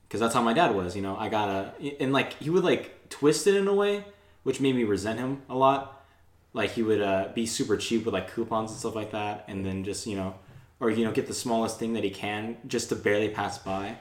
because 0.07 0.19
that's 0.19 0.33
how 0.35 0.41
my 0.43 0.53
dad 0.53 0.75
was. 0.75 0.95
You 0.95 1.01
know, 1.01 1.15
I 1.17 1.29
gotta, 1.29 1.73
and 1.99 2.13
like 2.13 2.33
he 2.33 2.49
would 2.49 2.63
like 2.63 3.09
twist 3.09 3.47
it 3.47 3.55
in 3.55 3.67
a 3.67 3.73
way, 3.73 4.05
which 4.43 4.59
made 4.61 4.75
me 4.75 4.83
resent 4.83 5.19
him 5.19 5.41
a 5.49 5.55
lot. 5.55 6.05
Like 6.53 6.71
he 6.71 6.83
would 6.83 7.01
uh, 7.01 7.29
be 7.33 7.45
super 7.45 7.77
cheap 7.77 8.05
with 8.05 8.13
like 8.13 8.31
coupons 8.31 8.71
and 8.71 8.79
stuff 8.79 8.93
like 8.95 9.11
that, 9.11 9.45
and 9.47 9.65
then 9.65 9.83
just 9.83 10.05
you 10.05 10.15
know, 10.15 10.35
or 10.79 10.91
you 10.91 11.03
know, 11.05 11.11
get 11.11 11.25
the 11.27 11.33
smallest 11.33 11.79
thing 11.79 11.93
that 11.93 12.03
he 12.03 12.09
can 12.11 12.57
just 12.67 12.89
to 12.89 12.95
barely 12.95 13.29
pass 13.29 13.57
by. 13.57 13.97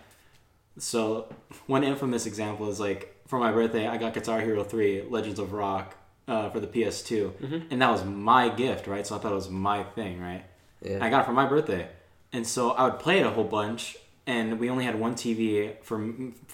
So 0.79 1.29
one 1.67 1.83
infamous 1.85 2.27
example 2.27 2.69
is 2.69 2.79
like 2.81 3.17
for 3.27 3.39
my 3.39 3.53
birthday, 3.53 3.87
I 3.87 3.97
got 3.97 4.13
Guitar 4.13 4.41
Hero 4.41 4.65
3 4.65 5.05
Legends 5.09 5.39
of 5.39 5.53
Rock 5.53 5.97
uh, 6.31 6.49
for 6.51 6.61
the 6.61 6.67
PS2, 6.67 7.33
Mhm. 7.43 7.63
and 7.71 7.83
that 7.83 7.91
was 7.91 8.05
my 8.05 8.49
gift, 8.49 8.87
right? 8.87 9.07
So 9.07 9.17
I 9.17 9.19
thought 9.19 9.33
it 9.33 9.43
was 9.45 9.51
my 9.51 9.83
thing, 9.99 10.21
right? 10.21 10.45
yeah. 10.83 10.99
I 11.05 11.11
got 11.11 11.23
it 11.23 11.27
for 11.27 11.33
my 11.33 11.47
birthday, 11.47 11.89
and 12.33 12.47
so 12.47 12.71
I 12.71 12.85
would 12.85 12.99
play 12.99 13.19
it 13.21 13.27
a 13.27 13.31
whole 13.31 13.45
bunch. 13.61 13.97
And 14.27 14.61
we 14.61 14.71
only 14.71 14.85
had 14.85 14.97
one 15.01 15.15
TV 15.15 15.73
for 15.83 15.97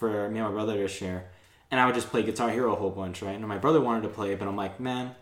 for 0.01 0.29
me 0.31 0.39
and 0.41 0.49
my 0.49 0.55
brother 0.59 0.75
to 0.85 0.89
share, 0.89 1.21
and 1.71 1.79
I 1.81 1.85
would 1.87 1.95
just 1.95 2.11
play 2.11 2.23
Guitar 2.23 2.49
Hero 2.51 2.73
a 2.73 2.77
whole 2.83 2.91
bunch, 3.03 3.21
right? 3.23 3.35
And 3.37 3.47
my 3.47 3.59
brother 3.59 3.81
wanted 3.89 4.03
to 4.05 4.09
play 4.19 4.33
it, 4.33 4.39
but 4.39 4.49
I'm 4.49 4.57
like, 4.65 4.81
man, 4.81 5.15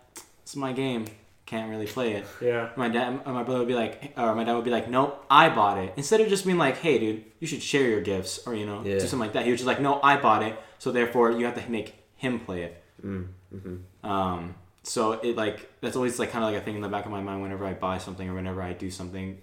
it's 0.43 0.55
my 0.55 0.73
game, 0.73 1.07
can't 1.47 1.69
really 1.71 1.87
play 1.97 2.13
it. 2.19 2.25
Yeah. 2.41 2.69
My 2.77 2.89
dad, 2.89 3.09
my 3.27 3.43
brother 3.43 3.59
would 3.61 3.69
be 3.75 3.75
like, 3.75 4.13
or 4.17 4.35
my 4.37 4.45
dad 4.45 4.55
would 4.55 4.65
be 4.71 4.71
like, 4.79 4.89
nope, 4.89 5.25
I 5.29 5.49
bought 5.49 5.79
it. 5.85 5.95
Instead 5.97 6.21
of 6.21 6.29
just 6.29 6.45
being 6.47 6.59
like, 6.67 6.77
hey, 6.77 6.97
dude, 6.99 7.25
you 7.41 7.47
should 7.51 7.63
share 7.63 7.89
your 7.89 8.03
gifts, 8.13 8.47
or 8.47 8.55
you 8.55 8.67
know, 8.67 8.83
Yeah. 8.85 8.95
do 9.01 9.07
something 9.11 9.19
like 9.27 9.33
that. 9.33 9.45
He 9.47 9.51
was 9.51 9.59
just 9.61 9.67
like, 9.73 9.81
no, 9.81 10.01
I 10.03 10.17
bought 10.27 10.43
it, 10.45 10.55
so 10.79 10.93
therefore 10.93 11.33
you 11.33 11.45
have 11.47 11.57
to 11.61 11.69
make 11.71 11.89
him 12.17 12.39
play 12.39 12.63
it. 12.63 12.83
Mm, 13.05 13.27
hmm 13.51 13.77
Um, 14.05 14.55
so 14.83 15.13
it 15.13 15.35
like 15.37 15.71
that's 15.81 15.97
always 15.97 16.19
like 16.19 16.31
kind 16.31 16.45
of 16.45 16.53
like 16.53 16.61
a 16.61 16.65
thing 16.65 16.77
in 16.77 16.83
the 16.83 16.89
back 16.89 17.07
of 17.07 17.11
my 17.11 17.21
mind 17.23 17.43
whenever 17.43 17.65
I 17.67 17.73
buy 17.73 17.99
something 17.99 18.29
or 18.29 18.35
whenever 18.35 18.61
I 18.63 18.73
do 18.75 18.91
something 18.91 19.39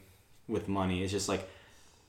with 0.47 0.67
money. 0.67 1.02
It's 1.04 1.12
just 1.12 1.28
like 1.28 1.50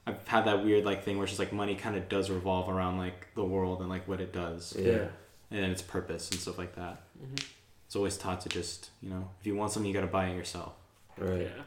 I've 0.06 0.26
had 0.28 0.44
that 0.46 0.64
weird 0.64 0.84
like 0.84 1.02
thing 1.04 1.16
where 1.16 1.24
it's 1.24 1.32
just 1.32 1.38
like 1.38 1.52
money 1.52 1.74
kind 1.74 1.96
of 1.96 2.08
does 2.08 2.28
revolve 2.30 2.68
around 2.68 2.98
like 2.98 3.28
the 3.34 3.44
world 3.44 3.80
and 3.80 3.88
like 3.88 4.06
what 4.06 4.20
it 4.20 4.32
does 4.32 4.74
Yeah. 4.78 5.06
and 5.50 5.72
its 5.72 5.80
purpose 5.82 6.30
and 6.30 6.40
stuff 6.40 6.58
like 6.58 6.74
that. 6.76 7.00
Mhm. 7.24 7.44
It's 7.86 7.96
always 7.96 8.16
taught 8.18 8.40
to 8.42 8.48
just 8.48 8.90
you 9.02 9.10
know 9.10 9.28
if 9.40 9.46
you 9.46 9.54
want 9.56 9.72
something 9.72 9.88
you 9.88 9.94
got 9.94 10.02
to 10.02 10.12
buy 10.12 10.26
it 10.28 10.36
yourself. 10.36 10.72
Right. 11.16 11.42
Yeah. 11.42 11.62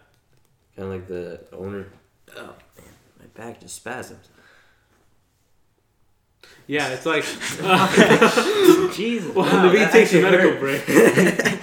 Kind 0.75 0.87
of 0.87 0.89
like 0.89 1.07
the 1.07 1.39
owner. 1.53 1.87
Oh 2.37 2.53
man, 2.77 2.93
my 3.19 3.25
back 3.33 3.61
just 3.61 3.75
spasms. 3.75 4.27
Yeah, 6.67 6.87
it's 6.89 7.05
like 7.05 7.23
Jesus. 8.95 9.33
well, 9.35 9.45
wow, 9.45 9.63
the 9.63 9.69
V 9.77 9.85
takes 9.91 10.13
a 10.13 10.21
medical 10.21 10.51
hurt. 10.51 10.59
break. 10.59 11.59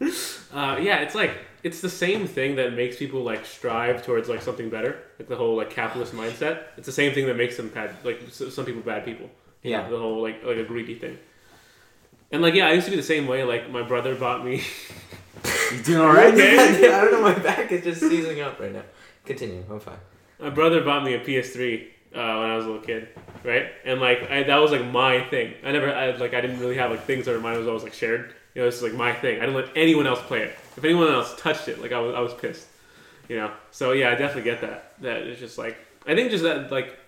uh, 0.54 0.78
yeah, 0.80 0.98
it's 1.00 1.14
like 1.14 1.32
it's 1.62 1.80
the 1.80 1.88
same 1.90 2.26
thing 2.26 2.56
that 2.56 2.72
makes 2.74 2.96
people 2.96 3.22
like 3.22 3.44
strive 3.44 4.04
towards 4.04 4.28
like 4.28 4.42
something 4.42 4.70
better, 4.70 4.98
like 5.18 5.28
the 5.28 5.36
whole 5.36 5.56
like 5.56 5.70
capitalist 5.70 6.12
mindset. 6.14 6.62
It's 6.76 6.86
the 6.86 6.92
same 6.92 7.12
thing 7.12 7.26
that 7.26 7.36
makes 7.36 7.56
them 7.56 7.68
bad, 7.68 7.94
like 8.04 8.20
some 8.30 8.64
people 8.64 8.82
bad 8.82 9.04
people. 9.04 9.28
You 9.62 9.72
know, 9.72 9.78
Yeah. 9.82 9.88
the 9.90 9.98
whole 9.98 10.22
like 10.22 10.42
like 10.44 10.56
a 10.56 10.64
greedy 10.64 10.94
thing. 10.94 11.18
And 12.30 12.42
like 12.42 12.54
yeah, 12.54 12.68
I 12.68 12.72
used 12.72 12.86
to 12.86 12.90
be 12.90 12.96
the 12.96 13.02
same 13.02 13.26
way. 13.26 13.44
Like 13.44 13.70
my 13.70 13.82
brother 13.82 14.14
bought 14.14 14.44
me. 14.44 14.62
You 15.72 15.82
doing 15.82 16.00
all 16.00 16.12
right? 16.12 16.32
Okay. 16.32 16.90
I 16.92 17.00
don't 17.02 17.12
know. 17.12 17.20
My 17.22 17.34
back 17.38 17.70
is 17.72 17.84
just 17.84 18.00
seizing 18.00 18.40
up 18.40 18.58
right 18.58 18.72
now. 18.72 18.82
Continue. 19.26 19.62
I'm 19.70 19.80
fine. 19.80 19.98
My 20.40 20.50
brother 20.50 20.82
bought 20.82 21.04
me 21.04 21.14
a 21.14 21.20
PS3 21.20 21.86
uh, 22.14 22.38
when 22.40 22.50
I 22.50 22.56
was 22.56 22.64
a 22.64 22.68
little 22.68 22.84
kid, 22.84 23.08
right? 23.44 23.66
And 23.84 24.00
like 24.00 24.30
I, 24.30 24.42
that 24.44 24.56
was 24.56 24.70
like 24.70 24.84
my 24.84 25.22
thing. 25.24 25.54
I 25.64 25.72
never 25.72 25.92
I, 25.92 26.10
like 26.16 26.34
I 26.34 26.40
didn't 26.40 26.60
really 26.60 26.76
have 26.76 26.90
like 26.90 27.04
things 27.04 27.26
that 27.26 27.32
were 27.32 27.40
mine. 27.40 27.56
It 27.56 27.58
was 27.58 27.68
always 27.68 27.82
like 27.82 27.94
shared. 27.94 28.34
You 28.54 28.62
know, 28.62 28.66
this 28.66 28.76
is 28.76 28.82
like 28.82 28.94
my 28.94 29.12
thing. 29.12 29.38
I 29.38 29.40
didn't 29.40 29.54
let 29.54 29.76
anyone 29.76 30.06
else 30.06 30.20
play 30.22 30.42
it. 30.42 30.56
If 30.76 30.84
anyone 30.84 31.08
else 31.08 31.34
touched 31.38 31.68
it, 31.68 31.80
like 31.80 31.92
I 31.92 32.00
was 32.00 32.14
I 32.14 32.20
was 32.20 32.34
pissed. 32.34 32.66
You 33.28 33.36
know. 33.36 33.52
So 33.70 33.92
yeah, 33.92 34.10
I 34.10 34.14
definitely 34.14 34.50
get 34.50 34.60
that. 34.62 35.00
That 35.02 35.18
it's 35.22 35.40
just 35.40 35.58
like 35.58 35.76
I 36.06 36.14
think 36.14 36.30
just 36.30 36.44
that 36.44 36.70
like 36.72 36.98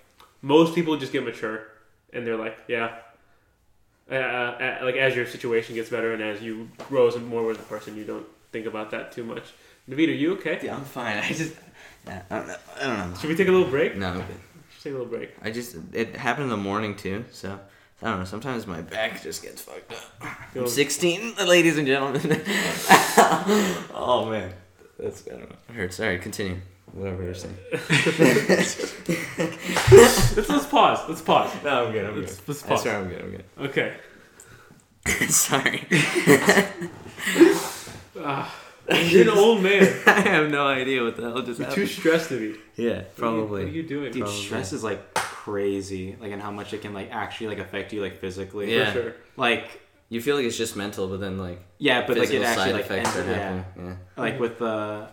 most 0.42 0.74
people 0.74 0.96
just 0.96 1.12
get 1.12 1.24
mature 1.24 1.66
and 2.12 2.26
they're 2.26 2.36
like 2.36 2.58
yeah. 2.68 2.96
Uh, 4.10 4.14
uh, 4.14 4.78
like 4.82 4.96
as 4.96 5.14
your 5.14 5.24
situation 5.24 5.76
gets 5.76 5.88
better 5.88 6.12
and 6.12 6.20
as 6.20 6.42
you 6.42 6.68
grow 6.88 7.06
as 7.06 7.16
more 7.16 7.48
as 7.52 7.58
a 7.58 7.62
person, 7.62 7.96
you 7.96 8.04
don't 8.04 8.26
think 8.50 8.66
about 8.66 8.90
that 8.90 9.12
too 9.12 9.22
much. 9.22 9.44
David, 9.88 10.08
are 10.08 10.12
you 10.12 10.32
okay? 10.34 10.58
Yeah, 10.62 10.76
I'm 10.76 10.84
fine. 10.84 11.18
I 11.24 11.28
just. 11.28 11.54
Yeah, 12.06 12.22
I 12.30 12.38
don't 12.38 12.48
know. 12.48 12.56
I 12.80 12.86
don't 12.86 13.10
know. 13.10 13.16
Should 13.18 13.30
we 13.30 13.36
take 13.36 13.48
a 13.48 13.52
little 13.52 13.68
break? 13.68 13.96
No, 13.96 14.08
I'm 14.08 14.16
good. 14.16 14.26
Let's 14.80 14.84
take 14.86 14.94
a 14.94 14.96
little 14.96 15.12
break. 15.14 15.34
I 15.42 15.50
just 15.50 15.76
it 15.92 16.16
happened 16.16 16.44
in 16.44 16.48
the 16.48 16.56
morning 16.56 16.96
too, 16.96 17.26
so 17.32 17.60
I 18.00 18.08
don't 18.08 18.20
know. 18.20 18.24
Sometimes 18.24 18.66
my 18.66 18.80
back 18.80 19.22
just 19.22 19.42
gets 19.42 19.60
fucked 19.60 19.92
up. 19.92 19.98
I'm 20.56 20.66
16, 20.66 21.34
ladies 21.46 21.76
and 21.76 21.86
gentlemen. 21.86 22.22
oh 23.94 24.26
man, 24.30 24.54
that's 24.98 25.28
I 25.28 25.32
don't 25.32 25.50
know. 25.50 25.56
It 25.68 25.74
hurts. 25.74 26.00
All 26.00 26.06
right, 26.06 26.22
continue. 26.22 26.56
Whatever 26.92 27.24
you're 27.24 27.34
saying. 27.34 27.58
let's 29.90 30.48
let's 30.48 30.66
pause. 30.66 31.06
Let's 31.10 31.20
pause. 31.20 31.52
No, 31.62 31.84
I'm 31.84 31.92
good. 31.92 32.06
I'm 32.06 32.18
Let's, 32.18 32.48
let's 32.48 32.64
I 32.64 32.68
pause. 32.68 32.80
swear 32.80 32.96
I'm 32.96 33.08
good. 33.10 33.20
I'm 33.20 33.30
good. 33.32 33.44
Okay. 33.58 33.96
Sorry. 35.28 35.86
Ah, 38.22 38.54
you're 39.06 39.22
an 39.22 39.28
old 39.30 39.62
man. 39.62 39.82
I 40.06 40.20
have 40.20 40.50
no 40.50 40.66
idea 40.66 41.02
what 41.02 41.16
the 41.16 41.22
hell 41.22 41.42
just 41.42 41.60
You're 41.60 41.70
too 41.70 41.86
stressed 41.86 42.28
to 42.30 42.38
be. 42.38 42.58
Yeah, 42.82 43.02
probably. 43.16 43.40
What 43.40 43.46
probably. 43.48 43.64
are 43.64 43.68
you 43.68 43.82
doing? 43.82 44.12
Dude, 44.12 44.22
Probably. 44.22 44.40
stress 44.40 44.72
is 44.72 44.82
like 44.82 45.14
crazy, 45.14 46.16
like 46.20 46.32
and 46.32 46.40
how 46.42 46.50
much 46.50 46.72
it 46.72 46.82
can 46.82 46.92
like 46.94 47.10
actually 47.12 47.48
like 47.48 47.58
affect 47.58 47.92
you 47.92 48.02
like 48.02 48.20
physically. 48.20 48.74
Yeah. 48.74 48.92
For 48.92 49.02
sure. 49.02 49.14
Like 49.36 49.80
You 50.08 50.20
feel 50.20 50.36
like 50.36 50.44
it's 50.44 50.56
just 50.56 50.76
mental, 50.76 51.08
but 51.08 51.20
then 51.20 51.38
like 51.38 51.60
yeah, 51.78 52.00
but 52.06 52.16
like 52.18 52.28
physical 52.28 52.42
it 52.42 52.46
actually 52.46 52.64
side 52.64 52.72
like 52.74 52.84
effects 52.86 53.16
ends, 53.16 53.28
are 53.28 53.30
yeah. 53.30 53.38
happening. 53.62 53.86
Yeah. 54.16 54.22
like 54.22 54.40
with 54.40 54.60
uh 54.62 55.06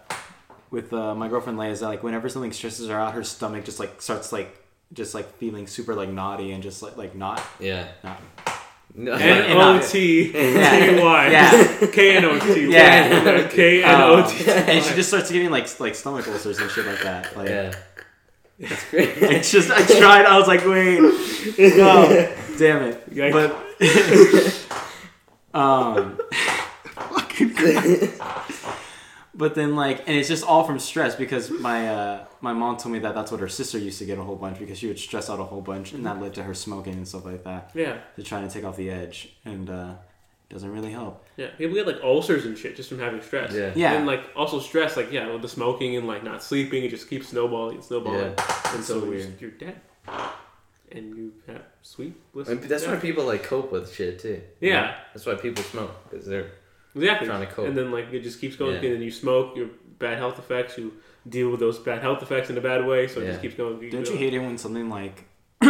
with 0.69 0.91
uh, 0.91 1.15
my 1.15 1.27
girlfriend 1.29 1.57
Leia 1.57 1.71
is 1.71 1.79
that 1.79 1.87
like 1.87 2.03
whenever 2.03 2.27
something 2.29 2.51
stresses 2.51 2.89
her 2.89 2.99
out, 2.99 3.13
her 3.13 3.23
stomach 3.23 3.63
just 3.63 3.79
like 3.79 4.01
starts 4.01 4.31
like 4.33 4.63
just 4.93 5.13
like 5.13 5.37
feeling 5.37 5.67
super 5.67 5.95
like 5.95 6.09
naughty 6.09 6.51
and 6.51 6.61
just 6.63 6.81
like 6.81 6.97
like 6.97 7.15
not 7.15 7.41
Yeah. 7.59 7.87
not 8.03 8.19
No. 8.45 8.53
N 8.97 9.57
O 9.57 9.79
T 9.79 10.31
T 10.31 10.33
Y. 10.33 11.29
Yeah. 11.29 11.87
K 11.91 12.17
N 12.17 12.25
O 12.25 12.39
T. 12.39 12.71
Yeah. 12.71 13.47
K 13.47 13.83
N 13.83 14.01
O 14.01 14.27
T 14.27 14.43
T. 14.43 14.51
and 14.51 14.83
she 14.83 14.95
just 14.95 15.09
starts 15.09 15.31
getting 15.31 15.51
like 15.51 15.79
like 15.79 15.93
stomach 15.95 16.27
ulcers 16.27 16.57
and 16.57 16.71
shit 16.71 16.85
like 16.85 17.01
that. 17.03 17.37
Like 17.37 17.49
yeah. 17.49 17.73
That's 18.59 18.83
great. 18.89 19.09
it's 19.17 19.51
just 19.51 19.69
I 19.69 19.85
tried. 19.85 20.25
I 20.25 20.37
was 20.37 20.47
like, 20.47 20.65
wait, 20.65 20.99
no, 21.77 22.33
damn 22.57 22.83
it. 22.85 23.09
Yikes. 23.13 24.65
But 25.51 25.59
um, 25.59 26.19
But 29.37 29.53
then 29.53 29.75
like, 29.75 29.99
and 30.07 30.17
it's 30.17 30.27
just 30.27 30.43
all 30.43 30.63
from 30.63 30.79
stress 30.79 31.15
because 31.15 31.51
my 31.51 31.87
uh, 31.89 32.25
my 32.41 32.53
mom 32.53 32.77
told 32.77 32.91
me 32.93 32.99
that 32.99 33.13
that's 33.13 33.31
what 33.31 33.39
her 33.39 33.47
sister 33.47 33.77
used 33.77 33.99
to 33.99 34.05
get 34.05 34.17
a 34.17 34.23
whole 34.23 34.35
bunch 34.35 34.57
because 34.57 34.79
she 34.79 34.87
would 34.87 34.97
stress 34.99 35.29
out 35.29 35.39
a 35.39 35.43
whole 35.43 35.61
bunch, 35.61 35.93
and 35.93 36.03
that 36.07 36.19
led 36.19 36.33
to 36.35 36.43
her 36.43 36.53
smoking 36.55 36.93
and 36.93 37.07
stuff 37.07 37.23
like 37.25 37.43
that 37.43 37.69
Yeah, 37.75 37.99
to 38.15 38.23
try 38.23 38.41
to 38.41 38.49
take 38.49 38.63
off 38.65 38.75
the 38.77 38.89
edge, 38.89 39.35
and 39.45 39.69
uh, 39.69 39.93
doesn't 40.49 40.71
really 40.71 40.91
help. 40.91 41.23
yeah. 41.35 41.47
People 41.57 41.75
get 41.75 41.85
like 41.85 42.01
ulcers 42.03 42.45
and 42.45 42.57
shit 42.57 42.75
just 42.75 42.89
from 42.89 42.99
having 42.99 43.21
stress. 43.21 43.53
Yeah. 43.53 43.73
Yeah. 43.75 43.93
And 43.93 44.07
like 44.07 44.23
also 44.35 44.59
stress, 44.59 44.97
like 44.97 45.11
yeah, 45.11 45.31
with 45.31 45.43
the 45.43 45.49
smoking 45.49 45.95
and 45.97 46.07
like 46.07 46.23
not 46.23 46.41
sleeping, 46.41 46.83
it 46.83 46.89
just 46.89 47.07
keeps 47.09 47.27
snowballing 47.29 47.75
and 47.75 47.83
snowballing, 47.83 48.33
and 48.73 48.81
so, 48.81 48.81
So 48.81 48.95
you're, 49.01 49.09
weird. 49.09 49.41
you're 49.41 49.51
dead, 49.51 49.79
and 50.91 51.15
you 51.15 51.33
have 51.47 51.61
sweet 51.81 52.13
bliss. 52.33 52.47
And 52.47 52.61
that's 52.63 52.87
why 52.87 52.95
people 52.95 53.25
like 53.25 53.43
cope 53.43 53.71
with 53.71 53.93
shit 53.93 54.19
too. 54.19 54.41
Yeah. 54.61 54.95
That's 55.13 55.25
why 55.25 55.35
people 55.35 55.63
smoke 55.63 55.91
because 56.09 56.25
they're 56.25 56.51
Exactly. 56.97 57.27
Trying 57.27 57.45
to 57.47 57.51
cope. 57.53 57.67
And 57.67 57.77
then 57.77 57.91
like 57.91 58.11
it 58.11 58.21
just 58.21 58.39
keeps 58.41 58.55
going, 58.55 58.73
Yeah. 58.75 58.81
and 58.89 58.93
then 58.95 59.01
you 59.01 59.11
smoke, 59.11 59.55
your 59.55 59.67
bad 59.99 60.17
health 60.17 60.37
effects, 60.39 60.77
you 60.77 60.93
deal 61.27 61.49
with 61.49 61.59
those 61.59 61.77
bad 61.79 62.01
health 62.01 62.21
effects 62.23 62.49
in 62.49 62.57
a 62.57 62.61
bad 62.61 62.85
way, 62.85 63.07
so 63.07 63.19
it 63.19 63.25
Yeah. 63.25 63.29
just 63.31 63.41
keeps 63.41 63.55
going. 63.55 63.79
keeps 63.79 63.93
Don't 63.93 64.07
you 64.09 64.15
hate 64.17 64.33
it 64.33 64.39
when 64.39 64.57
something 64.57 64.89
like 64.89 65.25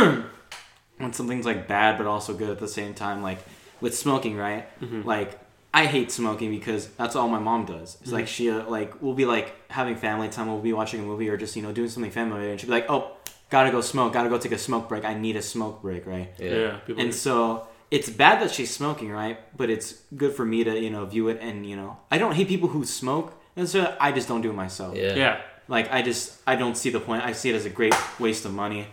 when 0.97 1.13
something's 1.13 1.45
like 1.45 1.67
bad 1.67 1.97
but 1.97 2.07
also 2.07 2.33
good 2.33 2.49
at 2.49 2.59
the 2.59 2.67
same 2.67 2.93
time? 2.93 3.21
Like 3.21 3.39
with 3.81 3.95
smoking, 3.97 4.35
right? 4.35 4.67
Like 5.05 5.39
I 5.73 5.85
hate 5.85 6.11
smoking 6.11 6.49
because 6.51 6.87
that's 6.89 7.15
all 7.15 7.27
my 7.29 7.39
mom 7.39 7.65
does. 7.65 7.97
It's 8.01 8.11
like 8.11 8.27
she 8.27 8.49
uh, 8.49 8.67
like 8.69 9.01
we'll 9.01 9.13
be 9.13 9.25
like 9.25 9.53
having 9.71 9.95
family 9.95 10.29
time, 10.29 10.47
we'll 10.47 10.59
be 10.59 10.73
watching 10.73 11.01
a 11.01 11.03
movie 11.03 11.29
or 11.29 11.37
just 11.37 11.55
you 11.55 11.61
know 11.61 11.71
doing 11.71 11.89
something 11.89 12.11
family, 12.11 12.51
and 12.51 12.59
she'll 12.59 12.67
be 12.69 12.73
like, 12.73 12.89
"Oh, 12.89 13.11
gotta 13.49 13.69
go 13.71 13.81
smoke, 13.81 14.13
gotta 14.13 14.29
go 14.29 14.37
take 14.37 14.53
a 14.53 14.57
smoke 14.57 14.89
break. 14.89 15.05
I 15.05 15.13
need 15.13 15.35
a 15.35 15.41
smoke 15.41 15.81
break, 15.81 16.05
right?" 16.07 16.31
yeah. 16.39 16.49
Yeah. 16.51 16.77
people 16.85 17.03
And 17.03 17.13
so 17.13 17.67
it's 17.89 18.09
bad 18.09 18.41
that 18.41 18.51
she's 18.51 18.73
smoking, 18.73 19.09
right? 19.11 19.39
But 19.55 19.69
it's 19.69 19.95
good 20.15 20.33
for 20.33 20.45
me 20.45 20.63
to 20.63 20.79
you 20.79 20.89
know 20.89 21.05
view 21.05 21.29
it, 21.29 21.39
and 21.41 21.65
you 21.65 21.75
know 21.75 21.97
I 22.11 22.17
don't 22.17 22.33
hate 22.33 22.47
people 22.47 22.69
who 22.69 22.85
smoke, 22.85 23.33
and 23.55 23.67
so 23.67 23.95
I 23.99 24.11
just 24.11 24.27
don't 24.27 24.41
do 24.41 24.49
it 24.49 24.55
myself. 24.55 24.95
yeah. 24.95 25.15
yeah. 25.15 25.41
Like 25.67 25.91
I 25.91 26.01
just 26.01 26.37
I 26.47 26.55
don't 26.55 26.77
see 26.77 26.89
the 26.89 26.99
point. 26.99 27.25
I 27.25 27.33
see 27.33 27.49
it 27.49 27.55
as 27.55 27.65
a 27.65 27.69
great 27.69 27.95
waste 28.19 28.45
of 28.45 28.53
money. 28.53 28.87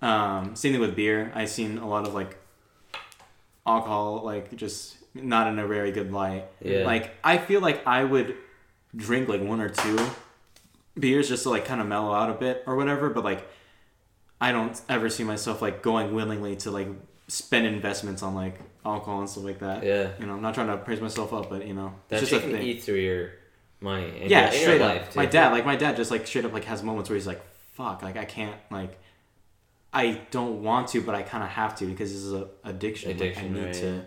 Um, 0.00 0.54
same 0.56 0.72
thing 0.72 0.80
with 0.80 0.96
beer. 0.96 1.32
I've 1.34 1.48
seen 1.48 1.78
a 1.78 1.88
lot 1.88 2.06
of 2.06 2.14
like 2.14 2.36
alcohol 3.66 4.22
like 4.24 4.54
just 4.56 4.96
not 5.14 5.46
in 5.46 5.58
a 5.58 5.66
very 5.66 5.92
good 5.92 6.12
light. 6.12 6.46
Yeah. 6.60 6.84
Like 6.84 7.14
I 7.22 7.38
feel 7.38 7.60
like 7.60 7.86
I 7.86 8.04
would 8.04 8.36
drink 8.94 9.28
like 9.28 9.42
one 9.42 9.60
or 9.60 9.68
two 9.68 9.98
beers 10.98 11.28
just 11.28 11.44
to 11.44 11.50
like 11.50 11.64
kind 11.64 11.80
of 11.80 11.86
mellow 11.86 12.12
out 12.12 12.30
a 12.30 12.34
bit 12.34 12.62
or 12.66 12.76
whatever, 12.76 13.10
but 13.10 13.24
like 13.24 13.48
I 14.40 14.52
don't 14.52 14.80
ever 14.88 15.08
see 15.08 15.24
myself 15.24 15.62
like 15.62 15.82
going 15.82 16.14
willingly 16.14 16.56
to 16.56 16.70
like 16.70 16.88
spend 17.32 17.66
investments 17.66 18.22
on 18.22 18.34
like 18.34 18.58
alcohol 18.84 19.20
and 19.20 19.28
stuff 19.30 19.44
like 19.44 19.58
that. 19.60 19.82
Yeah. 19.82 20.10
You 20.20 20.26
know, 20.26 20.34
I'm 20.34 20.42
not 20.42 20.54
trying 20.54 20.66
to 20.68 20.76
praise 20.76 21.00
myself 21.00 21.32
up, 21.32 21.48
but 21.48 21.66
you 21.66 21.72
know, 21.74 21.94
That 22.08 22.20
it's 22.20 22.30
just 22.30 22.44
a 22.44 22.46
thing 22.50 22.62
eat 22.62 22.82
through 22.82 22.96
your 22.96 23.30
money. 23.80 24.08
And 24.20 24.30
yeah, 24.30 24.38
your, 24.40 24.44
and 24.46 24.52
your 24.54 24.62
straight 24.62 24.80
up. 24.82 24.94
life, 24.96 25.12
too. 25.12 25.18
My 25.18 25.26
dad, 25.26 25.52
like 25.52 25.64
my 25.64 25.76
dad, 25.76 25.96
just 25.96 26.10
like 26.10 26.26
straight 26.26 26.44
up 26.44 26.52
like 26.52 26.64
has 26.64 26.82
moments 26.82 27.08
where 27.08 27.16
he's 27.16 27.26
like, 27.26 27.42
"Fuck, 27.74 28.02
like 28.02 28.16
I 28.16 28.24
can't, 28.26 28.56
like, 28.70 28.98
I 29.94 30.20
don't 30.30 30.62
want 30.62 30.88
to, 30.88 31.00
but 31.00 31.14
I 31.14 31.22
kind 31.22 31.42
of 31.42 31.50
have 31.50 31.74
to 31.78 31.86
because 31.86 32.12
this 32.12 32.22
is 32.22 32.32
a 32.34 32.48
addiction. 32.64 33.10
Addiction, 33.12 33.44
like, 33.44 33.52
I 33.52 33.58
need 33.60 33.64
right, 33.66 33.74
to, 33.74 33.86
yeah. 33.86 34.00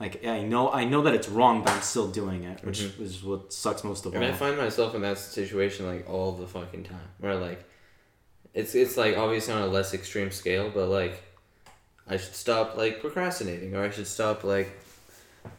like, 0.00 0.24
I 0.26 0.42
know, 0.42 0.70
I 0.72 0.84
know 0.84 1.02
that 1.02 1.14
it's 1.14 1.28
wrong, 1.28 1.62
but 1.64 1.72
I'm 1.72 1.82
still 1.82 2.08
doing 2.08 2.44
it, 2.44 2.64
which 2.64 2.80
Mhm. 2.80 3.00
is 3.00 3.22
what 3.22 3.52
sucks 3.52 3.84
most 3.84 4.06
of 4.06 4.14
all. 4.14 4.22
And 4.22 4.32
I 4.32 4.34
find 4.36 4.56
myself 4.56 4.94
in 4.94 5.02
that 5.02 5.18
situation 5.18 5.86
like 5.86 6.08
all 6.08 6.32
the 6.32 6.46
fucking 6.46 6.84
time, 6.84 7.08
where 7.18 7.36
like, 7.36 7.64
it's 8.54 8.74
it's 8.74 8.96
like 8.96 9.16
obviously 9.18 9.52
on 9.54 9.62
a 9.62 9.66
less 9.66 9.92
extreme 9.94 10.30
scale, 10.30 10.70
but 10.74 10.88
like, 10.88 11.22
I 12.08 12.16
should 12.16 12.34
stop 12.34 12.76
like 12.76 13.00
procrastinating, 13.00 13.74
or 13.76 13.84
I 13.84 13.90
should 13.90 14.06
stop 14.06 14.44
like 14.44 14.70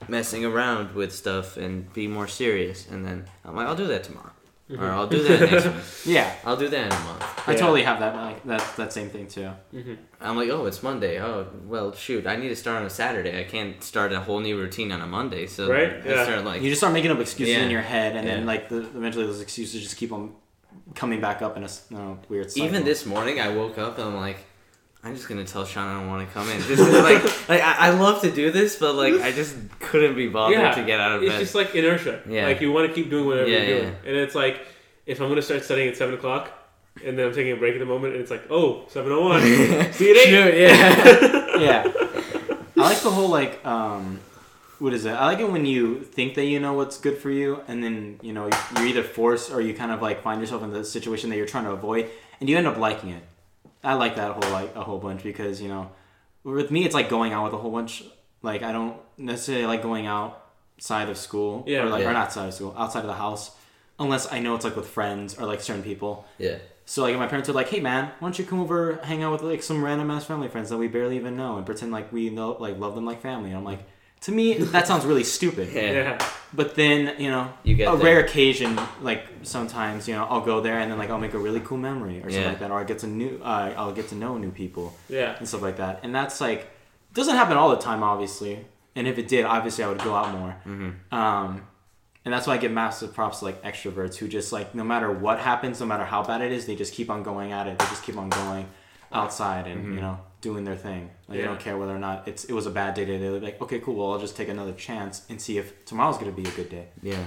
messing 0.07 0.45
around 0.45 0.93
with 0.95 1.13
stuff 1.13 1.57
and 1.57 1.91
be 1.93 2.07
more 2.07 2.27
serious. 2.27 2.87
And 2.89 3.05
then 3.05 3.25
I'm 3.45 3.55
like, 3.55 3.67
I'll 3.67 3.75
do 3.75 3.87
that 3.87 4.03
tomorrow, 4.03 4.31
or 4.69 4.75
mm-hmm. 4.75 4.83
I'll 4.85 5.07
do 5.07 5.23
that 5.23 5.51
next 5.51 5.65
month. 5.73 6.05
Yeah, 6.05 6.31
I'll 6.45 6.57
do 6.57 6.67
that 6.69 6.85
in 6.85 6.91
a 6.91 6.99
month. 7.05 7.23
I 7.47 7.53
Yeah. 7.53 7.57
totally 7.59 7.83
have 7.83 7.99
that, 7.99 8.15
like 8.15 8.43
that, 8.45 8.63
that 8.77 8.93
same 8.93 9.09
thing 9.09 9.27
too. 9.27 9.49
Mm-hmm. 9.73 9.93
I'm 10.21 10.35
like, 10.35 10.49
oh, 10.49 10.65
it's 10.65 10.83
Monday. 10.83 11.19
Oh, 11.21 11.47
well, 11.65 11.93
shoot, 11.93 12.27
I 12.27 12.35
need 12.35 12.49
to 12.49 12.55
start 12.55 12.77
on 12.81 12.85
a 12.85 12.89
Saturday. 12.89 13.39
I 13.39 13.43
can't 13.45 13.81
start 13.83 14.11
a 14.11 14.19
whole 14.19 14.39
new 14.39 14.57
routine 14.57 14.91
on 14.91 15.01
a 15.01 15.07
Monday. 15.07 15.47
So 15.47 15.69
Right? 15.71 15.93
I 16.05 16.09
Yeah. 16.09 16.23
start 16.23 16.45
like, 16.45 16.61
You 16.61 16.69
just 16.69 16.81
start 16.81 16.93
making 16.93 17.11
up 17.11 17.19
excuses 17.19 17.55
Yeah. 17.55 17.63
in 17.63 17.71
your 17.71 17.81
head, 17.81 18.15
and 18.15 18.27
then 18.27 18.45
like 18.45 18.69
the, 18.69 18.77
eventually 18.79 19.25
those 19.25 19.41
excuses 19.41 19.81
just 19.81 19.97
keep 19.97 20.11
on 20.11 20.33
coming 20.95 21.21
back 21.21 21.41
up 21.41 21.57
in 21.57 21.63
a 21.63 21.69
you 21.89 21.97
know, 21.97 22.19
weird 22.29 22.51
cycle. 22.51 22.67
Even 22.67 22.83
this 22.85 23.05
morning, 23.05 23.39
I 23.39 23.49
woke 23.49 23.77
up 23.77 23.97
and 23.97 24.07
I'm 24.09 24.15
like, 24.17 24.37
I'm 25.03 25.15
just 25.15 25.29
gonna 25.29 25.45
tell 25.45 25.65
Sean 25.65 25.87
I 25.87 25.99
don't 25.99 26.09
want 26.09 26.27
to 26.27 26.33
come 26.33 26.49
in. 26.49 26.57
This 26.59 26.79
is 26.79 26.89
like, 26.89 27.23
like 27.49 27.61
I, 27.61 27.87
I 27.87 27.89
love 27.91 28.21
to 28.21 28.31
do 28.31 28.51
this, 28.51 28.75
but 28.77 28.95
like 28.95 29.13
I 29.13 29.31
just 29.31 29.55
couldn't 29.79 30.15
be 30.15 30.27
bothered 30.27 30.59
yeah. 30.59 30.73
to 30.75 30.83
get 30.83 30.99
out 30.99 31.13
of 31.13 31.23
It's 31.23 31.31
bed. 31.31 31.39
just 31.39 31.55
like 31.55 31.73
inertia. 31.73 32.21
Yeah. 32.27 32.45
Like 32.45 32.59
you 32.59 32.71
want 32.71 32.87
to 32.89 32.93
keep 32.93 33.09
doing 33.09 33.25
whatever 33.25 33.47
Yeah, 33.49 33.59
you're 33.59 33.79
doing, 33.79 33.93
yeah. 34.03 34.09
and 34.09 34.17
it's 34.17 34.35
like 34.35 34.65
if 35.05 35.21
I'm 35.21 35.29
gonna 35.29 35.41
start 35.41 35.63
studying 35.63 35.87
at 35.89 35.95
seven 35.97 36.15
o'clock, 36.15 36.51
and 37.05 37.17
then 37.17 37.27
I'm 37.27 37.33
taking 37.33 37.53
a 37.53 37.55
break 37.55 37.75
at 37.75 37.79
the 37.79 37.85
moment, 37.85 38.13
and 38.13 38.21
it's 38.21 38.31
like, 38.31 38.43
oh, 38.49 38.85
7.01. 38.89 39.93
See 39.93 40.09
you 40.09 40.11
at 40.11 40.17
eight. 40.17 40.29
Shoot, 40.29 40.57
yeah. 40.57 41.57
yeah. 41.59 41.91
I 42.77 42.81
like 42.81 42.99
the 42.99 43.09
whole 43.11 43.29
like 43.29 43.65
um 43.65 44.19
what 44.79 44.93
is 44.93 45.05
it? 45.05 45.11
I 45.11 45.25
like 45.25 45.39
it 45.39 45.49
when 45.51 45.65
you 45.65 46.01
think 46.01 46.35
that 46.35 46.45
you 46.45 46.59
know 46.59 46.73
what's 46.73 46.97
good 46.97 47.17
for 47.17 47.29
you 47.29 47.61
and 47.67 47.83
then, 47.83 48.17
you 48.21 48.31
know, 48.31 48.49
you're 48.77 48.85
either 48.87 49.03
forced 49.03 49.51
or 49.51 49.59
you 49.59 49.73
kind 49.73 49.91
of 49.91 50.01
like 50.01 50.23
find 50.23 50.39
yourself 50.39 50.63
in 50.63 50.71
the 50.71 50.85
situation 50.85 51.29
that 51.29 51.35
you're 51.35 51.45
trying 51.45 51.65
to 51.65 51.71
avoid 51.71 52.09
and 52.39 52.47
you 52.49 52.57
end 52.57 52.65
up 52.65 52.77
liking 52.77 53.09
it. 53.09 53.21
I 53.83 53.93
like 53.93 54.15
that 54.17 54.31
whole 54.43 54.51
like 54.51 54.75
a 54.75 54.83
whole 54.83 54.99
bunch 54.99 55.23
because, 55.23 55.61
you 55.61 55.67
know, 55.69 55.91
with 56.43 56.71
me 56.71 56.85
it's 56.85 56.93
like 56.95 57.09
going 57.09 57.33
out 57.33 57.45
with 57.45 57.53
a 57.53 57.57
whole 57.57 57.71
bunch 57.71 58.03
like 58.41 58.63
I 58.63 58.71
don't 58.71 58.97
necessarily 59.17 59.65
like 59.65 59.81
going 59.81 60.05
outside 60.07 61.09
of 61.09 61.17
school 61.17 61.63
Yeah. 61.67 61.83
or 61.83 61.89
like 61.89 62.03
Yeah. 62.03 62.09
or 62.09 62.13
not 62.13 62.25
outside 62.27 62.47
of 62.47 62.53
school, 62.53 62.73
outside 62.77 63.01
of 63.01 63.07
the 63.07 63.13
house 63.15 63.51
unless 63.99 64.31
I 64.31 64.39
know 64.39 64.55
it's 64.55 64.63
like 64.63 64.75
with 64.77 64.87
friends 64.87 65.37
or 65.37 65.45
like 65.45 65.61
certain 65.61 65.83
people. 65.83 66.25
yeah. 66.37 66.57
So 66.85 67.03
like 67.03 67.15
my 67.17 67.27
parents 67.27 67.47
are 67.49 67.53
like, 67.53 67.69
"Hey 67.69 67.81
man, 67.81 68.05
why 68.17 68.25
don't 68.27 68.39
you 68.39 68.45
come 68.45 68.59
over, 68.61 68.99
hang 69.03 69.21
out 69.21 69.31
with 69.31 69.43
like 69.43 69.61
some 69.61 69.83
random 69.85 70.09
ass 70.09 70.25
family 70.25 70.47
friends 70.47 70.69
that 70.71 70.77
we 70.77 70.87
barely 70.87 71.17
even 71.17 71.37
know, 71.37 71.57
and 71.57 71.63
pretend 71.65 71.91
like 71.91 72.11
we 72.11 72.31
know, 72.31 72.57
like 72.59 72.79
love 72.79 72.95
them 72.95 73.05
like 73.05 73.21
family." 73.21 73.49
And 73.49 73.57
I'm 73.59 73.63
like, 73.63 73.81
to 74.21 74.31
me, 74.31 74.53
that 74.57 74.87
sounds 74.87 75.05
really 75.05 75.23
stupid. 75.23 75.69
Yeah. 75.73 75.91
Yeah. 75.91 76.29
But 76.53 76.75
then 76.75 77.15
you 77.21 77.29
know, 77.29 77.53
You 77.63 77.75
get 77.75 77.93
a 77.93 77.95
there. 77.97 78.05
rare 78.05 78.19
occasion, 78.25 78.79
like 79.01 79.23
sometimes 79.43 80.07
you 80.07 80.15
know, 80.15 80.25
I'll 80.25 80.41
go 80.41 80.61
there 80.61 80.79
and 80.79 80.89
then 80.91 80.97
like 80.97 81.09
I'll 81.09 81.19
make 81.19 81.33
a 81.35 81.37
really 81.39 81.59
cool 81.61 81.77
memory 81.77 82.17
or 82.19 82.23
something 82.23 82.41
Yeah. 82.41 82.49
like 82.49 82.59
that, 82.59 82.71
or 82.71 82.79
I 82.79 82.83
get 82.83 82.99
to 82.99 83.07
new, 83.07 83.39
uh, 83.43 83.73
I'll 83.77 83.91
get 83.93 84.09
to 84.09 84.15
know 84.15 84.37
new 84.37 84.51
people 84.51 84.95
Yeah. 85.07 85.35
and 85.37 85.47
stuff 85.47 85.61
like 85.61 85.77
that. 85.77 85.99
And 86.03 86.13
that's 86.13 86.41
like 86.41 86.69
doesn't 87.13 87.35
happen 87.35 87.55
all 87.57 87.69
the 87.69 87.77
time, 87.77 88.03
obviously. 88.03 88.65
And 88.95 89.07
if 89.07 89.17
it 89.17 89.27
did, 89.27 89.45
obviously 89.45 89.83
I 89.83 89.87
would 89.87 89.99
go 90.03 90.13
out 90.15 90.31
more. 90.37 90.55
Mm-hmm. 90.67 91.15
Um, 91.15 91.63
and 92.25 92.33
that's 92.33 92.45
why 92.47 92.55
I 92.55 92.57
give 92.57 92.71
massive 92.71 93.13
props 93.13 93.39
to 93.39 93.45
like 93.45 93.63
extroverts 93.63 94.15
who 94.17 94.27
just 94.27 94.51
like 94.51 94.75
no 94.75 94.83
matter 94.83 95.09
what 95.11 95.39
happens, 95.39 95.79
no 95.79 95.85
matter 95.85 96.03
how 96.05 96.23
bad 96.23 96.41
it 96.41 96.51
is, 96.51 96.65
they 96.65 96.75
just 96.75 96.93
keep 96.93 97.09
on 97.09 97.23
going 97.23 97.51
at 97.53 97.67
it. 97.67 97.79
They 97.79 97.85
just 97.85 98.03
keep 98.03 98.17
on 98.17 98.29
going 98.29 98.67
outside 99.11 99.65
and 99.67 99.95
you 99.95 100.01
know 100.01 100.19
doing 100.41 100.63
their 100.63 100.75
thing. 100.75 101.09
Like 101.27 101.37
they 101.39 101.43
don't 101.43 101.59
care 101.59 101.77
whether 101.77 101.95
or 101.95 101.99
not 101.99 102.27
it's 102.27 102.45
it 102.45 102.53
was 102.53 102.65
a 102.65 102.71
bad 102.71 102.93
day 102.93 103.05
today. 103.05 103.17
They're 103.29 103.39
like, 103.39 103.61
okay, 103.61 103.79
cool. 103.79 103.95
Well, 103.95 104.13
I'll 104.13 104.19
just 104.19 104.35
take 104.37 104.47
another 104.49 104.73
chance 104.73 105.25
and 105.29 105.41
see 105.41 105.57
if 105.57 105.85
tomorrow's 105.85 106.17
gonna 106.17 106.31
be 106.31 106.43
a 106.47 106.51
good 106.51 106.69
day. 106.69 106.87
Yeah. 107.01 107.23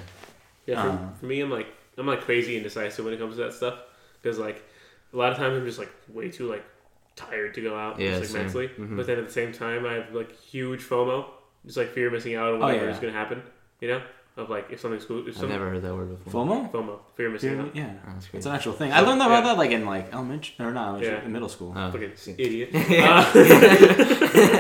Yeah, 0.66 0.82
for, 0.82 0.88
Uh. 0.90 0.98
for 1.20 1.26
me, 1.26 1.40
I'm 1.40 1.50
like 1.50 1.66
I'm 1.98 2.06
like 2.06 2.20
crazy 2.22 2.56
indecisive 2.56 3.04
when 3.04 3.12
it 3.14 3.18
comes 3.20 3.36
to 3.36 3.42
that 3.42 3.52
stuff 3.52 3.78
because 4.20 4.38
like 4.38 4.62
a 5.12 5.16
lot 5.16 5.30
of 5.32 5.38
times 5.38 5.58
I'm 5.58 5.66
just 5.66 5.78
like 5.78 5.92
way 6.08 6.30
too 6.30 6.48
like 6.48 6.64
tired 7.16 7.52
to 7.54 7.60
go 7.60 7.76
out, 7.76 8.00
Yeah, 8.00 8.18
just 8.18 8.20
like 8.20 8.28
same. 8.30 8.42
mentally. 8.62 8.68
Mhm. 8.68 8.96
But 8.96 9.06
then 9.06 9.18
at 9.18 9.26
the 9.26 9.32
same 9.32 9.52
time, 9.52 9.84
I 9.84 9.94
have 9.94 10.14
like 10.14 10.32
huge 10.38 10.82
FOMO, 10.82 11.26
just 11.66 11.76
like 11.76 11.90
fear 11.92 12.06
of 12.06 12.14
missing 12.14 12.34
out 12.34 12.54
on 12.54 12.62
Oh, 12.62 12.66
whatever 12.66 12.86
yeah. 12.86 12.92
is 12.92 12.98
gonna 12.98 13.12
happen. 13.12 13.42
You 13.80 13.88
know, 13.88 14.02
of 14.36 14.48
like 14.48 14.68
if 14.70 14.80
something's 14.80 15.04
cool, 15.04 15.20
if 15.20 15.34
I've 15.34 15.40
some 15.40 15.48
never 15.50 15.68
heard 15.70 15.82
that 15.82 15.94
word 15.94 16.24
before. 16.24 16.44
FOMO. 16.46 16.70
FOMO, 16.72 16.98
fear 17.16 17.26
of 17.26 17.32
missing 17.34 17.54
Yeah, 17.56 17.62
out. 17.62 17.76
yeah. 17.76 17.92
Oh. 18.08 18.12
It's 18.32 18.46
an 18.46 18.54
actual 18.54 18.72
thing. 18.72 18.92
I 18.92 19.00
learned 19.00 19.20
about 19.20 19.30
Yeah. 19.30 19.40
that 19.42 19.58
like 19.58 19.70
in 19.72 19.84
like 19.84 20.12
elementary 20.12 20.54
or 20.64 20.72
not 20.72 20.88
elementary, 20.88 21.12
Yeah. 21.14 21.24
in 21.24 21.32
middle 21.32 21.48
school. 21.50 21.72
Oh, 21.76 21.90
Fucking 21.90 22.12
see. 22.16 22.34
idiot. 22.38 22.70
Uh, 22.74 23.30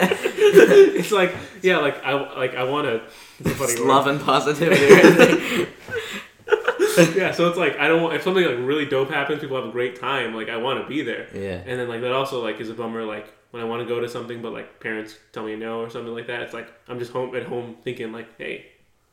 it's 0.04 1.12
like 1.12 1.34
yeah, 1.62 1.78
like 1.78 2.02
I 2.04 2.12
like 2.36 2.54
I 2.54 2.64
want 2.64 2.86
to. 2.86 3.02
It's 3.40 3.50
a 3.50 3.54
funny 3.54 3.72
It's 3.72 3.80
word. 3.80 3.88
love 3.88 4.06
and 4.06 4.20
positivity 4.20 5.66
yeah, 7.18 7.30
so 7.32 7.48
it's 7.48 7.56
like 7.56 7.78
I 7.78 7.88
don't 7.88 8.02
want 8.02 8.14
if 8.14 8.22
something 8.22 8.44
like 8.44 8.58
really 8.58 8.84
dope 8.84 9.10
happens, 9.10 9.40
people 9.40 9.56
have 9.56 9.66
a 9.68 9.72
great 9.72 9.98
time. 9.98 10.34
Like 10.34 10.48
I 10.50 10.56
want 10.58 10.82
to 10.82 10.86
be 10.88 11.02
there, 11.02 11.26
yeah. 11.34 11.62
and 11.66 11.80
then 11.80 11.88
like 11.88 12.02
that 12.02 12.12
also 12.12 12.42
like 12.42 12.60
is 12.60 12.68
a 12.68 12.74
bummer. 12.74 13.04
Like 13.04 13.32
when 13.50 13.62
I 13.62 13.66
want 13.66 13.80
to 13.82 13.88
go 13.88 14.00
to 14.00 14.08
something, 14.08 14.42
but 14.42 14.52
like 14.52 14.80
parents 14.80 15.16
tell 15.32 15.44
me 15.44 15.56
no 15.56 15.80
or 15.80 15.88
something 15.90 16.12
like 16.12 16.26
that. 16.26 16.42
It's 16.42 16.52
like 16.54 16.68
I'm 16.88 16.98
just 16.98 17.12
home 17.12 17.34
at 17.34 17.44
home 17.44 17.76
thinking 17.82 18.12
like, 18.12 18.28
hey, 18.38 18.66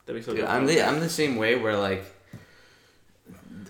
that'd 0.09 0.21
be 0.21 0.25
so 0.25 0.31
Dude, 0.31 0.41
good. 0.41 0.49
I'm 0.49 0.65
the 0.65 0.81
I'm 0.81 0.99
the 0.99 1.09
same 1.09 1.35
way 1.35 1.55
where 1.55 1.77
like 1.77 2.03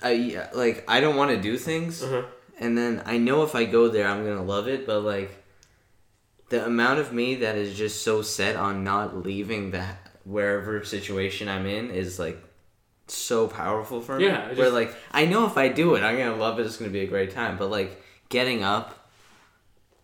I 0.01 0.47
like 0.53 0.85
I 0.87 1.01
don't 1.01 1.15
want 1.17 1.31
to 1.31 1.41
do 1.41 1.57
things 1.57 2.01
Uh-huh. 2.01 2.23
and 2.59 2.77
then 2.77 3.03
I 3.05 3.17
know 3.17 3.43
if 3.43 3.55
I 3.55 3.65
go 3.65 3.89
there 3.89 4.07
I'm 4.07 4.25
gonna 4.25 4.43
love 4.43 4.67
it, 4.67 4.85
but 4.87 5.01
like 5.01 5.43
the 6.49 6.65
amount 6.65 6.99
of 6.99 7.11
me 7.13 7.35
that 7.35 7.55
is 7.57 7.77
just 7.77 8.01
so 8.03 8.21
set 8.21 8.55
on 8.55 8.83
not 8.83 9.23
leaving 9.25 9.71
that 9.71 9.97
wherever 10.23 10.83
situation 10.83 11.47
I'm 11.49 11.65
in 11.65 11.91
is 11.91 12.17
like 12.17 12.41
so 13.07 13.47
powerful 13.47 14.01
for 14.01 14.17
me. 14.17 14.25
Yeah, 14.27 14.49
it 14.49 14.57
where 14.57 14.69
like 14.69 14.95
I 15.11 15.25
know 15.25 15.45
if 15.45 15.57
I 15.57 15.67
do 15.67 15.95
it, 15.95 16.03
I'm 16.03 16.17
gonna 16.17 16.35
love 16.37 16.59
it. 16.59 16.65
It's 16.65 16.77
gonna 16.77 16.91
be 16.91 17.01
a 17.01 17.07
great 17.07 17.31
time. 17.31 17.57
But 17.57 17.69
like 17.69 18.01
getting 18.29 18.63
up 18.63 18.95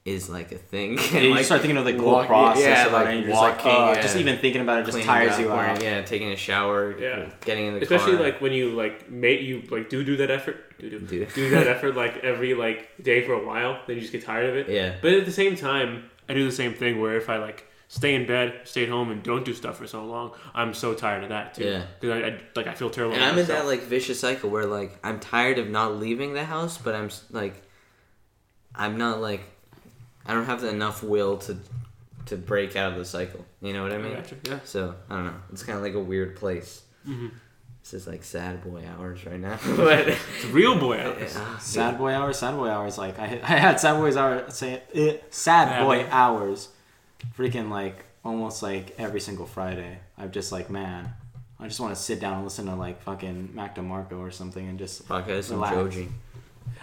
is 0.06 0.30
like 0.30 0.52
a 0.52 0.58
thing. 0.58 0.98
Yeah, 1.00 1.16
And, 1.16 1.24
you 1.26 1.32
like, 1.32 1.46
start 1.46 1.62
thinking 1.62 1.78
of 1.78 1.86
like 1.86 1.98
the 1.98 2.04
whole 2.04 2.14
walk- 2.14 2.28
process 2.28 2.62
yeah, 2.64 2.86
about 2.88 3.06
like 3.06 3.08
it. 3.08 3.10
And 3.16 3.20
you're 3.22 3.30
just 3.32 3.42
like, 3.42 3.66
walking, 3.66 3.72
oh, 3.98 4.02
just 4.02 4.16
even 4.18 4.38
thinking 4.38 4.62
about 4.62 4.82
it 4.82 4.86
just 4.92 5.04
tires 5.04 5.34
up, 5.34 5.40
you 5.40 5.52
out. 5.52 5.82
Yeah, 5.84 6.02
taking 6.04 6.32
a 6.32 6.36
shower. 6.36 6.98
Yeah. 7.00 7.30
Getting 7.42 7.66
in 7.68 7.74
the 7.74 7.82
Especially 7.82 8.14
car. 8.14 8.22
like 8.24 8.40
when 8.40 8.54
you 8.54 8.70
like 8.70 9.10
make 9.10 9.42
you 9.42 9.64
like 9.72 9.90
do 9.90 10.04
do 10.04 10.16
that 10.18 10.30
effort, 10.30 10.78
do 10.80 10.90
do 10.92 11.00
Do. 11.00 11.26
do 11.34 11.50
that 11.50 11.68
effort 11.76 11.96
like 11.96 12.18
every 12.24 12.54
like 12.54 12.92
day 13.02 13.26
for 13.26 13.34
a 13.34 13.44
while, 13.46 13.80
then 13.88 13.96
you 13.96 14.02
just 14.02 14.14
get 14.14 14.24
tired 14.24 14.48
of 14.50 14.56
it. 14.56 14.70
Yeah. 14.70 14.96
But 15.02 15.14
at 15.14 15.26
the 15.26 15.32
same 15.32 15.56
time, 15.56 16.10
I 16.30 16.34
do 16.36 16.46
the 16.46 16.52
same 16.56 16.74
thing 16.76 17.02
where 17.02 17.18
if 17.18 17.28
I 17.30 17.38
like 17.38 17.66
stay 17.88 18.14
in 18.14 18.28
bed, 18.28 18.62
stay 18.66 18.84
at 18.84 18.90
home, 18.90 19.10
and 19.10 19.24
don't 19.24 19.44
do 19.46 19.54
stuff 19.56 19.78
for 19.78 19.88
so 19.88 20.06
long, 20.06 20.34
I'm 20.54 20.74
so 20.76 20.94
tired 20.94 21.24
of 21.24 21.30
that 21.30 21.56
too. 21.56 21.64
Yeah. 21.66 21.84
Because 22.00 22.24
I, 22.24 22.28
I 22.28 22.40
like 22.56 22.68
I 22.68 22.76
feel 22.76 22.92
terrible. 22.92 23.16
And 23.16 23.24
I'm 23.24 23.40
in 23.40 23.48
that 23.48 23.66
like 23.66 23.82
vicious 23.82 24.20
cycle 24.20 24.52
where 24.52 24.68
like 24.68 25.00
I'm 25.04 25.20
tired 25.20 25.58
of 25.58 25.68
not 25.68 25.96
leaving 25.96 26.34
the 26.36 26.46
house, 26.46 26.78
but 26.78 26.94
I'm 26.94 27.10
like, 27.32 27.60
I'm 28.76 28.98
not 29.00 29.20
like, 29.20 29.42
I 30.26 30.34
don't 30.34 30.46
have 30.46 30.64
enough 30.64 31.04
will 31.04 31.38
to, 31.40 31.58
to 32.28 32.36
break 32.38 32.76
out 32.76 32.94
of 32.94 32.98
the 32.98 33.06
cycle. 33.06 33.46
You 33.62 33.74
know 33.74 33.84
what 33.84 33.92
I 33.92 33.96
I 33.96 34.00
mean? 34.00 34.14
gotcha, 34.16 34.36
Yeah. 34.44 34.60
So 34.64 34.96
I 35.10 35.16
don't 35.16 35.26
know. 35.26 35.36
It's 35.52 35.64
kind 35.64 35.78
of 35.78 35.84
like 35.84 35.94
a 35.94 36.00
weird 36.00 36.36
place. 36.36 36.82
Mhm. 37.08 37.32
This 37.84 37.94
is 37.94 38.08
like 38.08 38.24
sad 38.24 38.64
boy 38.64 38.84
hours 38.98 39.24
right 39.28 39.40
now. 39.40 39.60
but 39.78 40.08
It's 40.08 40.46
real 40.46 40.80
boy 40.80 40.98
hours. 41.00 41.36
Yeah. 41.36 41.58
Sad 41.60 41.98
boy 42.00 42.12
hours, 42.14 42.40
sad 42.40 42.56
boy 42.56 42.68
hours. 42.70 42.98
Like 42.98 43.20
I, 43.20 43.26
I 43.44 43.56
had 43.58 43.80
sad 43.80 43.98
boys 44.00 44.18
hours. 44.18 44.56
Say 44.56 44.82
eh, 44.94 45.18
sad 45.30 45.68
Yeah, 45.70 45.84
boy 45.84 45.98
man. 45.98 46.08
hours. 46.12 46.70
Freaking 47.38 47.70
like 47.70 48.04
almost 48.24 48.64
like 48.64 48.96
every 48.98 49.20
single 49.20 49.46
Friday. 49.46 50.00
I'm 50.18 50.32
just 50.32 50.52
like 50.52 50.70
man. 50.72 51.14
I 51.60 51.68
just 51.68 51.80
want 51.80 51.96
to 51.96 52.02
sit 52.02 52.20
down 52.20 52.34
and 52.36 52.44
listen 52.44 52.66
to 52.66 52.76
like 52.76 53.02
fucking 53.04 53.52
Mac 53.54 53.76
DeMarco 53.76 54.18
or 54.20 54.32
something 54.32 54.68
and 54.68 54.80
just. 54.80 55.04
Fuck, 55.04 55.30
I 55.30 55.42
some 55.42 55.58
Relax. 55.58 55.76
Joji. 55.76 56.08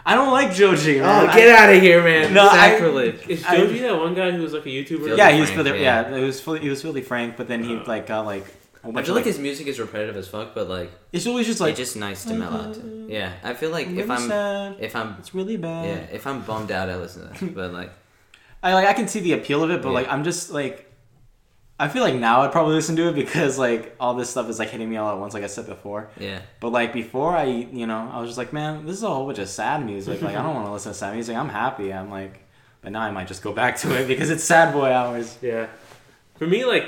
I 0.05 0.14
don't 0.14 0.32
like 0.32 0.53
Joji. 0.55 1.00
Oh, 1.00 1.26
get 1.32 1.48
out 1.57 1.72
of 1.72 1.80
here, 1.80 2.03
man! 2.03 2.34
No, 2.34 2.48
I- 2.48 2.70
Sacrilege. 2.70 3.26
Is 3.28 3.44
I- 3.44 3.57
Joji 3.57 3.78
that 3.80 3.96
one 3.96 4.14
guy 4.14 4.30
who 4.32 4.42
was 4.42 4.53
like 4.53 4.66
a 4.66 4.68
YouTuber? 4.68 5.16
Yeah, 5.16 5.30
he 5.30 5.40
was 5.40 5.50
Frank, 5.50 5.66
filthy. 5.68 5.82
yeah. 5.82 6.11
Yeah, 6.11 6.16
it 6.16 6.22
was 6.24 6.40
fully, 6.40 6.61
he 6.61 6.68
was 6.68 6.82
filthy 6.82 7.03
Frank, 7.03 7.36
but 7.36 7.46
then 7.48 7.62
he 7.62 7.76
Uh. 7.76 7.84
like 7.86 8.07
got 8.07 8.26
like. 8.26 8.44
A 8.84 8.86
whole 8.86 8.98
I 8.98 9.03
feel 9.03 9.12
of, 9.12 9.16
like 9.18 9.26
his 9.26 9.38
music 9.38 9.68
is 9.68 9.78
repetitive 9.78 10.16
as 10.16 10.26
fuck, 10.26 10.57
but 10.57 10.68
like 10.68 10.90
It's 11.12 11.24
always 11.28 11.46
just 11.46 11.57
it's 11.57 11.61
like. 11.61 11.76
just 11.76 11.94
nice 11.96 12.24
to 12.24 12.34
mellow 12.34 12.62
out 12.62 12.74
to. 12.74 13.07
Yeah, 13.09 13.32
I 13.44 13.55
feel 13.55 13.70
like 13.70 13.86
I'm 13.86 13.96
if 13.98 14.11
I'm 14.11 14.28
sad. 14.28 14.76
if 14.80 14.96
I'm 14.96 15.14
It's 15.20 15.32
really 15.34 15.57
bad. 15.57 15.86
yeah 15.86 16.16
if 16.16 16.26
I'm 16.26 16.40
bummed 16.42 16.72
out, 16.72 16.90
I 16.90 16.96
listen 16.96 17.22
to 17.32 17.44
that. 17.44 17.55
But 17.55 17.72
like 17.72 17.92
I 18.62 18.74
like 18.74 18.88
I 18.88 18.92
can 18.92 19.07
see 19.07 19.20
the 19.20 19.34
appeal 19.34 19.62
of 19.62 19.70
it, 19.70 19.82
but 19.82 19.90
Yeah. 19.90 19.94
like 19.94 20.09
I'm 20.09 20.24
just 20.24 20.50
like 20.50 20.91
I 21.84 21.88
feel 21.88 22.02
like 22.02 22.14
now 22.14 22.42
I'd 22.42 22.52
probably 22.52 22.74
listen 22.74 22.94
to 22.96 23.08
it 23.08 23.14
because 23.14 23.58
like 23.58 23.94
all 23.98 24.14
this 24.14 24.30
stuff 24.30 24.48
is 24.48 24.58
like 24.58 24.70
hitting 24.70 24.88
me 24.88 24.96
all 24.96 25.10
at 25.12 25.18
once, 25.18 25.34
like 25.34 25.42
I 25.42 25.48
said 25.48 25.66
before. 25.66 26.10
yeah, 26.18 26.40
But 26.60 26.70
like 26.70 26.92
before, 26.92 27.36
I 27.36 27.44
you 27.44 27.86
know 27.86 28.10
I 28.12 28.20
was 28.20 28.28
just 28.30 28.38
like, 28.38 28.52
man, 28.52 28.86
this 28.86 28.96
is 28.96 29.02
a 29.02 29.08
whole 29.08 29.26
bunch 29.26 29.38
of 29.38 29.48
sad 29.48 29.84
music. 29.84 30.22
Like 30.22 30.36
I 30.36 30.42
don't 30.42 30.54
want 30.58 30.66
to 30.66 30.72
listen 30.72 30.92
to 30.92 30.98
sad 30.98 31.14
music. 31.14 31.36
I'm 31.36 31.48
happy. 31.48 31.92
I'm 31.92 32.10
like, 32.10 32.34
but 32.82 32.92
now 32.92 33.00
I 33.00 33.10
might 33.10 33.26
just 33.28 33.42
go 33.42 33.52
back 33.52 33.76
to 33.78 33.88
it 34.00 34.06
because 34.06 34.30
it's 34.30 34.44
sad 34.44 34.72
boy 34.72 34.90
hours. 34.92 35.36
Yeah. 35.42 35.66
For 36.36 36.46
me, 36.46 36.64
like 36.64 36.84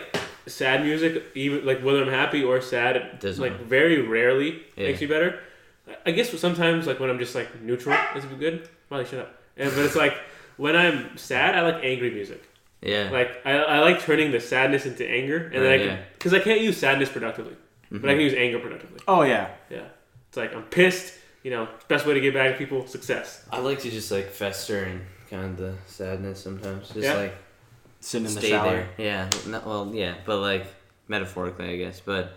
sad 0.47 0.82
music, 0.84 1.22
even 1.34 1.64
like 1.66 1.80
whether 1.82 2.03
I'm 2.03 2.09
happy 2.11 2.42
or 2.45 2.61
sad, 2.61 2.97
it, 2.97 3.20
Doesn't 3.20 3.42
like 3.42 3.53
matter. 3.53 3.64
very 3.64 4.01
rarely 4.03 4.62
Yeah. 4.76 4.86
makes 4.88 5.01
me 5.01 5.07
better. 5.09 5.40
I- 5.88 5.97
I 6.07 6.11
guess 6.12 6.30
sometimes 6.38 6.86
like 6.86 6.99
when 7.01 7.11
I'm 7.11 7.18
just 7.18 7.34
like 7.34 7.49
neutral, 7.62 7.97
is 8.16 8.24
good. 8.26 8.68
Molly, 8.90 9.05
shut 9.07 9.20
up. 9.20 9.34
And, 9.57 9.70
but 9.74 9.84
it's 9.84 9.97
like 9.97 10.14
when 10.57 10.76
I'm 10.76 11.16
sad, 11.16 11.55
I 11.57 11.62
like 11.62 11.82
angry 11.82 12.11
music. 12.11 12.42
Yeah, 12.85 13.11
Like 13.11 13.30
I, 13.45 13.53
I 13.53 13.78
like 13.80 14.01
turning 14.01 14.30
the 14.30 14.41
sadness 14.41 14.87
into 14.87 15.09
anger, 15.09 15.39
and 15.53 15.55
then 15.55 15.62
I 15.62 15.66
Right, 15.70 15.80
can 15.80 15.89
yeah. 15.89 16.03
because 16.16 16.35
I 16.35 16.39
can't 16.41 16.61
use 16.61 16.76
sadness 16.76 17.09
productively, 17.11 17.57
but 17.91 17.97
I 17.97 17.99
mm-hmm. 17.99 18.09
can 18.09 18.20
use 18.20 18.35
anger 18.35 18.59
productively. 18.61 19.01
Oh 19.09 19.22
yeah, 19.22 19.49
Yeah, 19.70 19.87
it's 20.28 20.37
like 20.37 20.55
I'm 20.55 20.64
pissed. 20.64 21.14
You 21.43 21.51
know, 21.51 21.68
best 21.89 22.07
way 22.07 22.14
to 22.14 22.20
get 22.20 22.32
back 22.32 22.53
at 22.53 22.59
people, 22.59 22.87
success. 22.87 23.45
I 23.53 23.59
like 23.59 23.80
to 23.80 23.91
just 23.91 24.11
like 24.11 24.30
fester 24.30 24.85
and 24.85 25.03
kind 25.28 25.45
of 25.45 25.57
the 25.59 25.74
sadness 25.87 26.43
sometimes. 26.43 26.89
Just 26.89 27.01
Yeah. 27.01 27.14
like 27.16 27.35
sitting 28.01 28.26
in 28.28 28.35
the 28.35 28.41
shower. 28.41 28.70
there. 28.70 28.89
Yeah, 28.97 29.30
no, 29.47 29.62
well, 29.66 29.91
yeah, 29.95 30.14
but 30.24 30.39
like 30.39 30.66
metaphorically, 31.07 31.68
I 31.68 31.76
guess. 31.76 32.01
But 32.01 32.32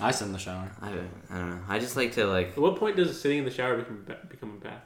I 0.00 0.10
sit 0.10 0.26
in 0.26 0.32
the 0.32 0.38
shower. 0.38 0.70
I 0.80 0.88
don't, 0.90 1.10
I 1.30 1.38
don't 1.38 1.50
know. 1.50 1.60
I 1.68 1.78
just 1.78 1.96
like 1.96 2.12
to 2.12 2.26
like 2.26 2.48
At 2.52 2.58
what 2.58 2.76
point 2.76 2.96
does 2.96 3.20
sitting 3.20 3.38
in 3.38 3.44
the 3.44 3.50
shower 3.50 3.76
become 3.76 4.06
become 4.30 4.50
a 4.60 4.64
bath? 4.64 4.82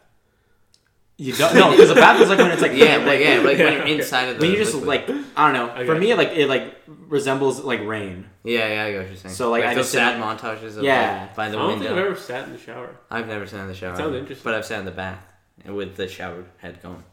You 1.22 1.34
don't 1.34 1.54
no 1.54 1.70
because 1.72 1.90
the 1.90 1.96
bath 1.96 2.18
is 2.18 2.30
like 2.30 2.38
when 2.38 2.50
it's 2.50 2.62
like 2.62 2.72
yeah, 2.84 2.96
like 2.96 3.20
yeah, 3.20 3.34
like 3.36 3.44
when 3.44 3.58
you're 3.58 3.82
okay. 3.82 3.94
inside 3.94 4.28
of 4.30 4.38
the 4.38 4.40
when 4.40 4.50
you 4.52 4.56
just 4.56 4.74
liquid. 4.74 4.86
like 5.16 5.26
I 5.36 5.52
don't 5.52 5.52
know. 5.52 5.74
I 5.74 5.84
For 5.84 5.94
me, 5.94 6.14
like 6.14 6.28
it 6.30 6.48
like 6.48 6.76
resembles 6.86 7.60
like 7.60 7.80
rain. 7.84 8.24
yeah, 8.42 8.66
yeah, 8.68 8.84
I 8.84 8.90
get 8.92 8.98
what 9.00 9.08
you're 9.08 9.16
saying. 9.16 9.34
So, 9.34 9.50
like, 9.50 9.64
I 9.64 9.74
those 9.74 9.84
just 9.84 9.92
sad 9.92 10.12
didn't- 10.14 10.24
montages 10.38 10.78
of 10.78 10.82
Yeah. 10.82 11.20
like, 11.28 11.36
by 11.36 11.46
i 11.46 11.50
don't 11.50 11.68
think 11.78 11.82
i've 11.90 11.94
window. 11.96 12.06
ever 12.10 12.16
sat 12.16 12.46
in 12.46 12.52
the 12.54 12.58
shower. 12.58 12.96
I've 13.10 13.26
never 13.28 13.46
sat 13.46 13.60
in 13.60 13.68
the 13.68 13.74
shower. 13.74 13.96
sounds 13.96 14.14
interesting. 14.16 14.44
But 14.44 14.54
I've 14.54 14.64
sat 14.64 14.78
in 14.80 14.86
the 14.86 14.92
bath 14.92 15.22
and 15.64 15.76
with 15.76 15.94
the 15.96 16.08
shower 16.08 16.44
head 16.56 16.82
going. 16.82 17.04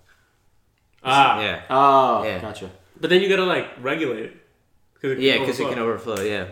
Ah, 1.03 1.41
Yeah, 1.41 1.61
Oh, 1.69 2.23
Yeah. 2.23 2.39
gotcha. 2.39 2.69
But 2.99 3.09
then 3.09 3.21
you 3.21 3.27
gotta 3.29 3.43
like 3.45 3.67
regulate 3.81 4.23
it. 4.25 4.37
Cause 5.01 5.11
it 5.11 5.19
yeah, 5.19 5.37
because 5.39 5.59
it 5.59 5.67
can 5.69 5.79
overflow. 5.79 6.21
Yeah, 6.21 6.45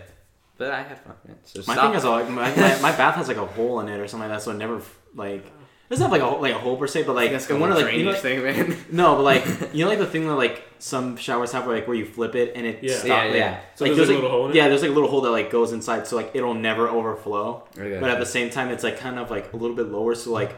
but 0.58 0.72
I 0.72 0.84
had 0.84 1.00
fun. 1.00 1.16
Man. 1.26 1.38
So 1.46 1.60
My 1.68 1.74
stop. 1.74 1.86
thing 1.88 1.96
is 1.98 2.04
like 2.04 2.30
my, 2.30 2.50
my, 2.56 2.82
my 2.82 2.92
bath 2.92 3.16
has 3.16 3.28
like 3.30 3.38
a 3.38 3.46
hole 3.46 3.80
in 3.80 3.88
it 3.88 3.98
or 4.00 4.08
something 4.08 4.30
like 4.30 4.38
that, 4.38 4.44
so 4.44 4.52
it 4.52 4.58
never 4.58 4.82
like 5.16 5.46
it 5.88 5.90
doesn't 5.90 6.04
have 6.04 6.12
like 6.12 6.22
a 6.22 6.26
hole- 6.26 6.42
like 6.42 6.54
a 6.56 6.58
hole 6.58 6.78
per 6.78 6.88
se, 6.88 7.04
but 7.04 7.16
like 7.16 7.32
that's 7.32 7.48
one 7.50 7.60
one 7.60 7.72
of 7.72 7.78
of 7.78 7.84
like 7.84 7.94
you 7.96 8.06
know, 8.06 8.12
like- 8.12 8.20
thing, 8.22 8.42
man. 8.44 8.78
no, 8.92 9.16
but 9.18 9.24
like 9.24 9.46
you 9.74 9.84
know 9.86 9.90
like 9.90 10.00
the 10.00 10.06
thing 10.08 10.28
that 10.28 10.36
like 10.36 10.64
some 10.80 11.16
showers 11.18 11.52
have 11.52 11.66
where 11.66 11.76
like 11.76 11.88
where 11.88 11.96
you 11.96 12.06
flip 12.06 12.36
it 12.36 12.54
and 12.56 12.66
it 12.66 12.80
Yeah. 12.84 12.94
stop, 12.96 13.08
Yeah, 13.08 13.24
yeah, 13.26 13.36
yeah. 13.36 13.60
So 13.76 13.86
like 13.86 13.96
there's, 13.96 14.10
like, 14.10 14.18
a 14.18 14.22
like, 14.22 14.24
little 14.24 14.30
hole 14.38 14.46
in 14.46 14.52
it? 14.52 14.56
yeah, 14.58 14.68
there's 14.68 14.82
like 14.82 14.92
a 14.92 14.94
little 14.94 15.10
hole 15.10 15.22
that 15.22 15.32
like 15.32 15.52
goes 15.52 15.72
inside, 15.74 16.08
so 16.08 16.16
like 16.16 16.32
it'll 16.34 16.54
never 16.54 16.88
overflow. 16.90 17.64
Okay. 17.78 18.00
But 18.00 18.10
at 18.10 18.20
the 18.20 18.26
same 18.26 18.50
time, 18.50 18.70
it's 18.70 18.84
like 18.84 18.98
kind 19.00 19.20
of 19.20 19.30
like 19.30 19.54
a 19.54 19.58
little 19.58 19.76
bit 19.76 19.88
lower, 19.90 20.16
so 20.16 20.32
like 20.32 20.56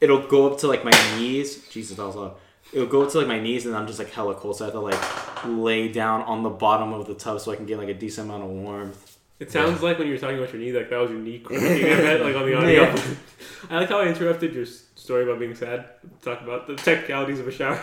it'll 0.00 0.26
go 0.26 0.50
up 0.50 0.58
to 0.60 0.68
like 0.68 0.84
my 0.84 0.92
knees. 1.16 1.66
Jesus, 1.68 1.96
that 1.96 2.06
was 2.06 2.16
loud. 2.16 2.34
It'll 2.72 2.86
go 2.86 3.02
up 3.02 3.10
to 3.12 3.18
like 3.18 3.26
my 3.28 3.40
knees, 3.40 3.64
and 3.64 3.74
I'm 3.74 3.86
just 3.86 3.98
like 3.98 4.10
hella 4.10 4.34
cold, 4.34 4.56
so 4.58 4.64
I 4.64 4.66
have 4.66 4.74
to 4.74 4.80
like 4.80 5.46
lay 5.46 5.88
down 5.88 6.20
on 6.22 6.42
the 6.42 6.50
bottom 6.50 6.92
of 6.92 7.06
the 7.06 7.14
tub 7.14 7.40
so 7.40 7.50
I 7.50 7.56
can 7.56 7.64
get 7.64 7.78
like 7.78 7.88
a 7.88 7.94
decent 7.94 8.28
amount 8.28 8.44
of 8.44 8.50
warmth. 8.50 9.07
It 9.40 9.52
sounds 9.52 9.82
like 9.82 9.98
when 9.98 10.08
you 10.08 10.14
were 10.14 10.18
talking 10.18 10.38
about 10.38 10.52
your 10.52 10.60
knee, 10.60 10.72
like 10.72 10.90
that 10.90 10.96
was 10.98 11.10
your 11.10 11.20
knee 11.20 11.38
cracking. 11.38 11.66
I 11.68 11.96
bet, 11.96 12.20
like 12.22 12.34
on 12.36 12.46
the 12.46 12.54
audio. 12.54 12.82
Yeah. 12.84 13.02
I 13.70 13.76
like 13.80 13.88
how 13.88 14.00
I 14.00 14.06
interrupted 14.08 14.52
your 14.54 14.66
story 14.66 15.22
about 15.24 15.38
being 15.38 15.54
sad. 15.54 15.84
Talk 16.22 16.40
about 16.42 16.66
the 16.66 16.74
technicalities 16.74 17.38
of 17.38 17.46
a 17.46 17.52
shower. 17.52 17.80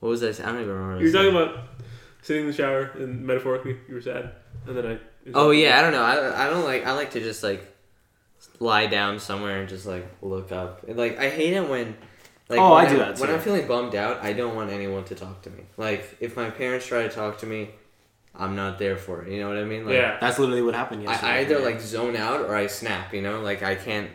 What 0.00 0.10
was 0.10 0.20
that? 0.20 0.38
I 0.40 0.52
don't 0.52 0.60
even 0.62 0.74
remember. 0.74 1.00
You 1.04 1.06
were 1.06 1.12
talking 1.12 1.30
about 1.36 1.64
sitting 2.22 2.42
in 2.42 2.48
the 2.50 2.56
shower 2.56 2.90
and 2.98 3.24
metaphorically 3.26 3.78
you 3.88 3.94
were 3.94 4.00
sad, 4.02 4.32
and 4.66 4.76
then 4.76 4.86
I. 4.86 4.98
Oh 5.34 5.50
yeah, 5.52 5.78
I 5.78 5.82
don't 5.82 5.92
know. 5.92 6.02
I, 6.02 6.46
I 6.46 6.50
don't 6.50 6.64
like. 6.64 6.86
I 6.86 6.92
like 6.92 7.12
to 7.12 7.20
just 7.20 7.42
like 7.42 7.74
lie 8.60 8.86
down 8.86 9.18
somewhere 9.18 9.60
and 9.60 9.68
just 9.68 9.86
like 9.86 10.06
look 10.20 10.52
up. 10.52 10.84
And, 10.86 10.98
like 10.98 11.18
I 11.18 11.30
hate 11.30 11.54
it 11.54 11.66
when. 11.68 11.96
Like, 12.48 12.60
Oh, 12.60 12.74
when 12.74 12.86
I 12.86 12.88
do 12.88 13.00
I'm- 13.00 13.12
that, 13.14 13.18
When. 13.20 13.30
I'm 13.30 13.40
feeling 13.40 13.66
bummed 13.66 13.96
out, 13.96 14.22
I 14.22 14.32
don't 14.32 14.54
want 14.54 14.70
anyone 14.70 15.02
to 15.04 15.14
talk 15.16 15.42
to 15.42 15.50
me. 15.50 15.64
Like 15.76 16.16
if 16.20 16.36
my 16.36 16.48
parents 16.50 16.86
try 16.86 17.02
to 17.02 17.08
talk 17.08 17.38
to 17.38 17.46
me, 17.46 17.70
I'm 18.38 18.54
not 18.56 18.78
there 18.78 18.96
for 18.96 19.22
it. 19.22 19.32
You 19.32 19.40
know 19.40 19.48
what 19.48 19.58
I 19.58 19.64
mean? 19.64 19.86
Like, 19.86 19.94
Yeah. 19.94 20.18
That's 20.20 20.38
literally 20.38 20.62
what 20.62 20.74
happened 20.74 21.02
yesterday. 21.02 21.32
I, 21.32 21.36
I 21.38 21.40
either 21.40 21.58
like 21.60 21.80
zone 21.80 22.16
out 22.16 22.40
or 22.42 22.54
I 22.54 22.66
snap. 22.66 23.12
You 23.14 23.22
know, 23.22 23.40
like 23.40 23.62
I 23.62 23.74
can't. 23.74 24.10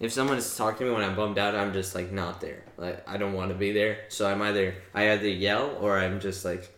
If 0.00 0.12
someone 0.12 0.36
is 0.36 0.56
talking 0.56 0.78
to 0.78 0.84
me 0.86 0.90
when 0.92 1.04
I'm 1.04 1.14
bummed 1.14 1.38
out, 1.38 1.54
I'm 1.54 1.72
just 1.72 1.94
like 1.94 2.10
not 2.12 2.40
there. 2.40 2.64
Like 2.76 3.08
I 3.08 3.16
don't 3.18 3.34
want 3.34 3.50
to 3.50 3.56
be 3.56 3.72
there. 3.72 3.98
So 4.08 4.26
I'm 4.28 4.42
either 4.42 4.74
I 4.94 5.10
either 5.12 5.28
yell 5.28 5.76
or 5.80 5.96
I'm 5.98 6.18
just 6.20 6.44
like 6.44 6.68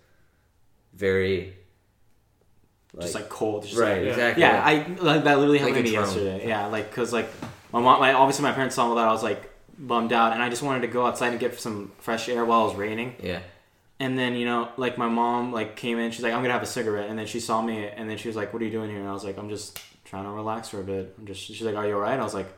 very. 0.92 1.54
just 3.00 3.14
like 3.14 3.28
cold. 3.28 3.64
Just 3.64 3.76
right, 3.76 3.96
like- 3.96 4.04
yeah. 4.04 4.10
exactly. 4.10 4.40
yeah, 4.42 4.62
I 4.64 4.74
like 5.02 5.24
that 5.24 5.38
literally 5.38 5.58
happened 5.58 5.76
Like 5.76 5.84
to 5.86 5.90
me 5.90 5.96
drone. 5.96 6.06
yesterday. 6.06 6.48
Yeah, 6.48 6.66
like 6.66 6.90
because 6.90 7.12
like 7.12 7.28
my 7.72 7.80
mom, 7.80 8.00
my 8.00 8.12
obviously 8.12 8.42
my 8.42 8.52
parents 8.52 8.74
saw 8.76 8.94
that 8.94 9.04
I 9.06 9.10
was 9.10 9.22
like 9.22 9.50
bummed 9.78 10.12
out, 10.12 10.32
and 10.34 10.42
I 10.42 10.48
just 10.50 10.62
wanted 10.62 10.82
to 10.82 10.88
go 10.88 11.06
outside 11.06 11.30
and 11.30 11.40
get 11.40 11.58
some 11.58 11.92
fresh 11.98 12.28
air 12.28 12.44
while 12.44 12.64
it 12.66 12.68
was 12.68 12.76
raining. 12.76 13.16
yeah. 13.22 13.40
And 14.00 14.18
then 14.18 14.34
you 14.34 14.44
know, 14.44 14.70
like 14.76 14.98
my 14.98 15.08
mom 15.08 15.52
like 15.52 15.76
came 15.76 15.98
in, 15.98 16.10
she's 16.10 16.22
like, 16.22 16.32
"I'm 16.32 16.42
gonna 16.42 16.52
have 16.52 16.62
a 16.62 16.66
cigarette," 16.66 17.08
and 17.10 17.18
then 17.18 17.26
she 17.26 17.38
saw 17.40 17.62
me, 17.62 17.86
and 17.86 18.10
then 18.10 18.16
she 18.18 18.28
was 18.28 18.36
like, 18.36 18.52
"What 18.52 18.60
are 18.60 18.64
you 18.64 18.70
doing 18.70 18.90
here?" 18.90 18.98
And 18.98 19.08
I 19.08 19.12
was 19.12 19.24
like, 19.24 19.38
"I'm 19.38 19.48
just 19.48 19.78
trying 20.04 20.24
to 20.24 20.30
relax 20.30 20.68
for 20.68 20.80
a 20.80 20.84
bit." 20.84 21.14
I'm 21.18 21.26
just 21.26 21.40
she's 21.42 21.62
like, 21.62 21.76
"Are 21.76 21.86
you 21.86 21.94
alright?" 21.94 22.18
I 22.18 22.22
was 22.24 22.34
like, 22.34 22.48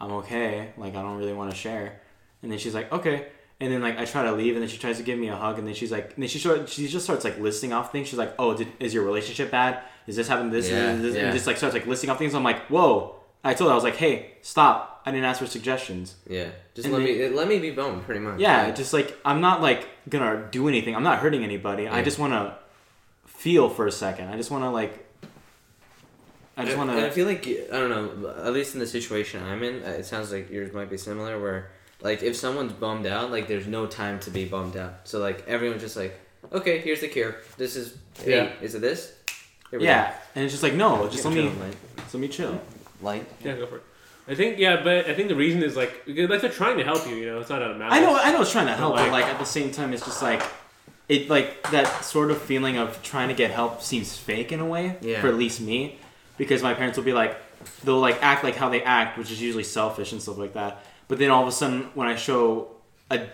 "I'm 0.00 0.10
okay. 0.12 0.70
Like 0.78 0.96
I 0.96 1.02
don't 1.02 1.18
really 1.18 1.34
want 1.34 1.50
to 1.50 1.56
share." 1.56 2.00
And 2.42 2.50
then 2.50 2.58
she's 2.58 2.74
like, 2.74 2.90
"Okay." 2.92 3.26
And 3.60 3.70
then 3.70 3.82
like 3.82 3.98
I 3.98 4.06
try 4.06 4.22
to 4.22 4.32
leave, 4.32 4.54
and 4.54 4.62
then 4.62 4.70
she 4.70 4.78
tries 4.78 4.96
to 4.96 5.02
give 5.02 5.18
me 5.18 5.28
a 5.28 5.36
hug, 5.36 5.58
and 5.58 5.66
then 5.66 5.74
she's 5.74 5.92
like, 5.92 6.14
and 6.14 6.22
then 6.22 6.28
she 6.30 6.38
start, 6.38 6.66
she 6.66 6.88
just 6.88 7.04
starts 7.04 7.24
like 7.24 7.38
listing 7.38 7.74
off 7.74 7.92
things. 7.92 8.08
She's 8.08 8.18
like, 8.18 8.34
"Oh, 8.38 8.56
did, 8.56 8.68
is 8.80 8.94
your 8.94 9.04
relationship 9.04 9.50
bad? 9.50 9.82
Is 10.06 10.16
this 10.16 10.28
happening? 10.28 10.50
This, 10.50 10.70
Yeah, 10.70 10.88
and 10.92 11.04
this, 11.04 11.14
yeah. 11.14 11.24
and 11.24 11.32
just 11.34 11.46
like 11.46 11.58
starts 11.58 11.74
like 11.74 11.86
listing 11.86 12.08
off 12.08 12.16
things. 12.18 12.34
I'm 12.34 12.42
like, 12.42 12.62
"Whoa!" 12.68 13.16
I 13.44 13.52
told 13.52 13.68
her 13.68 13.72
I 13.72 13.74
was 13.74 13.84
like, 13.84 13.96
"Hey, 13.96 14.32
stop! 14.40 14.89
I 15.06 15.10
didn't 15.10 15.24
ask 15.24 15.40
for 15.40 15.46
suggestions." 15.46 16.14
Yeah, 16.28 16.48
just 16.74 16.86
And 16.86 16.94
let 16.94 17.04
they- 17.04 17.28
me 17.28 17.34
let 17.34 17.48
me 17.48 17.58
be 17.58 17.70
bummed, 17.70 18.04
pretty 18.04 18.20
much. 18.20 18.38
Yeah, 18.40 18.64
Like, 18.64 18.76
just 18.76 18.92
like 18.92 19.16
I'm 19.24 19.40
not 19.40 19.60
like 19.62 19.86
gonna 20.08 20.48
do 20.50 20.68
anything. 20.68 20.94
I'm 20.96 21.02
not 21.02 21.18
hurting 21.20 21.42
anybody. 21.44 21.88
I 21.88 22.02
just 22.02 22.18
want 22.18 22.32
to 22.32 22.54
feel 23.26 23.68
for 23.70 23.86
a 23.86 23.92
second. 23.92 24.28
I 24.28 24.36
just 24.36 24.50
want 24.50 24.64
to 24.64 24.70
like. 24.70 25.06
I 26.56 26.64
just 26.64 26.76
want 26.76 26.90
to. 26.90 26.96
I 26.98 27.00
to. 27.02 27.10
feel 27.10 27.26
like 27.26 27.46
I 27.46 27.76
don't 27.78 27.90
know. 28.22 28.34
At 28.44 28.52
least 28.52 28.74
in 28.74 28.80
the 28.80 28.86
situation 28.86 29.42
I'm 29.42 29.62
in, 29.62 29.82
uh, 29.82 29.88
it 29.88 30.04
sounds 30.04 30.30
like 30.32 30.50
yours 30.50 30.72
might 30.72 30.90
be 30.90 30.98
similar. 30.98 31.40
Where 31.40 31.70
like 32.02 32.22
if 32.22 32.36
someone's 32.36 32.72
bummed 32.72 33.06
out, 33.06 33.30
like 33.30 33.48
there's 33.48 33.66
no 33.66 33.86
time 33.86 34.20
to 34.20 34.30
be 34.30 34.44
bummed 34.44 34.76
out. 34.76 35.00
So 35.04 35.18
like 35.20 35.46
everyone's 35.48 35.80
just 35.82 35.96
like, 35.96 36.18
okay, 36.52 36.78
here's 36.80 37.00
the 37.00 37.08
cure. 37.08 37.36
This 37.56 37.76
is 37.76 37.96
hey, 38.22 38.36
Yeah. 38.36 38.50
is 38.60 38.74
it 38.74 38.80
this? 38.82 39.12
Here 39.70 39.78
we 39.78 39.86
Yeah, 39.86 40.12
and 40.34 40.44
it's 40.44 40.52
just 40.52 40.62
like 40.62 40.74
no, 40.74 41.08
just 41.08 41.24
Yeah, 41.24 41.30
let 41.30 41.36
me, 41.36 41.42
chill, 41.50 41.60
light. 41.60 41.76
just 41.96 42.14
let 42.14 42.20
me 42.20 42.28
chill. 42.28 42.60
light. 43.00 43.26
Yeah, 43.44 43.56
go 43.56 43.66
for 43.66 43.76
it. 43.76 43.82
I 44.28 44.34
think 44.34 44.58
yeah, 44.58 44.82
but 44.82 45.06
I 45.06 45.14
think 45.14 45.28
the 45.28 45.34
reason 45.34 45.62
is 45.62 45.76
like 45.76 46.02
like 46.06 46.40
they're 46.40 46.50
trying 46.50 46.76
to 46.78 46.84
help 46.84 47.06
you. 47.08 47.16
You 47.16 47.26
know, 47.26 47.40
it's 47.40 47.50
not 47.50 47.62
out 47.62 47.72
of 47.72 47.76
malice. 47.78 47.94
I 47.94 48.00
know, 48.00 48.16
I 48.16 48.30
know, 48.32 48.42
it's 48.42 48.52
trying 48.52 48.66
to 48.66 48.74
help, 48.74 48.94
but 48.94 49.02
like- 49.10 49.12
like 49.12 49.24
at 49.26 49.38
the 49.38 49.44
same 49.46 49.70
time, 49.72 49.92
it's 49.92 50.04
just 50.04 50.22
like 50.22 50.42
it, 51.08 51.28
like 51.28 51.68
that 51.72 52.04
sort 52.04 52.30
of 52.30 52.40
feeling 52.40 52.76
of 52.76 53.02
trying 53.02 53.28
to 53.28 53.34
get 53.34 53.50
help 53.50 53.82
seems 53.82 54.16
fake 54.16 54.52
in 54.52 54.60
a 54.60 54.66
way. 54.66 54.96
Yeah. 55.00 55.20
For 55.20 55.26
at 55.28 55.34
least 55.34 55.60
me, 55.60 55.98
because 56.38 56.62
my 56.62 56.72
parents 56.74 56.96
will 56.96 57.04
be 57.04 57.12
like, 57.12 57.36
they'll 57.82 57.98
like 57.98 58.22
act 58.22 58.44
like 58.44 58.54
how 58.54 58.68
they 58.68 58.82
act, 58.82 59.18
which 59.18 59.30
is 59.32 59.42
usually 59.42 59.64
selfish 59.64 60.12
and 60.12 60.22
stuff 60.22 60.38
like 60.38 60.52
that. 60.54 60.84
But 61.08 61.18
then 61.18 61.30
all 61.30 61.42
of 61.42 61.48
a 61.48 61.52
sudden, 61.52 61.90
when 61.94 62.06
I 62.06 62.14
show 62.14 62.68
a, 63.10 63.26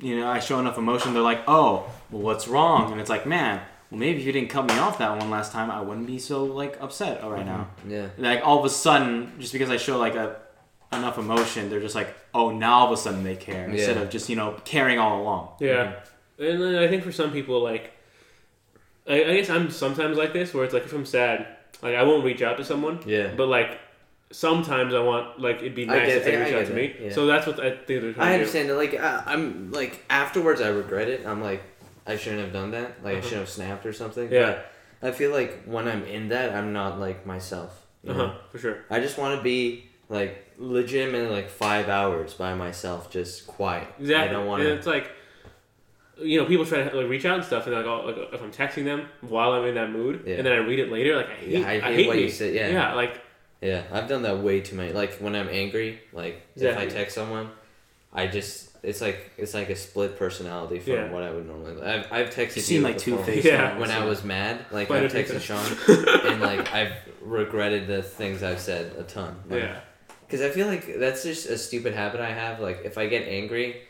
you 0.00 0.20
know, 0.20 0.28
I 0.28 0.38
show 0.38 0.60
enough 0.60 0.78
emotion, 0.78 1.12
they're 1.12 1.22
like, 1.22 1.42
oh, 1.48 1.90
well, 2.12 2.22
what's 2.22 2.46
wrong? 2.46 2.92
And 2.92 3.00
it's 3.00 3.10
like, 3.10 3.26
man, 3.26 3.60
well, 3.90 3.98
maybe 3.98 4.20
if 4.20 4.26
you 4.26 4.32
didn't 4.32 4.50
cut 4.50 4.66
me 4.66 4.78
off 4.78 4.98
that 4.98 5.16
one 5.16 5.30
last 5.30 5.52
time, 5.52 5.70
I 5.70 5.80
wouldn't 5.80 6.06
be 6.06 6.18
so 6.18 6.44
like 6.44 6.80
upset 6.80 7.22
right 7.22 7.44
mm-hmm. 7.44 7.46
now. 7.46 7.68
Yeah. 7.88 8.08
Like 8.18 8.40
all 8.44 8.58
of 8.58 8.64
a 8.64 8.70
sudden, 8.70 9.32
just 9.38 9.52
because 9.52 9.70
I 9.70 9.76
show 9.76 9.98
like 9.98 10.14
a 10.14 10.36
enough 10.92 11.18
emotion, 11.18 11.70
they're 11.70 11.80
just 11.80 11.94
like, 11.94 12.14
oh, 12.34 12.50
now 12.50 12.80
all 12.80 12.86
of 12.86 12.92
a 12.92 13.00
sudden 13.00 13.24
they 13.24 13.36
care 13.36 13.68
instead 13.68 13.96
of 13.96 14.10
just 14.10 14.28
you 14.28 14.36
know 14.36 14.56
caring 14.64 14.98
all 14.98 15.22
along. 15.22 15.50
Yeah, 15.60 15.94
mm-hmm. 16.38 16.44
and 16.44 16.62
then 16.62 16.74
I 16.76 16.88
think 16.88 17.02
for 17.02 17.12
some 17.12 17.32
people, 17.32 17.62
like, 17.62 17.92
I, 19.06 19.24
I 19.24 19.36
guess 19.36 19.48
I'm 19.48 19.70
sometimes 19.70 20.18
like 20.18 20.32
this, 20.32 20.52
where 20.52 20.64
it's 20.64 20.74
like 20.74 20.84
if 20.84 20.92
I'm 20.92 21.06
sad, 21.06 21.46
like 21.82 21.94
I 21.94 22.02
won't 22.02 22.24
reach 22.24 22.42
out 22.42 22.58
to 22.58 22.64
someone, 22.64 23.00
Yeah. 23.06 23.32
but 23.34 23.48
like 23.48 23.78
sometimes 24.30 24.92
I 24.92 25.00
want 25.00 25.40
like 25.40 25.56
it'd 25.56 25.74
be 25.74 25.86
nice 25.86 26.06
get 26.06 26.16
if 26.18 26.24
they 26.24 26.36
reach 26.36 26.52
out 26.52 26.66
to 26.66 26.74
me. 26.74 26.94
yeah. 27.00 27.12
So 27.12 27.26
that's 27.26 27.46
what 27.46 27.58
I 27.60 27.70
think 27.70 27.86
they're 27.86 28.12
trying 28.12 28.28
I 28.28 28.28
to 28.28 28.34
understand 28.34 28.68
that. 28.68 28.76
Like, 28.76 28.94
I, 28.94 29.22
I'm 29.26 29.72
like 29.72 30.04
afterwards, 30.10 30.60
I 30.60 30.68
regret 30.68 31.08
it. 31.08 31.26
I'm 31.26 31.42
like, 31.42 31.62
I 32.08 32.16
shouldn't 32.16 32.42
have 32.42 32.52
done 32.52 32.70
that. 32.72 33.04
Like, 33.04 33.14
I 33.14 33.18
Uh-huh. 33.18 33.28
should 33.28 33.38
have 33.38 33.48
snapped 33.48 33.84
or 33.86 33.92
something. 33.92 34.32
Yeah, 34.32 34.62
But 35.00 35.08
I 35.08 35.12
feel 35.12 35.30
like 35.30 35.62
when 35.64 35.86
I'm 35.86 36.04
in 36.04 36.28
that, 36.30 36.54
I'm 36.54 36.72
not 36.72 36.98
like 36.98 37.24
myself. 37.26 37.86
you 38.02 38.12
uh 38.12 38.16
know? 38.16 38.26
huh, 38.28 38.34
for 38.50 38.58
sure. 38.58 38.78
I 38.90 38.98
just 39.00 39.18
want 39.18 39.36
to 39.38 39.42
be 39.42 39.84
like 40.08 40.46
legitimately 40.58 41.28
like 41.28 41.48
five 41.50 41.88
hours 41.88 42.34
by 42.34 42.54
myself, 42.54 43.10
just 43.10 43.46
quiet. 43.46 43.86
Exactly. 44.00 44.28
I 44.28 44.32
don't 44.32 44.46
want 44.46 44.62
to. 44.62 44.72
it's 44.72 44.86
like, 44.86 45.10
you 46.20 46.40
know, 46.40 46.46
people 46.46 46.64
try 46.64 46.82
to 46.82 46.96
like 46.96 47.08
reach 47.08 47.24
out 47.26 47.36
and 47.36 47.44
stuff, 47.44 47.66
and 47.66 47.74
like, 47.76 47.84
oh, 47.86 48.06
like 48.06 48.16
if 48.32 48.42
I'm 48.42 48.50
texting 48.50 48.84
them 48.84 49.06
while 49.20 49.52
I'm 49.52 49.64
in 49.66 49.74
that 49.76 49.90
mood, 49.90 50.22
Yeah. 50.26 50.36
and 50.36 50.46
then 50.46 50.52
I 50.52 50.56
read 50.56 50.78
it 50.80 50.90
later, 50.90 51.14
like 51.16 51.28
I 51.30 51.34
hate, 51.34 51.48
Yeah, 51.50 51.68
I 51.68 51.72
I 51.72 51.80
hate 51.80 51.94
hate 51.94 52.06
what 52.08 52.16
me. 52.16 52.22
you 52.22 52.30
said, 52.30 52.54
yeah. 52.54 52.68
yeah, 52.70 52.94
like 52.94 53.20
Yeah, 53.60 53.82
I've 53.92 54.08
done 54.08 54.22
that 54.22 54.38
way 54.38 54.60
too 54.60 54.74
many. 54.76 54.92
Like 54.92 55.14
when 55.18 55.34
I'm 55.36 55.48
angry, 55.48 56.00
like 56.12 56.42
Exactly. 56.56 56.86
if 56.86 56.92
I 56.92 56.94
text 56.96 57.14
someone, 57.14 57.50
I 58.12 58.26
just 58.26 58.67
it's 58.82 59.00
like 59.00 59.30
it's 59.36 59.54
like 59.54 59.70
a 59.70 59.76
split 59.76 60.18
personality 60.18 60.78
from 60.78 60.92
Yeah. 60.92 61.10
what 61.12 61.22
I 61.22 61.30
would 61.30 61.46
normally. 61.46 61.82
I've 61.82 62.12
I've 62.12 62.30
texted 62.30 62.38
You 62.38 62.54
you 62.56 62.62
seem 62.62 62.82
like 62.82 63.02
before. 63.04 63.18
two 63.18 63.24
faced. 63.24 63.46
Yeah. 63.46 63.78
when 63.78 63.90
I 63.90 64.04
was 64.04 64.22
mad. 64.24 64.64
Like 64.70 64.86
Quite 64.88 65.04
I've 65.04 65.14
a 65.14 65.18
texted 65.22 65.40
Sean, 65.40 66.26
and 66.32 66.40
like 66.40 66.72
I've 66.72 66.92
regretted 67.22 67.86
the 67.86 68.02
things 68.02 68.42
I've 68.42 68.60
said 68.60 68.92
a 68.98 69.02
ton. 69.02 69.36
Like, 69.48 69.62
yeah, 69.62 69.80
Because 70.26 70.40
I 70.42 70.50
feel 70.50 70.66
like 70.66 70.98
that's 70.98 71.22
just 71.24 71.48
a 71.48 71.58
stupid 71.58 71.94
habit 71.94 72.20
I 72.20 72.30
have. 72.32 72.60
Like 72.60 72.82
if 72.84 72.96
I 72.98 73.06
get 73.06 73.26
angry, 73.28 73.82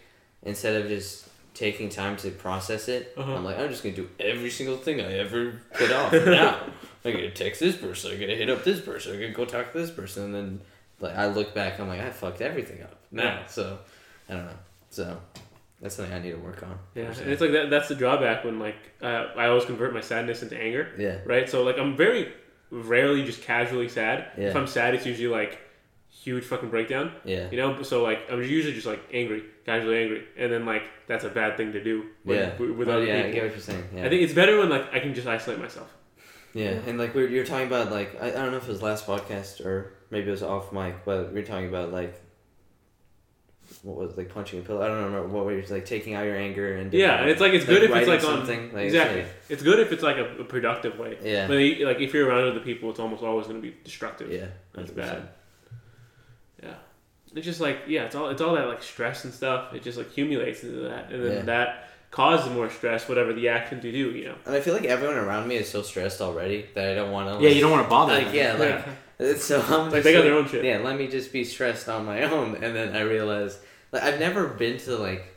instead 0.43 0.81
of 0.81 0.89
just 0.89 1.27
taking 1.55 1.89
time 1.89 2.17
to 2.17 2.31
process 2.31 2.89
it, 2.89 3.13
Uh-huh. 3.17 3.35
I'm 3.35 3.45
like 3.45 3.59
I'm 3.59 3.69
just 3.69 3.83
gonna 3.83 3.95
do 3.97 4.09
every 4.21 4.51
single 4.51 4.77
thing 4.77 5.01
I 5.01 5.13
ever 5.19 5.61
put 5.75 5.91
off 5.93 6.13
now. 6.13 6.61
I'm 7.05 7.13
gonna 7.13 7.31
text 7.31 7.61
this 7.61 7.77
person. 7.77 8.13
I'm 8.13 8.21
gonna 8.21 8.35
hit 8.35 8.49
up 8.51 8.65
this 8.65 8.81
person. 8.81 9.13
I'm 9.15 9.21
gonna 9.21 9.33
go 9.33 9.45
talk 9.45 9.73
to 9.73 9.79
this 9.79 9.91
person, 9.91 10.25
and 10.25 10.35
then 10.35 10.61
like 11.01 11.15
I 11.17 11.27
look 11.27 11.55
back, 11.55 11.79
I'm 11.79 11.89
like 11.89 12.01
I 12.01 12.11
fucked 12.11 12.41
everything 12.41 12.83
up 12.83 12.97
now. 13.13 13.23
Yeah. 13.23 13.47
So 13.47 13.79
I 14.29 14.33
don't 14.35 14.47
know. 14.47 14.53
So 14.91 15.21
that's 15.81 15.95
something 15.97 16.15
I 16.15 16.19
need 16.21 16.31
to 16.33 16.37
work 16.39 16.63
on. 16.63 16.79
yeah, 16.95 17.05
and 17.05 17.31
it's 17.31 17.41
like 17.41 17.53
that. 17.53 17.71
That's 17.71 17.89
the 17.89 17.95
drawback 17.95 18.45
when 18.45 18.59
like 18.59 18.77
uh, 19.03 19.27
I 19.37 19.47
always 19.49 19.65
convert 19.65 19.93
my 19.95 20.01
sadness 20.01 20.43
into 20.43 20.57
anger. 20.61 20.89
yeah. 20.99 21.19
right? 21.27 21.49
So 21.49 21.63
like 21.63 21.79
I'm 21.79 21.97
very 21.97 22.33
rarely 22.71 23.23
just 23.25 23.43
casually 23.43 23.89
sad. 23.89 24.33
Yeah. 24.37 24.49
If 24.49 24.57
I'm 24.57 24.67
sad, 24.67 24.95
it's 24.95 25.07
usually 25.07 25.29
like 25.29 25.59
huge 26.11 26.45
fucking 26.45 26.71
breakdown. 26.71 27.13
Yeah. 27.25 27.49
You 27.51 27.57
know, 27.59 27.83
so 27.83 28.03
like 28.03 28.21
I'm 28.31 28.43
usually 28.43 28.75
just 28.75 28.87
like 28.87 29.01
angry, 29.13 29.45
casually 29.67 30.03
angry, 30.03 30.25
and 30.37 30.53
then 30.53 30.65
like 30.67 30.83
that's 31.07 31.25
a 31.25 31.29
bad 31.31 31.57
thing 31.57 31.73
to 31.73 31.83
do. 31.83 32.07
With, 32.25 32.39
Yeah. 32.39 32.57
with, 32.59 32.71
with 32.71 32.89
Oh, 32.89 33.01
yeah, 33.01 33.15
I 33.15 33.17
people. 33.23 33.33
get 33.33 33.43
what 33.45 33.53
you're 33.53 33.61
saying. 33.61 33.85
Yeah. 33.95 34.07
I 34.07 34.09
think 34.09 34.23
it's 34.23 34.33
better 34.35 34.59
when 34.59 34.69
like 34.71 34.93
I 34.93 35.01
can 35.01 35.15
just 35.15 35.27
isolate 35.29 35.61
myself. 35.61 35.93
Yeah, 36.55 36.71
and 36.87 36.99
like 36.99 37.15
we 37.15 37.23
were, 37.23 37.29
you 37.29 37.41
were 37.41 37.47
talking 37.47 37.67
about 37.67 37.91
like 37.93 38.21
I, 38.21 38.29
I 38.29 38.31
don't 38.31 38.51
know 38.51 38.57
if 38.57 38.65
it 38.65 38.73
was 38.73 38.83
last 38.83 39.07
podcast 39.07 39.65
or 39.65 39.93
maybe 40.11 40.29
it 40.29 40.31
was 40.31 40.43
off 40.43 40.73
mic, 40.73 41.05
but 41.05 41.29
we 41.33 41.41
were 41.41 41.47
talking 41.47 41.69
about 41.69 41.93
like 41.93 42.21
what 43.89 43.97
was 43.99 44.13
it, 44.13 44.19
like 44.19 44.29
punching 44.35 44.59
a 44.61 44.63
pillow. 44.63 44.83
I 44.83 44.89
don't 44.89 45.05
remember 45.05 45.29
what 45.29 45.47
we 45.47 45.57
were 45.57 45.63
like 45.71 45.87
taking 45.87 46.15
out 46.15 46.25
your 46.25 46.37
anger 46.37 46.75
and 46.77 46.93
Yeah, 46.93 47.21
and 47.21 47.31
it's 47.31 47.41
like 47.41 47.53
it's 47.55 47.65
good 47.65 47.83
if 47.83 47.91
it's 47.91 47.93
writing 47.93 48.09
like 48.09 48.25
on 48.25 48.47
something 48.47 48.73
like 48.75 48.85
exactly. 48.87 49.21
it's 49.21 49.31
It's 49.51 49.63
good 49.63 49.81
if 49.81 49.93
it's 49.93 50.03
like 50.03 50.17
a, 50.19 50.39
a 50.41 50.45
productive 50.45 50.99
way. 50.99 51.19
Yeah. 51.23 51.47
But 51.47 51.57
like 51.57 52.01
if 52.01 52.13
you're 52.15 52.29
around 52.29 52.49
other 52.49 52.61
people, 52.61 52.91
it's 52.91 53.01
almost 53.01 53.23
always 53.23 53.47
going 53.47 53.61
to 53.63 53.67
be 53.69 53.75
destructive. 53.85 54.31
yeah, 54.31 54.47
That's 54.75 54.91
100%. 54.91 54.97
bad. 54.97 55.29
Yeah. 56.63 56.75
It's 57.35 57.45
just 57.47 57.61
like 57.61 57.81
yeah, 57.87 58.05
it's 58.05 58.15
all 58.15 58.29
it's 58.31 58.41
all 58.43 58.55
that 58.55 58.67
like 58.69 58.83
stress 58.83 59.25
and 59.25 59.33
stuff. 59.33 59.75
It 59.75 59.83
just 59.83 59.99
like 59.99 60.09
accumulates 60.09 60.63
into 60.65 60.81
that, 60.89 61.11
and 61.11 61.23
then 61.25 61.33
Yeah. 61.37 61.43
that 61.43 61.89
causes 62.11 62.51
more 62.53 62.71
stress. 62.71 63.09
Whatever 63.09 63.33
the 63.35 63.49
action 63.49 63.81
to 63.83 63.93
do, 63.93 64.11
you 64.13 64.25
know. 64.27 64.35
And 64.47 64.55
I 64.55 64.61
feel 64.61 64.75
like 64.75 64.85
everyone 64.85 65.17
around 65.19 65.47
me 65.47 65.57
is 65.57 65.69
so 65.71 65.83
stressed 65.83 66.21
already 66.21 66.67
that 66.75 66.91
I 66.91 66.95
don't 66.95 67.13
want 67.13 67.39
to. 67.39 67.45
Yeah, 67.45 67.51
you 67.55 67.61
don't 67.61 67.71
want 67.71 67.85
to 67.85 67.91
bother. 67.91 68.15
Like 68.15 68.27
them. 68.27 68.35
yeah, 68.35 68.53
like 68.55 68.85
Yeah. 69.21 69.35
so 69.37 69.61
I'm 69.61 69.91
Like 69.91 70.03
they 70.05 70.13
got 70.15 70.23
their 70.23 70.35
own 70.35 70.49
shit. 70.49 70.65
Yeah, 70.65 70.79
let 70.79 70.97
me 70.97 71.07
just 71.07 71.31
be 71.33 71.45
stressed 71.45 71.89
on 71.89 72.07
my 72.07 72.23
own, 72.23 72.55
and 72.63 72.75
then 72.75 72.97
I 72.97 73.01
realize 73.03 73.59
like 73.93 74.03
I've 74.03 74.19
never 74.21 74.47
been 74.49 74.79
to 74.79 74.97
like 74.97 75.35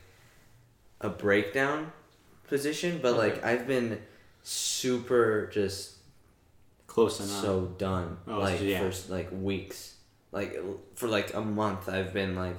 a 1.00 1.08
breakdown 1.08 1.92
position, 2.48 3.00
but 3.02 3.16
like 3.16 3.44
I've 3.44 3.66
been 3.66 4.00
super 4.42 5.48
just 5.52 5.96
close 6.86 7.20
enough. 7.20 7.40
so 7.42 7.66
done 7.78 8.18
Oh, 8.28 8.38
like 8.38 8.58
so 8.58 8.64
yeah. 8.64 8.90
for 8.90 9.12
like 9.12 9.28
weeks 9.32 9.94
like 10.30 10.58
for 10.94 11.08
like 11.08 11.32
a 11.32 11.40
month 11.40 11.88
i've 11.88 12.12
been 12.12 12.34
like 12.34 12.58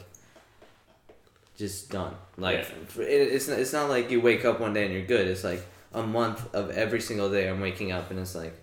just 1.58 1.92
done 1.92 2.16
like 2.38 2.66
Yeah. 2.98 3.04
it, 3.04 3.34
it's, 3.34 3.48
not, 3.48 3.60
it's 3.60 3.74
not 3.74 3.90
like 3.90 4.10
you 4.10 4.22
wake 4.22 4.44
up 4.44 4.60
one 4.60 4.74
day 4.74 4.86
and 4.86 4.94
you're 4.94 5.06
good 5.06 5.28
it's 5.28 5.44
like 5.44 5.64
a 5.94 6.02
month 6.02 6.52
of 6.56 6.72
every 6.72 7.00
single 7.02 7.30
day 7.30 7.48
i'm 7.48 7.60
waking 7.60 7.92
up 7.92 8.10
and 8.10 8.20
it's 8.20 8.34
like 8.34 8.56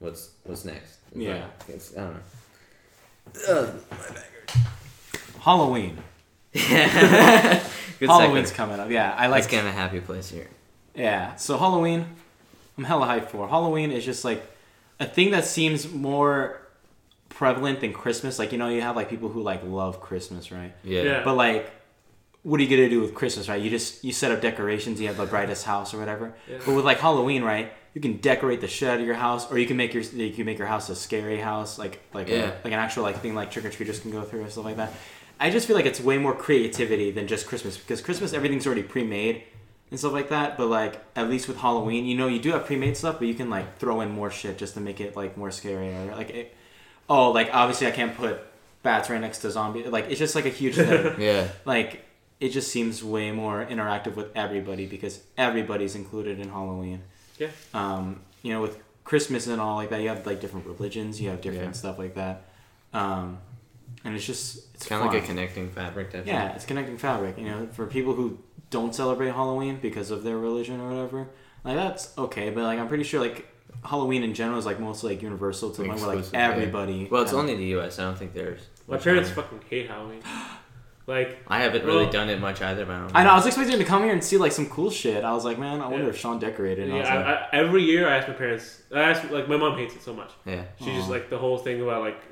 what's 0.00 0.30
what's 0.44 0.64
next 0.66 0.98
It's 1.12 1.16
Yeah. 1.20 1.34
like, 1.34 1.68
it's, 1.68 1.96
i 1.96 2.00
don't 2.00 2.14
know 2.14 2.20
Ugh, 3.48 3.80
Halloween. 5.44 5.98
good 6.52 6.62
Halloween's 8.08 8.50
segue. 8.50 8.54
coming 8.54 8.80
up. 8.80 8.90
Yeah, 8.90 9.14
I 9.16 9.28
let's 9.28 9.44
like. 9.46 9.50
get 9.50 9.64
in 9.64 9.70
a 9.70 9.72
happy 9.72 10.00
place 10.00 10.30
here 10.30 10.48
Yeah, 10.94 11.34
so 11.36 11.56
Halloween, 11.58 12.06
I'm 12.78 12.84
hella 12.84 13.06
hyped 13.06 13.28
for. 13.30 13.48
Halloween 13.48 13.90
is 13.90 14.04
just 14.04 14.24
like 14.24 14.42
a 15.00 15.06
thing 15.06 15.30
that 15.32 15.44
seems 15.44 15.90
more 15.92 16.60
prevalent 17.28 17.80
than 17.80 17.92
Christmas. 17.92 18.38
Like 18.38 18.52
you 18.52 18.58
know, 18.58 18.68
you 18.68 18.80
have 18.82 18.96
like 18.96 19.08
people 19.10 19.28
who 19.28 19.42
like 19.42 19.62
love 19.64 20.00
Christmas, 20.00 20.52
right? 20.52 20.72
yeah 20.84 21.02
Yeah. 21.02 21.24
But 21.24 21.34
like, 21.34 21.70
what 22.42 22.60
are 22.60 22.62
you 22.62 22.68
gonna 22.76 22.88
do 22.88 23.00
with 23.00 23.14
Christmas, 23.14 23.48
right? 23.48 23.60
You 23.60 23.70
just 23.70 24.04
you 24.04 24.12
set 24.12 24.30
up 24.32 24.40
decorations, 24.40 25.00
you 25.00 25.08
have 25.08 25.16
the 25.16 25.26
brightest 25.26 25.64
house 25.64 25.92
or 25.94 25.98
whatever. 25.98 26.34
Yeah. 26.48 26.58
But 26.64 26.74
with 26.76 26.84
like 26.84 26.98
Halloween, 27.00 27.42
right? 27.42 27.72
You 27.94 28.00
can 28.00 28.16
decorate 28.18 28.60
the 28.60 28.66
shit 28.68 28.88
out 28.88 28.98
of 29.00 29.06
your 29.06 29.14
house, 29.14 29.50
or 29.50 29.58
you 29.58 29.66
can 29.66 29.76
make 29.76 29.94
your 29.94 30.02
you 30.04 30.32
can 30.32 30.44
make 30.46 30.58
your 30.58 30.66
house 30.68 30.88
a 30.88 30.96
scary 30.96 31.38
house, 31.38 31.78
like 31.78 32.00
like 32.12 32.28
Yeah. 32.28 32.36
a, 32.50 32.64
like 32.64 32.72
an 32.72 32.74
actual 32.74 33.02
like 33.02 33.20
thing 33.20 33.34
like 33.34 33.50
trick 33.50 33.64
or 33.64 33.70
treaters 33.70 33.98
can 34.00 34.10
go 34.12 34.22
through 34.22 34.42
and 34.42 34.50
stuff 34.52 34.64
like 34.64 34.76
that. 34.76 34.92
I 35.40 35.50
just 35.50 35.66
feel 35.66 35.76
like 35.76 35.86
it's 35.86 36.00
way 36.00 36.18
more 36.18 36.34
creativity 36.34 37.10
than 37.10 37.26
just 37.26 37.46
Christmas 37.46 37.76
because 37.76 38.00
Christmas 38.00 38.32
everything's 38.32 38.66
already 38.66 38.82
pre-made 38.82 39.42
and 39.90 39.98
stuff 39.98 40.12
like 40.12 40.28
that. 40.30 40.56
But 40.56 40.66
like 40.68 41.00
at 41.16 41.28
least 41.28 41.48
with 41.48 41.58
Halloween, 41.58 42.04
you 42.06 42.16
know, 42.16 42.26
you 42.28 42.38
do 42.40 42.52
have 42.52 42.66
pre-made 42.66 42.96
stuff, 42.96 43.18
but 43.18 43.28
you 43.28 43.34
can 43.34 43.50
like 43.50 43.78
throw 43.78 44.00
in 44.00 44.10
more 44.10 44.30
shit 44.30 44.58
just 44.58 44.74
to 44.74 44.80
make 44.80 45.00
it 45.00 45.16
like 45.16 45.36
more 45.36 45.50
scary. 45.50 45.88
Or, 45.94 46.14
like, 46.14 46.30
it, 46.30 46.54
oh, 47.08 47.30
like 47.32 47.50
obviously 47.52 47.86
I 47.86 47.90
can't 47.90 48.16
put 48.16 48.40
bats 48.82 49.10
right 49.10 49.20
next 49.20 49.38
to 49.38 49.50
zombie. 49.50 49.84
Like 49.84 50.06
it's 50.10 50.18
just 50.18 50.34
like 50.34 50.46
a 50.46 50.50
huge 50.50 50.76
thing. 50.76 51.14
yeah 51.20 51.48
like 51.64 52.04
it 52.40 52.48
just 52.50 52.70
seems 52.70 53.02
way 53.02 53.30
more 53.32 53.64
interactive 53.64 54.16
with 54.16 54.28
everybody 54.36 54.86
because 54.86 55.20
everybody's 55.38 55.94
included 55.94 56.38
in 56.40 56.48
Halloween. 56.50 57.02
Yeah. 57.38 57.48
Um, 57.72 58.20
you 58.42 58.52
know, 58.52 58.60
with 58.60 58.78
Christmas 59.04 59.46
and 59.46 59.60
all 59.60 59.76
like 59.76 59.90
that, 59.90 60.00
you 60.02 60.08
have 60.08 60.26
like 60.26 60.40
different 60.40 60.66
religions, 60.66 61.20
you 61.20 61.30
have 61.30 61.40
different 61.40 61.66
Yeah. 61.66 61.72
stuff 61.72 61.98
like 61.98 62.14
that. 62.16 62.44
Um, 62.92 63.38
and 64.04 64.14
it's 64.16 64.24
just 64.24 64.56
it's 64.56 64.74
it's 64.74 64.86
kind 64.86 65.04
of 65.06 65.12
like 65.12 65.22
a 65.22 65.26
connecting 65.26 65.70
fabric 65.70 66.06
definitely. 66.08 66.32
Yeah, 66.32 66.54
it's 66.54 66.64
connecting 66.64 66.98
fabric. 66.98 67.38
You 67.38 67.44
know, 67.44 67.68
for 67.72 67.86
people 67.86 68.14
who 68.14 68.38
don't 68.70 68.94
celebrate 68.94 69.30
Halloween 69.30 69.78
because 69.80 70.10
of 70.10 70.22
their 70.24 70.38
religion 70.38 70.80
or 70.80 70.88
whatever, 70.90 71.28
like 71.64 71.76
that's 71.76 72.16
okay. 72.18 72.50
But 72.50 72.64
like, 72.64 72.78
I'm 72.78 72.88
pretty 72.88 73.04
sure 73.04 73.20
like 73.20 73.46
Halloween 73.84 74.22
in 74.22 74.34
general 74.34 74.58
is 74.58 74.66
like 74.66 74.80
mostly 74.80 75.14
like 75.14 75.22
universal 75.22 75.70
to 75.70 75.82
the 75.82 75.88
point 75.88 76.00
where 76.00 76.16
like 76.16 76.24
everybody. 76.32 77.08
well 77.10 77.22
it's 77.22 77.32
only 77.32 77.54
the 77.56 77.64
us 77.78 77.98
i 77.98 78.02
don't 78.04 78.16
think 78.18 78.32
there's 78.32 78.60
My 78.88 78.96
parents 78.98 79.30
fucking 79.30 79.60
hate 79.68 79.88
Halloween. 79.88 80.22
Like 81.06 81.36
i 81.48 81.60
haven't 81.60 81.84
really 81.84 82.04
Well- 82.04 82.12
done 82.12 82.30
it 82.30 82.40
much 82.40 82.62
either 82.62 82.86
but 82.86 82.94
I, 83.14 83.24
know. 83.24 83.30
I 83.30 83.34
was 83.36 83.44
expecting 83.44 83.78
to 83.78 83.84
come 83.84 84.04
here 84.04 84.12
and 84.14 84.24
see 84.24 84.38
like 84.38 84.52
some 84.52 84.66
cool 84.70 84.90
shit. 84.90 85.22
I 85.22 85.34
was 85.34 85.44
like, 85.44 85.58
man, 85.58 85.82
I 85.82 85.86
wonder 85.88 86.04
Yeah. 86.04 86.10
if 86.10 86.16
Sean 86.18 86.38
decorated. 86.38 86.84
And 86.88 86.94
I 86.94 86.96
yeah, 86.96 87.02
was 87.02 87.10
I, 87.10 87.16
like, 87.16 87.26
I, 87.52 87.56
every 87.58 87.82
year 87.82 88.08
I 88.08 88.16
ask 88.16 88.26
my 88.28 88.32
parents. 88.32 88.80
I 88.90 89.00
ask 89.02 89.30
like 89.30 89.46
my 89.46 89.58
mom 89.58 89.76
hates 89.76 89.94
it 89.94 90.02
so 90.02 90.14
much. 90.14 90.30
yeah 90.46 90.62
She 90.78 90.86
just 90.94 91.10
like 91.10 91.28
the 91.28 91.36
whole 91.36 91.58
thing 91.58 91.82
about 91.82 92.00
like 92.00 92.22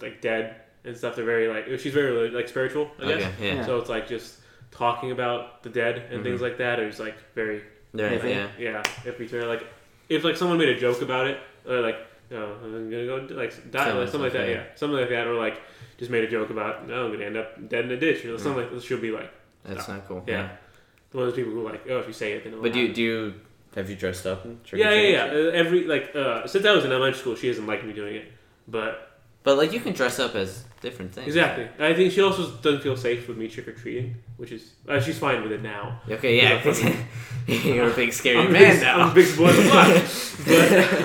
like 0.00 0.20
dead 0.20 0.60
and 0.84 0.96
stuff. 0.96 1.16
They're 1.16 1.24
very 1.24 1.48
like 1.48 1.66
she's 1.80 1.94
very 1.94 2.30
like 2.30 2.48
spiritual. 2.48 2.90
I 3.00 3.04
guess. 3.06 3.10
okay 3.22 3.32
yeah 3.48 3.54
Yeah. 3.56 3.66
So 3.66 3.78
it's 3.78 3.88
like 3.90 4.08
just 4.08 4.38
talking 4.70 5.10
about 5.12 5.62
the 5.62 5.70
dead 5.70 6.08
and 6.10 6.22
things 6.24 6.40
Mhm. 6.40 6.44
like 6.44 6.58
that 6.58 6.80
is 6.80 6.98
like 6.98 7.16
very 7.34 7.62
yeah, 7.94 8.10
Yeah, 8.12 8.26
yeah. 8.26 8.48
yeah. 8.58 8.82
If 9.04 9.18
we 9.18 9.28
turn 9.28 9.46
like 9.48 9.64
if 10.08 10.24
like 10.24 10.36
someone 10.36 10.58
made 10.58 10.68
a 10.70 10.78
joke 10.78 11.00
about 11.02 11.26
it 11.28 11.38
or 11.68 11.80
like 11.80 11.96
oh, 12.32 12.56
I'm 12.64 12.90
gonna 12.90 13.06
go 13.06 13.16
like 13.34 13.52
die, 13.70 13.84
Kill 13.86 13.96
like 14.00 14.08
something 14.08 14.20
like 14.22 14.32
that. 14.32 14.46
myself, 14.48 14.66
Yeah, 14.66 14.74
something 14.74 14.98
like 14.98 15.08
that, 15.10 15.26
or 15.26 15.34
like 15.34 15.60
just 15.98 16.10
made 16.10 16.24
a 16.24 16.28
joke 16.30 16.50
about 16.50 16.88
no, 16.88 17.06
I'm 17.06 17.12
gonna 17.12 17.24
end 17.24 17.36
up 17.36 17.68
dead 17.68 17.84
in 17.84 17.90
a 17.92 17.96
ditch, 17.96 18.24
or 18.24 18.36
something 18.38 18.62
like 18.62 18.72
that. 18.72 18.82
She'll 18.82 18.98
be 18.98 19.12
like, 19.12 19.30
That's 19.64 19.86
not 19.88 20.06
cool. 20.08 20.24
yeah, 20.26 20.48
one 21.12 21.24
of 21.24 21.30
those 21.30 21.36
people 21.36 21.52
who 21.52 21.62
like, 21.62 21.82
oh, 21.88 22.00
if 22.00 22.06
you 22.08 22.12
say 22.12 22.32
it, 22.32 22.42
then. 22.44 22.52
it'll 22.54 22.62
But 22.62 22.72
do 22.72 22.80
you, 22.80 22.92
do 22.92 23.02
you 23.02 23.34
have 23.76 23.88
you 23.88 23.94
dressed 23.96 24.26
up? 24.26 24.44
In 24.44 24.58
trick 24.64 24.82
Yeah, 24.82 24.90
yeah, 24.92 25.08
yeah. 25.08 25.24
Uh, 25.32 25.50
every 25.62 25.84
like 25.86 26.10
uh, 26.16 26.46
since 26.48 26.64
I 26.66 26.72
was 26.72 26.84
in 26.84 26.90
elementary 26.90 27.20
school, 27.20 27.36
she 27.36 27.46
doesn't 27.48 27.66
like 27.66 27.84
me 27.86 27.92
doing 27.92 28.16
it, 28.16 28.32
but 28.66 29.13
But 29.44 29.56
like 29.58 29.72
you 29.72 29.78
can 29.80 29.92
dress 29.92 30.18
up 30.18 30.34
as 30.34 30.64
different 30.80 31.12
things. 31.14 31.28
exactly. 31.28 31.68
I 31.78 31.94
think 31.94 32.12
she 32.12 32.20
also 32.22 32.50
doesn't 32.62 32.80
feel 32.82 32.96
safe 32.96 33.28
with 33.28 33.36
me 33.36 33.46
trick 33.48 33.68
or 33.68 33.72
treating, 33.72 34.16
which 34.38 34.50
is 34.52 34.72
uh, 34.88 34.98
she's 35.00 35.18
fine 35.18 35.42
with 35.42 35.52
it 35.52 35.62
now. 35.62 36.00
Okay, 36.10 36.36
yeah. 36.42 36.60
'cause 36.62 36.82
you're 37.46 37.90
a 37.90 37.94
big 37.94 38.12
scary 38.12 38.38
I'm 38.38 38.52
man 38.52 38.72
big, 38.74 38.80
now. 38.82 39.00
I'm 39.02 39.10
a 39.10 39.14
big 39.14 39.36
boy 39.36 39.48
on 39.50 40.02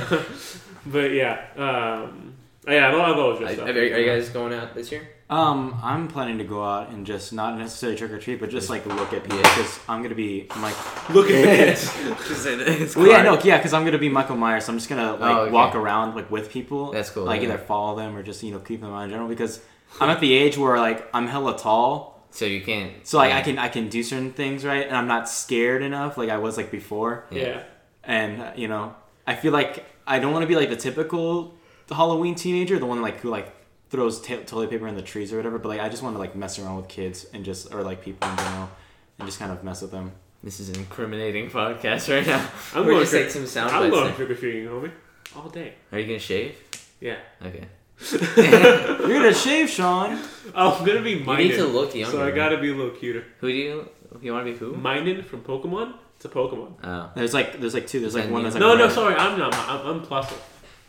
but, 0.10 0.26
but 0.88 1.12
yeah, 1.12 1.46
um, 1.58 2.34
yeah, 2.68 2.88
I've, 2.90 2.96
I've 2.96 3.18
always 3.18 3.38
Are, 3.42 3.44
dressed 3.44 3.60
up. 3.60 3.68
are 3.68 3.84
you 4.00 4.06
guys 4.06 4.30
going 4.30 4.54
out 4.54 4.74
this 4.74 4.92
year? 4.92 5.08
Um, 5.30 5.80
I'm 5.84 6.08
planning 6.08 6.40
to 6.40 6.44
go 6.44 6.64
out 6.64 6.90
and 6.90 7.06
just 7.06 7.34
not 7.34 7.56
necessarily 7.56 7.96
trick 7.96 8.12
or 8.12 8.18
treat, 8.20 8.40
but 8.40 8.50
just 8.50 8.68
like 8.70 8.84
look 8.88 9.14
at 9.14 9.22
people 9.24 9.38
because 9.38 9.80
I'm 9.88 10.02
gonna 10.02 10.16
be 10.16 10.48
like, 10.60 10.76
Look 11.12 11.30
at 11.30 11.42
the 11.44 11.56
kids. 11.56 11.94
it's 11.96 12.96
well, 12.96 13.06
yeah, 13.08 13.22
no, 13.22 13.40
yeah, 13.44 13.58
because 13.58 13.72
I'm 13.74 13.86
gonna 13.86 14.00
be 14.00 14.10
Michael 14.10 14.38
Myers. 14.38 14.66
So 14.66 14.72
I'm 14.74 14.80
just 14.80 14.90
gonna 14.90 15.12
like 15.14 15.22
Oh, 15.36 15.42
okay. 15.42 15.52
walk 15.52 15.76
around 15.76 16.16
like 16.16 16.32
with 16.32 16.50
people. 16.52 16.92
That's 16.92 17.12
cool, 17.12 17.26
Like 17.26 17.42
yeah. 17.42 17.50
either 17.50 17.58
follow 17.60 17.96
them 17.96 18.16
or 18.16 18.24
just 18.24 18.42
you 18.42 18.52
know 18.52 18.60
keep 18.60 18.82
them 18.82 18.92
on 18.92 19.04
in 19.04 19.10
general 19.12 19.30
because 19.30 19.62
I'm 20.02 20.10
at 20.10 20.20
the 20.20 20.34
age 20.34 20.58
where 20.58 20.78
like 20.80 21.08
I'm 21.14 21.28
hella 21.28 21.56
tall, 21.58 22.26
So 22.32 22.46
you 22.46 22.62
can't. 22.62 23.06
so 23.06 23.20
like 23.20 23.30
yeah. 23.30 23.38
I 23.38 23.42
can 23.42 23.60
I 23.60 23.68
can 23.70 23.88
do 23.88 24.02
certain 24.02 24.32
things 24.34 24.66
right, 24.66 24.88
and 24.88 24.96
I'm 24.98 25.08
not 25.08 25.30
scared 25.30 25.84
enough 25.84 26.18
like 26.18 26.30
I 26.32 26.38
was 26.40 26.58
like 26.58 26.72
before. 26.72 27.26
Yeah. 27.30 27.62
and 28.04 28.42
uh, 28.42 28.52
you 28.56 28.68
know 28.68 28.96
i 29.28 29.36
feel 29.36 29.52
like 29.54 29.86
i 30.08 30.18
don't 30.18 30.32
want 30.34 30.42
to 30.42 30.48
be 30.48 30.56
like 30.56 30.70
the 30.70 30.76
typical 30.76 31.54
halloween 31.92 32.34
teenager 32.34 32.80
the 32.80 32.86
one 32.86 33.00
like 33.02 33.20
who 33.20 33.30
like 33.30 33.54
throws 33.90 34.22
ta 34.22 34.36
toilet 34.46 34.70
paper 34.70 34.88
in 34.88 34.96
the 34.96 35.02
trees 35.02 35.32
or 35.34 35.38
whatever 35.38 35.58
but 35.60 35.70
like 35.70 35.80
i 35.82 35.90
just 35.90 36.04
want 36.04 36.16
to 36.16 36.20
like 36.20 36.36
mess 36.36 36.60
around 36.60 36.78
with 36.78 36.88
kids 36.88 37.26
and 37.34 37.44
just 37.44 37.74
or 37.74 37.82
like 37.84 38.02
people 38.04 38.30
in 38.30 38.38
general 38.38 38.70
and 39.18 39.28
just 39.28 39.40
kind 39.40 39.52
of 39.52 39.64
mess 39.64 39.82
with 39.82 39.92
them 39.92 40.12
This 40.44 40.60
is 40.62 40.70
an 40.70 40.78
incriminating 40.78 41.50
podcast 41.50 42.08
right 42.14 42.26
now. 42.26 42.40
I'm 42.74 42.86
We're 42.86 42.92
going 42.94 43.00
just 43.02 43.12
trick- 43.12 43.24
like 43.26 43.32
some 43.32 43.46
sound 43.48 43.72
I'm 43.76 43.90
going 43.90 44.06
there. 44.06 44.14
trick 44.16 44.30
or 44.30 44.36
treating, 44.36 44.66
homie, 44.68 44.92
all 45.36 45.50
day. 45.50 45.74
Are 45.92 46.00
you 46.00 46.06
gonna 46.08 46.20
shave? 46.20 46.56
Yeah. 47.02 47.18
Okay. 47.46 47.66
you're 48.38 49.20
gonna 49.20 49.34
shave 49.34 49.70
sean 49.70 50.18
Oh, 50.56 50.78
I'm 50.80 50.86
gonna 50.86 51.02
be 51.02 51.12
You 51.12 51.36
need 51.38 51.56
to 51.56 51.66
look 51.66 51.94
younger. 51.94 52.18
so 52.18 52.26
I 52.26 52.32
gotta 52.32 52.58
be 52.58 52.70
a 52.72 52.74
little 52.74 52.92
cuter. 52.96 53.26
Who 53.40 53.48
do 53.50 53.54
you? 53.54 53.90
You 54.22 54.32
want 54.34 54.46
to 54.48 54.52
be 54.54 54.58
who? 54.58 54.74
Minun 54.74 55.24
from 55.26 55.42
Pokemon. 55.44 55.94
It's 56.16 56.26
a 56.26 56.30
Pokemon. 56.30 56.72
Oh. 56.84 57.12
there's 57.16 57.34
like 57.34 57.60
there's 57.60 57.74
like 57.74 57.88
two 57.88 58.00
there's 58.00 58.16
like 58.16 58.24
Then 58.26 58.34
one 58.34 58.44
that's 58.44 58.56
like 58.56 58.62
no, 58.62 58.76
no, 58.78 58.88
sorry, 58.90 59.16
I'm 59.16 59.38
not. 59.38 59.54
I'm, 59.54 59.82
I'm 59.88 60.06
Plusle. 60.06 60.38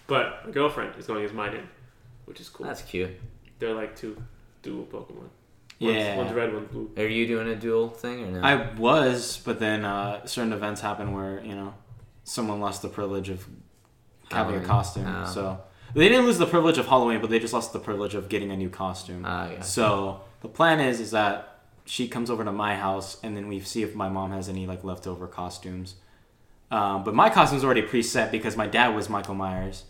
But 0.06 0.46
my 0.46 0.52
girlfriend 0.52 0.94
is 0.98 1.06
going 1.06 1.24
as 1.24 1.32
Minun, 1.32 1.64
which 2.30 2.40
is 2.40 2.48
cool. 2.48 2.66
That's 2.66 2.82
cute. 2.82 3.10
They're 3.58 3.74
like 3.74 3.94
two 3.96 4.16
dual 4.62 4.84
Pokemon. 4.86 5.28
One's, 5.80 5.96
Yeah. 5.96 6.16
One's 6.16 6.32
red, 6.32 6.54
one's 6.54 6.68
blue. 6.70 6.90
Are 6.96 7.06
you 7.06 7.26
doing 7.26 7.48
a 7.48 7.56
dual 7.56 7.88
thing 7.90 8.22
or 8.24 8.26
no? 8.40 8.40
i 8.46 8.54
was 8.76 9.38
but 9.44 9.58
then 9.58 9.84
uh 9.84 10.24
certain 10.26 10.52
events 10.52 10.80
happen 10.80 11.12
where 11.12 11.42
you 11.44 11.54
know 11.54 11.74
someone 12.24 12.60
lost 12.60 12.82
the 12.82 12.88
privilege 12.88 13.28
of 13.30 13.46
having 14.30 14.54
a 14.56 14.60
costume 14.64 15.06
Oh. 15.08 15.24
so 15.36 15.60
they 15.94 16.08
didn't 16.08 16.26
lose 16.26 16.38
the 16.38 16.46
privilege 16.46 16.78
of 16.78 16.86
halloween 16.86 17.20
but 17.20 17.30
they 17.30 17.38
just 17.40 17.52
lost 17.58 17.72
the 17.72 17.78
privilege 17.80 18.14
of 18.14 18.28
getting 18.28 18.50
a 18.52 18.56
new 18.56 18.70
costume 18.70 19.22
Ah, 19.26 19.50
yeah. 19.50 19.60
So 19.62 20.20
the 20.42 20.48
plan 20.48 20.78
is 20.80 21.00
is 21.00 21.10
that 21.10 21.34
she 21.86 22.06
comes 22.08 22.28
over 22.30 22.44
to 22.44 22.52
my 22.52 22.76
house 22.76 23.18
and 23.24 23.36
then 23.36 23.48
we 23.48 23.60
see 23.60 23.82
if 23.82 23.94
my 23.94 24.08
mom 24.08 24.30
has 24.32 24.48
any 24.48 24.64
like 24.72 24.84
leftover 24.84 25.26
costumes. 25.26 25.94
Um, 26.70 27.02
but 27.02 27.14
my 27.14 27.30
costume's 27.30 27.64
already 27.64 27.82
preset 27.82 28.30
because 28.30 28.56
my 28.56 28.68
dad 28.68 28.94
was 28.94 29.08
Michael 29.08 29.34
Myers, 29.34 29.84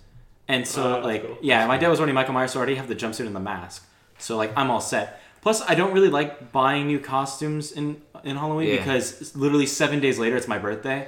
and 0.52 0.66
so 0.66 0.82
Oh, 0.82 0.90
that's 0.94 1.04
like 1.12 1.22
cool. 1.26 1.38
yeah, 1.50 1.66
my 1.72 1.78
dad 1.78 1.88
was 1.88 1.98
already 2.00 2.12
Michael 2.20 2.34
Myers, 2.34 2.50
so 2.52 2.58
I 2.58 2.60
already 2.62 2.76
have 2.80 2.88
the 2.88 2.96
jumpsuit 3.02 3.26
and 3.30 3.36
the 3.40 3.40
mask. 3.54 3.78
So 4.18 4.36
like 4.42 4.52
I'm 4.58 4.70
all 4.70 4.80
set. 4.94 5.06
Plus, 5.44 5.58
I 5.72 5.74
don't 5.74 5.92
really 5.96 6.10
like 6.10 6.52
buying 6.52 6.86
new 6.92 7.00
costumes 7.14 7.72
in 7.72 7.86
in 8.24 8.36
Halloween 8.36 8.68
Yeah. 8.68 8.76
because 8.78 9.34
literally 9.44 9.66
seven 9.66 9.98
days 10.00 10.18
later 10.18 10.36
it's 10.40 10.48
my 10.48 10.58
birthday, 10.68 11.00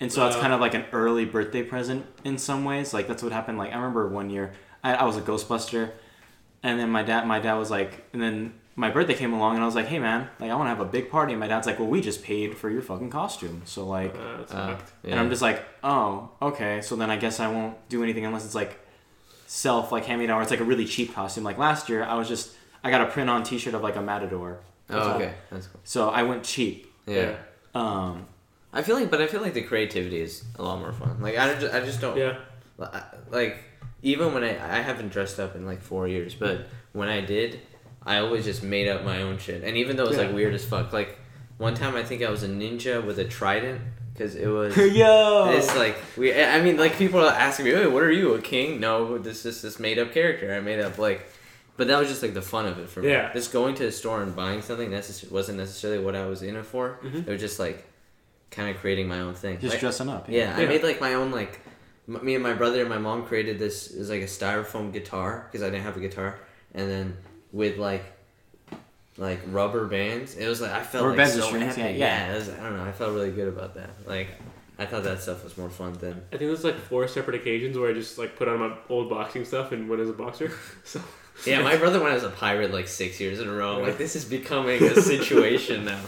and 0.00 0.12
so 0.12 0.26
it's 0.26 0.36
Oh. 0.36 0.40
kind 0.44 0.52
of 0.52 0.60
like 0.66 0.74
an 0.74 0.84
early 0.92 1.24
birthday 1.24 1.62
present 1.62 2.04
in 2.24 2.36
some 2.48 2.60
ways. 2.70 2.92
Like 2.92 3.06
that's 3.08 3.22
what 3.22 3.32
happened. 3.32 3.56
Like 3.62 3.72
I 3.72 3.76
remember 3.76 4.04
one 4.20 4.28
year 4.30 4.46
I, 4.84 4.90
I 5.02 5.04
was 5.04 5.16
a 5.16 5.22
Ghostbuster, 5.22 5.84
and 6.62 6.78
then 6.80 6.90
my 6.90 7.02
dad 7.02 7.26
my 7.26 7.38
dad 7.46 7.54
was 7.54 7.70
like, 7.70 7.90
and 8.12 8.20
then 8.22 8.36
my 8.76 8.90
birthday 8.90 9.14
came 9.14 9.32
along, 9.32 9.54
and 9.56 9.62
I 9.62 9.66
was 9.66 9.74
like, 9.74 9.86
hey 9.86 9.98
man, 9.98 10.28
like 10.38 10.50
I 10.52 10.54
want 10.54 10.66
to 10.66 10.74
have 10.76 10.80
a 10.88 10.90
big 10.96 11.10
party. 11.10 11.32
And 11.32 11.40
my 11.40 11.48
dad's 11.48 11.66
like, 11.66 11.78
well, 11.80 11.88
we 11.88 12.00
just 12.00 12.22
paid 12.22 12.56
for 12.60 12.68
your 12.70 12.82
fucking 12.82 13.10
costume, 13.10 13.62
so 13.64 13.86
like. 13.86 14.14
Uh, 14.14 14.36
that's 14.38 14.52
Uh, 14.54 14.76
yeah. 15.02 15.10
And 15.12 15.20
I'm 15.20 15.30
just 15.30 15.42
like, 15.42 15.58
oh, 15.82 16.30
okay. 16.42 16.80
So 16.82 16.94
then 17.00 17.10
I 17.10 17.16
guess 17.16 17.40
I 17.40 17.48
won't 17.48 17.74
do 17.88 18.02
anything 18.02 18.24
unless 18.26 18.44
it's 18.44 18.54
like 18.62 18.78
self, 19.48 19.90
like 19.90 20.04
hand 20.04 20.20
me 20.20 20.26
down, 20.26 20.38
or 20.38 20.42
it's 20.42 20.50
like 20.50 20.60
a 20.60 20.64
really 20.64 20.84
cheap 20.84 21.14
costume. 21.14 21.42
Like 21.42 21.58
last 21.58 21.88
year, 21.88 22.04
I 22.04 22.14
was 22.14 22.28
just 22.28 22.54
I 22.84 22.90
got 22.90 23.00
a 23.00 23.06
print 23.06 23.28
on 23.28 23.42
T-shirt 23.42 23.74
of 23.74 23.82
like 23.82 23.96
a 23.96 24.02
matador. 24.02 24.60
oh, 24.90 25.12
okay. 25.12 25.34
That's 25.50 25.66
cool. 25.66 25.80
So 25.84 26.10
I 26.10 26.22
went 26.22 26.44
cheap. 26.44 26.92
Yeah. 27.06 27.36
Um, 27.74 28.26
I 28.72 28.82
feel 28.82 28.96
like, 28.96 29.10
but 29.10 29.20
I 29.20 29.26
feel 29.26 29.40
like 29.40 29.54
the 29.54 29.62
creativity 29.62 30.20
is 30.20 30.44
a 30.58 30.62
lot 30.62 30.78
more 30.78 30.92
fun. 30.92 31.20
Like 31.20 31.36
I 31.36 31.54
just, 31.54 31.74
I 31.74 31.80
just 31.80 32.00
don't. 32.00 32.16
Yeah. 32.16 32.38
Like 33.30 33.64
even 34.02 34.34
when 34.34 34.44
I, 34.44 34.50
I 34.50 34.80
haven't 34.80 35.08
dressed 35.08 35.40
up 35.40 35.56
in 35.56 35.66
like 35.66 35.80
four 35.80 36.06
years, 36.06 36.34
but 36.34 36.68
when 36.92 37.08
I 37.08 37.20
did, 37.22 37.60
I 38.04 38.18
always 38.18 38.44
just 38.44 38.62
made 38.62 38.88
up 38.88 39.04
my 39.04 39.22
own 39.22 39.38
shit. 39.38 39.64
And 39.64 39.76
even 39.76 39.96
though 39.96 40.04
it 40.04 40.10
was 40.10 40.18
like 40.18 40.32
weird 40.32 40.54
as 40.54 40.64
fuck, 40.64 40.92
like 40.92 41.18
one 41.56 41.74
time 41.74 41.96
I 41.96 42.04
think 42.04 42.22
I 42.22 42.30
was 42.30 42.42
a 42.42 42.48
ninja 42.48 43.04
with 43.04 43.18
a 43.18 43.24
trident 43.24 43.80
because 44.18 44.34
it 44.34 44.48
was. 44.48 44.76
Yo. 44.76 45.50
It's 45.50 45.74
like 45.76 45.96
we. 46.16 46.34
I 46.34 46.60
mean, 46.60 46.76
like 46.76 46.96
people 46.96 47.20
are 47.20 47.32
asking 47.32 47.66
me, 47.66 47.70
"Hey, 47.72 47.86
what 47.86 48.02
are 48.02 48.10
you, 48.12 48.34
a 48.34 48.40
king?" 48.42 48.80
No, 48.80 49.16
this 49.18 49.46
is 49.46 49.62
this 49.62 49.78
made 49.78 49.98
up 49.98 50.12
character. 50.12 50.52
I 50.52 50.60
made 50.60 50.80
up 50.80 50.98
like, 50.98 51.26
but 51.76 51.86
that 51.88 51.98
was 51.98 52.08
just 52.08 52.22
like 52.22 52.34
the 52.34 52.42
fun 52.42 52.66
of 52.66 52.78
it 52.78 52.88
for 52.90 53.00
me. 53.00 53.10
Yeah. 53.10 53.32
Just 53.32 53.52
going 53.52 53.74
to 53.76 53.84
the 53.84 53.92
store 53.92 54.22
and 54.22 54.34
buying 54.34 54.60
something 54.62 54.90
necess- 54.90 55.30
wasn't 55.30 55.58
necessarily 55.58 56.02
what 56.04 56.16
I 56.16 56.26
was 56.26 56.42
in 56.42 56.56
it 56.56 56.66
for. 56.66 56.98
Mhm. 57.04 57.26
It 57.26 57.30
was 57.30 57.40
just 57.40 57.58
like, 57.58 57.84
kind 58.50 58.68
of 58.74 58.80
creating 58.80 59.08
my 59.08 59.20
own 59.20 59.34
thing. 59.34 59.58
just 59.60 59.74
Like, 59.74 59.80
dressing 59.80 60.08
up. 60.08 60.28
yeah, 60.28 60.54
I 60.56 60.62
Yeah. 60.62 60.68
made 60.68 60.82
like 60.82 61.00
my 61.00 61.14
own 61.14 61.30
like. 61.30 61.60
m- 62.08 62.24
Me 62.24 62.34
and 62.34 62.42
my 62.42 62.54
brother 62.54 62.80
and 62.80 62.88
my 62.88 62.98
mom 62.98 63.24
created 63.26 63.58
this. 63.58 63.90
is 63.90 64.08
like 64.10 64.22
a 64.22 64.26
styrofoam 64.26 64.92
guitar 64.92 65.46
because 65.46 65.62
I 65.62 65.70
didn't 65.70 65.84
have 65.84 65.96
a 65.96 66.00
guitar, 66.00 66.38
and 66.74 66.90
then 66.90 67.16
with 67.52 67.76
like, 67.78 68.04
like 69.18 69.40
rubber 69.48 69.86
bands. 69.86 70.36
It 70.36 70.46
was 70.48 70.60
like 70.60 70.70
I 70.72 70.82
felt 70.82 71.04
Rubber 71.04 71.16
like 71.16 71.16
bands 71.18 71.34
and 71.34 71.42
so 71.42 71.48
strings, 71.50 71.78
epic. 71.78 71.98
yeah, 71.98 72.06
yeah. 72.06 72.28
yeah. 72.30 72.34
was, 72.36 72.48
I 72.48 72.56
don't 72.62 72.76
know. 72.76 72.84
I 72.84 72.92
felt 72.92 73.12
really 73.12 73.30
good 73.32 73.48
about 73.48 73.74
that. 73.74 73.90
Like, 74.06 74.28
I 74.78 74.86
thought 74.86 75.02
that 75.04 75.20
stuff 75.20 75.42
was 75.44 75.58
more 75.58 75.70
fun 75.70 75.94
than 75.94 76.12
I 76.32 76.36
think 76.36 76.42
it 76.42 76.50
was 76.50 76.64
like 76.64 76.76
four 76.76 77.06
separate 77.08 77.36
occasions 77.36 77.76
where 77.76 77.90
I 77.90 77.94
just 77.94 78.16
like 78.16 78.36
put 78.36 78.48
on 78.48 78.58
my 78.60 78.74
old 78.88 79.10
boxing 79.10 79.44
stuff 79.44 79.72
and 79.72 79.88
went 79.88 80.00
as 80.00 80.08
a 80.08 80.12
boxer. 80.12 80.52
So 80.84 81.00
Yeah, 81.46 81.62
my 81.62 81.76
brother 81.76 82.00
went 82.02 82.14
as 82.14 82.24
a 82.24 82.30
pirate 82.30 82.72
like 82.72 82.88
six 82.88 83.20
years 83.20 83.38
in 83.38 83.48
a 83.48 83.52
row. 83.52 83.78
Like, 83.78 83.96
this 83.96 84.16
is 84.16 84.24
becoming 84.24 84.82
a 84.82 85.00
situation 85.00 85.84
now. 85.84 86.00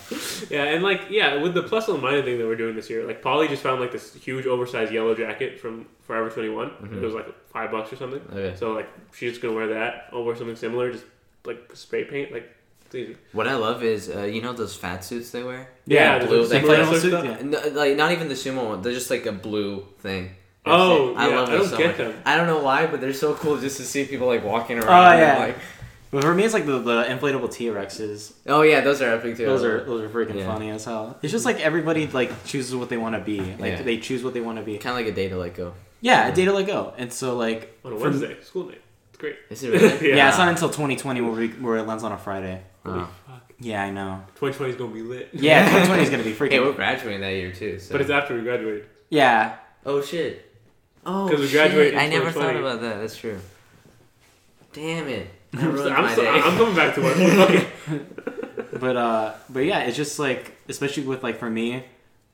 yeah, 0.49 0.65
and 0.65 0.83
like 0.83 1.03
yeah, 1.11 1.37
with 1.43 1.55
the 1.55 1.63
plus 1.63 1.87
and 1.89 2.01
minus 2.03 2.25
thing 2.25 2.39
that 2.39 2.47
we're 2.47 2.57
doing 2.57 2.75
this 2.75 2.91
year, 2.91 3.07
like 3.07 3.23
Polly 3.23 3.47
just 3.49 3.63
found 3.63 3.81
like 3.81 3.93
this 3.93 4.13
huge 4.15 4.47
oversized 4.47 4.93
yellow 4.93 5.15
jacket 5.15 5.61
from 5.61 5.87
Forever 6.03 6.31
21. 6.31 6.71
Mhm. 6.71 6.97
It 7.03 7.05
was 7.05 7.15
like 7.15 7.27
five 7.53 7.71
bucks 7.71 7.93
or 7.93 7.97
something. 7.97 8.21
Okay. 8.33 8.57
So 8.57 8.73
like 8.73 8.89
she's 9.15 9.31
just 9.33 9.43
gonna 9.43 9.55
wear 9.55 9.69
that. 9.69 10.09
I'll 10.13 10.25
wear 10.25 10.35
something 10.37 10.57
similar, 10.57 10.91
just 10.93 11.05
like 11.45 11.75
spray 11.75 12.05
paint. 12.05 12.33
Like 12.33 12.49
it's. 12.91 13.16
What 13.32 13.47
I 13.49 13.55
love 13.55 13.82
is, 13.82 14.09
uh, 14.11 14.22
you 14.24 14.43
know 14.43 14.53
those 14.53 14.74
fat 14.76 15.05
suits 15.05 15.30
they 15.30 15.43
wear? 15.43 15.68
Yeah, 15.86 16.18
blue, 16.18 16.47
there's 16.47 16.53
like 16.53 16.62
like 16.64 16.78
inflatable 16.78 16.95
sumo 16.95 17.01
suit, 17.01 17.24
yeah. 17.24 17.43
No, 17.43 17.59
like 17.80 17.97
not 17.97 18.12
even 18.12 18.28
the 18.28 18.34
sumo 18.34 18.66
one. 18.68 18.82
They're 18.82 18.93
just 18.93 19.11
like 19.11 19.26
a 19.26 19.32
blue 19.32 19.86
thing. 20.01 20.30
Oh, 20.66 21.14
I 21.14 21.28
yeah, 21.28 21.36
love 21.36 21.49
I 21.49 21.53
don't 21.53 21.68
so 21.68 21.78
get 21.78 21.86
much. 21.88 21.97
them. 21.99 22.14
I 22.26 22.36
don't 22.36 22.47
know 22.47 22.59
why, 22.62 22.86
but 22.86 23.01
they're 23.01 23.14
so 23.14 23.34
cool 23.34 23.59
just 23.59 23.78
to 23.78 23.82
see 23.84 24.05
people 24.05 24.26
like 24.26 24.45
walking 24.45 24.78
around. 24.78 24.88
Oh, 24.88 25.11
and, 25.12 25.20
yeah. 25.20 25.38
like, 25.38 25.57
But 26.11 26.22
for 26.22 26.34
me, 26.34 26.45
it's 26.45 26.53
like 26.53 26.66
the, 26.66 26.78
the 26.80 27.05
inflatable 27.05 27.51
T 27.53 27.66
Rexes. 27.68 28.32
oh 28.47 28.62
yeah, 28.62 28.80
those 28.82 29.01
are 29.01 29.11
epic 29.14 29.36
too. 29.36 29.47
Those 29.47 29.64
are 29.64 29.84
those 29.84 30.03
are 30.03 30.09
freaking 30.11 30.34
Yeah. 30.36 30.47
funny 30.53 30.70
as 30.70 30.84
hell. 30.84 31.18
It's 31.22 31.32
just 31.32 31.45
like 31.47 31.61
everybody 31.61 32.07
like 32.09 32.45
chooses 32.45 32.74
what 32.76 32.88
they 32.91 32.97
want 32.99 33.14
to 33.14 33.20
be. 33.22 33.38
Like 33.41 33.61
Yeah. 33.78 33.82
they 33.82 33.99
choose 33.99 34.22
what 34.22 34.34
they 34.34 34.41
want 34.41 34.59
to 34.59 34.64
be. 34.64 34.76
kind 34.78 34.99
of 34.99 35.05
like 35.05 35.12
a 35.12 35.16
day 35.16 35.28
to 35.28 35.36
let 35.38 35.55
go. 35.55 35.72
Yeah, 36.03 36.28
a 36.28 36.34
day 36.34 36.45
to 36.47 36.53
let 36.53 36.66
go. 36.66 36.93
And 36.99 37.12
so 37.12 37.36
like 37.36 37.78
On 37.84 37.93
a 37.93 37.97
for- 37.97 38.03
Wednesday, 38.05 38.36
school 38.43 38.64
day. 38.68 38.78
It's 39.11 39.18
great. 39.18 39.36
Is 39.51 39.62
it 39.62 39.70
really? 39.70 40.09
Yeah. 40.11 40.16
Yeah, 40.16 40.28
it's 40.28 40.38
not 40.38 40.49
until 40.49 40.68
2020 40.68 41.20
where 41.22 41.32
we 41.32 41.49
where 41.49 41.76
it 41.78 41.86
lands 41.86 42.05
on 42.05 42.12
a 42.12 42.18
Friday. 42.18 42.62
Oh. 42.85 43.11
Fuck. 43.26 43.53
Yeah, 43.59 43.83
I 43.83 43.91
know. 43.91 44.22
2020 44.37 44.72
is 44.72 44.78
gonna 44.78 44.95
be 44.95 45.03
lit. 45.03 45.28
Yeah, 45.33 45.64
2020 45.64 46.03
is 46.03 46.11
gonna 46.11 46.22
be 46.22 46.33
freaking. 46.33 46.53
Hey, 46.53 46.61
we're 46.61 46.72
graduating 46.72 47.20
that 47.20 47.33
year 47.33 47.53
too. 47.53 47.78
So. 47.78 47.93
But 47.93 48.01
it's 48.01 48.11
after 48.11 48.35
we 48.35 48.43
graduate. 48.43 48.87
yeah, 49.11 49.57
oh 49.85 50.01
shit. 50.03 50.47
Oh, 51.05 51.26
Because 51.28 51.41
we 51.41 51.47
shit. 51.49 51.57
graduated 51.57 51.95
in 51.95 51.99
I 52.01 52.07
never 52.09 52.31
thought 52.31 52.57
about 52.57 52.81
that. 52.83 53.01
That's 53.01 53.16
true. 53.16 53.39
Damn 54.72 55.09
it. 55.09 55.28
I'm, 55.55 55.72
ruined 55.72 55.95
my 55.95 56.14
so. 56.14 56.26
I'm 56.28 56.57
coming 56.57 56.74
back 56.76 56.95
to 56.95 57.03
work. 57.03 57.66
But 58.81 58.97
uh, 58.97 59.35
but 59.51 59.61
yeah, 59.61 59.81
it's 59.81 59.97
just 59.97 60.18
like 60.18 60.57
especially 60.68 61.03
with 61.03 61.22
like 61.22 61.39
for 61.39 61.51
me, 61.51 61.85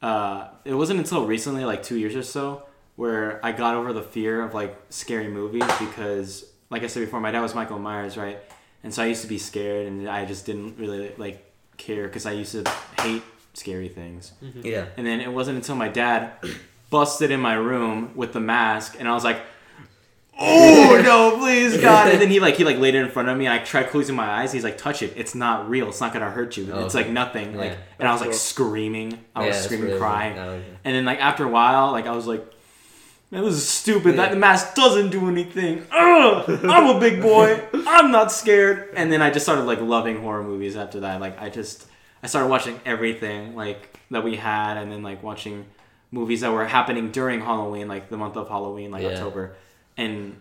uh, 0.00 0.46
it 0.64 0.74
wasn't 0.74 1.00
until 1.00 1.26
recently, 1.26 1.64
like 1.64 1.82
two 1.82 1.96
years 1.98 2.14
or 2.14 2.22
so, 2.22 2.62
where 2.94 3.44
I 3.44 3.50
got 3.50 3.74
over 3.74 3.92
the 3.92 4.02
fear 4.02 4.42
of 4.42 4.54
like 4.54 4.76
scary 4.90 5.26
movies 5.26 5.64
because, 5.80 6.44
like 6.70 6.84
I 6.84 6.86
said 6.86 7.00
before, 7.00 7.20
my 7.20 7.32
dad 7.32 7.40
was 7.40 7.52
Michael 7.54 7.80
Myers, 7.80 8.16
right? 8.16 8.38
And 8.86 8.94
so 8.94 9.02
I 9.02 9.06
used 9.06 9.22
to 9.22 9.26
be 9.26 9.38
scared, 9.38 9.88
and 9.88 10.08
I 10.08 10.24
just 10.26 10.46
didn't 10.46 10.78
really 10.78 11.12
like 11.18 11.44
care 11.76 12.04
because 12.06 12.24
I 12.24 12.30
used 12.32 12.52
to 12.52 12.62
hate 13.02 13.24
scary 13.52 13.88
things. 13.88 14.32
Mm-hmm. 14.40 14.60
yeah. 14.64 14.84
And 14.96 15.04
then 15.04 15.20
it 15.20 15.32
wasn't 15.32 15.56
until 15.56 15.74
my 15.74 15.88
dad 15.88 16.30
busted 16.88 17.32
in 17.32 17.40
my 17.40 17.54
room 17.54 18.12
with 18.14 18.32
the 18.32 18.38
mask, 18.38 18.94
and 18.96 19.08
I 19.08 19.12
was 19.12 19.24
like, 19.24 19.40
oh 20.38 21.00
no, 21.04 21.36
please 21.38 21.76
God! 21.80 22.12
And 22.12 22.20
then 22.20 22.30
he 22.30 22.38
like 22.38 22.54
he 22.54 22.62
like 22.64 22.78
laid 22.78 22.94
it 22.94 23.02
in 23.02 23.10
front 23.10 23.28
of 23.28 23.36
me. 23.36 23.46
And 23.46 23.54
I 23.54 23.58
tried 23.64 23.88
closing 23.88 24.14
my 24.14 24.28
eyes. 24.30 24.52
He's 24.52 24.62
like, 24.62 24.78
touch 24.78 25.02
it. 25.02 25.12
It's 25.16 25.34
not 25.34 25.68
real. 25.68 25.88
It's 25.88 26.00
not 26.00 26.12
gonna 26.12 26.30
hurt 26.30 26.56
you. 26.56 26.70
Oh, 26.72 26.84
it's 26.84 26.94
okay. 26.94 27.04
like 27.06 27.12
nothing. 27.12 27.56
Like, 27.56 27.76
and 27.98 28.06
I 28.06 28.12
was 28.12 28.20
like 28.20 28.30
That's 28.30 28.40
screaming. 28.40 29.18
I 29.34 29.40
Yeah, 29.40 29.46
was 29.48 29.56
that's 29.56 29.64
screaming, 29.66 29.86
really 29.88 29.98
crying. 29.98 30.34
good. 30.34 30.40
I 30.42 30.46
like 30.52 30.60
it. 30.60 30.76
And 30.84 30.94
then 30.94 31.04
like 31.04 31.20
after 31.20 31.44
a 31.44 31.48
while, 31.48 31.90
like 31.90 32.06
I 32.06 32.12
was 32.12 32.28
like, 32.28 32.46
man, 33.30 33.44
this 33.44 33.54
is 33.54 33.68
stupid. 33.68 34.16
That 34.16 34.32
Yeah. 34.32 34.38
mask 34.38 34.74
doesn't 34.74 35.10
do 35.10 35.28
anything. 35.28 35.86
Ugh, 35.90 36.44
I'm 36.64 36.96
a 36.96 37.00
big 37.00 37.20
boy. 37.22 37.60
I'm 37.86 38.10
not 38.10 38.32
scared. 38.32 38.90
And 38.94 39.10
then 39.12 39.20
I 39.22 39.30
just 39.30 39.44
started 39.44 39.62
like 39.64 39.80
loving 39.80 40.20
horror 40.20 40.42
movies 40.42 40.76
after 40.76 41.00
that. 41.00 41.20
Like 41.20 41.40
I 41.40 41.48
just 41.50 41.86
I 42.22 42.26
started 42.28 42.48
watching 42.48 42.80
everything 42.84 43.54
like 43.54 43.98
that 44.10 44.22
we 44.24 44.36
had, 44.36 44.76
and 44.78 44.90
then 44.90 45.02
like 45.02 45.22
watching 45.22 45.66
movies 46.12 46.40
that 46.40 46.52
were 46.52 46.64
happening 46.66 47.10
during 47.10 47.40
Halloween, 47.40 47.88
like 47.88 48.08
the 48.08 48.16
month 48.16 48.36
of 48.36 48.48
Halloween, 48.48 48.90
like 48.90 49.02
Yeah. 49.02 49.10
October, 49.10 49.56
and 49.96 50.40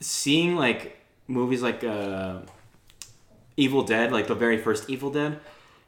seeing 0.00 0.56
like 0.56 0.98
movies 1.28 1.62
like 1.62 1.82
uh, 1.84 2.38
Evil 3.56 3.82
Dead, 3.82 4.12
like 4.12 4.26
the 4.26 4.34
very 4.34 4.58
first 4.58 4.88
Evil 4.90 5.10
Dead, 5.10 5.40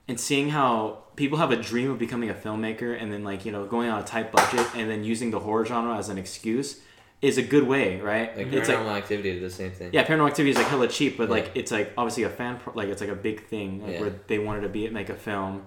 and 0.08 0.18
seeing 0.20 0.50
how 0.50 1.04
people 1.16 1.38
have 1.38 1.50
a 1.50 1.56
dream 1.56 1.90
of 1.90 1.98
becoming 1.98 2.28
a 2.30 2.34
filmmaker 2.34 3.00
and 3.00 3.12
then 3.12 3.24
like 3.24 3.44
you 3.46 3.52
know 3.52 3.64
going 3.66 3.88
on 3.88 4.00
a 4.00 4.04
tight 4.04 4.32
budget 4.32 4.66
and 4.74 4.90
then 4.90 5.04
using 5.04 5.30
the 5.30 5.40
horror 5.40 5.64
genre 5.64 5.96
as 5.96 6.08
an 6.08 6.18
excuse 6.18 6.80
is 7.22 7.38
a 7.38 7.42
good 7.42 7.62
way, 7.66 8.00
right? 8.00 8.36
Like 8.36 8.52
it's 8.52 8.68
paranormal 8.68 8.86
like 8.86 9.02
activity 9.04 9.32
did 9.32 9.42
the 9.42 9.48
same 9.48 9.70
thing. 9.72 9.90
yeah, 9.94 10.04
Paranormal 10.04 10.28
Activity 10.28 10.50
is 10.50 10.56
like 10.58 10.66
hella 10.66 10.88
cheap, 10.88 11.16
but 11.16 11.24
Yeah. 11.28 11.36
like 11.36 11.52
it's 11.54 11.72
like 11.72 11.92
obviously 11.96 12.24
a 12.24 12.28
fan 12.28 12.58
pro- 12.58 12.74
like 12.74 12.88
it's 12.88 13.00
like 13.00 13.10
a 13.10 13.14
big 13.14 13.46
thing 13.46 13.82
like 13.82 13.92
Yeah. 13.94 14.00
where 14.02 14.12
they 14.26 14.38
wanted 14.38 14.60
to 14.62 14.68
be 14.68 14.88
make 14.90 15.08
a 15.08 15.14
film 15.14 15.62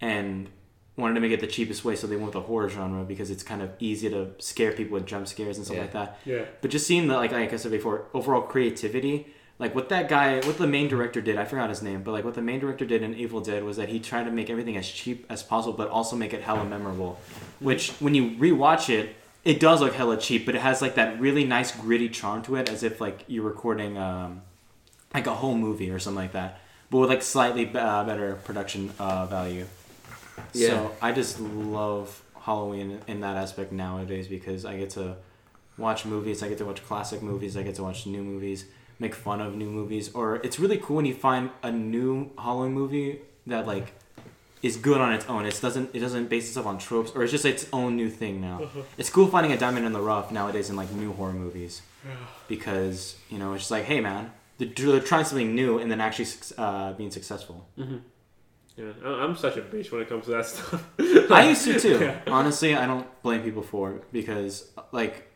and 0.00 0.48
wanted 0.96 1.14
to 1.14 1.20
make 1.20 1.32
it 1.32 1.40
the 1.40 1.46
cheapest 1.46 1.84
way, 1.84 1.96
so 1.96 2.06
they 2.06 2.14
went 2.14 2.26
with 2.26 2.34
the 2.34 2.40
horror 2.42 2.68
genre 2.68 3.04
because 3.04 3.30
it's 3.30 3.42
kind 3.42 3.60
of 3.60 3.70
easy 3.80 4.08
to 4.08 4.28
scare 4.38 4.70
people 4.72 4.94
with 4.94 5.04
jump 5.06 5.26
scares 5.26 5.56
and 5.56 5.66
stuff 5.66 5.76
Yeah. 5.76 5.82
like 5.82 5.92
that. 5.92 6.18
Yeah. 6.24 6.44
But 6.62 6.70
just 6.70 6.86
seeing 6.86 7.08
the 7.08 7.16
like 7.16 7.32
like 7.32 7.52
I 7.52 7.56
said 7.56 7.72
before, 7.72 8.06
overall 8.14 8.42
creativity, 8.42 9.26
like 9.58 9.74
what 9.74 9.88
that 9.90 10.08
guy, 10.08 10.40
what 10.46 10.58
the 10.58 10.66
main 10.66 10.88
director 10.88 11.20
did, 11.20 11.36
I 11.36 11.44
forgot 11.44 11.68
his 11.68 11.82
name, 11.82 12.02
but 12.02 12.12
like 12.12 12.24
what 12.24 12.34
the 12.34 12.42
main 12.42 12.60
director 12.60 12.84
did 12.84 13.02
in 13.02 13.14
Evil 13.14 13.40
Dead 13.40 13.62
was 13.62 13.76
that 13.76 13.88
he 13.88 14.00
tried 14.00 14.24
to 14.24 14.30
make 14.30 14.50
everything 14.50 14.76
as 14.76 14.88
cheap 14.88 15.26
as 15.28 15.42
possible, 15.42 15.74
but 15.74 15.88
also 15.88 16.16
make 16.16 16.32
it 16.32 16.42
hella 16.42 16.64
memorable. 16.64 17.20
Which 17.60 17.90
when 18.00 18.14
you 18.14 18.30
rewatch 18.32 18.88
it, 18.88 19.14
it 19.44 19.60
does 19.60 19.80
look 19.80 19.94
hella 19.94 20.16
cheap, 20.16 20.46
but 20.46 20.54
it 20.54 20.60
has 20.60 20.82
like 20.82 20.96
that 20.96 21.20
really 21.20 21.44
nice 21.44 21.70
gritty 21.70 22.08
charm 22.08 22.42
to 22.42 22.56
it, 22.56 22.68
as 22.68 22.82
if 22.82 23.00
like 23.00 23.24
you're 23.28 23.44
recording 23.44 23.96
um, 23.96 24.42
like 25.12 25.26
a 25.26 25.34
whole 25.34 25.54
movie 25.54 25.90
or 25.90 25.98
something 25.98 26.22
like 26.22 26.32
that, 26.32 26.60
but 26.90 26.98
with 26.98 27.10
like 27.10 27.22
slightly 27.22 27.70
uh, 27.74 28.04
better 28.04 28.34
production 28.44 28.92
uh, 28.98 29.26
value. 29.26 29.66
Yeah. 30.52 30.68
So 30.68 30.96
I 31.00 31.12
just 31.12 31.38
love 31.40 32.22
Halloween 32.40 33.00
in 33.06 33.20
that 33.20 33.36
aspect 33.36 33.70
nowadays 33.70 34.26
because 34.26 34.64
I 34.64 34.76
get 34.76 34.90
to 34.90 35.16
watch 35.78 36.04
movies, 36.04 36.42
I 36.42 36.48
get 36.48 36.58
to 36.58 36.64
watch 36.64 36.84
classic 36.84 37.22
movies, 37.22 37.56
I 37.56 37.62
get 37.62 37.76
to 37.76 37.82
watch 37.82 38.06
new 38.06 38.22
movies, 38.22 38.64
make 38.98 39.14
fun 39.14 39.40
of 39.40 39.54
new 39.56 39.70
movies, 39.70 40.12
or 40.14 40.36
it's 40.36 40.58
really 40.58 40.78
cool 40.78 40.96
when 40.96 41.06
you 41.06 41.14
find 41.14 41.50
a 41.62 41.70
new 41.72 42.30
Halloween 42.38 42.72
movie 42.72 43.20
that 43.46 43.66
like 43.66 43.92
is 44.62 44.76
good 44.76 45.00
on 45.00 45.12
its 45.12 45.26
own. 45.26 45.44
It 45.46 45.58
doesn't 45.60 45.94
it 45.94 46.00
doesn't 46.00 46.28
base 46.28 46.46
itself 46.48 46.66
on 46.66 46.78
tropes 46.78 47.10
or 47.14 47.22
it's 47.22 47.32
just 47.32 47.44
its 47.44 47.66
own 47.72 47.96
new 47.96 48.08
thing 48.08 48.40
now. 48.40 48.68
It's 48.96 49.10
cool 49.10 49.26
finding 49.26 49.52
a 49.52 49.58
diamond 49.58 49.84
in 49.86 49.92
the 49.92 50.00
rough 50.00 50.30
nowadays 50.32 50.70
in 50.70 50.76
like 50.76 50.90
new 50.92 51.12
horror 51.12 51.32
movies 51.34 51.82
because 52.48 53.16
you 53.30 53.38
know 53.38 53.52
it's 53.52 53.62
just 53.62 53.70
like 53.70 53.84
hey 53.84 54.00
man 54.00 54.30
they're, 54.58 54.68
they're 54.68 55.00
trying 55.00 55.24
something 55.24 55.54
new 55.54 55.78
and 55.78 55.90
then 55.90 56.00
actually 56.00 56.26
uh, 56.58 56.92
being 56.92 57.10
successful. 57.10 57.66
Yeah, 58.76 58.92
I- 59.04 59.08
I'm 59.24 59.36
such 59.36 59.56
a 59.56 59.62
bitch 59.62 59.90
when 59.92 60.00
it 60.00 60.08
comes 60.08 60.24
to 60.26 60.30
that 60.32 60.46
stuff. 60.46 60.84
I 61.30 61.48
used 61.48 61.64
to 61.64 61.78
too. 61.78 61.98
Yeah. 62.00 62.18
Honestly, 62.26 62.74
I 62.74 62.86
don't 62.86 63.06
blame 63.22 63.42
people 63.42 63.62
for 63.62 63.92
it 63.92 64.12
because 64.12 64.70
like 64.92 65.28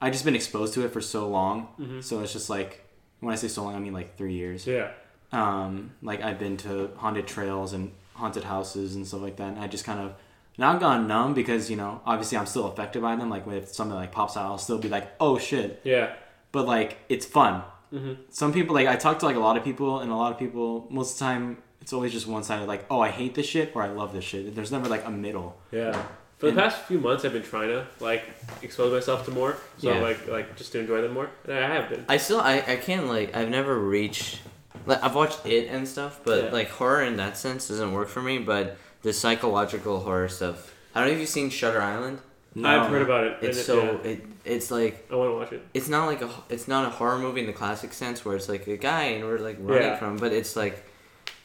I've 0.00 0.12
just 0.12 0.24
been 0.24 0.34
exposed 0.34 0.74
to 0.74 0.84
it 0.84 0.92
for 0.92 1.00
so 1.00 1.28
long. 1.28 1.68
Mhm. 1.78 2.02
So 2.02 2.20
it's 2.20 2.32
just 2.32 2.50
like 2.50 2.83
when 3.24 3.32
I 3.32 3.36
say 3.36 3.48
so 3.48 3.64
long, 3.64 3.74
I 3.74 3.78
mean 3.78 3.92
like 3.92 4.16
three 4.16 4.34
years. 4.34 4.66
Yeah. 4.66 4.90
Um, 5.32 5.92
like 6.02 6.22
I've 6.22 6.38
been 6.38 6.56
to 6.58 6.90
haunted 6.96 7.26
trails 7.26 7.72
and 7.72 7.90
haunted 8.14 8.44
houses 8.44 8.94
and 8.94 9.06
stuff 9.06 9.22
like 9.22 9.36
that. 9.36 9.48
And 9.54 9.58
I 9.58 9.66
just 9.66 9.84
kind 9.84 9.98
of 10.00 10.14
now 10.56 10.72
I've 10.72 10.80
gone 10.80 11.08
numb 11.08 11.34
because 11.34 11.68
you 11.70 11.76
know 11.76 12.00
obviously 12.06 12.38
I'm 12.38 12.46
still 12.46 12.66
affected 12.66 13.02
by 13.02 13.16
them. 13.16 13.30
Like 13.30 13.46
if 13.48 13.68
something 13.68 13.96
like 13.96 14.12
pops 14.12 14.36
out, 14.36 14.44
I'll 14.46 14.58
still 14.58 14.78
be 14.78 14.88
like, 14.88 15.10
oh 15.18 15.38
shit. 15.38 15.80
Yeah. 15.84 16.14
But 16.52 16.66
like 16.66 16.98
it's 17.08 17.26
fun. 17.26 17.62
Mhm. 17.92 18.18
Some 18.30 18.52
people 18.52 18.74
like 18.74 18.86
I 18.86 18.96
talk 18.96 19.18
to 19.20 19.26
like 19.26 19.36
a 19.36 19.40
lot 19.40 19.56
of 19.56 19.64
people, 19.64 20.00
and 20.00 20.10
a 20.10 20.16
lot 20.16 20.32
of 20.32 20.38
people 20.38 20.86
most 20.90 21.12
of 21.14 21.18
the 21.18 21.24
time 21.24 21.58
it's 21.80 21.92
always 21.92 22.12
just 22.12 22.26
one 22.26 22.42
sided. 22.44 22.66
Like 22.66 22.86
oh 22.90 23.00
I 23.00 23.08
hate 23.10 23.34
this 23.34 23.46
shit 23.46 23.72
or 23.74 23.82
I 23.82 23.88
love 23.88 24.12
this 24.12 24.24
shit. 24.24 24.54
There's 24.54 24.70
never 24.72 24.88
like 24.88 25.04
a 25.04 25.10
middle. 25.10 25.56
Yeah. 25.72 26.00
For 26.44 26.50
the 26.52 26.60
And- 26.60 26.70
past 26.70 26.82
few 26.84 26.98
months, 26.98 27.24
I've 27.24 27.32
been 27.32 27.42
trying 27.42 27.68
to 27.70 27.86
like 28.00 28.22
expose 28.62 28.92
myself 28.92 29.24
to 29.24 29.30
more, 29.30 29.56
so 29.78 29.92
Yeah. 29.94 30.00
like 30.00 30.28
like 30.28 30.56
just 30.56 30.72
to 30.72 30.78
enjoy 30.80 31.00
them 31.00 31.14
more, 31.14 31.30
and 31.48 31.54
I 31.64 31.74
have 31.74 31.88
been. 31.88 32.04
I 32.08 32.18
still 32.18 32.40
I, 32.40 32.56
I 32.66 32.76
can't 32.76 33.06
like 33.08 33.34
I've 33.34 33.48
never 33.48 33.78
reached 33.78 34.40
like 34.86 35.02
I've 35.02 35.14
watched 35.14 35.46
it 35.46 35.68
and 35.70 35.88
stuff, 35.88 36.20
but 36.24 36.44
Yeah. 36.44 36.50
like 36.50 36.68
horror 36.70 37.02
in 37.02 37.16
that 37.16 37.38
sense 37.38 37.68
doesn't 37.68 37.92
work 37.92 38.08
for 38.08 38.20
me. 38.20 38.38
But 38.38 38.76
the 39.02 39.12
psychological 39.14 40.00
horror 40.00 40.28
stuff. 40.28 40.70
I 40.94 41.00
don't 41.00 41.08
know 41.08 41.14
if 41.14 41.20
you've 41.20 41.28
seen 41.30 41.48
Shutter 41.48 41.80
Island. 41.80 42.18
I've 42.62 42.88
heard 42.88 43.02
about 43.02 43.24
it. 43.24 43.38
It's 43.40 43.58
it- 43.58 43.64
so 43.64 43.82
yeah, 43.82 44.10
it 44.10 44.26
it's 44.44 44.70
like 44.70 45.06
I 45.10 45.16
want 45.16 45.30
to 45.30 45.34
watch 45.36 45.52
it. 45.52 45.62
it's 45.72 45.88
not 45.88 46.04
like 46.06 46.20
a 46.20 46.28
it's 46.50 46.68
not 46.68 46.86
a 46.86 46.90
horror 46.90 47.18
movie 47.18 47.40
in 47.40 47.46
the 47.46 47.52
classic 47.54 47.94
sense 47.94 48.22
where 48.24 48.36
it's 48.36 48.48
like 48.50 48.66
a 48.66 48.76
guy 48.76 49.04
and 49.14 49.24
we're 49.24 49.38
like 49.38 49.56
running 49.60 49.82
Yeah. 49.88 49.96
from, 49.96 50.18
but 50.18 50.32
it's 50.32 50.54
like 50.56 50.84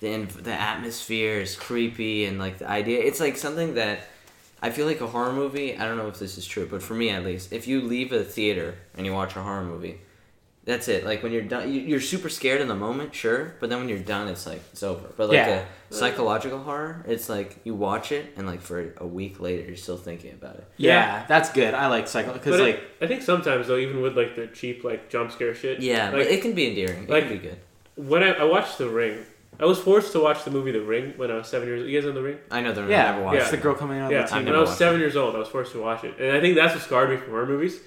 the 0.02 0.26
the 0.50 0.52
atmosphere 0.54 1.40
is 1.40 1.56
creepy 1.56 2.26
and 2.26 2.38
like 2.38 2.58
the 2.60 2.70
idea. 2.70 3.00
It's 3.02 3.20
like 3.22 3.38
something 3.38 3.76
that 3.76 4.00
I 4.62 4.70
feel 4.72 4.86
like 4.86 5.02
a 5.02 5.08
horror 5.08 5.32
movie. 5.34 5.78
I 5.78 5.86
don't 5.86 5.98
know 5.98 6.08
if 6.08 6.20
this 6.20 6.38
is 6.38 6.46
true, 6.46 6.68
but 6.70 6.82
for 6.84 6.94
me 6.94 7.10
at 7.10 7.24
least, 7.24 7.54
if 7.54 7.68
you 7.68 7.82
leave 7.82 8.12
a 8.12 8.24
theater 8.24 8.76
and 8.96 9.06
you 9.06 9.14
watch 9.14 9.36
a 9.36 9.42
horror 9.42 9.64
movie, 9.64 10.02
that's 10.66 10.88
it. 10.90 11.06
Like 11.06 11.24
when 11.24 11.32
you're 11.32 11.42
done, 11.44 11.74
you- 11.74 11.82
you're 11.82 12.02
super 12.02 12.30
scared 12.30 12.62
in 12.62 12.68
the 12.68 12.76
moment, 12.76 13.16
sure, 13.16 13.56
but 13.60 13.70
then 13.70 13.80
when 13.80 13.90
you're 13.90 13.98
done, 14.00 14.28
it's 14.28 14.46
like 14.46 14.62
it's 14.72 14.84
over. 14.84 15.08
But 15.18 15.30
like 15.30 15.38
Yeah. 15.38 15.64
a 15.90 15.94
psychological 15.94 16.60
horror, 16.60 17.04
it's 17.08 17.30
like 17.30 17.58
you 17.64 17.74
watch 17.74 18.12
it 18.12 18.34
and 18.36 18.46
like 18.46 18.62
for 18.62 18.94
a 18.98 19.08
week 19.08 19.40
later, 19.40 19.64
you're 19.66 19.78
still 19.78 19.98
thinking 19.98 20.34
about 20.34 20.56
it. 20.56 20.66
Yeah, 20.78 21.26
that's 21.28 21.50
good. 21.52 21.74
I 21.74 21.88
like 21.88 22.08
cycle 22.08 22.34
because 22.34 22.60
like 22.60 22.76
it, 22.76 22.84
I 23.02 23.08
think 23.08 23.22
sometimes 23.24 23.68
though, 23.68 23.78
even 23.78 24.02
with 24.02 24.16
like 24.18 24.36
the 24.36 24.48
cheap 24.48 24.84
like 24.84 25.10
jump 25.10 25.32
scare 25.32 25.56
shit. 25.56 25.80
Yeah, 25.80 26.06
Like 26.06 26.12
but 26.12 26.22
it 26.28 26.42
can 26.42 26.54
be 26.54 26.68
endearing. 26.68 27.04
It 27.06 27.10
like- 27.10 27.28
can 27.30 27.38
be 27.38 27.40
good. 27.48 27.58
when 27.96 28.22
I, 28.24 28.32
I 28.34 28.44
watched 28.44 28.78
The 28.78 28.90
Ring, 28.90 29.26
I 29.60 29.66
was 29.66 29.78
forced 29.80 30.12
to 30.14 30.20
watch 30.22 30.44
the 30.46 30.52
movie 30.52 30.72
The 30.72 30.82
Ring 30.82 31.14
when 31.18 31.30
I 31.32 31.36
was 31.36 31.48
seven 31.48 31.68
years. 31.68 31.82
Old. 31.82 31.90
You 31.90 32.00
guys 32.00 32.06
know 32.08 32.14
The 32.14 32.24
Ring? 32.24 32.38
I 32.50 32.62
know 32.62 32.72
the 32.74 32.82
ring. 32.84 32.92
yeah, 32.92 33.12
never 33.12 33.24
watched. 33.26 33.36
it's 33.38 33.46
Yeah. 33.48 33.52
the 33.52 33.58
girl 33.58 33.76
coming 33.76 34.00
out. 34.00 34.12
Yeah. 34.12 34.24
of 34.24 34.30
the 34.30 34.36
I've 34.38 34.46
When 34.46 34.56
I 34.56 34.60
was 34.60 34.70
watched 34.70 34.78
seven 34.80 35.00
years 35.02 35.16
old, 35.18 35.36
I 35.36 35.40
was 35.40 35.50
forced 35.50 35.72
to 35.74 35.82
watch 35.82 36.04
it, 36.06 36.16
and 36.20 36.32
I 36.36 36.40
think 36.40 36.56
that's 36.56 36.74
what 36.76 36.84
scarred 36.84 37.10
me 37.10 37.18
from 37.18 37.30
horror 37.32 37.46
movies, 37.46 37.80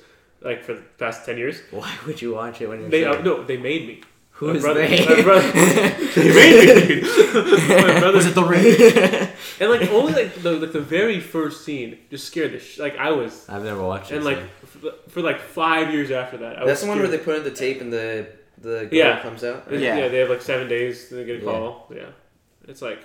like 0.43 0.64
for 0.64 0.75
the 0.75 0.83
past 0.99 1.25
ten 1.25 1.39
years. 1.39 1.61
Why 1.70 1.91
would 2.07 2.20
you 2.20 2.35
watch 2.35 2.61
it 2.61 2.68
when 2.68 2.81
you're 2.81 2.91
They 2.91 3.03
seven? 3.05 3.20
uh, 3.20 3.23
no, 3.25 3.43
they 3.45 3.57
made 3.57 3.87
me. 3.89 4.03
Who 4.37 4.49
My 4.49 4.55
is 4.55 4.62
brother- 4.62 4.87
they? 4.89 5.07
my 5.07 5.23
brother- 5.23 5.53
they 6.16 6.35
made 6.35 6.89
me. 6.89 7.03
my 7.68 7.99
brother 8.01 8.16
Was 8.16 8.27
it 8.27 8.35
the 8.35 8.45
ring? 8.45 9.29
and 9.61 9.70
like 9.70 9.89
only 9.91 10.12
like 10.14 10.35
the 10.43 10.53
like 10.53 10.73
the 10.73 10.81
very 10.81 11.20
first 11.20 11.64
scene 11.64 11.99
just 12.11 12.27
scared 12.27 12.53
the 12.53 12.59
sh- 12.59 12.79
like 12.79 12.97
I 12.99 13.12
was 13.12 13.49
I've 13.49 13.62
never 13.64 13.83
watched 13.83 14.11
it. 14.11 14.16
and 14.16 14.25
like 14.25 14.39
so. 14.73 14.89
f- 14.89 14.95
for 15.12 15.20
like 15.23 15.39
five 15.41 15.93
years 15.95 16.11
after 16.11 16.39
that. 16.39 16.57
I 16.59 16.64
that's 16.66 16.81
was 16.81 16.83
the 16.83 16.89
one 16.89 16.99
where 16.99 17.07
scared. 17.07 17.20
they 17.20 17.25
put 17.25 17.37
in 17.37 17.45
the 17.45 17.51
tape 17.53 17.81
and 17.81 17.93
the 17.93 18.27
the 18.62 18.86
girl 18.86 18.88
Yeah. 18.92 19.20
comes 19.20 19.44
out. 19.44 19.66
Yeah. 19.70 19.96
Yeah. 19.98 20.08
they 20.08 20.18
have 20.18 20.30
like 20.30 20.42
seven 20.42 20.68
days 20.68 21.08
to 21.10 21.24
get 21.24 21.42
a 21.42 21.44
call. 21.44 21.90
Yeah. 21.94 22.06
It's 22.68 22.80
like 22.82 23.00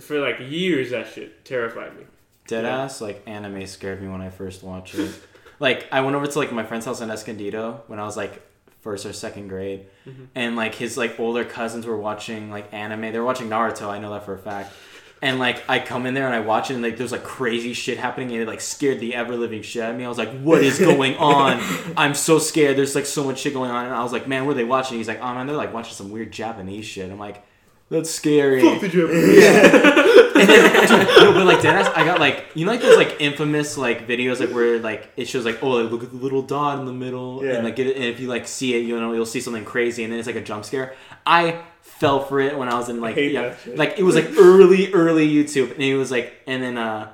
for 0.00 0.18
like 0.20 0.36
years 0.40 0.90
that 0.90 1.08
shit 1.12 1.44
terrified 1.44 1.96
me. 1.96 2.04
Deadass 2.48 3.00
like 3.00 3.22
anime 3.26 3.66
scared 3.66 4.00
me 4.00 4.08
when 4.08 4.20
I 4.22 4.30
first 4.30 4.62
watched 4.62 4.94
it. 4.94 5.12
like 5.60 5.86
I 5.92 6.00
went 6.00 6.16
over 6.16 6.26
to 6.26 6.38
like 6.38 6.52
my 6.52 6.64
friend's 6.64 6.86
house 6.86 7.00
in 7.00 7.10
Escondido 7.10 7.82
when 7.88 7.98
I 7.98 8.04
was 8.04 8.16
like 8.16 8.42
first 8.80 9.04
or 9.04 9.12
second 9.12 9.48
grade, 9.48 9.86
Mhm. 10.06 10.28
and 10.36 10.56
like 10.56 10.74
his 10.76 10.96
like 10.96 11.18
older 11.18 11.44
cousins 11.44 11.84
were 11.84 11.96
watching 11.96 12.50
like 12.50 12.72
anime. 12.72 13.00
They 13.12 13.18
were 13.18 13.24
watching 13.24 13.48
Naruto. 13.50 13.88
I 13.88 13.98
know 13.98 14.12
that 14.12 14.24
for 14.24 14.34
a 14.34 14.38
fact. 14.38 14.72
And 15.20 15.38
like 15.40 15.62
I 15.68 15.80
come 15.80 16.06
in 16.06 16.14
there 16.14 16.26
and 16.26 16.34
I 16.34 16.40
watch 16.40 16.70
it 16.70 16.74
and 16.74 16.82
like 16.82 16.96
there's 16.96 17.10
like 17.10 17.24
crazy 17.24 17.72
shit 17.72 17.98
happening 17.98 18.30
and 18.32 18.40
it 18.42 18.46
like 18.46 18.60
scared 18.60 19.00
the 19.00 19.14
ever 19.16 19.36
living 19.36 19.62
shit 19.62 19.82
out 19.82 19.90
of 19.90 19.96
me. 19.96 20.04
I 20.04 20.08
was 20.08 20.18
like, 20.18 20.30
what 20.42 20.62
is 20.62 20.78
going 20.78 21.16
on? 21.18 21.60
I'm 21.96 22.14
so 22.14 22.38
scared. 22.38 22.76
There's 22.78 22.94
like 22.94 23.06
so 23.06 23.24
much 23.24 23.40
shit 23.40 23.52
going 23.52 23.70
on. 23.70 23.86
And 23.86 23.94
I 23.94 24.02
was 24.04 24.12
like, 24.12 24.28
man, 24.28 24.46
what 24.46 24.52
are 24.52 24.54
they 24.54 24.64
watching? 24.64 24.96
He's 24.98 25.08
like, 25.08 25.20
oh 25.20 25.34
man, 25.34 25.46
they're 25.48 25.56
like 25.56 25.74
watching 25.74 25.94
some 25.94 26.10
weird 26.10 26.30
Japanese 26.32 26.86
shit. 26.86 27.10
I'm 27.10 27.18
like, 27.18 27.44
that's 27.90 28.10
scary. 28.10 28.60
Did 28.60 28.94
you 28.94 29.08
ever? 29.08 30.08
no, 30.38 31.32
but 31.34 31.46
like 31.46 31.58
deadass, 31.58 31.90
I 31.96 32.04
got 32.04 32.20
like 32.20 32.44
you 32.54 32.64
know 32.64 32.72
like 32.72 32.80
those 32.82 32.96
like 32.96 33.16
infamous 33.18 33.76
like 33.76 34.06
videos 34.06 34.40
like 34.40 34.50
where 34.50 34.78
like 34.78 35.10
it 35.16 35.26
shows 35.26 35.44
like 35.44 35.62
oh 35.62 35.70
like 35.70 35.90
look 35.90 36.02
at 36.04 36.10
the 36.10 36.16
little 36.16 36.42
dot 36.42 36.78
in 36.78 36.86
the 36.86 36.92
middle 36.92 37.44
Yeah. 37.44 37.54
and 37.54 37.64
like 37.64 37.78
it, 37.78 37.96
and 37.96 38.04
if 38.04 38.20
you 38.20 38.28
like 38.28 38.46
see 38.46 38.74
it 38.74 38.80
you 38.84 38.98
know 39.00 39.12
you'll 39.12 39.26
see 39.26 39.40
something 39.40 39.64
crazy 39.64 40.04
and 40.04 40.12
then 40.12 40.18
it's 40.20 40.26
like 40.26 40.36
a 40.36 40.40
jump 40.42 40.64
scare. 40.64 40.94
I 41.26 41.62
fell 41.98 42.20
for 42.24 42.40
it 42.40 42.56
when 42.56 42.68
I 42.68 42.74
was 42.74 42.88
in 42.88 43.00
like 43.00 43.14
hate 43.16 43.32
yeah 43.32 43.42
that 43.50 43.58
shit. 43.60 43.76
like 43.76 43.98
it 43.98 44.02
was 44.02 44.14
like 44.14 44.30
early 44.38 44.92
early 44.92 45.28
YouTube 45.28 45.72
and 45.72 45.82
it 45.82 45.96
was 45.96 46.10
like 46.10 46.32
and 46.46 46.62
then 46.62 46.78
uh 46.78 47.12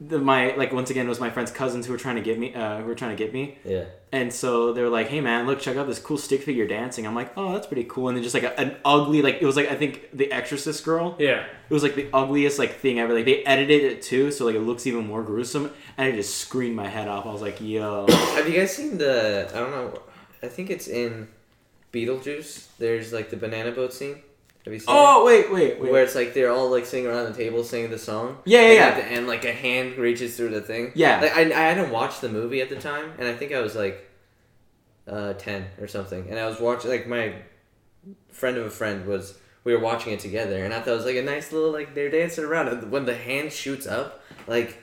the, 0.00 0.18
my 0.18 0.54
like 0.56 0.72
once 0.72 0.88
again 0.90 1.04
it 1.04 1.08
was 1.10 1.20
my 1.20 1.28
friend's 1.30 1.50
cousins 1.50 1.84
who 1.84 1.92
were 1.92 1.98
trying 1.98 2.16
to 2.16 2.22
get 2.22 2.38
me 2.38 2.54
uh 2.54 2.78
who 2.78 2.84
were 2.86 2.94
trying 2.94 3.14
to 3.14 3.22
get 3.22 3.34
me 3.34 3.58
Yeah. 3.66 3.84
and 4.12 4.32
so 4.32 4.72
they 4.72 4.80
were 4.82 4.88
like, 4.88 5.08
"Hey 5.08 5.20
man, 5.20 5.46
look, 5.46 5.60
check 5.60 5.76
out 5.76 5.86
this 5.86 5.98
cool 5.98 6.16
stick 6.16 6.42
figure 6.42 6.66
dancing." 6.66 7.06
I'm 7.06 7.14
like, 7.14 7.32
"Oh, 7.36 7.52
that's 7.52 7.66
pretty 7.66 7.84
cool." 7.84 8.08
And 8.08 8.16
then 8.16 8.22
just 8.24 8.34
like 8.34 8.42
a, 8.44 8.58
an 8.58 8.76
ugly, 8.82 9.20
like 9.20 9.42
it 9.42 9.44
was 9.46 9.56
like 9.56 9.70
I 9.70 9.74
think 9.74 10.08
the 10.14 10.32
Exorcist 10.32 10.84
girl. 10.84 11.16
Yeah. 11.18 11.44
It 11.68 11.74
was 11.74 11.82
like 11.82 11.96
the 11.96 12.08
ugliest 12.14 12.58
like 12.58 12.76
thing 12.78 12.98
ever. 12.98 13.12
Like 13.14 13.26
they 13.26 13.44
edited 13.44 13.82
it 13.92 14.00
too, 14.00 14.30
so 14.32 14.46
like 14.46 14.54
it 14.54 14.60
looks 14.60 14.86
even 14.86 15.06
more 15.06 15.22
gruesome. 15.22 15.70
And 15.98 16.10
I 16.10 16.16
just 16.16 16.38
screamed 16.38 16.76
my 16.76 16.88
head 16.88 17.06
off. 17.06 17.26
I 17.26 17.30
was 17.32 17.42
like, 17.42 17.60
"Yo, 17.60 18.06
Have 18.36 18.48
you 18.48 18.54
guys 18.58 18.74
seen 18.74 18.96
the? 18.96 19.50
I 19.54 19.58
don't 19.58 19.70
know. 19.70 20.02
I 20.42 20.48
think 20.48 20.70
it's 20.70 20.88
in 20.88 21.28
Beetlejuice. 21.92 22.66
There's 22.78 23.12
like 23.12 23.30
the 23.30 23.36
banana 23.36 23.72
boat 23.72 23.92
scene. 23.92 24.22
Have 24.64 24.74
you 24.74 24.78
seen 24.78 24.88
Oh 24.88 25.24
wait, 25.24 25.50
wait, 25.50 25.80
wait. 25.80 25.90
Where 25.90 26.02
it's 26.02 26.14
like 26.14 26.34
they're 26.34 26.50
all 26.50 26.70
like 26.70 26.84
sitting 26.84 27.06
around 27.06 27.32
the 27.32 27.36
table 27.36 27.64
singing 27.64 27.90
the 27.90 27.98
song. 27.98 28.38
Yeah, 28.44 28.60
yeah, 28.60 28.66
and 28.66 28.74
yeah. 28.74 28.86
At 28.86 28.96
the 28.96 29.06
end, 29.06 29.26
like 29.26 29.44
a 29.44 29.52
hand 29.52 29.96
reaches 29.96 30.36
through 30.36 30.50
the 30.50 30.60
thing. 30.60 30.92
Yeah. 30.94 31.20
Like 31.20 31.34
I, 31.34 31.40
I 31.42 31.68
hadn't 31.72 31.90
watched 31.90 32.20
the 32.20 32.28
movie 32.28 32.60
at 32.60 32.68
the 32.68 32.76
time, 32.76 33.12
and 33.18 33.26
I 33.26 33.34
think 33.34 33.52
I 33.52 33.60
was 33.60 33.74
like, 33.74 34.08
uh, 35.08 35.32
ten 35.34 35.66
or 35.80 35.88
something, 35.88 36.28
and 36.28 36.38
I 36.38 36.46
was 36.46 36.60
watching 36.60 36.90
like 36.90 37.06
my 37.06 37.34
friend 38.30 38.56
of 38.56 38.66
a 38.66 38.70
friend 38.70 39.06
was. 39.06 39.36
We 39.62 39.74
were 39.74 39.80
watching 39.80 40.14
it 40.14 40.20
together, 40.20 40.64
and 40.64 40.72
I 40.72 40.80
thought 40.80 40.92
it 40.92 40.96
was 40.96 41.04
like 41.04 41.16
a 41.16 41.22
nice 41.22 41.52
little 41.52 41.70
like 41.70 41.94
they're 41.94 42.10
dancing 42.10 42.44
around. 42.44 42.68
And 42.68 42.90
when 42.90 43.04
the 43.04 43.14
hand 43.14 43.52
shoots 43.52 43.86
up, 43.86 44.22
like 44.46 44.82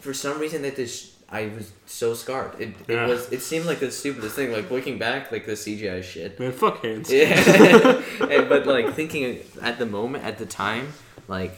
for 0.00 0.12
some 0.12 0.38
reason 0.38 0.60
that 0.60 0.76
this 0.76 1.16
I 1.32 1.46
was 1.56 1.72
so 1.86 2.14
scarred. 2.14 2.60
It, 2.60 2.74
Yeah. 2.88 3.04
it 3.04 3.08
was 3.08 3.32
it 3.32 3.40
seemed 3.42 3.66
like 3.66 3.78
the 3.80 3.90
stupidest 3.90 4.34
thing. 4.34 4.52
Like 4.52 4.70
looking 4.70 4.98
back, 4.98 5.30
like 5.30 5.46
the 5.46 5.52
CGI 5.52 6.02
shit. 6.02 6.40
Man, 6.40 6.52
fuck 6.52 6.84
hands. 6.84 7.12
Yeah, 7.12 7.28
And- 8.20 8.48
but 8.48 8.66
like 8.66 8.94
thinking 8.94 9.38
at 9.62 9.78
the 9.78 9.86
moment, 9.86 10.24
at 10.24 10.38
the 10.38 10.46
time, 10.46 10.92
like 11.28 11.54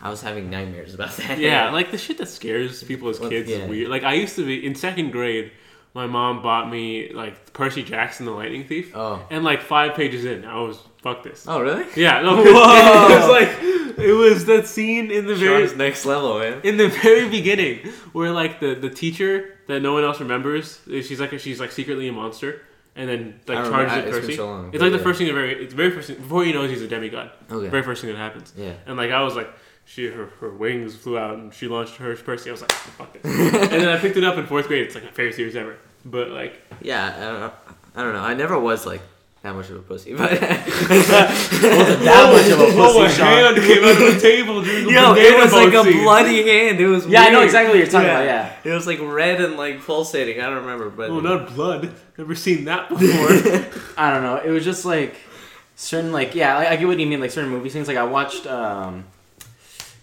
I 0.00 0.10
was 0.10 0.20
having 0.22 0.50
nightmares 0.50 0.94
about 0.94 1.16
that. 1.16 1.38
Yeah, 1.38 1.70
like 1.70 1.90
the 1.90 1.98
shit 1.98 2.18
that 2.18 2.28
scares 2.28 2.82
people 2.84 3.08
as 3.08 3.18
kids 3.18 3.48
yeah. 3.50 3.56
is 3.58 3.68
weird. 3.70 3.88
Like 3.88 4.04
I 4.04 4.14
used 4.14 4.36
to 4.36 4.46
be 4.46 4.64
in 4.64 4.74
second 4.74 5.10
grade. 5.10 5.50
My 5.94 6.06
mom 6.06 6.42
bought 6.42 6.70
me 6.70 7.10
like 7.14 7.54
Percy 7.54 7.82
Jackson, 7.82 8.26
the 8.26 8.32
Lightning 8.32 8.64
Thief, 8.64 8.92
Oh. 8.94 9.24
and 9.30 9.42
like 9.44 9.62
five 9.62 9.94
pages 9.94 10.26
in, 10.26 10.44
I 10.44 10.60
was 10.60 10.78
fuck 11.06 11.22
this. 11.22 11.46
Oh 11.48 11.60
really? 11.60 11.84
Yeah, 11.96 12.22
no, 12.22 12.30
it 12.44 12.52
was 12.52 13.28
like 13.38 13.50
it 13.98 14.12
was 14.24 14.44
that 14.46 14.66
scene 14.66 15.10
in 15.10 15.26
the 15.26 15.34
very 15.34 15.66
Sean's 15.66 15.78
next 15.78 16.04
level, 16.04 16.38
man. 16.40 16.60
in 16.64 16.76
the 16.76 16.88
very 16.88 17.28
beginning 17.28 17.76
where 18.12 18.30
like 18.32 18.60
the 18.60 18.74
the 18.74 18.90
teacher 18.90 19.58
that 19.68 19.80
no 19.80 19.92
one 19.92 20.04
else 20.04 20.18
remembers, 20.20 20.80
eh, 20.92 21.02
she's 21.02 21.20
like 21.20 21.38
she's 21.38 21.60
like 21.60 21.72
secretly 21.72 22.06
a 22.08 22.12
monster, 22.12 22.50
and 22.94 23.08
then 23.10 23.20
like 23.46 23.64
charges 23.70 23.92
at 23.96 24.04
It's 24.08 24.16
been 24.16 24.20
Percy. 24.26 24.36
so 24.36 24.46
long, 24.46 24.70
it's 24.72 24.82
like 24.82 24.92
the 24.92 24.98
first 25.06 25.18
thing, 25.18 25.28
the 25.28 25.32
very 25.42 25.52
it's 25.64 25.72
the 25.74 25.76
very 25.82 25.90
first 25.96 26.08
thing 26.08 26.16
before 26.16 26.44
he 26.44 26.52
knows 26.52 26.68
he's 26.70 26.82
a 26.82 26.88
demigod. 26.88 27.30
Okay. 27.50 27.68
Very 27.68 27.82
first 27.82 28.00
thing 28.02 28.10
that 28.12 28.18
happens. 28.18 28.52
Yeah. 28.56 28.74
And 28.86 28.96
like 28.96 29.10
I 29.10 29.22
was 29.22 29.34
like, 29.36 29.50
she 29.84 30.06
her, 30.08 30.26
her 30.40 30.50
wings 30.50 30.94
flew 30.96 31.16
out 31.18 31.34
and 31.38 31.54
she 31.54 31.66
launched 31.68 31.96
her 31.96 32.14
Percy. 32.16 32.50
I 32.50 32.52
was 32.52 32.62
like, 32.62 32.72
fuck 32.72 33.12
this. 33.12 33.22
and 33.72 33.80
then 33.82 33.88
I 33.88 33.98
picked 33.98 34.16
it 34.16 34.24
up 34.24 34.36
in 34.36 34.46
fourth 34.46 34.66
grade. 34.68 34.84
It's 34.86 34.94
like 34.96 35.04
my 35.04 35.10
favorite 35.18 35.36
series 35.36 35.54
ever. 35.56 35.76
But 36.04 36.30
like, 36.30 36.52
Yeah, 36.80 37.14
I 37.16 37.20
don't 37.30 37.40
know. 37.40 37.52
I 37.98 38.02
don't 38.02 38.12
know. 38.12 38.20
I 38.32 38.34
never 38.34 38.58
was 38.58 38.84
like 38.86 39.00
that 39.46 39.54
much 39.54 39.70
of 39.70 39.76
a 39.76 39.82
pussy, 39.82 40.14
but 40.14 40.30
that 40.30 42.30
much 42.32 42.50
of 42.50 42.60
a 42.60 42.64
oh, 42.64 42.76
my 42.76 42.92
pussy, 43.04 43.16
Sean. 43.16 43.26
hand 43.26 43.56
came 43.56 43.84
out 43.84 43.90
of 43.90 43.98
the 44.14 44.20
table 44.30 44.62
during 44.62 44.86
the 44.86 44.92
Yo, 44.92 45.14
it 45.14 45.38
was 45.38 45.52
like 45.52 45.72
boat 45.72 45.86
a 45.86 45.92
scene. 45.92 46.02
bloody 46.02 46.42
hand. 46.48 46.80
It 46.80 46.88
was 46.88 47.06
Yeah, 47.06 47.22
I 47.22 47.30
know 47.30 47.42
exactly 47.42 47.70
what 47.70 47.78
you're 47.78 47.86
talking 47.86 48.08
about, 48.10 48.24
yeah. 48.24 48.52
It 48.64 48.70
was 48.70 48.86
like 48.86 49.00
red 49.00 49.40
and 49.40 49.56
like 49.56 49.82
pulsating. 49.82 50.40
I 50.40 50.46
don't 50.46 50.64
remember, 50.64 50.90
but 50.90 51.10
Oh, 51.10 51.20
not 51.20 51.54
blood. 51.54 51.94
Never 52.18 52.34
seen 52.34 52.64
that 52.64 52.88
before. 52.88 53.80
I 53.96 54.10
don't 54.10 54.22
know. 54.22 54.40
It 54.44 54.50
was 54.50 54.64
just 54.64 54.84
like 54.84 55.16
certain 55.76 56.12
like 56.12 56.34
yeah, 56.34 56.56
I, 56.56 56.72
I 56.72 56.76
get 56.76 56.88
what 56.88 56.98
you 56.98 57.06
mean. 57.06 57.20
Like 57.20 57.30
certain 57.30 57.50
movie 57.50 57.68
scenes. 57.68 57.88
Like 57.88 57.98
I 57.98 58.04
watched 58.04 58.46
um, 58.46 59.04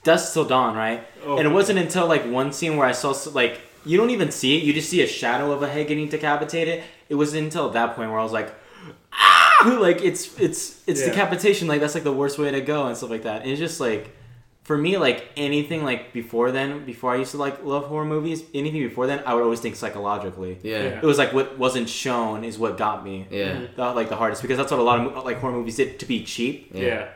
Dusk 0.04 0.34
Till 0.34 0.46
Dawn, 0.46 0.76
right? 0.76 1.06
Oh. 1.26 1.38
And 1.38 1.48
it 1.48 1.52
wasn't 1.52 1.80
until 1.80 2.08
like 2.08 2.26
one 2.26 2.54
scene 2.54 2.78
where 2.78 2.88
I 2.88 2.92
saw 2.94 3.14
like 3.32 3.60
you 3.86 3.98
don't 3.98 4.12
even 4.12 4.32
see 4.32 4.58
it. 4.58 4.64
You 4.64 4.74
just 4.74 4.90
see 4.90 5.02
a 5.02 5.08
shadow 5.08 5.52
of 5.52 5.64
a 5.64 5.68
head 5.68 5.88
getting 5.88 6.08
decapitated. 6.08 6.84
It 7.10 7.16
wasn't 7.16 7.46
until 7.46 7.70
that 7.72 7.96
point 7.96 8.12
where 8.12 8.20
I 8.20 8.24
was 8.24 8.32
like, 8.32 8.54
ah, 9.20 9.78
like 9.82 10.02
it's 10.02 10.38
it's 10.40 10.82
it's 10.88 11.02
Yeah. 11.02 11.10
decapitation. 11.10 11.68
Like 11.68 11.80
that's 11.82 11.96
like 11.96 12.04
the 12.04 12.12
worst 12.14 12.38
way 12.40 12.52
to 12.52 12.62
go 12.62 12.88
and 12.88 12.98
stuff 12.98 13.10
like 13.10 13.24
that. 13.24 13.42
And 13.44 13.52
it's 13.52 13.60
just 13.60 13.80
like. 13.80 14.16
For 14.66 14.78
me, 14.78 14.98
like 14.98 15.28
anything 15.36 15.84
like 15.84 16.14
before 16.14 16.54
then, 16.54 16.86
before 16.86 17.12
I 17.12 17.18
used 17.18 17.32
to 17.32 17.38
like 17.38 17.66
love 17.66 17.88
horror 17.88 18.06
movies, 18.06 18.44
anything 18.54 18.82
before 18.82 19.08
then, 19.08 19.22
I 19.26 19.34
would 19.34 19.44
always 19.44 19.60
think 19.60 19.76
psychologically. 19.76 20.58
yeah, 20.64 20.84
Yeah. 20.84 20.98
It 21.00 21.04
was 21.04 21.18
like 21.18 21.34
what 21.34 21.60
wasn't 21.60 21.90
shown 21.90 22.46
is 22.46 22.58
what 22.58 22.78
got 22.78 23.04
me 23.04 23.28
yeah, 23.30 23.66
the, 23.76 23.92
like 23.92 24.08
the 24.08 24.16
hardest 24.16 24.42
because 24.42 24.56
that's 24.56 24.72
what 24.72 24.80
a 24.80 24.84
lot 24.84 25.02
of 25.06 25.26
like 25.26 25.40
horror 25.42 25.52
movies 25.52 25.76
did 25.76 26.00
to 26.00 26.06
be 26.06 26.24
cheap 26.24 26.70
yeah. 26.74 27.10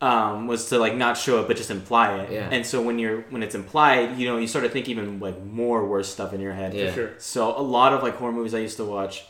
um, 0.00 0.46
was 0.46 0.68
to 0.68 0.78
like 0.78 0.94
not 0.94 1.16
show 1.18 1.40
it 1.40 1.48
but 1.48 1.56
just 1.56 1.68
imply 1.72 2.14
it 2.20 2.30
Yeah. 2.30 2.48
and 2.52 2.64
so 2.64 2.80
when 2.80 3.00
you're 3.00 3.22
when 3.22 3.42
it's 3.42 3.56
implied 3.56 4.16
you 4.16 4.28
know 4.28 4.36
you 4.36 4.46
start 4.46 4.64
to 4.64 4.70
think 4.70 4.88
even 4.88 5.18
like 5.18 5.42
more 5.44 5.84
worse 5.84 6.08
stuff 6.08 6.32
in 6.32 6.40
your 6.40 6.52
head 6.52 6.74
Yeah. 6.74 6.90
For 6.90 6.94
sure. 6.94 7.10
so 7.18 7.58
a 7.58 7.60
lot 7.60 7.92
of 7.92 8.04
like 8.04 8.14
horror 8.14 8.30
movies 8.38 8.54
I 8.54 8.60
used 8.60 8.76
to 8.76 8.84
watch 8.84 9.24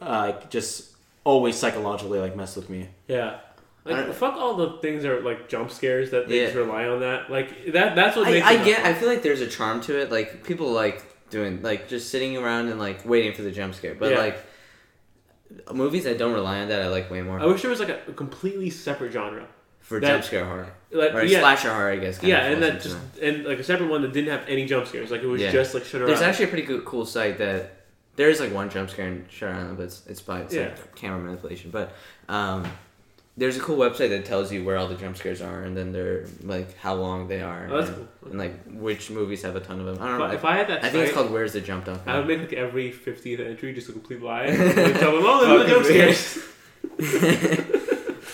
uh, 0.00 0.06
like 0.30 0.50
just 0.50 0.94
always 1.26 1.56
psychologically 1.56 2.18
like 2.20 2.34
mess 2.36 2.54
with 2.56 2.70
me 2.70 2.88
Yeah. 3.08 3.38
Like 3.84 4.12
fuck 4.14 4.34
all 4.34 4.54
the 4.56 4.78
things 4.82 5.02
that 5.02 5.12
are 5.12 5.20
like 5.20 5.48
jump 5.48 5.70
scares 5.70 6.10
that 6.12 6.28
they 6.28 6.38
Yeah. 6.40 6.44
just 6.46 6.56
rely 6.56 6.86
on 6.86 7.00
that. 7.00 7.30
Like 7.30 7.48
that 7.72 7.94
that's 7.96 8.16
what 8.16 8.26
I, 8.28 8.30
makes 8.32 8.46
I 8.46 8.52
it 8.54 8.64
get. 8.64 8.76
fun. 8.82 8.86
I 8.90 8.94
feel 8.94 9.08
like 9.08 9.22
there's 9.22 9.40
a 9.40 9.46
charm 9.46 9.80
to 9.82 9.92
it. 10.00 10.10
Like 10.10 10.44
people 10.44 10.70
like 10.72 11.02
doing 11.30 11.62
like 11.62 11.88
just 11.88 12.10
sitting 12.10 12.36
around 12.36 12.68
and 12.68 12.78
like 12.78 13.04
waiting 13.04 13.32
for 13.34 13.42
the 13.42 13.50
jump 13.50 13.74
scare. 13.74 13.94
But 13.94 14.12
Yeah. 14.12 14.18
like 14.18 14.38
movies 15.72 16.04
that 16.04 16.18
don't 16.18 16.32
rely 16.32 16.60
on 16.60 16.68
that, 16.68 16.82
I 16.82 16.88
like 16.88 17.10
way 17.10 17.22
more. 17.22 17.38
I 17.40 17.46
wish 17.46 17.62
there 17.62 17.70
was 17.70 17.80
like 17.80 17.88
a, 17.90 18.00
a 18.08 18.12
completely 18.12 18.70
separate 18.70 19.12
genre. 19.12 19.46
for 19.80 20.00
that- 20.00 20.08
jump 20.08 20.24
scare 20.24 20.44
horror 20.44 20.72
Like 20.90 21.14
or 21.14 21.22
yeah, 21.22 21.38
slasher 21.38 21.72
horror, 21.72 21.90
I 21.92 21.96
guess. 21.96 22.20
yeah, 22.22 22.38
and 22.46 22.58
falls 22.60 22.60
that 22.60 22.76
into 22.76 22.88
just 22.88 23.22
and 23.22 23.44
like 23.44 23.58
a 23.60 23.64
separate 23.64 23.88
one 23.88 24.02
that 24.02 24.12
didn't 24.12 24.30
have 24.30 24.48
any 24.48 24.64
jump 24.66 24.86
scares. 24.88 25.12
Like 25.12 25.22
it 25.22 25.26
was 25.28 25.40
Yeah. 25.40 25.52
just 25.52 25.74
like 25.74 25.84
shut 25.84 26.00
around. 26.00 26.08
There's 26.10 26.22
actually 26.22 26.46
a 26.46 26.48
pretty 26.48 26.66
good, 26.66 26.84
cool 26.84 27.06
site 27.06 27.38
that 27.38 27.75
there 28.16 28.28
is 28.30 28.40
like 28.40 28.52
one 28.52 28.68
jump 28.70 28.90
scare 28.90 29.06
in 29.08 29.26
Shutter 29.30 29.52
Island, 29.54 29.76
but 29.76 29.84
it's, 29.84 30.06
it's 30.06 30.20
by 30.22 30.40
it's 30.40 30.54
Yeah. 30.54 30.68
like 30.68 30.94
camera 30.94 31.20
manipulation. 31.20 31.70
But 31.70 31.92
um, 32.28 32.66
there's 33.36 33.56
a 33.56 33.60
cool 33.60 33.76
website 33.76 34.08
that 34.08 34.24
tells 34.24 34.50
you 34.50 34.64
where 34.64 34.76
all 34.78 34.88
the 34.88 34.94
jump 34.94 35.16
scares 35.16 35.42
are, 35.42 35.62
and 35.62 35.76
then 35.76 35.92
they're 35.92 36.26
like 36.42 36.76
how 36.78 36.94
long 36.94 37.28
they 37.28 37.42
are, 37.42 37.68
Oh, 37.70 37.76
that's 37.76 37.88
and, 37.90 37.96
cool. 38.22 38.30
and 38.30 38.38
like 38.38 38.54
which 38.72 39.10
movies 39.10 39.42
have 39.42 39.54
a 39.56 39.60
ton 39.60 39.78
of 39.80 39.86
them. 39.86 39.98
I 40.00 40.08
don't 40.08 40.18
know. 40.18 40.30
If 40.34 40.44
I 40.44 40.56
had 40.56 40.68
that, 40.68 40.82
I 40.84 40.88
think 40.90 41.04
it's 41.04 41.12
called 41.14 41.30
Where's 41.30 41.52
the 41.52 41.60
Jump 41.60 41.84
Dot. 41.84 42.00
I 42.06 42.16
would 42.18 42.26
make 42.26 42.38
like 42.40 42.52
every 42.54 42.90
50th 42.92 43.40
entry 43.46 43.72
just 43.74 43.88
a 43.90 43.92
complete 43.92 44.22
lie. 44.22 44.44
and 44.46 44.96
tell 44.96 45.12
them, 45.12 45.22
oh, 45.26 45.58
the 45.58 45.68
jump 45.68 45.84
scares. 45.84 46.38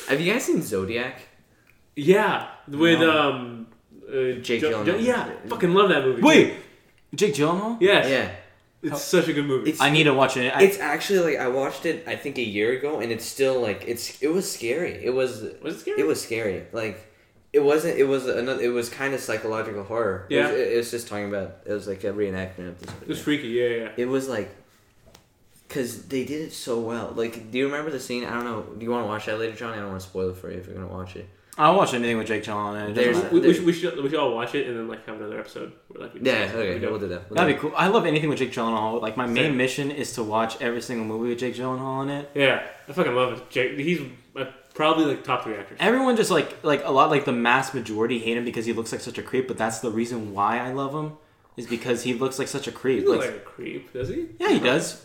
Have 0.09 0.21
you 0.21 0.33
guys 0.33 0.45
seen 0.45 0.63
Zodiac? 0.63 1.21
Yeah, 1.97 2.49
with 2.69 3.01
No. 3.01 3.11
um, 3.31 3.67
uh, 4.09 4.33
Jake 4.41 4.61
Jo- 4.61 4.85
Gyllenhaal. 4.85 5.03
Yeah, 5.03 5.31
fucking 5.49 5.73
love 5.75 5.89
that 5.91 6.05
movie. 6.05 6.23
wait 6.23 6.55
Jake 7.15 7.35
Gyllenhaal 7.35 7.79
yes, 7.81 8.09
Yeah. 8.09 8.31
It's 8.83 9.03
such 9.03 9.29
a 9.29 9.33
good 9.33 9.47
movie. 9.47 9.71
It's- 9.71 9.81
I 9.81 9.91
need 9.91 10.05
to 10.05 10.15
watch 10.15 10.37
it 10.37 10.51
I, 10.55 10.63
It's 10.63 10.79
actually 10.79 11.21
like 11.21 11.39
I 11.39 11.49
watched 11.49 11.87
it 11.87 12.05
I 12.07 12.17
think 12.17 12.39
a 12.39 12.43
year 12.43 12.73
ago 12.73 13.01
and 13.01 13.13
it's 13.13 13.25
still 13.25 13.61
like 13.61 13.85
it's 13.87 14.21
it 14.23 14.29
was 14.29 14.51
scary. 14.51 15.05
It 15.05 15.11
was 15.11 15.43
was 15.63 15.77
it 15.77 15.81
scary? 15.81 16.01
it 16.01 16.07
was 16.07 16.21
scary. 16.23 16.65
Like 16.73 17.09
it 17.53 17.61
wasn't 17.63 17.99
it 17.99 18.05
was 18.05 18.27
another 18.27 18.63
it 18.63 18.69
was 18.69 18.89
kind 18.89 19.15
of 19.15 19.21
psychological 19.21 19.85
horror. 19.85 20.27
It 20.31 20.37
Yeah. 20.37 20.51
was, 20.51 20.61
it, 20.61 20.73
it 20.73 20.77
was 20.79 20.91
just 20.91 21.07
talking 21.09 21.29
about 21.29 21.59
it 21.67 21.73
was 21.73 21.87
like 21.87 22.03
a 22.05 22.13
reenactment 22.13 22.69
of 22.71 22.81
this. 22.81 22.91
It 23.03 23.09
was 23.09 23.21
freaky. 23.21 23.49
Yeah, 23.49 23.67
yeah. 23.69 23.77
yeah. 23.85 23.89
It 23.99 24.07
was 24.07 24.29
like 24.29 24.51
cuz 25.69 26.03
they 26.05 26.25
did 26.25 26.43
it 26.49 26.53
so 26.53 26.81
well. 26.81 27.13
Like 27.15 27.51
do 27.51 27.59
you 27.59 27.67
remember 27.67 27.91
the 27.91 28.01
scene? 28.01 28.25
I 28.25 28.35
don't 28.35 28.45
know. 28.45 28.63
Do 28.63 28.85
you 28.85 28.91
want 28.91 29.05
to 29.05 29.09
watch 29.09 29.27
that 29.27 29.39
later, 29.39 29.55
Johnny? 29.55 29.75
I 29.79 29.81
don't 29.81 29.91
want 29.91 30.03
to 30.03 30.09
spoil 30.09 30.31
it 30.31 30.37
for 30.37 30.51
you 30.51 30.59
if 30.59 30.67
you're 30.67 30.75
going 30.77 30.89
to 30.89 30.93
watch 30.93 31.17
it. 31.17 31.29
I'll 31.59 31.77
watch 31.77 31.93
anything 31.93 32.17
with 32.17 32.29
Jake 32.29 32.45
Gyllenhaal 32.45 32.77
in 32.77 32.83
it. 32.83 32.85
it 32.91 32.95
doesn't 32.95 32.95
There's- 33.13 33.17
matter. 33.25 33.35
We, 33.35 33.41
we, 33.41 33.53
should, 33.55 33.65
we 33.67 33.73
should 33.75 34.03
we 34.03 34.09
should 34.09 34.19
all 34.19 34.35
watch 34.35 34.55
it 34.55 34.67
and 34.69 34.77
then 34.79 34.89
like 34.89 35.05
have 35.07 35.17
another 35.17 35.39
episode. 35.39 35.73
Where, 35.89 36.05
like, 36.05 36.15
we 36.15 36.21
Yeah, 36.21 36.45
discuss 36.45 36.55
it. 36.55 36.59
okay. 36.59 36.79
We 36.81 36.87
We'll 36.91 36.99
do 36.99 37.09
that. 37.09 37.29
We'll 37.31 37.37
That'd 37.37 37.55
be 37.57 37.61
cool. 37.61 37.73
I 37.77 37.89
love 37.89 38.07
anything 38.07 38.31
with 38.31 38.39
Jake 38.39 38.53
Gyllenhaal. 38.53 39.03
Like 39.03 39.17
my 39.19 39.27
main 39.27 39.45
Same. 39.51 39.57
mission 39.59 39.91
is 39.91 40.13
to 40.15 40.23
watch 40.23 40.61
every 40.63 40.81
single 40.81 41.05
movie 41.07 41.29
with 41.29 41.39
Jake 41.41 41.55
Gyllenhaal 41.55 42.03
in 42.05 42.09
it. 42.11 42.31
Yeah, 42.35 42.63
I 42.89 42.93
fucking 42.93 43.15
love 43.15 43.35
it. 43.35 43.51
Jake, 43.51 43.79
he's 43.79 44.01
uh, 44.35 44.47
probably 44.75 45.05
like 45.05 45.25
top 45.25 45.45
three 45.45 45.55
actors. 45.57 45.77
Everyone 45.79 46.17
just 46.17 46.31
like 46.31 46.65
like 46.65 46.83
a 46.87 46.91
lot 46.91 47.11
like 47.11 47.27
the 47.27 47.33
mass 47.33 47.75
majority 47.75 48.19
hate 48.19 48.39
him 48.39 48.45
because 48.47 48.65
he 48.65 48.73
looks 48.73 48.91
like 48.91 49.03
such 49.03 49.19
a 49.19 49.23
creep, 49.23 49.47
but 49.47 49.59
that's 49.59 49.81
the 49.81 49.91
reason 49.91 50.33
why 50.33 50.59
I 50.59 50.73
love 50.73 50.95
him 50.95 51.19
is 51.59 51.67
because 51.67 52.03
he 52.03 52.15
looks 52.15 52.39
like 52.39 52.49
such 52.49 52.67
a 52.67 52.71
He 52.71 52.77
creep. 52.77 53.05
looks 53.05 53.27
Like, 53.27 53.35
like 53.35 53.43
a 53.43 53.45
creep, 53.45 53.93
does 53.93 54.09
he? 54.09 54.29
yeah, 54.41 54.49
he 54.53 54.59
does. 54.59 55.05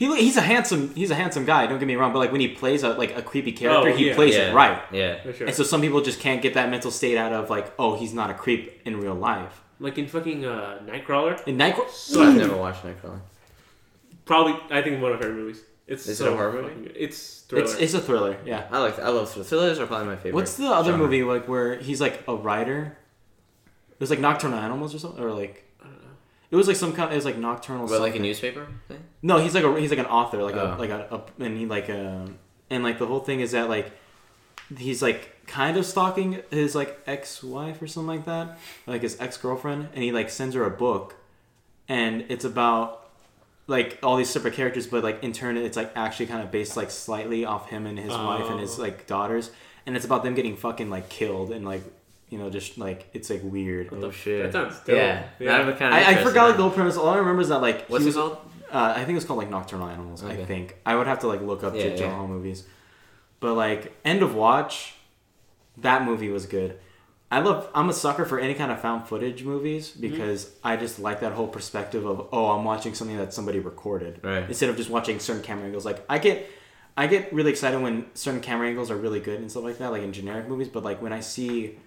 He 0.00 0.06
he's 0.26 0.36
a 0.38 0.40
handsome 0.52 0.94
he's 0.94 1.10
a 1.10 1.14
handsome 1.22 1.44
guy. 1.44 1.66
Don't 1.66 1.78
get 1.78 1.86
me 1.86 1.94
wrong, 2.00 2.12
but 2.14 2.20
like 2.24 2.32
when 2.32 2.40
he 2.40 2.48
plays 2.48 2.82
a 2.82 2.90
like 3.02 3.12
a 3.16 3.22
creepy 3.30 3.52
character, 3.52 3.90
Oh, 3.90 3.96
he 3.96 4.08
yeah. 4.08 4.14
plays 4.14 4.34
yeah. 4.34 4.50
it 4.50 4.54
right. 4.54 4.78
Yeah. 4.90 5.22
For 5.22 5.32
sure. 5.34 5.46
And 5.46 5.54
so 5.54 5.62
some 5.62 5.80
people 5.82 6.00
just 6.00 6.20
can't 6.20 6.40
get 6.40 6.54
that 6.54 6.70
mental 6.70 6.90
state 6.90 7.18
out 7.18 7.32
of 7.32 7.50
like, 7.50 7.66
oh, 7.78 7.96
he's 8.00 8.14
not 8.14 8.28
a 8.30 8.34
creep 8.34 8.80
in 8.86 8.98
real 9.04 9.14
life. 9.14 9.54
like 9.78 9.98
in 9.98 10.06
fucking 10.06 10.44
uh, 10.46 10.80
Nightcrawler. 10.90 11.34
In 11.46 11.56
Nightcrawler, 11.58 11.90
So 11.90 12.22
I've 12.22 12.34
never 12.36 12.56
watched 12.56 12.82
Nightcrawler. 12.82 13.20
Probably, 14.24 14.54
I 14.70 14.80
think 14.82 15.02
one 15.02 15.12
of 15.12 15.18
my 15.18 15.22
favorite 15.22 15.36
movies. 15.42 15.60
It's 15.86 16.06
Is 16.06 16.20
it 16.20 16.28
a 16.28 16.30
horror 16.36 16.52
movie? 16.62 16.74
good. 16.84 16.96
It's 16.96 17.40
thriller. 17.48 17.64
it's 17.64 17.74
it's 17.74 17.94
a 17.94 18.00
thriller. 18.00 18.36
Yeah. 18.46 18.68
I 18.70 18.78
like 18.78 18.98
I 18.98 19.08
love 19.08 19.28
thrillers. 19.28 19.48
Thrillers 19.50 19.78
are 19.80 19.86
probably 19.86 20.06
my 20.06 20.16
favorite. 20.16 20.34
What's 20.34 20.54
the 20.54 20.66
other 20.68 20.92
genre. 20.92 21.04
movie 21.06 21.24
like 21.24 21.48
where 21.48 21.76
he's 21.76 22.00
like 22.00 22.22
a 22.28 22.34
writer? 22.36 22.96
It 23.92 23.98
was 24.00 24.08
like 24.08 24.20
Nocturnal 24.20 24.58
Animals 24.58 24.94
or 24.94 24.98
something, 25.00 25.22
or 25.22 25.32
like 25.32 25.56
I 25.56 25.58
don't 25.58 25.58
know. 25.58 25.69
It 26.50 26.56
was 26.56 26.66
like 26.68 26.76
some 26.76 26.92
kind. 26.92 27.12
It 27.12 27.16
was 27.16 27.24
like 27.24 27.36
Nocturnal. 27.38 27.86
But 27.86 28.00
like 28.00 28.16
a 28.16 28.18
newspaper 28.18 28.66
thing? 28.88 29.02
No, 29.22 29.38
he's 29.38 29.54
like 29.54 29.64
a 29.64 29.80
he's 29.80 29.90
like 29.90 29.98
an 29.98 30.06
author, 30.06 30.42
like 30.42 30.54
Oh. 30.56 30.74
a 30.76 30.78
like 30.78 30.90
a, 30.90 31.22
a 31.38 31.44
and 31.44 31.56
he 31.56 31.66
like 31.66 31.88
a 31.88 32.26
and 32.70 32.82
like 32.84 32.98
the 32.98 33.06
whole 33.06 33.20
thing 33.20 33.40
is 33.40 33.52
that 33.52 33.68
like 33.68 33.92
he's 34.76 35.02
like 35.02 35.46
kind 35.46 35.76
of 35.76 35.84
stalking 35.84 36.40
his 36.50 36.74
like 36.74 36.98
ex 37.06 37.42
wife 37.42 37.80
or 37.82 37.86
something 37.86 38.08
like 38.16 38.24
that, 38.26 38.58
like 38.86 39.02
his 39.02 39.20
ex 39.20 39.36
girlfriend, 39.36 39.88
and 39.94 40.02
he 40.04 40.12
like 40.12 40.30
sends 40.30 40.54
her 40.54 40.64
a 40.64 40.70
book, 40.70 41.14
and 41.88 42.24
it's 42.28 42.44
about 42.44 43.08
like 43.66 43.98
all 44.02 44.16
these 44.16 44.28
separate 44.30 44.54
characters, 44.54 44.86
but 44.86 45.04
like 45.04 45.22
in 45.22 45.32
turn 45.32 45.56
it's 45.56 45.76
like 45.76 45.92
actually 45.94 46.26
kind 46.26 46.42
of 46.42 46.50
based 46.50 46.76
like 46.76 46.90
slightly 46.90 47.44
off 47.44 47.68
him 47.70 47.86
and 47.86 47.98
his 47.98 48.10
wife 48.10 48.48
and 48.50 48.58
his 48.60 48.78
Oh. 48.78 48.82
like 48.82 49.06
daughters, 49.06 49.50
and 49.86 49.96
it's 49.96 50.04
about 50.04 50.22
them 50.24 50.34
getting 50.34 50.56
fucking 50.56 50.90
like 50.90 51.08
killed 51.08 51.50
and 51.52 51.64
like 51.64 51.82
you 52.30 52.38
know 52.38 52.48
just 52.48 52.78
like 52.78 53.08
it's 53.12 53.28
like 53.28 53.42
weird. 53.44 53.90
Oh 53.92 54.10
shit. 54.10 54.44
That 54.44 54.52
sounds 54.52 54.78
dope. 54.86 54.96
Yeah. 54.96 55.24
Yeah. 55.38 55.58
That 55.58 55.66
would 55.66 55.76
kind 55.78 55.94
I, 55.94 56.12
I 56.12 56.24
forgot 56.24 56.48
like 56.48 56.56
the 56.56 56.62
whole 56.62 56.70
premise. 56.72 56.96
All 56.96 57.08
I 57.10 57.18
remember 57.18 57.42
is 57.42 57.48
that 57.48 57.60
like 57.60 57.86
What's 57.88 58.04
he 58.04 58.10
it 58.10 58.14
called? 58.14 58.38
Uh, 58.72 58.94
I 58.96 59.04
think 59.04 59.16
it's 59.16 59.26
called 59.26 59.38
like 59.40 59.50
Nocturnal 59.50 59.88
Animals. 59.88 60.22
I 60.24 60.36
think 60.44 60.76
I 60.86 60.94
would 60.94 61.06
have 61.08 61.18
to 61.20 61.26
like 61.26 61.42
look 61.42 61.64
up 61.64 61.74
Yeah, 61.74 61.82
Jake 61.82 61.98
yeah. 61.98 62.06
Gyllenhaal 62.06 62.28
movies, 62.28 62.64
but 63.40 63.54
like 63.54 63.92
End 64.04 64.22
of 64.22 64.34
Watch, 64.34 64.94
that 65.78 66.04
movie 66.04 66.28
was 66.30 66.46
good. 66.46 66.78
I 67.32 67.40
love. 67.40 67.68
I'm 67.74 67.88
a 67.88 67.92
sucker 67.92 68.24
for 68.24 68.40
any 68.40 68.54
kind 68.54 68.72
of 68.72 68.80
found 68.80 69.06
footage 69.08 69.44
movies 69.44 69.90
Mm-hmm. 69.90 70.00
because 70.00 70.50
I 70.64 70.76
just 70.76 70.98
like 70.98 71.20
that 71.20 71.32
whole 71.32 71.46
perspective 71.48 72.04
of 72.04 72.28
oh, 72.32 72.50
I'm 72.50 72.64
watching 72.64 72.94
something 72.94 73.16
that 73.18 73.32
somebody 73.34 73.58
recorded 73.60 74.20
Right. 74.22 74.44
instead 74.48 74.68
of 74.68 74.76
just 74.76 74.90
watching 74.90 75.18
certain 75.20 75.42
camera 75.42 75.64
angles. 75.66 75.84
Like 75.84 76.04
I 76.08 76.18
get, 76.18 76.48
I 76.96 77.06
get 77.06 77.32
really 77.32 77.50
excited 77.50 77.80
when 77.80 78.06
certain 78.14 78.40
camera 78.40 78.68
angles 78.68 78.90
are 78.90 78.96
really 78.96 79.20
good 79.20 79.40
and 79.40 79.50
stuff 79.50 79.62
like 79.64 79.78
that, 79.78 79.90
like 79.92 80.02
in 80.02 80.12
generic 80.12 80.48
movies. 80.48 80.68
But 80.68 80.82
like 80.84 81.00
when 81.02 81.12
I 81.12 81.20
see 81.20 81.78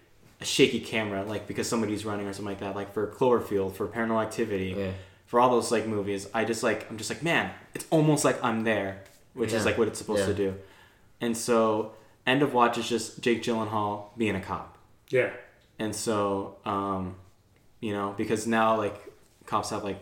a 0.43 0.45
shaky 0.45 0.79
camera, 0.79 1.23
like 1.23 1.47
because 1.47 1.67
somebody's 1.67 2.03
running 2.05 2.27
or 2.27 2.33
something 2.33 2.51
like 2.53 2.59
that, 2.59 2.75
like 2.75 2.93
for 2.93 3.07
Cloverfield, 3.07 3.73
for 3.75 3.87
Paranormal 3.87 4.21
Activity, 4.21 4.75
Yeah. 4.77 4.91
for 5.25 5.39
all 5.39 5.49
those 5.49 5.71
like 5.71 5.87
movies, 5.87 6.27
I 6.33 6.45
just 6.45 6.61
like 6.63 6.79
I'm 6.89 6.97
just 6.97 7.09
like 7.09 7.23
man, 7.23 7.51
it's 7.73 7.85
almost 7.89 8.23
like 8.25 8.37
I'm 8.43 8.63
there, 8.63 9.03
which 9.33 9.53
is 9.53 9.65
like 9.65 9.77
what 9.79 9.87
it's 9.87 9.97
supposed 9.99 10.25
to 10.25 10.33
do. 10.33 10.55
And 11.21 11.35
so 11.35 11.93
End 12.27 12.41
of 12.41 12.53
Watch 12.53 12.77
is 12.77 12.87
just 12.87 13.21
Jake 13.21 13.41
Gyllenhaal 13.43 14.15
being 14.17 14.35
a 14.35 14.41
cop. 14.41 14.77
Yeah. 15.09 15.31
And 15.79 15.95
so, 15.95 16.57
um, 16.65 17.15
you 17.79 17.93
know, 17.93 18.13
because 18.17 18.45
now 18.47 18.77
like 18.77 18.95
cops 19.45 19.69
have 19.71 19.83
like 19.83 19.99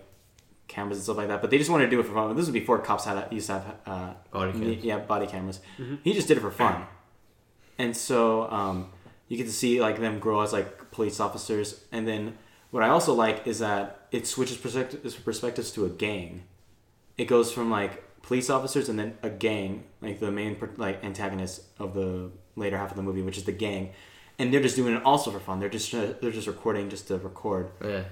cameras 0.67 0.97
and 0.97 1.03
stuff 1.03 1.17
like 1.17 1.27
that, 1.29 1.41
but 1.41 1.49
they 1.49 1.57
just 1.57 1.69
want 1.69 1.81
to 1.83 1.89
do 1.89 1.99
it 1.99 2.05
for 2.05 2.13
fun. 2.13 2.29
This 2.35 2.45
was 2.45 2.53
before 2.53 2.79
cops 2.79 3.05
had 3.05 3.27
used 3.31 3.47
to 3.47 3.53
have 3.53 3.75
uh, 3.85 4.13
Body 4.31 4.53
me- 4.53 4.73
cams. 4.75 4.85
yeah 4.85 4.97
body 4.99 5.27
cameras. 5.27 5.59
Mm-hmm. 5.79 5.95
He 6.03 6.13
just 6.13 6.27
did 6.27 6.37
it 6.37 6.41
for 6.41 6.51
fun, 6.51 6.85
and 7.77 7.95
so 7.97 8.49
um, 8.49 8.89
you 9.31 9.37
get 9.37 9.47
to 9.47 9.53
see 9.53 9.79
like 9.79 9.97
them 10.01 10.19
grow 10.19 10.41
as 10.41 10.51
like 10.51 10.91
police 10.91 11.21
officers. 11.21 11.85
And 11.93 12.05
then 12.05 12.37
what 12.71 12.83
I 12.83 12.89
also 12.89 13.13
like 13.13 13.47
is 13.47 13.59
that 13.59 14.07
it 14.11 14.27
switches 14.27 14.57
perspectives 14.57 15.15
perspectives 15.15 15.71
to 15.71 15.85
a 15.85 15.89
gang. 15.89 16.43
It 17.17 17.25
goes 17.25 17.49
from 17.53 17.71
like 17.71 18.03
police 18.23 18.49
officers 18.49 18.89
and 18.89 18.99
then 18.99 19.17
a 19.23 19.29
gang, 19.29 19.85
like 20.01 20.19
the 20.19 20.31
main 20.31 20.57
like 20.75 21.01
antagonist 21.01 21.61
of 21.79 21.93
the 21.93 22.29
later 22.57 22.77
half 22.77 22.91
of 22.91 22.97
the 22.97 23.03
movie, 23.03 23.21
which 23.21 23.37
is 23.37 23.45
the 23.45 23.53
gang, 23.53 23.91
and 24.37 24.53
they're 24.53 24.61
just 24.61 24.75
doing 24.75 24.93
it 24.95 25.03
also 25.05 25.31
for 25.31 25.39
fun. 25.39 25.61
They're 25.61 25.69
just 25.69 25.93
uh, 25.93 26.13
they're 26.21 26.31
just 26.31 26.47
recording 26.47 26.89
just 26.89 27.07
to 27.07 27.17
record, 27.17 27.71
Yeah. 27.81 28.03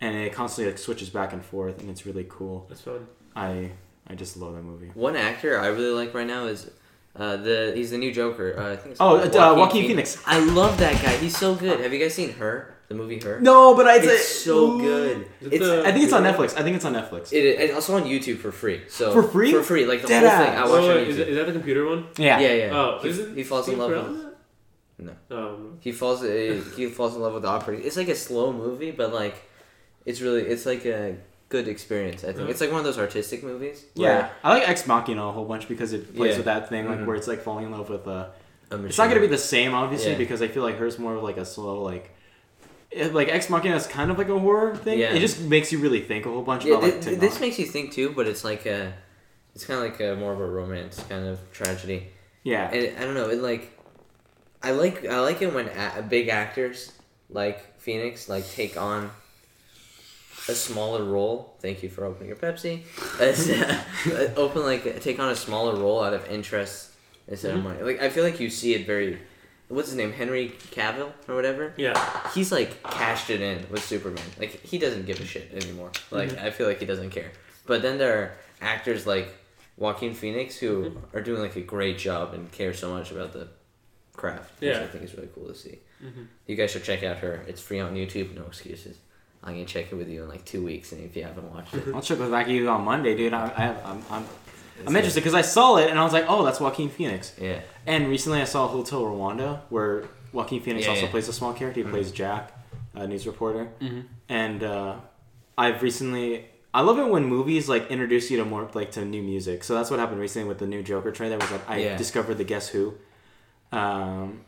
and 0.00 0.14
it 0.16 0.32
constantly 0.32 0.70
like 0.70 0.78
switches 0.78 1.10
back 1.10 1.32
and 1.32 1.44
forth, 1.44 1.80
and 1.80 1.90
it's 1.90 2.06
really 2.06 2.26
cool. 2.28 2.66
That's 2.68 2.82
fun. 2.82 3.08
I 3.34 3.72
I 4.06 4.14
just 4.14 4.36
love 4.36 4.54
that 4.54 4.62
movie. 4.62 4.90
One 4.94 5.16
actor 5.16 5.58
I 5.58 5.66
really 5.68 5.94
like 6.00 6.14
right 6.14 6.26
now 6.36 6.46
is 6.46 6.70
uh, 7.18 7.36
the 7.36 7.72
he's 7.74 7.90
the 7.90 7.98
new 7.98 8.12
Joker. 8.12 8.54
Uh, 8.58 8.72
I 8.72 8.76
think 8.76 8.92
it's 8.92 9.00
Oh, 9.00 9.18
called 9.18 9.36
uh, 9.36 9.54
Joaquin 9.60 9.86
Phoenix. 9.88 10.22
I 10.26 10.38
love 10.40 10.78
that 10.78 10.94
guy. 11.02 11.16
He's 11.16 11.36
so 11.36 11.54
good. 11.54 11.80
Have 11.80 11.92
you 11.92 11.98
guys 11.98 12.14
seen 12.14 12.32
Her? 12.34 12.74
The 12.88 12.94
movie 12.94 13.20
Her. 13.20 13.38
No, 13.40 13.74
but 13.76 13.86
I 13.86 13.96
it's 13.96 14.26
so 14.26 14.78
good. 14.78 15.28
Is 15.42 15.52
it 15.52 15.52
It's 15.60 15.66
I 15.86 15.92
think 15.92 16.04
it's 16.04 16.12
on 16.14 16.22
Netflix. 16.22 16.56
I 16.56 16.62
think 16.62 16.74
it's 16.76 16.84
on 16.86 16.94
Netflix. 16.94 17.32
it, 17.32 17.44
it's 17.44 17.74
also 17.74 17.96
on 17.96 18.04
YouTube 18.04 18.38
for 18.38 18.50
free. 18.50 18.82
So 18.88 19.12
For 19.12 19.22
free? 19.22 19.52
For 19.52 19.62
free, 19.62 19.84
like 19.84 20.00
the 20.00 20.08
Dead 20.08 20.22
whole 20.24 20.46
thing. 20.46 20.56
I 20.58 20.62
watch 20.62 20.70
Oh, 20.70 20.76
it 20.76 20.90
on 20.90 20.96
wait, 20.96 21.08
is, 21.08 21.16
YouTube. 21.16 21.20
it- 21.20 21.28
is 21.28 21.36
that 21.36 21.46
the 21.46 21.52
computer 21.52 21.86
one? 21.86 22.06
yeah. 22.16 22.38
yeah, 22.40 22.52
yeah. 22.54 22.70
Oh, 22.78 22.98
he, 23.02 23.08
isn't 23.10 23.36
he 23.36 23.44
falls 23.44 23.68
in 23.68 23.76
love 23.78 23.90
Carell 23.90 24.08
with. 24.08 24.24
in 25.00 25.06
that? 25.06 25.16
No. 25.28 25.36
Oh, 25.36 25.58
He 25.80 25.92
falls. 25.92 26.22
Uh, 26.22 26.62
he 26.76 26.86
falls 26.86 27.14
in 27.14 27.20
love 27.20 27.34
with 27.34 27.42
the 27.42 27.48
operating. 27.48 27.84
It's 27.86 27.96
like 27.98 28.08
a 28.08 28.14
slow 28.14 28.52
movie, 28.54 28.90
but 28.90 29.12
like, 29.12 29.36
it's 30.06 30.20
really. 30.22 30.42
It's 30.44 30.64
like 30.64 30.86
a 30.86 31.16
good 31.48 31.66
experience. 31.68 32.24
I 32.24 32.28
think 32.32 32.40
Yeah. 32.46 32.50
it's 32.50 32.60
like 32.60 32.70
one 32.70 32.78
of 32.80 32.84
those 32.84 32.98
artistic 32.98 33.42
movies. 33.42 33.84
Yeah, 33.94 34.28
I 34.44 34.50
like 34.54 34.68
Ex 34.68 34.86
Machina 34.86 35.26
a 35.26 35.32
whole 35.32 35.44
bunch 35.46 35.66
because 35.68 35.92
it 35.92 36.14
plays 36.16 36.32
Yeah. 36.32 36.36
with 36.38 36.44
that 36.46 36.68
thing 36.68 36.88
like 36.88 36.98
Mhm. 36.98 37.06
where 37.06 37.16
it's 37.16 37.26
like 37.28 37.42
falling 37.42 37.64
in 37.66 37.70
love 37.72 37.88
with. 37.88 38.06
a. 38.06 38.30
where 38.70 38.84
it's 38.86 38.98
not 38.98 39.08
gonna 39.08 39.20
be 39.20 39.26
the 39.26 39.38
same 39.38 39.72
obviously 39.72 40.12
Yeah. 40.12 40.18
because 40.18 40.42
I 40.42 40.48
feel 40.48 40.62
like 40.62 40.76
hers 40.76 40.98
more 40.98 41.14
of 41.16 41.22
like 41.22 41.38
a 41.38 41.44
slow 41.46 41.82
like. 41.82 42.10
It, 42.90 43.12
like 43.14 43.28
Ex 43.28 43.48
Machina 43.50 43.76
is 43.76 43.86
kind 43.86 44.10
of 44.10 44.16
like 44.18 44.28
a 44.28 44.38
horror 44.38 44.74
thing. 44.76 44.98
Yeah. 44.98 45.12
It 45.14 45.20
just 45.20 45.40
makes 45.40 45.72
you 45.72 45.78
really 45.78 46.00
think 46.00 46.26
a 46.26 46.30
whole 46.30 46.42
bunch 46.42 46.64
Yeah, 46.64 46.72
about 46.72 46.80
thi- 46.84 46.86
like 46.86 46.94
thi- 46.96 47.10
technology. 47.10 47.26
this 47.28 47.40
makes 47.40 47.58
you 47.58 47.66
think 47.66 47.92
too, 47.92 48.10
but 48.16 48.26
it's 48.26 48.44
like 48.44 48.66
a. 48.66 48.92
It's 49.54 49.64
kind 49.64 49.78
of 49.82 49.90
like 49.90 50.00
a 50.00 50.14
more 50.16 50.32
of 50.32 50.40
a 50.40 50.46
romance 50.46 51.02
kind 51.08 51.26
of 51.26 51.38
tragedy, 51.52 52.08
yeah. 52.44 52.70
and 52.70 52.96
I 52.98 53.04
don't 53.04 53.14
know. 53.14 53.28
It 53.28 53.40
like, 53.42 53.72
I 54.62 54.70
like 54.72 55.04
I 55.06 55.18
like 55.20 55.40
it 55.42 55.52
when 55.52 55.68
a- 55.68 56.02
big 56.02 56.28
actors 56.28 56.92
like 57.30 57.78
Phoenix 57.80 58.28
like 58.28 58.48
take 58.50 58.76
on 58.80 59.10
a 60.48 60.54
smaller 60.54 61.04
role. 61.04 61.54
Thank 61.60 61.82
you 61.82 61.88
for 61.88 62.04
opening 62.04 62.28
your 62.28 62.36
Pepsi. 62.36 62.82
Uh, 64.08 64.28
open 64.40 64.62
like 64.62 65.00
take 65.02 65.18
on 65.18 65.30
a 65.30 65.36
smaller 65.36 65.74
role 65.76 66.02
out 66.02 66.14
of 66.14 66.26
interest 66.30 66.90
instead 67.26 67.50
Mm-hmm. 67.50 67.58
of 67.58 67.64
money. 67.64 67.82
Like 67.82 68.00
I 68.02 68.08
feel 68.10 68.24
like 68.24 68.40
you 68.40 68.50
see 68.50 68.74
it 68.74 68.86
very. 68.86 69.18
What's 69.68 69.88
his 69.88 69.96
name? 69.98 70.12
Henry 70.12 70.52
Cavill 70.70 71.12
or 71.28 71.34
whatever. 71.34 71.74
yeah. 71.76 71.94
He's 72.34 72.50
like 72.50 72.82
cashed 72.82 73.28
it 73.28 73.40
in 73.42 73.66
with 73.70 73.84
Superman. 73.84 74.24
Like 74.38 74.62
he 74.62 74.78
doesn't 74.78 75.04
give 75.04 75.20
a 75.20 75.26
shit 75.26 75.50
anymore. 75.52 75.90
Like 76.10 76.30
Mm-hmm. 76.30 76.46
I 76.46 76.50
feel 76.50 76.66
like 76.66 76.80
he 76.80 76.86
doesn't 76.86 77.10
care. 77.10 77.30
But 77.66 77.82
then 77.82 77.98
there 77.98 78.16
are 78.18 78.32
actors 78.62 79.06
like 79.06 79.28
Joaquin 79.76 80.14
Phoenix 80.14 80.56
who 80.56 80.84
Mm-hmm. 80.90 81.16
are 81.16 81.20
doing 81.20 81.42
like 81.42 81.56
a 81.56 81.60
great 81.60 81.98
job 81.98 82.32
and 82.34 82.50
care 82.50 82.72
so 82.72 82.90
much 82.90 83.10
about 83.10 83.32
the 83.34 83.48
craft. 84.16 84.60
Which 84.60 84.70
Yeah. 84.70 84.82
I 84.82 84.86
think 84.86 85.04
is 85.04 85.14
really 85.14 85.28
cool 85.34 85.48
to 85.48 85.54
see. 85.54 85.80
Mhm. 86.02 86.28
You 86.46 86.56
guys 86.56 86.70
should 86.70 86.84
check 86.84 87.02
out 87.02 87.18
her. 87.18 87.44
It's 87.46 87.60
free 87.60 87.80
on 87.80 87.94
YouTube. 87.94 88.34
No 88.34 88.44
excuses. 88.46 88.96
I'm 89.42 89.52
gonna 89.54 89.64
check 89.64 89.92
it 89.92 89.94
with 89.94 90.08
you 90.08 90.22
in 90.24 90.28
like 90.28 90.44
two 90.44 90.64
weeks, 90.64 90.92
and 90.92 91.02
if 91.04 91.16
you 91.16 91.22
haven't 91.22 91.50
watched 91.52 91.74
it, 91.74 91.84
I'll 91.94 92.02
check 92.02 92.18
with 92.18 92.30
back 92.30 92.48
you 92.48 92.68
on 92.68 92.82
Monday, 92.84 93.16
dude. 93.16 93.32
I, 93.32 93.46
I, 93.48 93.90
I'm, 93.90 94.02
I'm, 94.10 94.24
I'm 94.86 94.96
interested 94.96 95.20
because 95.20 95.34
I 95.34 95.42
saw 95.42 95.76
it 95.76 95.90
and 95.90 95.98
I 95.98 96.04
was 96.04 96.12
like, 96.12 96.26
oh, 96.28 96.44
that's 96.44 96.60
Joaquin 96.60 96.88
Phoenix. 96.88 97.34
Yeah. 97.40 97.60
And 97.86 98.08
recently 98.08 98.40
I 98.40 98.44
saw 98.44 98.66
Hotel 98.68 99.00
Rwanda 99.02 99.60
where 99.70 100.04
Joaquin 100.32 100.60
Phoenix 100.60 100.84
Yeah, 100.86 100.90
also 100.92 101.06
yeah. 101.06 101.10
plays 101.10 101.28
a 101.28 101.32
small 101.32 101.52
character. 101.52 101.80
He 101.80 101.86
Mhm. 101.86 101.90
plays 101.90 102.12
Jack, 102.12 102.52
a 102.94 103.06
news 103.06 103.26
reporter. 103.26 103.68
Mhm. 103.80 104.04
And 104.28 104.62
uh, 104.62 104.96
I've 105.56 105.82
recently, 105.82 106.46
I 106.74 106.82
love 106.82 106.98
it 106.98 107.08
when 107.08 107.24
movies 107.24 107.68
like 107.68 107.90
introduce 107.90 108.30
you 108.30 108.36
to 108.38 108.44
more 108.44 108.68
like 108.74 108.92
to 108.92 109.04
new 109.04 109.22
music. 109.22 109.64
So 109.64 109.74
that's 109.74 109.90
what 109.90 109.98
happened 110.00 110.20
recently 110.20 110.46
with 110.48 110.58
the 110.58 110.66
new 110.66 110.82
Joker 110.82 111.10
trailer. 111.12 111.38
Was 111.38 111.50
like 111.50 111.68
I 111.68 111.78
Yeah. 111.78 111.96
discovered 111.96 112.34
the 112.38 112.44
Guess 112.44 112.68
Who, 112.68 112.94
um, 113.72 114.40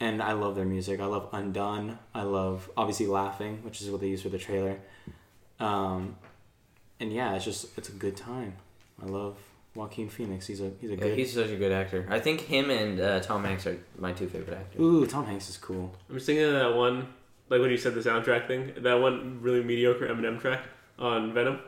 and 0.00 0.22
I 0.22 0.32
love 0.32 0.54
their 0.56 0.64
music. 0.64 1.00
I 1.00 1.06
love 1.06 1.28
Undone. 1.32 1.98
I 2.14 2.22
love 2.22 2.70
obviously 2.76 3.06
Laughing, 3.06 3.58
which 3.62 3.80
is 3.80 3.90
what 3.90 4.00
they 4.00 4.08
use 4.08 4.22
for 4.22 4.28
the 4.28 4.38
trailer. 4.38 4.78
Um, 5.60 6.16
and 7.00 7.12
yeah, 7.12 7.34
it's 7.34 7.44
just 7.44 7.76
it's 7.78 7.88
a 7.88 7.92
good 7.92 8.16
time. 8.16 8.54
I 9.02 9.06
love 9.06 9.36
Joaquin 9.74 10.08
Phoenix. 10.08 10.46
He's 10.46 10.60
a 10.60 10.70
he's 10.80 10.90
a 10.90 10.94
Yeah, 10.94 11.00
good. 11.00 11.18
he's 11.18 11.32
such 11.34 11.50
a 11.50 11.56
good 11.56 11.72
actor. 11.72 12.06
I 12.10 12.20
think 12.20 12.40
him 12.42 12.70
and 12.70 13.00
uh, 13.00 13.20
Tom 13.20 13.44
Hanks 13.44 13.66
are 13.66 13.78
my 13.98 14.12
two 14.12 14.28
favorite 14.28 14.56
actors. 14.56 14.80
Ooh, 14.80 15.06
Tom 15.06 15.26
Hanks 15.26 15.48
is 15.48 15.56
cool. 15.56 15.94
I'm 16.08 16.14
just 16.16 16.26
thinking 16.26 16.44
of 16.44 16.52
that 16.52 16.74
one, 16.74 17.08
like 17.48 17.60
when 17.60 17.70
you 17.70 17.76
said 17.76 17.94
the 17.94 18.00
soundtrack 18.00 18.46
thing, 18.46 18.72
that 18.78 18.94
one 19.00 19.38
really 19.42 19.62
mediocre 19.62 20.06
Eminem 20.08 20.40
track 20.40 20.62
on 20.98 21.32
Venom. 21.34 21.58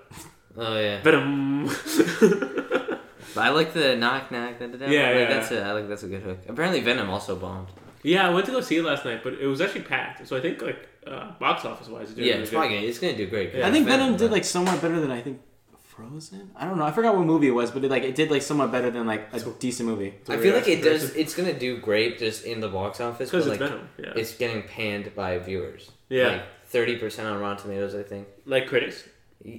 Oh 0.57 0.78
yeah. 0.78 1.01
Venom. 1.03 1.70
But 3.33 3.45
I 3.45 3.51
like 3.51 3.72
the 3.74 3.95
knock 3.97 4.33
knock. 4.33 4.59
Da, 4.59 4.66
da, 4.66 4.76
da. 4.76 4.87
Yeah, 4.87 5.07
like, 5.11 5.14
yeah. 5.14 5.28
That's 5.28 5.51
a, 5.53 5.62
I 5.62 5.72
like 5.72 5.89
that's 5.89 6.03
a 6.03 6.09
good 6.09 6.22
hook. 6.22 6.39
Apparently 6.49 6.81
Venom 6.81 7.09
also 7.11 7.37
bombed. 7.37 7.68
Yeah, 8.03 8.26
I 8.26 8.30
went 8.30 8.46
to 8.46 8.53
go 8.53 8.61
see 8.61 8.76
it 8.78 8.84
last 8.84 9.05
night, 9.05 9.22
but 9.22 9.34
it 9.34 9.46
was 9.46 9.61
actually 9.61 9.82
packed. 9.82 10.26
So 10.26 10.36
I 10.36 10.40
think 10.40 10.61
like 10.62 10.88
uh, 11.07 11.32
box 11.38 11.64
office 11.64 11.88
wise, 11.88 12.12
Yeah, 12.16 12.16
really 12.16 12.30
it's 12.42 12.51
good. 12.51 12.57
probably 12.57 12.76
gonna, 12.76 12.86
it's 12.88 12.98
gonna 12.98 13.16
do 13.16 13.26
great. 13.26 13.55
Yeah. 13.55 13.66
I 13.68 13.70
think 13.70 13.86
it's 13.86 13.96
Venom 13.96 14.16
did 14.16 14.30
like 14.30 14.44
somewhat 14.44 14.80
better 14.82 15.01
than 15.01 15.11
I 15.11 15.20
think 15.20 15.40
Frozen. 15.82 16.51
I 16.57 16.64
don't 16.64 16.78
know. 16.78 16.84
I 16.84 16.92
forgot 16.92 17.16
what 17.16 17.26
movie 17.26 17.48
it 17.48 17.53
was, 17.53 17.70
but 17.70 17.84
it 17.84 17.90
like 17.90 18.05
it 18.05 18.14
did 18.14 18.30
like 18.30 18.42
somewhat 18.42 18.70
better 18.72 18.90
than 18.90 19.07
like 19.07 19.28
a 19.32 19.40
So- 19.40 19.53
decent 19.59 19.88
movie. 19.88 20.14
It's 20.20 20.28
a 20.28 20.32
I 20.32 20.36
weird 20.36 20.42
feel 20.46 20.55
like 20.55 20.68
it 20.68 20.76
comparison. 20.76 21.09
does. 21.09 21.16
It's 21.16 21.34
gonna 21.34 21.59
do 21.59 21.78
great 21.78 22.18
just 22.18 22.44
in 22.44 22.61
the 22.61 22.68
box 22.68 23.00
office, 23.00 23.30
because 23.30 23.46
like 23.46 23.61
it's 23.61 23.70
Venom. 23.70 23.88
Yeah, 23.99 24.12
it's 24.16 24.34
getting 24.37 24.62
panned 24.62 25.14
by 25.14 25.38
viewers. 25.38 25.91
yeah, 26.08 26.26
like 26.29 26.42
thirty 26.66 26.96
percent 26.96 27.29
on 27.29 27.38
Rotten 27.41 27.62
Tomatoes. 27.64 27.95
I 27.95 28.03
think 28.03 28.29
like 28.46 28.66
critics. 28.66 29.04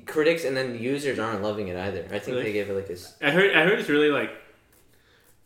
critics 0.06 0.45
and 0.45 0.56
then 0.56 0.78
users 0.80 1.20
aren't 1.20 1.41
loving 1.41 1.68
it 1.68 1.78
either. 1.78 2.06
I 2.11 2.20
think 2.20 2.28
Really? 2.36 2.44
they 2.44 2.53
gave 2.53 2.70
it 2.70 2.74
like 2.76 2.90
a 2.90 2.94
s- 2.94 3.16
I 3.22 3.32
heard. 3.32 3.56
I 3.56 3.64
heard 3.64 3.80
it's 3.80 3.90
really 3.90 4.10
like. 4.10 4.32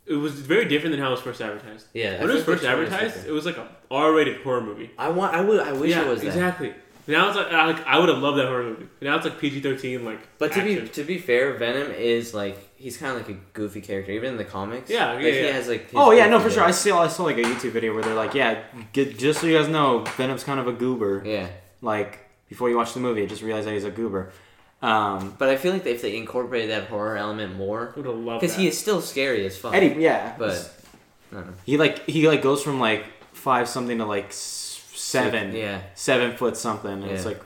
It 0.08 0.14
was 0.14 0.34
very 0.34 0.66
different 0.66 0.92
than 0.94 1.00
how 1.02 1.08
it 1.08 1.12
was 1.12 1.22
first 1.22 1.42
advertised. 1.42 1.88
yeah. 1.94 2.18
I 2.20 2.22
When 2.22 2.30
it 2.30 2.34
was 2.36 2.44
first 2.44 2.62
the 2.62 2.68
tone 2.70 2.84
is 2.84 2.86
advertised, 2.90 3.14
different. 3.16 3.28
it 3.30 3.32
was 3.32 3.46
like 3.46 3.58
a 3.58 3.68
R-rated 3.90 4.42
horror 4.42 4.62
movie. 4.62 4.92
I 4.98 5.10
want. 5.10 5.34
I 5.34 5.42
would. 5.42 5.60
I 5.60 5.72
wish 5.74 5.90
yeah, 5.92 6.02
it 6.04 6.08
was 6.08 6.22
that. 6.22 6.28
exactly. 6.28 6.74
Now 7.08 7.28
it's 7.28 7.38
like 7.38 7.48
I, 7.52 7.66
like 7.68 7.86
I 7.86 8.00
would 8.00 8.10
have 8.10 8.18
loved 8.20 8.38
that 8.40 8.48
horror 8.48 8.64
movie. 8.64 8.88
Now 9.02 9.16
it's 9.16 9.26
like 9.26 9.40
PG-13, 9.40 10.04
like. 10.04 10.20
But 10.40 10.52
to 10.54 10.64
be 10.64 10.88
to 10.88 11.04
be 11.04 11.18
fair, 11.20 11.54
Venom 11.54 11.92
is 11.92 12.34
like 12.34 12.58
he's 12.78 12.98
kind 12.98 13.12
of 13.16 13.18
like 13.28 13.30
a 13.36 13.40
goofy 13.54 13.82
character, 13.82 14.12
even 14.12 14.32
in 14.32 14.38
the 14.38 14.44
comics. 14.44 14.90
Yeah, 14.90 15.14
like, 15.14 15.24
yeah, 15.24 15.32
He 15.32 15.46
yeah. 15.46 15.52
has 15.52 15.68
like. 15.68 15.84
his 15.86 15.92
Oh 15.96 16.12
yeah, 16.12 16.28
no 16.28 16.40
for 16.40 16.50
sure. 16.50 16.64
I 16.64 16.72
saw 16.72 17.04
I 17.04 17.08
saw 17.08 17.24
like 17.24 17.38
a 17.38 17.44
YouTube 17.44 17.72
video 17.72 17.94
where 17.94 18.04
they're 18.04 18.16
like, 18.16 18.34
yeah, 18.34 18.64
get, 18.94 19.18
just 19.20 19.42
so 19.42 19.48
you 19.48 19.58
guys 19.58 19.68
know, 19.70 20.04
Venom's 20.18 20.44
kind 20.44 20.60
of 20.60 20.68
a 20.68 20.74
goober. 20.74 21.22
Yeah, 21.26 21.48
Like 21.82 22.20
before 22.50 22.70
you 22.70 22.78
watch 22.78 22.94
the 22.94 23.00
movie, 23.00 23.26
just 23.28 23.42
realize 23.44 23.66
that 23.66 23.74
he's 23.74 23.84
a 23.86 23.92
goober. 23.92 24.32
Um, 24.86 25.36
but 25.40 25.50
I 25.50 25.56
feel 25.58 25.74
like 25.74 25.86
if 25.86 26.02
they 26.02 26.16
incorporated 26.16 26.70
that 26.70 26.88
horror 26.90 27.18
element 27.18 27.56
more, 27.56 27.94
would 27.96 28.06
have 28.06 28.16
loved 28.16 28.42
because 28.42 28.56
that. 28.56 28.62
he 28.62 28.68
is 28.68 28.78
still 28.78 29.02
scary 29.02 29.46
as 29.46 29.58
fuck. 29.58 29.74
Eddie, 29.74 30.00
yeah, 30.02 30.36
But 30.38 30.72
I 31.32 31.36
don't 31.36 31.48
know. 31.48 31.54
he 31.66 31.78
like 31.78 32.06
he 32.06 32.28
like 32.28 32.42
goes 32.42 32.62
from 32.62 32.80
like 32.80 33.06
five 33.34 33.68
something 33.68 33.98
to 33.98 34.06
like 34.06 34.28
s- 34.28 34.82
seven. 34.94 35.56
Yeah. 35.56 35.82
seven 35.96 36.36
foot 36.38 36.56
something 36.58 36.92
and 37.04 37.12
it's 37.12 37.26
like 37.26 37.42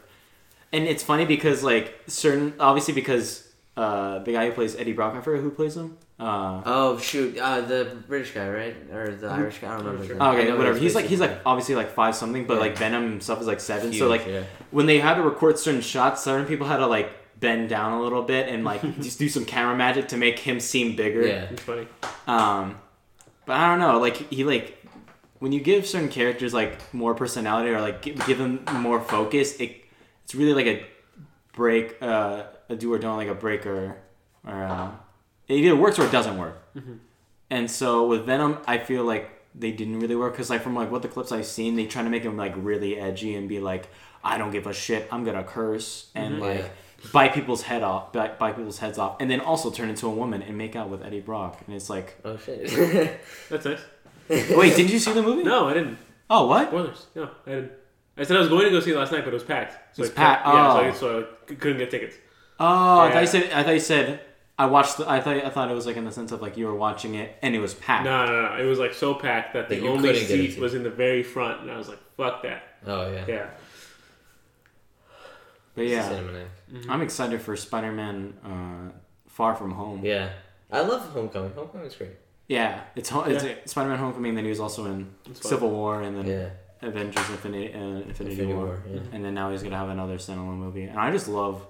and 0.74 0.86
it's 0.86 1.04
funny 1.04 1.26
because 1.26 1.64
like 1.64 1.98
certain 2.08 2.54
obviously 2.60 2.94
because 2.94 3.48
uh 3.78 4.20
the 4.20 4.32
guy 4.34 4.46
who 4.48 4.52
plays 4.54 4.76
eddie 4.76 4.94
brock 4.94 5.14
i 5.16 5.22
forget 5.22 5.42
who 5.42 5.50
plays 5.52 5.76
him 5.76 5.98
uh 6.20 6.62
Oh 6.66 6.98
shoot, 7.00 7.38
uh, 7.38 7.62
the 7.62 7.96
British 8.08 8.32
guy, 8.34 8.48
right, 8.50 8.76
or 8.92 9.16
the 9.16 9.30
Who- 9.30 9.42
Irish 9.42 9.60
guy? 9.60 9.68
I 9.70 9.78
don't 9.78 9.86
remember. 9.86 10.06
Sure. 10.06 10.16
name. 10.18 10.28
Okay 10.36 10.46
know 10.50 10.58
whatever 10.58 10.78
he's 10.78 10.94
like 10.96 11.06
he's 11.06 11.20
like 11.22 11.40
obviously 11.46 11.76
like 11.76 11.92
five 11.92 12.14
something 12.16 12.46
but 12.46 12.56
Yeah. 12.56 12.60
like 12.60 12.78
venom 12.78 13.04
himself 13.10 13.40
is 13.42 13.48
like 13.48 13.60
seven 13.62 13.92
Huge, 13.92 14.00
so 14.00 14.08
like 14.10 14.26
yeah. 14.28 14.44
when 14.72 14.86
they 14.86 15.00
had 15.00 15.16
to 15.16 15.22
record 15.24 15.58
certain 15.58 15.82
shots 15.82 16.24
certain 16.24 16.46
people 16.46 16.68
had 16.68 16.78
to 16.78 16.88
like 16.88 17.10
bend 17.40 17.70
down 17.70 17.94
a 17.94 18.02
little 18.02 18.24
bit 18.24 18.50
and 18.50 18.64
like 18.64 18.82
just 19.02 19.20
do 19.20 19.30
some 19.30 19.46
camera 19.46 19.76
magic 19.76 20.10
to 20.10 20.18
make 20.18 20.40
him 20.40 20.60
seem 20.60 20.96
bigger. 20.96 21.26
Yeah. 21.26 21.48
It's 21.52 21.62
funny. 21.62 21.88
Um, 22.28 22.76
but 23.46 23.58
I 23.58 23.68
don't 23.68 23.80
know. 23.80 24.00
Like 24.00 24.18
he 24.30 24.44
like 24.44 24.76
when 25.40 25.52
you 25.52 25.60
give 25.60 25.88
certain 25.88 26.10
characters 26.10 26.54
like 26.54 26.94
more 26.94 27.16
personality 27.16 27.70
or 27.70 27.82
like 27.82 28.02
give, 28.02 28.26
give 28.26 28.38
them 28.38 28.64
more 28.74 29.02
focus, 29.02 29.56
it 29.60 29.86
it's 30.24 30.36
really 30.36 30.54
like 30.54 30.68
a 30.68 30.86
break, 31.54 31.98
uh, 32.02 32.44
a 32.70 32.76
do 32.76 32.94
or 32.94 33.00
don't, 33.00 33.18
like 33.18 33.30
a 33.30 33.34
breaker, 33.34 33.98
or 34.46 34.64
uh, 34.64 34.92
it 35.48 35.56
either 35.56 35.76
works 35.76 35.98
or 35.98 36.06
it 36.06 36.12
doesn't 36.12 36.38
work. 36.38 36.62
And 37.50 37.72
so 37.72 38.06
with 38.08 38.26
Venom, 38.26 38.60
I 38.68 38.78
feel 38.78 39.04
like 39.04 39.32
they 39.56 39.72
didn't 39.72 40.00
really 40.00 40.16
work 40.16 40.34
because 40.34 40.52
like 40.52 40.62
from 40.62 40.76
like 40.76 40.92
what 40.92 41.02
the 41.02 41.08
clips 41.08 41.32
I've 41.32 41.48
seen, 41.48 41.76
they 41.76 41.88
try 41.88 42.04
to 42.04 42.10
make 42.10 42.22
him 42.22 42.38
like 42.38 42.54
really 42.56 43.00
edgy 43.00 43.34
and 43.34 43.50
be 43.50 43.60
like, 43.60 43.90
I 44.24 44.38
don't 44.38 44.52
give 44.52 44.68
a 44.68 44.74
shit, 44.74 45.08
I'm 45.12 45.24
gonna 45.24 45.44
curse 45.44 46.12
and 46.14 46.40
like. 46.40 46.60
Yeah. 46.60 46.68
Bite 47.14 47.34
people's 47.34 47.64
head 47.64 47.82
off, 47.84 48.12
bite, 48.14 48.38
bite 48.38 48.56
people's 48.58 48.80
heads 48.80 48.98
off, 48.98 49.18
and 49.22 49.30
then 49.32 49.40
also 49.40 49.72
turn 49.72 49.90
into 49.90 50.06
a 50.08 50.10
woman 50.10 50.42
and 50.42 50.58
make 50.58 50.76
out 50.76 50.90
with 50.90 51.02
Eddie 51.04 51.22
Brock, 51.22 51.62
and 51.66 51.76
it's 51.76 51.90
like, 51.90 52.18
Oh 52.26 52.38
shit. 52.38 53.20
That's 53.50 53.66
nice. 53.66 53.80
Wait, 54.30 54.76
did 54.76 54.90
you 54.90 55.00
see 55.00 55.14
the 55.14 55.22
movie? 55.24 55.44
No, 55.44 55.68
I 55.70 55.74
didn't. 55.74 55.98
Oh, 56.30 56.48
what? 56.48 56.68
Spoilers. 56.68 57.06
No, 57.16 57.30
I 57.48 57.50
didn't. 57.50 57.72
I 58.18 58.24
said 58.24 58.36
I 58.36 58.40
was 58.42 58.50
going 58.50 58.66
to 58.66 58.70
go 58.72 58.80
see 58.82 58.92
it 58.92 58.98
last 58.98 59.12
night, 59.12 59.24
but 59.24 59.30
it 59.30 59.34
was 59.34 59.44
packed. 59.44 59.96
So 59.96 60.04
It's 60.04 60.12
I 60.12 60.16
packed. 60.16 60.46
couldn't- 60.46 60.60
Yeah, 60.60 60.94
so, 60.94 61.08
Oh. 61.08 61.20
I, 61.20 61.24
so 61.24 61.28
I 61.50 61.56
couldn't 61.56 61.78
get 61.78 61.90
tickets. 61.90 62.16
Oh, 62.60 63.00
I 63.00 63.12
thought 63.14 63.22
you 63.22 63.28
said. 63.28 63.52
I 63.54 63.64
thought 63.64 63.74
you 63.74 63.80
said. 63.80 64.20
I 64.60 64.66
watched. 64.66 64.98
The, 64.98 65.10
I 65.10 65.22
thought. 65.22 65.38
I 65.38 65.50
thought 65.50 65.72
it 65.72 65.74
was 65.74 65.86
like 65.86 65.96
in 65.96 66.04
the 66.04 66.12
sense 66.12 66.34
of 66.34 66.42
like 66.42 66.58
you 66.58 66.66
were 66.68 66.76
watching 66.76 67.16
it 67.16 67.38
and 67.42 67.56
it 67.56 67.60
was 67.60 67.74
packed. 67.76 68.04
No, 68.04 68.26
no, 68.26 68.42
no. 68.58 68.62
It 68.62 68.66
was 68.68 68.78
like 68.78 68.94
so 68.94 69.14
packed 69.16 69.54
that 69.54 69.70
the 69.70 69.76
That 69.76 69.82
you 69.82 69.90
only 69.90 70.10
couldn't 70.10 70.28
get 70.28 70.38
a 70.38 70.44
seat 70.44 70.52
seat. 70.56 70.60
was 70.62 70.74
in 70.74 70.84
the 70.84 70.90
very 70.90 71.24
front, 71.24 71.62
and 71.62 71.72
I 71.72 71.78
was 71.78 71.88
like, 71.88 72.00
"Fuck 72.18 72.44
that." 72.44 72.64
oh 72.86 73.10
yeah. 73.10 73.24
Yeah. 73.28 73.46
But 75.76 75.86
yeah, 75.88 76.22
Cinematic. 76.72 76.90
I'm 76.90 77.02
excited 77.02 77.42
for 77.42 77.56
Spider-Man: 77.56 78.34
uh, 78.46 78.92
Far 79.28 79.56
From 79.56 79.72
Home. 79.72 80.04
Yeah, 80.04 80.14
Yeah. 80.14 80.30
I 80.72 80.82
love 80.82 81.02
Homecoming. 81.10 81.52
Homecoming's 81.54 81.96
great. 81.96 82.12
Yeah, 82.48 82.82
it's, 82.96 83.10
ho- 83.10 83.24
it's 83.24 83.72
Spider-Man: 83.72 83.98
Homecoming. 84.00 84.36
Then 84.36 84.44
he 84.44 84.50
was 84.50 84.60
also 84.60 84.86
in 84.86 85.08
It's 85.30 85.40
fun. 85.40 85.50
Civil 85.50 85.70
War 85.72 86.02
and 86.02 86.18
then 86.18 86.26
Yeah. 86.28 86.50
Avengers: 86.88 87.30
Infinity, 87.30 87.74
uh, 87.74 87.78
Infinity, 87.80 88.10
Infinity 88.32 88.54
War. 88.54 88.66
War. 88.66 88.84
Yeah. 88.90 89.00
and 89.14 89.24
then 89.26 89.34
now 89.34 89.52
he's 89.52 89.64
gonna 89.64 89.78
have 89.78 89.90
another 89.90 90.18
standalone 90.18 90.58
movie. 90.58 90.84
And 90.84 90.98
I 91.00 91.12
just 91.12 91.28
love 91.28 91.66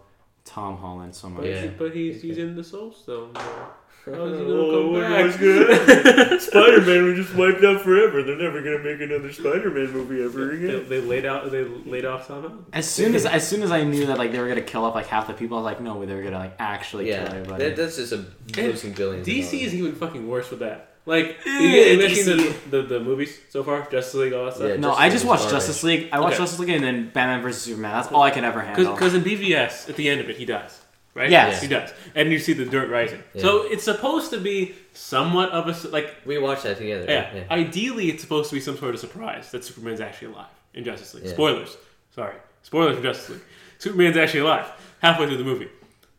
Tom 0.45 0.77
Holland 0.77 1.15
so 1.15 1.29
much. 1.29 1.41
But, 1.43 1.49
Yeah. 1.49 1.67
but 1.77 1.95
he's 1.95 2.21
he's 2.21 2.37
in 2.37 2.55
the 2.55 2.63
Soul 2.63 2.91
Stone. 2.91 3.33
now. 3.33 3.71
How's 4.05 4.15
he 4.15 4.45
gonna 4.45 4.49
Oh, 4.53 4.93
come 4.93 5.01
back? 5.01 5.25
what's 5.25 5.37
gonna 5.37 6.39
Spider 6.39 6.81
Man 6.81 7.03
was 7.05 7.15
just 7.25 7.35
wiped 7.35 7.63
out 7.63 7.81
forever. 7.81 8.23
They're 8.23 8.37
never 8.37 8.61
gonna 8.61 8.79
make 8.79 9.01
another 9.01 9.31
Spider 9.31 9.69
Man 9.69 9.91
movie 9.91 10.23
ever 10.23 10.55
They, 10.55 10.79
they 10.79 11.01
laid 11.01 11.25
out. 11.25 11.51
They 11.51 11.63
laid 11.63 12.05
off 12.05 12.27
Tom 12.27 12.41
Holland. 12.41 12.65
As 12.73 12.89
soon 12.89 13.13
as 13.15 13.25
as 13.25 13.47
soon 13.47 13.61
as 13.61 13.71
I 13.71 13.83
knew 13.83 14.05
that 14.07 14.17
like 14.17 14.31
they 14.31 14.39
were 14.39 14.47
gonna 14.47 14.61
kill 14.61 14.85
off 14.85 14.95
like 14.95 15.07
half 15.07 15.27
the 15.27 15.33
people, 15.33 15.57
I 15.57 15.61
was 15.61 15.65
like, 15.65 15.81
no, 15.81 16.05
they 16.05 16.15
were 16.15 16.23
gonna 16.23 16.39
like 16.39 16.55
actually 16.59 17.09
Yeah, 17.09 17.25
kill 17.25 17.35
everybody. 17.35 17.63
that, 17.65 17.75
that's 17.75 17.97
just 17.97 18.13
a 18.13 18.25
losing 18.57 18.93
billions. 18.93 19.27
DC 19.27 19.61
is 19.61 19.73
even 19.75 19.93
fucking 19.93 20.27
worse 20.27 20.49
with 20.49 20.59
that. 20.61 20.85
Like, 21.05 21.37
you 21.45 21.97
get- 21.97 22.15
seen 22.15 22.37
the, 22.37 22.55
the 22.69 22.81
the 22.83 22.99
movies 22.99 23.39
so 23.49 23.63
far, 23.63 23.81
Justice 23.89 24.13
League, 24.15 24.33
all 24.33 24.45
that 24.45 24.55
stuff. 24.55 24.67
Yeah, 24.69 24.75
no, 24.75 24.89
Justice 24.89 25.01
I 25.03 25.09
just 25.09 25.25
watched 25.25 25.41
garbage. 25.43 25.55
Justice 25.57 25.83
League. 25.83 26.09
I 26.11 26.19
watched 26.19 26.33
Okay. 26.35 26.43
Justice 26.43 26.59
League 26.59 26.69
and 26.69 26.83
then 26.83 27.09
Batman 27.09 27.41
versus 27.41 27.63
Superman. 27.63 27.93
That's 27.93 28.11
all 28.11 28.21
I 28.21 28.29
can 28.31 28.43
ever 28.43 28.61
handle. 28.61 28.93
Because 28.93 29.15
in 29.15 29.23
BVS, 29.23 29.89
at 29.89 29.95
the 29.95 30.07
end 30.07 30.21
of 30.21 30.29
it, 30.29 30.37
he 30.37 30.45
dies. 30.45 30.78
Right? 31.15 31.29
Yes. 31.29 31.61
He 31.61 31.67
does. 31.67 31.91
And 32.15 32.31
you 32.31 32.39
see 32.39 32.53
the 32.53 32.65
dirt 32.65 32.89
rising. 32.89 33.21
So 33.37 33.63
it's 33.63 33.83
supposed 33.83 34.29
to 34.31 34.39
be 34.39 34.75
somewhat 34.93 35.49
of 35.51 35.67
a 35.67 35.87
Like, 35.89 36.15
We 36.25 36.37
watched 36.37 36.63
that 36.63 36.77
together. 36.77 37.05
yeah, 37.07 37.33
yeah. 37.35 37.43
Ideally, 37.49 38.09
it's 38.09 38.21
supposed 38.21 38.49
to 38.51 38.55
be 38.55 38.61
some 38.61 38.77
sort 38.77 38.93
of 38.93 38.99
surprise 38.99 39.51
that 39.51 39.63
Superman's 39.65 40.01
actually 40.01 40.33
alive 40.33 40.47
in 40.73 40.83
Justice 40.83 41.13
League. 41.15 41.25
Yeah. 41.25 41.31
Spoilers. 41.33 41.77
Sorry. 42.15 42.35
Spoilers 42.63 42.95
for 42.97 43.03
Justice 43.03 43.29
League. 43.29 43.41
Superman's 43.79 44.17
actually 44.17 44.41
alive 44.41 44.71
halfway 45.01 45.25
through 45.27 45.37
the 45.37 45.43
movie. 45.43 45.69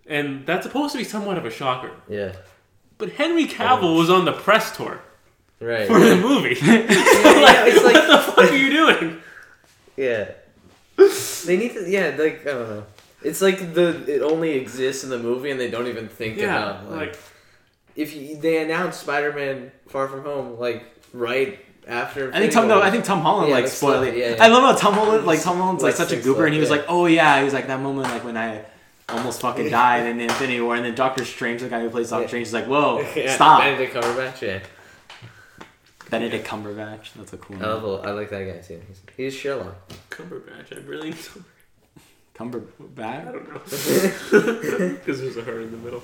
And 0.06 0.44
that's 0.44 0.66
supposed 0.66 0.92
to 0.92 0.98
be 0.98 1.04
somewhat 1.04 1.38
of 1.38 1.44
a 1.46 1.50
shocker. 1.50 1.92
yeah. 2.08 2.32
But 2.98 3.12
Henry 3.12 3.46
Cavill 3.46 3.96
was 3.96 4.10
on 4.10 4.24
the 4.26 4.32
press 4.32 4.76
tour 4.76 5.00
Right. 5.60 5.86
for 5.86 5.98
the 6.00 6.16
movie. 6.16 6.56
yeah, 6.62 7.64
it's 7.66 7.82
like 7.84 7.94
what 7.94 8.06
the 8.08 8.32
fuck 8.32 8.50
are 8.50 8.56
you 8.56 8.70
doing? 8.70 9.22
yeah. 9.96 10.32
They 11.46 11.56
need 11.56 11.72
to. 11.74 11.88
Yeah, 11.88 12.14
like 12.18 12.40
I 12.46 12.50
don't 12.52 12.68
know. 12.68 12.84
It's 13.22 13.42
like 13.42 13.74
the 13.74 13.88
it 14.12 14.22
only 14.22 14.52
exists 14.52 15.04
in 15.04 15.10
the 15.10 15.18
movie 15.18 15.50
and 15.50 15.60
they 15.60 15.70
don't 15.70 15.86
even 15.86 16.08
think 16.08 16.38
Yeah, 16.38 16.56
about 16.80 16.90
like, 16.90 17.00
like 17.12 17.18
if 17.96 18.14
you, 18.16 18.36
they 18.40 18.62
announced 18.62 19.00
Spider 19.00 19.32
Man 19.32 19.72
Far 19.88 20.08
From 20.08 20.22
Home 20.24 20.58
like 20.58 20.84
right 21.12 21.58
after. 21.86 22.32
I 22.32 22.38
think 22.38 22.52
Tom. 22.52 22.64
Infinity 22.64 22.80
No, 22.80 22.82
I 22.86 22.90
think 22.90 23.04
Tom 23.04 23.20
Holland 23.20 23.48
Yeah, 23.50 23.54
like 23.56 23.68
spoiled 23.68 24.04
it. 24.06 24.16
yeah, 24.16 24.36
yeah. 24.36 24.44
I 24.44 24.48
love 24.48 24.62
how 24.62 24.74
Tom 24.74 24.94
Holland 24.94 25.26
like 25.26 25.42
Tom 25.42 25.56
Holland's 25.58 25.82
like 25.82 25.90
Like 25.90 25.96
such 25.96 26.12
a 26.12 26.16
six 26.16 26.24
goober, 26.24 26.44
and 26.46 26.54
he 26.54 26.60
was 26.60 26.68
stuff, 26.68 26.80
like, 26.80 26.86
oh 26.88 27.06
yeah, 27.06 27.38
he 27.38 27.44
was 27.44 27.52
like 27.52 27.66
that 27.66 27.80
moment 27.80 28.08
like 28.08 28.24
when 28.24 28.36
I 28.38 28.64
almost 29.08 29.40
fucking 29.40 29.68
died 29.80 30.06
in 30.06 30.20
Infinity 30.20 30.60
War, 30.60 30.76
and 30.76 30.84
then 30.84 30.94
Doctor 30.94 31.24
Strange, 31.24 31.60
the 31.62 31.68
guy 31.68 31.80
who 31.80 31.90
plays 31.90 32.10
Doctor 32.10 32.22
Yeah. 32.22 32.28
Strange, 32.28 32.46
is 32.46 32.52
like, 32.54 32.66
whoa, 32.66 33.00
Yeah, 33.16 33.34
stop. 33.34 33.60
Benedict 33.60 33.94
Cumberbatch. 33.94 34.40
Yeah, 34.40 34.60
Benedict 36.10 36.46
Cumberbatch. 36.46 37.12
That's 37.16 37.32
a 37.32 37.36
cool 37.38 37.56
I 37.56 37.60
name. 37.60 37.82
love. 37.82 38.04
I 38.06 38.10
like 38.12 38.30
that 38.30 38.44
guy 38.44 38.58
too. 38.66 38.80
He's, 38.88 39.02
he's 39.16 39.34
Sherlock. 39.34 39.76
Cumberbatch. 40.10 40.76
I 40.76 40.80
really 40.86 41.12
don't, 42.48 42.98
I 42.98 43.24
don't 43.24 43.48
know 43.52 43.60
because 44.94 45.20
there's 45.20 45.36
a 45.36 45.42
her 45.42 45.60
in 45.60 45.70
the 45.70 45.76
middle. 45.76 46.02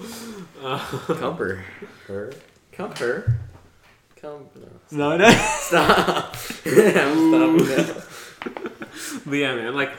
Uh, 0.63 0.79
Cumber. 1.15 1.65
Her. 2.07 2.33
Cumber. 2.73 3.39
Cum. 4.17 4.47
No. 4.91 5.17
No, 5.17 5.17
no. 5.17 5.31
Stop. 5.59 6.37
I'm 6.67 7.57
stopping 7.57 7.67
now. 7.69 8.03
but 9.27 9.33
yeah, 9.35 9.55
man, 9.55 9.75
like 9.75 9.93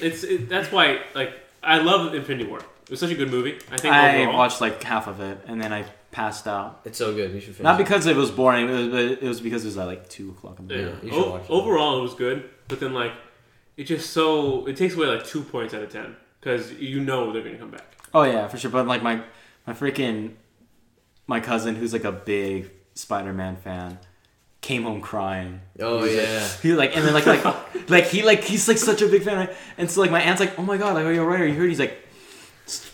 it's 0.00 0.24
it, 0.24 0.48
that's 0.48 0.70
why 0.72 1.00
like 1.14 1.32
I 1.62 1.78
love 1.78 2.14
Infinity 2.14 2.48
War. 2.48 2.58
It 2.58 2.90
was 2.90 3.00
such 3.00 3.10
a 3.10 3.14
good 3.14 3.30
movie. 3.30 3.58
I 3.70 3.76
think 3.78 3.94
I 3.94 4.22
overall. 4.22 4.38
watched 4.38 4.60
like 4.60 4.82
half 4.82 5.06
of 5.08 5.20
it, 5.20 5.38
and 5.46 5.60
then 5.60 5.72
I 5.72 5.84
passed 6.10 6.46
out. 6.46 6.80
It's 6.84 6.98
so 6.98 7.14
good. 7.14 7.32
You 7.32 7.40
should 7.40 7.54
finish. 7.54 7.62
Not 7.64 7.80
it. 7.80 7.84
because 7.84 8.06
it 8.06 8.16
was 8.16 8.30
boring. 8.30 8.68
It 8.68 8.72
was, 8.72 8.88
but 8.88 9.00
it 9.00 9.22
was 9.22 9.40
because 9.40 9.64
it 9.64 9.68
was 9.68 9.78
at 9.78 9.86
like 9.86 10.08
two 10.08 10.30
o'clock 10.30 10.58
in 10.58 10.68
the 10.68 10.74
Yeah. 10.74 10.80
morning. 10.84 11.00
you 11.04 11.10
should 11.12 11.24
O- 11.24 11.30
watch 11.30 11.42
it. 11.44 11.50
overall, 11.50 11.98
it 11.98 12.02
was 12.02 12.14
good, 12.14 12.50
but 12.68 12.80
then 12.80 12.92
like 12.92 13.12
it 13.76 13.84
just 13.84 14.10
so 14.10 14.66
it 14.66 14.76
takes 14.76 14.94
away 14.94 15.06
like 15.06 15.24
two 15.26 15.42
points 15.42 15.74
out 15.74 15.82
of 15.82 15.90
ten 15.90 16.16
because 16.40 16.72
you 16.74 17.00
know 17.00 17.32
they're 17.32 17.42
gonna 17.42 17.56
come 17.58 17.70
back. 17.70 17.86
Oh 18.14 18.22
yeah, 18.24 18.46
for 18.48 18.58
sure. 18.58 18.70
But 18.70 18.86
like 18.86 19.02
my 19.02 19.22
my 19.66 19.72
freaking 19.72 20.32
my 21.26 21.40
cousin, 21.40 21.76
who's 21.76 21.92
like 21.92 22.04
a 22.04 22.12
big 22.12 22.70
Spider-Man 22.94 23.56
fan, 23.56 23.98
came 24.60 24.82
home 24.82 25.00
crying. 25.00 25.60
Oh 25.80 26.04
He's 26.04 26.16
like- 26.16 26.26
yeah. 26.26 26.48
He 26.62 26.72
like 26.74 26.96
and 26.96 27.06
then 27.06 27.14
like 27.14 27.26
like 27.26 27.44
like 27.88 28.04
he 28.06 28.22
like 28.22 28.44
he's 28.44 28.68
like 28.68 28.78
such 28.78 29.02
a 29.02 29.06
big 29.08 29.22
fan, 29.22 29.38
right? 29.38 29.56
And 29.78 29.90
so 29.90 30.00
like 30.00 30.10
my 30.10 30.20
aunt's 30.20 30.40
like, 30.40 30.58
oh 30.58 30.62
my 30.62 30.76
god, 30.76 30.94
like 30.94 31.04
are 31.06 31.12
you 31.12 31.20
alright? 31.20 31.40
Are 31.40 31.46
you 31.46 31.54
hurt? 31.54 31.68
He's 31.68 31.78
like, 31.80 31.98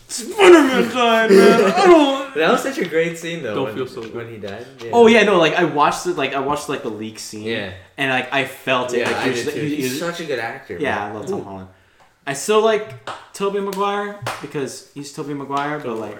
Spider-Man 0.09 0.89
died, 0.89 1.29
man. 1.31 1.71
I 1.71 1.85
don't. 1.85 2.19
That 2.35 2.51
was 2.51 2.61
such 2.63 2.77
a 2.77 2.85
great 2.87 3.17
scene 3.17 3.41
though. 3.43 3.55
Don't 3.55 3.63
when, 3.65 3.75
feel 3.75 3.87
so 3.87 4.01
good. 4.01 4.13
when 4.13 4.29
he 4.29 4.37
died. 4.37 4.65
Yeah. 4.83 4.91
Oh 4.93 5.07
yeah, 5.07 5.23
no, 5.23 5.37
like 5.39 5.53
I 5.55 5.63
watched 5.63 6.05
it, 6.05 6.15
like 6.15 6.33
I 6.33 6.39
watched 6.39 6.69
like 6.69 6.83
the 6.83 6.89
leak 6.89 7.17
scene, 7.19 7.43
Yeah. 7.43 7.73
and 7.97 8.11
like 8.11 8.31
I 8.31 8.45
felt 8.45 8.93
it. 8.93 8.99
Yeah, 8.99 9.07
like, 9.07 9.15
I 9.15 9.23
he 9.29 9.33
did 9.33 9.43
just- 9.45 9.55
too. 9.55 9.61
he- 9.61 9.69
he 9.69 9.75
He's 9.77 9.89
was- 9.91 9.99
such 9.99 10.19
a 10.21 10.25
good 10.25 10.39
actor. 10.39 10.77
yeah, 10.79 11.05
I 11.07 11.11
love 11.11 11.27
Tom 11.27 11.43
Holland. 11.43 11.67
I 12.27 12.33
still 12.33 12.61
like 12.61 12.93
Tobey 13.33 13.59
Maguire 13.59 14.19
because 14.41 14.91
he's 14.93 15.11
Tobey 15.11 15.33
Maguire, 15.33 15.79
but 15.79 15.95
like 15.97 16.17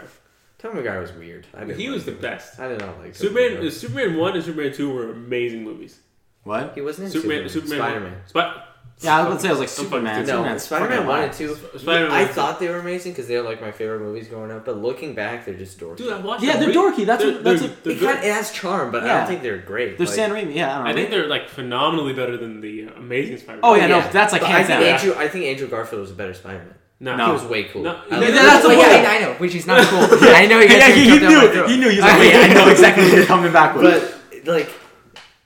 Tom 0.58 0.74
McGuire 0.76 1.00
was 1.02 1.14
weird. 1.14 1.46
I 1.54 1.60
didn't 1.64 1.80
he 1.80 1.88
like 1.88 1.94
was 1.96 2.06
the 2.06 2.12
him. 2.12 2.18
best. 2.22 2.60
I 2.60 2.68
did 2.68 2.80
not 2.80 3.00
like 3.00 3.16
Superman, 3.16 3.54
Maguire. 3.54 3.72
Superman 3.72 4.18
one 4.18 4.34
and 4.36 4.44
Superman 4.44 4.74
two 4.74 4.90
were 4.92 5.12
amazing 5.12 5.64
movies. 5.64 6.00
what? 6.44 6.74
He 6.76 6.82
wasn't 6.82 7.06
in 7.06 7.12
Superman, 7.12 7.48
Superman. 7.50 7.70
Superman, 7.80 8.20
Spider 8.28 8.50
Man. 8.50 8.62
Spider. 9.02 9.16
Yeah, 9.16 9.18
I 9.18 9.20
was 9.22 9.28
gonna 9.30 9.40
say 9.40 9.48
I 9.48 9.52
was 9.52 9.60
like 9.60 9.70
I'm 9.70 9.76
fucking 9.76 9.86
Superman. 9.86 10.26
stupid. 10.26 10.28
No, 10.28 10.34
Superman's 10.58 10.64
Spider 10.64 10.84
Man 10.84 10.92
fucking 10.92 11.08
one 11.08 11.18
wild. 11.20 11.30
and 11.30 11.38
two. 11.74 11.80
Spider-Man 11.80 12.12
I 12.12 12.24
one, 12.26 12.34
thought 12.34 12.60
they 12.60 12.68
were 12.68 12.80
amazing 12.80 13.12
because 13.14 13.28
they 13.30 13.38
were 13.38 13.44
like 13.44 13.62
my 13.62 13.72
favorite 13.72 14.02
movies 14.02 14.28
growing 14.28 14.52
up. 14.52 14.66
But 14.66 14.78
looking 14.78 15.16
back, 15.16 15.46
they're 15.46 15.54
just 15.56 15.80
dorky. 15.80 15.98
Dude, 15.98 16.12
I 16.14 16.20
watched. 16.20 16.44
Yeah, 16.44 16.58
them 16.58 16.60
they're 16.60 16.70
re- 16.70 16.76
dorky. 16.76 17.06
That's 17.06 17.24
they're, 17.24 17.32
what- 17.34 17.44
that's 17.46 17.62
they're, 17.62 17.70
what- 17.70 17.84
they're 17.86 17.94
it, 17.94 18.00
good. 18.00 18.14
kind 18.16 18.26
it 18.26 18.34
has 18.34 18.52
charm, 18.52 18.92
but 18.92 19.04
I 19.04 19.08
Yeah. 19.08 19.18
don't 19.20 19.28
think 19.28 19.42
they're 19.42 19.58
great. 19.58 19.98
They're 19.98 20.06
like, 20.06 20.16
Sam 20.16 20.32
Raimi. 20.32 20.54
Yeah, 20.54 20.72
I 20.72 20.76
don't 20.76 20.84
know. 20.84 20.90
I 20.90 20.94
think 20.94 21.10
they're 21.12 21.28
like 21.28 21.48
phenomenally 21.48 22.14
better 22.14 22.36
than 22.36 22.60
the 22.62 22.88
uh, 22.88 22.92
Amazing 22.98 23.38
Spider-Man. 23.38 23.62
Oh 23.64 23.76
yeah, 23.76 23.88
no, 23.88 24.02
that's 24.12 24.34
like 24.34 24.42
But 24.42 24.50
I 24.52 24.54
hands 24.62 24.68
think 24.68 24.80
down. 24.82 24.90
Andrew. 24.90 25.14
I 25.18 25.28
think 25.30 25.46
Andrew 25.46 25.68
Garfield 25.68 26.02
was 26.02 26.12
a 26.12 26.16
better 26.16 26.34
Spider 26.34 26.60
Man. 26.60 26.74
no, 27.00 27.16
No. 27.16 27.26
He 27.28 27.32
was 27.32 27.44
way 27.46 27.64
cool. 27.66 27.84
No, 27.84 28.02
I 28.12 28.16
no, 28.16 28.20
like- 28.20 28.34
that's 28.34 28.64
the 28.64 28.68
Well, 28.70 28.78
point. 28.92 29.04
yeah, 29.04 29.10
I 29.12 29.20
know, 29.20 29.34
which 29.36 29.56
is 29.56 29.66
not 29.66 29.82
cool. 29.88 30.00
I 30.36 30.46
know 30.46 30.60
you're 30.60 30.70
Yeah, 30.72 30.90
he, 30.92 31.10
he 31.10 31.20
knew. 31.20 31.40
He 31.68 31.78
knew. 31.78 31.90
He 31.90 31.96
was 31.96 32.06
like, 32.06 32.20
wait, 32.20 32.36
I 32.36 32.54
know 32.54 32.68
exactly 32.70 33.06
what 33.06 33.14
you're 33.14 33.26
coming 33.26 33.54
back 33.54 33.76
with. 33.78 34.20
but 34.46 34.54
like 34.54 34.70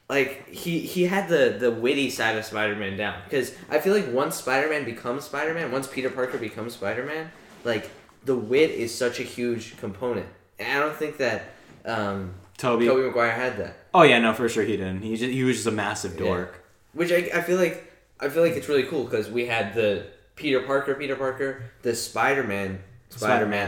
like 0.09 0.47
he 0.49 0.79
he 0.79 1.03
had 1.05 1.29
the 1.29 1.55
the 1.59 1.71
witty 1.71 2.09
side 2.09 2.35
of 2.37 2.43
spider-man 2.45 2.97
down 2.97 3.19
because 3.23 3.53
i 3.69 3.79
feel 3.79 3.93
like 3.95 4.11
once 4.11 4.35
spider-man 4.35 4.83
becomes 4.85 5.23
spider-man 5.23 5.71
once 5.71 5.87
peter 5.87 6.09
parker 6.09 6.37
becomes 6.37 6.73
spider-man 6.73 7.31
like 7.63 7.89
the 8.25 8.35
wit 8.35 8.69
is 8.71 8.93
such 8.93 9.19
a 9.19 9.23
huge 9.23 9.77
component 9.77 10.25
and 10.59 10.77
i 10.77 10.79
don't 10.79 10.95
think 10.95 11.17
that 11.17 11.43
um 11.85 12.33
Toby. 12.57 12.85
Tobey 12.85 13.01
Maguire 13.01 13.31
had 13.31 13.57
that 13.57 13.77
Oh 13.95 14.03
yeah, 14.03 14.19
no, 14.19 14.33
for 14.33 14.47
sure 14.49 14.63
he 14.63 14.77
didn't. 14.77 15.01
He 15.01 15.15
just 15.17 15.31
he 15.31 15.43
was 15.43 15.57
just 15.57 15.67
a 15.67 15.71
massive 15.71 16.17
dork. 16.17 16.63
which 16.93 17.11
i, 17.11 17.17
I 17.33 17.41
feel 17.41 17.57
like 17.57 17.91
i 18.19 18.29
feel 18.29 18.43
like 18.43 18.53
it's 18.53 18.67
really 18.69 18.83
cool 18.83 19.03
because 19.05 19.29
we 19.29 19.45
had 19.47 19.73
the 19.73 20.05
peter 20.35 20.61
parker 20.61 20.95
peter 20.95 21.15
parker 21.15 21.63
the 21.81 21.95
spider-man 21.95 22.79
spider-man, 23.09 23.19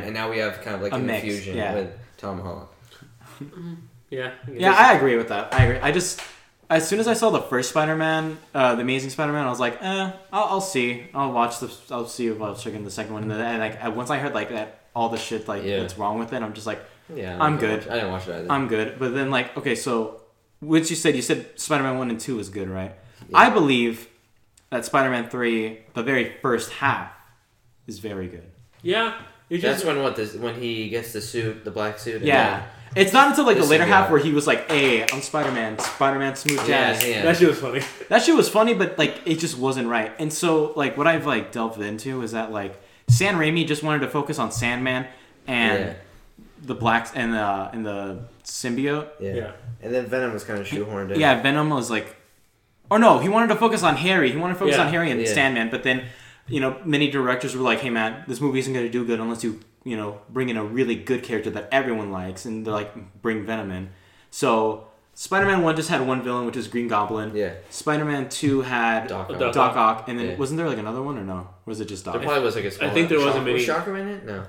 Spider-Man. 0.01 0.03
and 0.03 0.13
now 0.13 0.29
we 0.29 0.37
have 0.39 0.61
kind 0.61 0.75
of 0.75 0.81
like 0.81 0.91
A 0.93 0.95
a 0.95 0.99
mix, 0.99 1.23
infusion 1.23 1.57
yeah. 1.57 1.73
with 1.75 1.89
tom 2.17 2.39
holland 2.41 2.67
yeah, 4.15 4.31
Yeah, 4.51 4.73
I 4.73 4.93
agree 4.93 5.15
with 5.17 5.29
that. 5.29 5.53
I 5.53 5.63
agree. 5.65 5.79
I 5.79 5.91
just 5.91 6.21
as 6.69 6.87
soon 6.87 6.99
as 6.99 7.07
I 7.07 7.13
saw 7.13 7.29
the 7.29 7.41
first 7.41 7.69
Spider-Man, 7.69 8.37
uh, 8.53 8.73
the 8.75 8.81
Amazing 8.81 9.11
Spider-Man, 9.11 9.45
I 9.45 9.49
was 9.49 9.59
like, 9.59 9.77
eh, 9.81 10.11
I'll, 10.33 10.43
I'll 10.53 10.61
see. 10.61 11.05
I'll 11.13 11.31
watch 11.31 11.59
the. 11.59 11.71
I'll 11.91 12.07
see 12.07 12.27
if 12.27 12.41
I'll 12.41 12.55
check 12.55 12.73
in 12.73 12.83
the 12.83 12.89
second 12.91 13.13
one. 13.13 13.23
And 13.23 13.31
then 13.31 13.41
and, 13.41 13.59
like 13.59 13.95
once 13.95 14.09
I 14.09 14.17
heard 14.17 14.33
like 14.33 14.49
that, 14.49 14.79
all 14.95 15.09
the 15.09 15.17
shit 15.17 15.47
like 15.47 15.63
Yeah. 15.63 15.79
that's 15.81 15.97
wrong 15.97 16.17
with 16.19 16.33
it, 16.33 16.41
I'm 16.41 16.53
just 16.53 16.65
like, 16.67 16.81
Yeah, 17.13 17.35
I'm 17.35 17.41
I 17.41 17.45
didn't 17.57 17.59
good. 17.59 17.79
watch- 17.81 17.89
I 17.89 17.93
didn't 17.99 18.11
watch 18.11 18.27
it 18.27 18.35
either. 18.35 18.51
I'm 18.51 18.67
good. 18.67 18.99
But 18.99 19.13
then 19.13 19.29
like, 19.29 19.55
okay, 19.57 19.75
so 19.75 20.21
which 20.59 20.89
you 20.89 20.95
said? 20.95 21.15
You 21.15 21.21
said 21.21 21.59
Spider-Man 21.59 21.97
one 21.99 22.09
and 22.09 22.19
two 22.19 22.35
was 22.37 22.49
good, 22.49 22.69
right? 22.69 22.93
I 23.33 23.49
believe 23.49 24.07
that 24.71 24.85
Spider-Man 24.85 25.29
three, 25.29 25.79
the 25.93 26.01
very 26.03 26.33
first 26.41 26.71
half, 26.71 27.11
is 27.87 27.99
very 27.99 28.27
good. 28.27 28.49
Yeah, 28.81 29.21
it 29.49 29.61
That's 29.61 29.83
when 29.83 30.01
what 30.01 30.15
this 30.15 30.33
when 30.35 30.55
he 30.55 30.89
gets 30.89 31.13
the 31.13 31.21
suit, 31.21 31.63
the 31.63 31.71
black 31.71 31.99
suit. 31.99 32.15
and 32.17 32.25
Yeah. 32.25 32.65
It's 32.95 33.11
not 33.13 33.29
until 33.29 33.45
like 33.45 33.57
the 33.57 33.65
later 33.65 33.85
half 33.85 34.09
where 34.09 34.19
he 34.19 34.31
was 34.31 34.47
like, 34.47 34.69
"Hey, 34.71 35.03
I'm 35.03 35.21
Spider-Man, 35.21 35.79
Spider-Man, 35.79 36.35
smooth 36.35 36.65
jazz." 36.65 37.03
Yeah, 37.03 37.09
yeah. 37.15 37.21
that 37.23 37.37
shit 37.37 37.49
was 37.49 37.59
funny. 37.59 37.81
That 38.09 38.21
shit 38.23 38.35
was 38.35 38.47
funny, 38.49 38.73
but 38.73 38.97
like 38.97 39.21
it 39.25 39.39
just 39.39 39.57
wasn't 39.57 39.87
right. 39.89 40.11
And 40.19 40.31
so 40.31 40.71
like 40.75 40.95
what 40.97 41.05
I've 41.07 41.25
like 41.25 41.51
delved 41.51 41.81
into 41.81 42.21
is 42.21 42.31
that 42.31 42.51
like 42.51 42.81
Sam 43.09 43.35
Raimi 43.35 43.67
just 43.67 43.83
wanted 43.83 43.99
to 43.99 44.07
focus 44.07 44.39
on 44.39 44.51
Sandman 44.51 45.07
and 45.47 45.79
Yeah. 45.79 45.93
the 46.63 46.75
blacks 46.75 47.11
and 47.13 47.33
the 47.33 47.69
and 47.73 47.85
the 47.85 48.19
symbiote. 48.43 49.09
yeah. 49.19 49.33
Yeah. 49.33 49.51
And 49.81 49.93
then 49.93 50.05
Venom 50.05 50.33
was 50.33 50.43
kind 50.43 50.59
of 50.59 50.65
shoehorned 50.67 51.11
in. 51.13 51.19
Yeah, 51.19 51.41
Venom 51.41 51.69
was 51.69 51.89
like, 51.91 52.15
or 52.89 52.97
no, 52.97 53.19
he 53.19 53.27
wanted 53.29 53.47
to 53.47 53.55
focus 53.55 53.83
on 53.83 53.97
Harry. 53.97 54.31
He 54.31 54.37
wanted 54.37 54.53
to 54.53 54.59
focus 54.59 54.75
Yeah, 54.77 54.85
on 54.85 54.91
Harry 54.91 55.11
and 55.11 55.19
yeah. 55.19 55.27
Sandman. 55.33 55.69
But 55.69 55.83
then, 55.83 56.05
you 56.47 56.59
know, 56.59 56.77
many 56.85 57.09
directors 57.11 57.55
were 57.55 57.61
like, 57.63 57.79
"Hey, 57.81 57.89
man, 57.89 58.23
this 58.27 58.39
movie 58.39 58.59
isn't 58.59 58.73
going 58.73 58.85
to 58.85 58.91
do 58.91 59.03
good 59.05 59.19
unless 59.19 59.43
you, 59.43 59.59
you 59.85 59.95
know, 59.95 60.19
bring 60.29 60.49
in 60.49 60.57
a 60.57 60.63
really 60.65 60.95
good 60.95 61.23
character 61.23 61.49
that 61.51 61.69
everyone 61.71 62.11
likes." 62.11 62.43
And 62.45 62.65
they're 62.65 62.73
like, 62.73 63.21
"Bring 63.21 63.45
Venom 63.45 63.71
in." 63.71 63.91
So 64.31 64.87
Spider-Man 65.13 65.61
One 65.61 65.77
just 65.77 65.87
had 65.89 66.05
one 66.05 66.21
villain, 66.23 66.45
which 66.45 66.57
is 66.57 66.67
Green 66.67 66.89
Goblin. 66.89 67.31
Yeah. 67.33 67.53
Spider-Man 67.69 68.27
Two 68.27 68.61
had 68.61 69.07
Doc 69.07 69.29
Doc 69.29 69.41
Ock. 69.41 69.53
Doc 69.53 69.75
Ock, 69.77 70.09
and 70.09 70.19
then 70.19 70.27
Yeah. 70.31 70.35
wasn't 70.35 70.57
there 70.57 70.67
like 70.67 70.77
another 70.77 71.01
one 71.01 71.17
or 71.17 71.23
no? 71.23 71.33
Or 71.37 71.47
was 71.65 71.79
it 71.79 71.85
just 71.85 72.03
Doc? 72.03 72.15
There 72.15 72.23
probably 72.23 72.43
was 72.43 72.55
like 72.57 72.65
a 72.65 72.71
small. 72.71 72.89
I 72.89 72.93
think 72.93 73.07
there 73.07 73.19
was 73.19 73.27
a 73.27 73.31
Shocker- 73.33 73.45
mini- 73.45 73.59
Shocker 73.63 73.97
in 73.97 74.07
it? 74.09 74.25
No. 74.25 74.43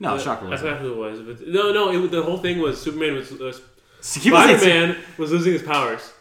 no, 0.00 0.14
Uh, 0.14 0.18
Shocker 0.18 0.46
I 0.46 0.50
was. 0.50 0.60
forgot 0.60 0.80
who 0.80 0.92
it 0.92 0.96
was, 1.10 1.20
but 1.20 1.48
no, 1.48 1.72
no. 1.72 1.90
It, 1.90 1.96
was- 1.96 2.10
the 2.10 2.22
whole 2.22 2.36
thing 2.38 2.58
was 2.58 2.78
Superman 2.80 3.14
was 3.14 3.32
uh, 3.32 3.36
He 4.20 4.30
wasn't- 4.30 4.60
Spider-Man 4.60 4.96
was 5.16 5.32
losing 5.32 5.54
his 5.54 5.62
powers. 5.62 6.12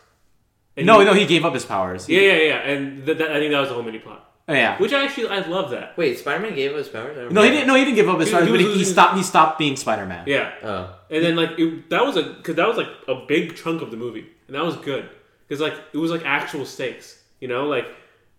And 0.78 0.86
No, 0.86 1.00
he- 1.00 1.06
no, 1.06 1.14
he 1.14 1.26
gave 1.26 1.44
up 1.44 1.54
his 1.54 1.66
powers. 1.66 2.08
Yeah, 2.08 2.22
yeah, 2.22 2.34
yeah, 2.36 2.58
and 2.60 3.06
th- 3.06 3.18
that, 3.18 3.32
I 3.32 3.40
think 3.40 3.52
that 3.52 3.60
was 3.60 3.70
the 3.70 3.74
whole 3.76 3.84
mini 3.84 4.00
plot. 4.00 4.27
Oh, 4.50 4.54
yeah. 4.54 4.78
Which 4.78 4.94
I 4.94 5.04
actually 5.04 5.28
I 5.28 5.40
love 5.46 5.72
that. 5.72 5.98
Wait, 5.98 6.18
Spider-Man 6.20 6.56
gave 6.56 6.74
us 6.74 6.88
powers. 6.88 7.18
I 7.18 7.34
No, 7.34 7.42
he 7.44 7.50
didn't. 7.50 7.68
No, 7.68 7.76
he 7.76 7.84
didn't 7.84 7.96
give 7.96 8.08
up 8.08 8.20
his 8.20 8.30
He- 8.30 8.34
powers, 8.34 8.46
he 8.48 8.52
but 8.54 8.62
was 8.64 8.72
he, 8.74 8.78
he 8.80 8.86
stopped. 8.86 9.18
He 9.18 9.24
stopped 9.24 9.60
being 9.60 9.76
Spider-Man. 9.76 10.24
Yeah, 10.26 10.52
Oh. 10.64 10.96
and 11.10 11.24
then 11.26 11.36
like 11.36 11.52
it, 11.60 11.90
that 11.90 12.06
was 12.06 12.16
a 12.16 12.24
because 12.24 12.56
that 12.56 12.68
was 12.68 12.78
like 12.78 12.88
a 13.10 13.26
big 13.28 13.56
chunk 13.58 13.82
of 13.82 13.92
the 13.92 13.98
movie, 13.98 14.26
and 14.48 14.56
that 14.56 14.64
was 14.64 14.78
good 14.78 15.10
because 15.48 15.60
like 15.62 15.74
it 15.94 15.98
was 15.98 16.12
like 16.12 16.24
actual 16.26 16.66
stakes. 16.66 17.22
You 17.42 17.50
know, 17.50 17.66
like 17.68 17.88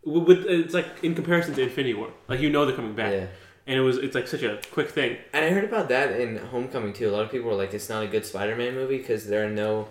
w- 0.05 0.25
with 0.25 0.47
it's 0.47 0.73
like 0.73 0.87
in 1.03 1.15
comparison 1.15 1.55
to 1.55 1.63
Infinity 1.63 1.93
War, 1.95 2.11
like 2.27 2.41
you 2.41 2.49
know 2.49 2.65
they're 2.65 2.75
coming 2.75 2.95
back, 2.95 3.13
Yeah. 3.13 3.27
and 3.67 3.77
it 3.77 3.83
was 3.83 3.99
it's 3.99 4.15
like 4.15 4.29
such 4.29 4.43
a 4.43 4.59
quick 4.73 4.89
thing. 4.89 5.19
And 5.35 5.45
I 5.45 5.51
heard 5.51 5.65
about 5.65 5.91
that 5.91 6.19
in 6.19 6.39
Homecoming 6.39 6.95
too. 6.95 7.11
A 7.11 7.13
lot 7.13 7.23
of 7.27 7.31
people 7.31 7.49
were 7.51 7.55
like, 7.57 7.75
"It's 7.75 7.91
not 7.91 8.03
a 8.03 8.07
good 8.07 8.25
Spider-Man 8.25 8.75
movie 8.75 8.97
because 8.97 9.27
there 9.29 9.45
are 9.47 9.51
no, 9.51 9.89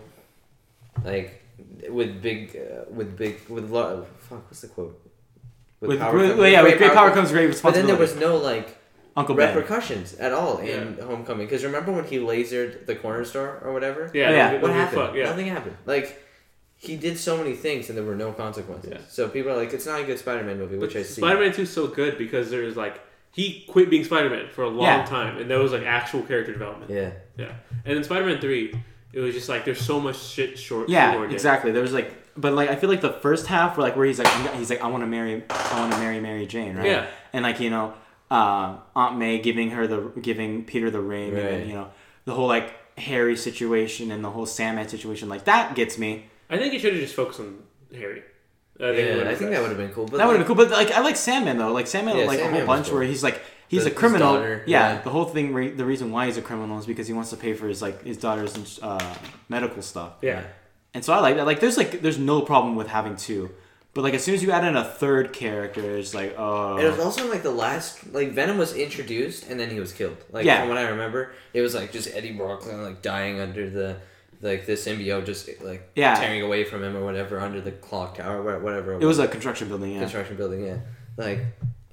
like, 1.05 1.43
with 1.89 2.21
big, 2.23 2.55
uh, 2.57 2.85
with 2.89 3.15
big, 3.15 3.37
with 3.49 3.69
lot. 3.69 4.07
fuck, 4.19 4.43
what's 4.49 4.61
the 4.61 4.67
quote? 4.67 4.99
With, 5.79 5.99
power 5.99 6.13
with- 6.15 6.27
comes- 6.29 6.39
well, 6.39 6.49
yeah, 6.49 6.63
with 6.63 6.77
great 6.77 6.93
power 6.93 7.09
comes- 7.11 7.29
comes 7.29 7.31
great 7.31 7.61
But 7.61 7.73
then 7.73 7.85
there 7.87 7.95
was 7.95 8.15
no 8.15 8.37
like 8.37 8.77
Uncle 9.15 9.35
Ben. 9.35 9.55
repercussions 9.55 10.15
at 10.15 10.31
all 10.33 10.57
in 10.59 10.97
Homecoming. 10.99 11.45
Because 11.47 11.63
remember 11.63 11.91
when 11.91 12.05
he 12.05 12.17
lasered 12.17 12.85
the 12.85 12.95
corner 12.95 13.23
store 13.25 13.59
or 13.63 13.73
whatever? 13.73 14.09
Yeah, 14.13 14.29
Oh, 14.29 14.31
yeah. 14.33 14.51
don't 14.53 14.61
What 14.61 14.71
happened? 14.71 15.01
fuck, 15.01 15.15
yeah. 15.15 15.25
Nothing 15.25 15.47
happened. 15.47 15.75
Like 15.85 16.23
he 16.75 16.95
did 16.95 17.17
so 17.17 17.37
many 17.37 17.53
things 17.53 17.89
and 17.89 17.97
there 17.97 18.05
were 18.05 18.15
no 18.15 18.31
consequences. 18.31 18.91
Yeah. 18.93 18.99
So 19.09 19.27
people 19.29 19.51
are 19.51 19.57
like, 19.57 19.73
"It's 19.73 19.85
not 19.87 19.99
a 20.01 20.03
good 20.03 20.19
Spider-Man 20.19 20.59
movie," 20.59 20.77
which 20.77 20.93
But 20.93 20.99
I 20.99 21.03
see. 21.03 21.21
Spider-Man 21.21 21.51
Two 21.53 21.63
is 21.63 21.71
so 21.71 21.87
good 21.87 22.17
because 22.17 22.49
there's 22.51 22.75
like 22.77 22.99
he 23.31 23.65
quit 23.67 23.89
being 23.89 24.03
Spider-Man 24.03 24.47
for 24.51 24.63
a 24.63 24.69
long 24.69 24.85
Yeah. 24.85 25.05
time, 25.05 25.37
and 25.37 25.49
that 25.51 25.59
was 25.59 25.71
like 25.71 25.83
actual 25.83 26.21
character 26.23 26.53
development. 26.53 26.89
Yeah. 26.91 27.11
Yeah, 27.37 27.51
and 27.85 27.95
then 27.95 28.03
Spider-Man 28.03 28.39
Three, 28.39 28.73
it 29.13 29.19
was 29.19 29.33
just 29.35 29.47
like 29.49 29.65
there's 29.65 29.79
so 29.81 29.99
much 29.99 30.17
shit 30.17 30.57
short. 30.57 30.89
Yeah, 30.89 31.23
exactly. 31.29 31.71
There 31.71 31.81
was 31.83 31.93
like, 31.93 32.13
but 32.37 32.53
like 32.53 32.69
I 32.69 32.75
feel 32.75 32.89
like 32.89 33.01
the 33.01 33.13
first 33.13 33.47
half, 33.47 33.77
where 33.77 33.85
like 33.87 33.95
where 33.95 34.05
he's 34.05 34.19
like, 34.19 34.27
he's 34.55 34.69
like, 34.69 34.81
I 34.81 34.87
want 34.87 35.03
to 35.03 35.07
marry, 35.07 35.43
I 35.49 35.79
want 35.79 35.93
to 35.93 35.99
marry 35.99 36.19
Mary 36.19 36.45
Jane, 36.45 36.75
right? 36.77 36.85
Yeah. 36.85 37.07
And 37.33 37.43
like 37.43 37.59
you 37.59 37.69
know, 37.69 37.93
uh, 38.31 38.77
Aunt 38.95 39.17
May 39.17 39.39
giving 39.39 39.71
her 39.71 39.87
the 39.87 40.11
giving 40.21 40.63
Peter 40.65 40.89
the 40.91 41.01
ring, 41.01 41.29
and 41.29 41.37
Right. 41.37 41.43
then, 41.51 41.67
you 41.69 41.75
know 41.75 41.89
the 42.25 42.33
whole 42.33 42.47
like 42.47 42.73
Harry 42.97 43.37
situation 43.37 44.11
and 44.11 44.23
the 44.23 44.29
whole 44.29 44.45
Sandman 44.45 44.87
situation, 44.89 45.29
like 45.29 45.45
that 45.45 45.75
gets 45.75 45.97
me. 45.97 46.25
I 46.49 46.57
think 46.57 46.73
he 46.73 46.79
should 46.79 46.93
have 46.93 47.01
just 47.01 47.15
focused 47.15 47.39
on 47.39 47.57
Harry. 47.93 48.21
I 48.79 48.93
think, 48.93 48.97
yeah, 48.97 49.15
would've 49.15 49.27
I 49.27 49.35
think 49.35 49.51
that 49.51 49.61
would 49.61 49.69
have 49.69 49.77
been 49.77 49.91
cool. 49.91 50.05
But 50.05 50.17
That 50.17 50.27
would 50.27 50.37
have 50.37 50.47
like, 50.47 50.57
been 50.57 50.67
cool, 50.67 50.77
but 50.77 50.87
like 50.87 50.91
I 50.95 51.01
like 51.01 51.15
Sandman 51.15 51.57
though, 51.57 51.71
like 51.71 51.87
Sandman, 51.87 52.17
Yeah, 52.17 52.25
like 52.25 52.39
a 52.41 52.49
whole 52.51 52.65
bunch 52.65 52.87
cool. 52.87 52.99
where 52.99 53.07
he's 53.07 53.23
like. 53.23 53.41
He's 53.69 53.83
The- 53.83 53.91
a 53.91 53.93
criminal. 53.93 54.35
daughter, 54.35 54.63
yeah, 54.65 54.93
yeah. 54.93 55.01
the 55.01 55.09
whole 55.09 55.25
thing. 55.25 55.53
Re- 55.53 55.71
the 55.71 55.83
reason 55.83 56.09
why 56.09 56.27
he's 56.27 56.37
a 56.37 56.41
criminal 56.41 56.79
is 56.79 56.85
because 56.85 57.05
he 57.05 57.11
wants 57.11 57.31
to 57.31 57.35
pay 57.35 57.53
for 57.53 57.67
his 57.67 57.81
like 57.81 58.01
his 58.05 58.15
daughter's 58.15 58.79
uh, 58.81 59.15
medical 59.49 59.81
stuff. 59.81 60.13
Yeah, 60.21 60.43
And 60.93 61.03
so 61.05 61.13
I 61.13 61.19
like 61.19 61.35
that. 61.35 61.45
Like, 61.45 61.59
there's 61.59 61.77
like, 61.77 62.01
there's 62.01 62.17
no 62.17 62.41
problem 62.41 62.75
with 62.75 62.87
having 62.87 63.15
two, 63.15 63.51
but 63.93 64.01
like 64.03 64.13
as 64.13 64.23
soon 64.23 64.33
as 64.35 64.41
you 64.43 64.51
add 64.51 64.63
in 64.63 64.75
a 64.75 64.83
third 64.83 65.31
character, 65.33 65.97
it's 65.97 66.13
like, 66.13 66.33
oh, 66.37 66.77
It 66.77 66.89
was 66.89 66.99
also 66.99 67.29
like 67.29 67.43
the 67.43 67.51
last, 67.51 68.13
like 68.13 68.31
Venom 68.31 68.57
was 68.57 68.73
introduced 68.75 69.47
and 69.49 69.59
then 69.59 69.69
he 69.69 69.79
was 69.79 69.91
killed. 69.91 70.17
Like 70.31 70.45
Yeah. 70.45 70.59
from 70.61 70.69
what 70.69 70.77
I 70.77 70.89
remember, 70.89 71.31
it 71.53 71.61
was 71.61 71.75
like 71.75 71.91
just 71.91 72.09
Eddie 72.15 72.31
Brock 72.33 72.65
like 72.65 73.01
dying 73.01 73.39
under 73.39 73.69
the, 73.69 73.97
like 74.41 74.65
the 74.65 74.73
symbiote 74.73 75.25
just 75.25 75.49
like 75.61 75.89
Yeah. 75.95 76.15
tearing 76.15 76.41
away 76.41 76.63
from 76.63 76.83
him 76.83 76.95
or 76.95 77.03
whatever 77.03 77.39
under 77.39 77.61
the 77.61 77.71
clock 77.71 78.17
tower, 78.17 78.41
wha- 78.41 78.59
whatever. 78.59 78.93
it 78.99 79.05
was 79.05 79.19
a 79.19 79.27
construction 79.27 79.67
building. 79.67 79.93
Yeah, 79.93 79.99
construction 79.99 80.37
building. 80.37 80.65
Yeah, 80.65 80.77
like 81.17 81.39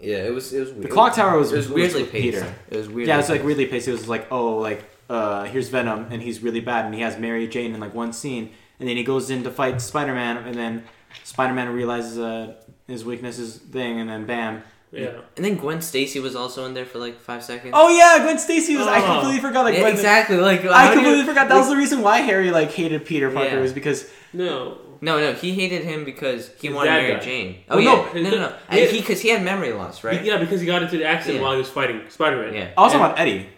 yeah, 0.00 0.18
it 0.18 0.34
was 0.34 0.52
it 0.52 0.60
was. 0.60 0.70
weird. 0.72 0.82
the 0.82 0.88
clock 0.88 1.14
tower 1.14 1.38
was 1.38 1.52
It 1.52 1.56
was 1.56 1.68
weirdly 1.70 2.02
with 2.02 2.12
paced. 2.12 2.36
Peter. 2.40 2.54
It 2.70 2.76
was 2.76 2.88
weird. 2.90 3.08
Yeah, 3.08 3.18
it's 3.18 3.30
like 3.30 3.42
really 3.44 3.64
paced. 3.66 3.88
It 3.88 3.92
was 3.92 4.08
like, 4.08 4.26
oh, 4.30 4.56
like 4.58 4.84
uh, 5.08 5.44
here's 5.44 5.68
Venom, 5.70 6.08
and 6.10 6.20
he's 6.20 6.42
really 6.42 6.60
bad, 6.60 6.84
and 6.84 6.94
he 6.94 7.00
has 7.00 7.18
Mary 7.18 7.48
Jane 7.48 7.74
in 7.74 7.80
like 7.80 7.94
one 7.94 8.12
scene, 8.12 8.50
and 8.80 8.88
then 8.88 8.96
he 8.96 9.04
goes 9.04 9.30
in 9.30 9.42
to 9.44 9.50
fight 9.50 9.80
Spider 9.80 10.14
Man, 10.14 10.36
and 10.38 10.54
then 10.54 10.84
Spider 11.22 11.54
Man 11.54 11.68
realizes 11.72 12.18
uh, 12.18 12.54
his 12.86 13.04
weakness 13.04 13.38
is 13.38 13.56
thing, 13.56 14.00
and 14.00 14.08
then 14.10 14.26
bam. 14.26 14.62
yeah. 14.92 15.20
And 15.36 15.44
then 15.44 15.56
Gwen 15.56 15.80
Stacy 15.80 16.20
was 16.20 16.36
also 16.36 16.66
in 16.66 16.74
there 16.74 16.84
for 16.86 16.98
like 16.98 17.18
five 17.20 17.42
seconds. 17.42 17.72
Oh 17.76 17.88
yeah, 17.88 18.22
Gwen 18.24 18.38
Stacy 18.38 18.76
was. 18.76 18.86
I 18.86 19.00
Oh. 19.00 19.12
completely 19.20 19.40
forgot. 19.40 19.64
Like, 19.64 19.74
yeah, 19.78 19.88
exactly. 19.88 20.36
Like 20.36 20.64
I 20.64 20.88
do 20.88 20.88
you- 20.90 20.94
completely 21.04 21.24
forgot. 21.26 21.48
That 21.48 21.54
like- 21.54 21.60
was 21.62 21.68
the 21.70 21.76
reason 21.76 22.02
why 22.02 22.18
Harry 22.20 22.50
like 22.50 22.70
hated 22.70 23.04
Peter 23.04 23.30
Parker 23.30 23.54
Yeah. 23.56 23.60
was 23.60 23.72
because 23.72 24.08
No, 24.32 24.78
No, 25.00 25.18
no, 25.18 25.32
he 25.34 25.52
hated 25.52 25.84
him 25.84 26.04
because 26.04 26.50
he 26.60 26.70
wanted 26.70 26.90
dad 26.90 26.96
Mary 27.02 27.12
died. 27.14 27.22
Jane. 27.22 27.56
Oh, 27.68 27.78
no, 27.78 27.80
yeah, 28.14 28.22
no, 28.22 28.30
no, 28.30 28.36
no. 28.38 28.48
he- 28.70 28.80
And 28.82 28.90
he 28.90 29.00
because 29.00 29.20
he 29.20 29.28
had 29.28 29.42
memory 29.42 29.72
loss, 29.72 30.02
right? 30.02 30.24
yeah, 30.24 30.38
because 30.38 30.60
he 30.60 30.66
got 30.66 30.82
into 30.82 30.96
the 30.96 31.04
accident 31.04 31.36
Yeah. 31.38 31.42
while 31.42 31.52
he 31.52 31.58
was 31.58 31.68
fighting 31.68 32.00
Spider-Man. 32.08 32.54
Yeah. 32.54 32.68
Also 32.76 32.96
And- 32.96 33.04
about 33.04 33.18
Eddie. 33.18 33.48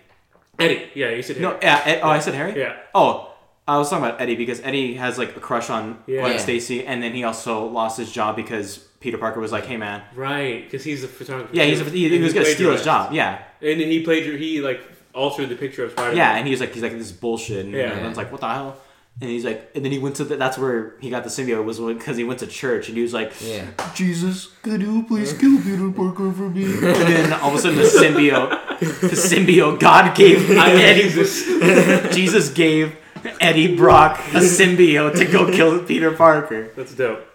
Eddie. 0.58 0.90
Yeah, 0.94 1.10
you 1.10 1.22
said 1.22 1.36
Harry. 1.36 1.52
No, 1.52 1.58
yeah. 1.62 1.82
Ed, 1.84 2.00
oh, 2.02 2.08
I 2.08 2.18
said 2.18 2.34
Harry. 2.34 2.58
Yeah, 2.58 2.74
Oh, 2.94 3.30
I 3.68 3.78
was 3.78 3.90
talking 3.90 4.04
about 4.04 4.20
Eddie 4.20 4.36
because 4.36 4.60
Eddie 4.60 4.94
has 4.94 5.18
like 5.18 5.36
a 5.36 5.40
crush 5.40 5.70
on 5.70 5.98
Yeah. 6.06 6.20
Gwen 6.22 6.38
Stacy, 6.38 6.84
and 6.86 7.02
then 7.02 7.12
he 7.12 7.24
also 7.24 7.64
lost 7.66 7.98
his 7.98 8.12
job 8.12 8.36
because 8.36 8.78
Peter 9.00 9.18
Parker 9.18 9.40
was 9.40 9.50
like, 9.52 9.66
"Hey, 9.66 9.76
man, 9.76 10.02
right. 10.14 10.64
Because 10.64 10.84
he's 10.84 11.02
a 11.04 11.08
photographer. 11.08 11.50
yeah, 11.52 11.64
he's 11.64 11.80
a, 11.80 11.84
too. 11.84 11.90
he, 11.90 12.08
he 12.08 12.18
was 12.18 12.32
gonna 12.32 12.46
steal 12.46 12.72
his 12.72 12.82
job, 12.84 13.12
yeah, 13.12 13.42
and 13.60 13.80
then 13.80 13.88
he 13.90 14.02
played. 14.02 14.24
He 14.38 14.60
like 14.60 14.80
altered 15.14 15.48
the 15.48 15.56
picture 15.56 15.84
of 15.84 15.92
Spider-Man. 15.92 16.16
yeah." 16.16 16.36
And 16.36 16.46
he 16.46 16.52
was 16.52 16.60
like, 16.60 16.72
"He's 16.74 16.82
like 16.82 16.92
this 16.92 17.06
is 17.06 17.12
bullshit," 17.12 17.64
and 17.66 17.74
Yeah. 17.74 17.90
everyone's 17.92 18.16
like, 18.16 18.30
"What 18.32 18.40
the 18.40 18.48
hell?" 18.48 18.76
And 19.18 19.30
he's 19.30 19.46
like, 19.46 19.70
and 19.74 19.82
then 19.82 19.92
he 19.92 19.98
went 19.98 20.16
to 20.16 20.24
the, 20.24 20.36
that's 20.36 20.58
where 20.58 20.92
he 21.00 21.08
got 21.08 21.24
the 21.24 21.30
symbiote 21.30 21.64
was 21.64 21.78
because 21.80 22.18
he 22.18 22.24
went 22.24 22.38
to 22.40 22.46
church 22.46 22.88
and 22.88 22.98
he 22.98 23.02
was 23.02 23.14
like, 23.14 23.32
Yeah. 23.40 23.64
Jesus, 23.94 24.48
could 24.62 24.82
you 24.82 25.04
please 25.08 25.32
kill 25.32 25.56
Peter 25.62 25.90
Parker 25.90 26.30
for 26.32 26.50
me? 26.50 26.64
and 26.66 26.82
then 26.82 27.32
all 27.40 27.48
of 27.48 27.54
a 27.54 27.58
sudden 27.58 27.78
the 27.78 27.84
symbiote, 27.84 28.50
the 28.78 29.16
symbiote, 29.16 29.80
God 29.80 30.14
gave 30.14 30.50
Eddie, 30.50 31.04
Jesus. 31.04 31.46
Jesus 32.14 32.50
gave 32.50 32.94
Eddie 33.40 33.76
Brock 33.76 34.18
a 34.18 34.38
symbiote 34.40 35.16
to 35.18 35.24
go 35.24 35.50
kill 35.50 35.82
Peter 35.84 36.12
Parker. 36.12 36.70
That's 36.76 36.94
dope. 36.94 37.26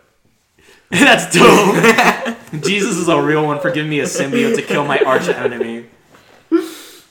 That's 0.90 1.34
dope. 1.34 2.38
Jesus 2.66 2.98
is 2.98 3.08
a 3.08 3.22
real 3.22 3.46
one 3.46 3.60
for 3.62 3.72
giving 3.72 3.90
me 3.90 4.00
a 4.02 4.06
symbiote 4.06 4.56
to 4.56 4.62
kill 4.62 4.86
my 4.86 5.00
arch 5.00 5.28
enemy. 5.30 5.86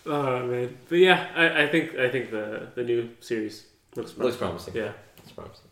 Oh 0.07 0.47
man, 0.47 0.77
but 0.89 0.99
yeah, 0.99 1.29
I, 1.35 1.63
I 1.65 1.69
think 1.69 1.95
I 1.97 2.09
think 2.11 2.31
the 2.31 2.69
the 2.75 2.83
new 2.83 3.11
series 3.21 3.67
looks 3.95 4.17
Looks 4.17 4.37
promising. 4.37 4.73
promising. 4.73 4.75
Yeah. 4.75 4.93
Looks 5.19 5.33
promising. 5.33 5.67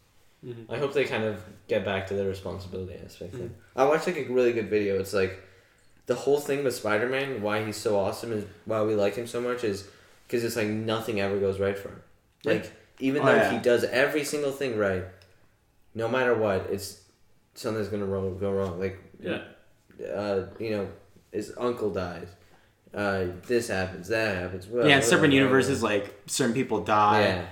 Mhm. 0.46 0.72
I 0.74 0.78
hope 0.78 0.92
they 0.92 1.04
kind 1.04 1.24
of 1.24 1.42
get 1.66 1.84
back 1.84 2.06
to 2.08 2.14
their 2.14 2.28
responsibility 2.28 2.94
aspect. 3.04 3.32
then. 3.32 3.54
I 3.74 3.84
watched 3.84 4.06
like 4.06 4.16
a 4.16 4.24
really 4.32 4.52
good 4.52 4.68
video. 4.70 4.98
It's 5.00 5.12
like 5.12 5.42
the 6.06 6.14
whole 6.14 6.38
thing 6.40 6.62
with 6.64 6.74
Spider 6.74 7.08
Man, 7.08 7.42
why 7.42 7.64
he's 7.64 7.76
so 7.76 7.98
awesome, 7.98 8.32
is 8.32 8.44
why 8.64 8.82
we 8.82 8.94
like 8.94 9.16
him 9.16 9.26
so 9.26 9.40
much, 9.40 9.64
is 9.64 9.88
because 10.26 10.44
it's 10.44 10.56
like 10.56 10.68
nothing 10.68 11.20
ever 11.20 11.38
goes 11.38 11.58
right 11.58 11.76
for 11.78 11.88
him. 11.88 12.02
Like 12.44 12.72
even 13.00 13.22
Oh, 13.22 13.26
though 13.26 13.34
yeah. 13.36 13.50
he 13.52 13.58
does 13.58 13.84
every 13.84 14.24
single 14.24 14.52
thing 14.52 14.76
right, 14.78 15.04
no 15.94 16.08
matter 16.08 16.34
what, 16.34 16.66
it's 16.70 17.02
something's 17.54 17.88
gonna 17.88 18.06
ro- 18.06 18.34
go 18.34 18.52
wrong. 18.52 18.78
Like 18.78 18.98
Yeah. 19.20 19.42
uh, 20.14 20.46
you 20.58 20.70
know, 20.70 20.88
his 21.32 21.52
uncle 21.58 21.90
dies. 21.90 22.28
Uh, 22.94 23.26
this 23.46 23.68
happens, 23.68 24.08
that 24.08 24.36
happens. 24.36 24.66
Well, 24.66 24.88
Yeah, 24.88 24.96
in 24.96 25.02
certain 25.02 25.30
universes, 25.32 25.82
like 25.82 26.14
certain 26.26 26.54
people 26.54 26.80
die. 26.84 27.20
Yeah, 27.20 27.44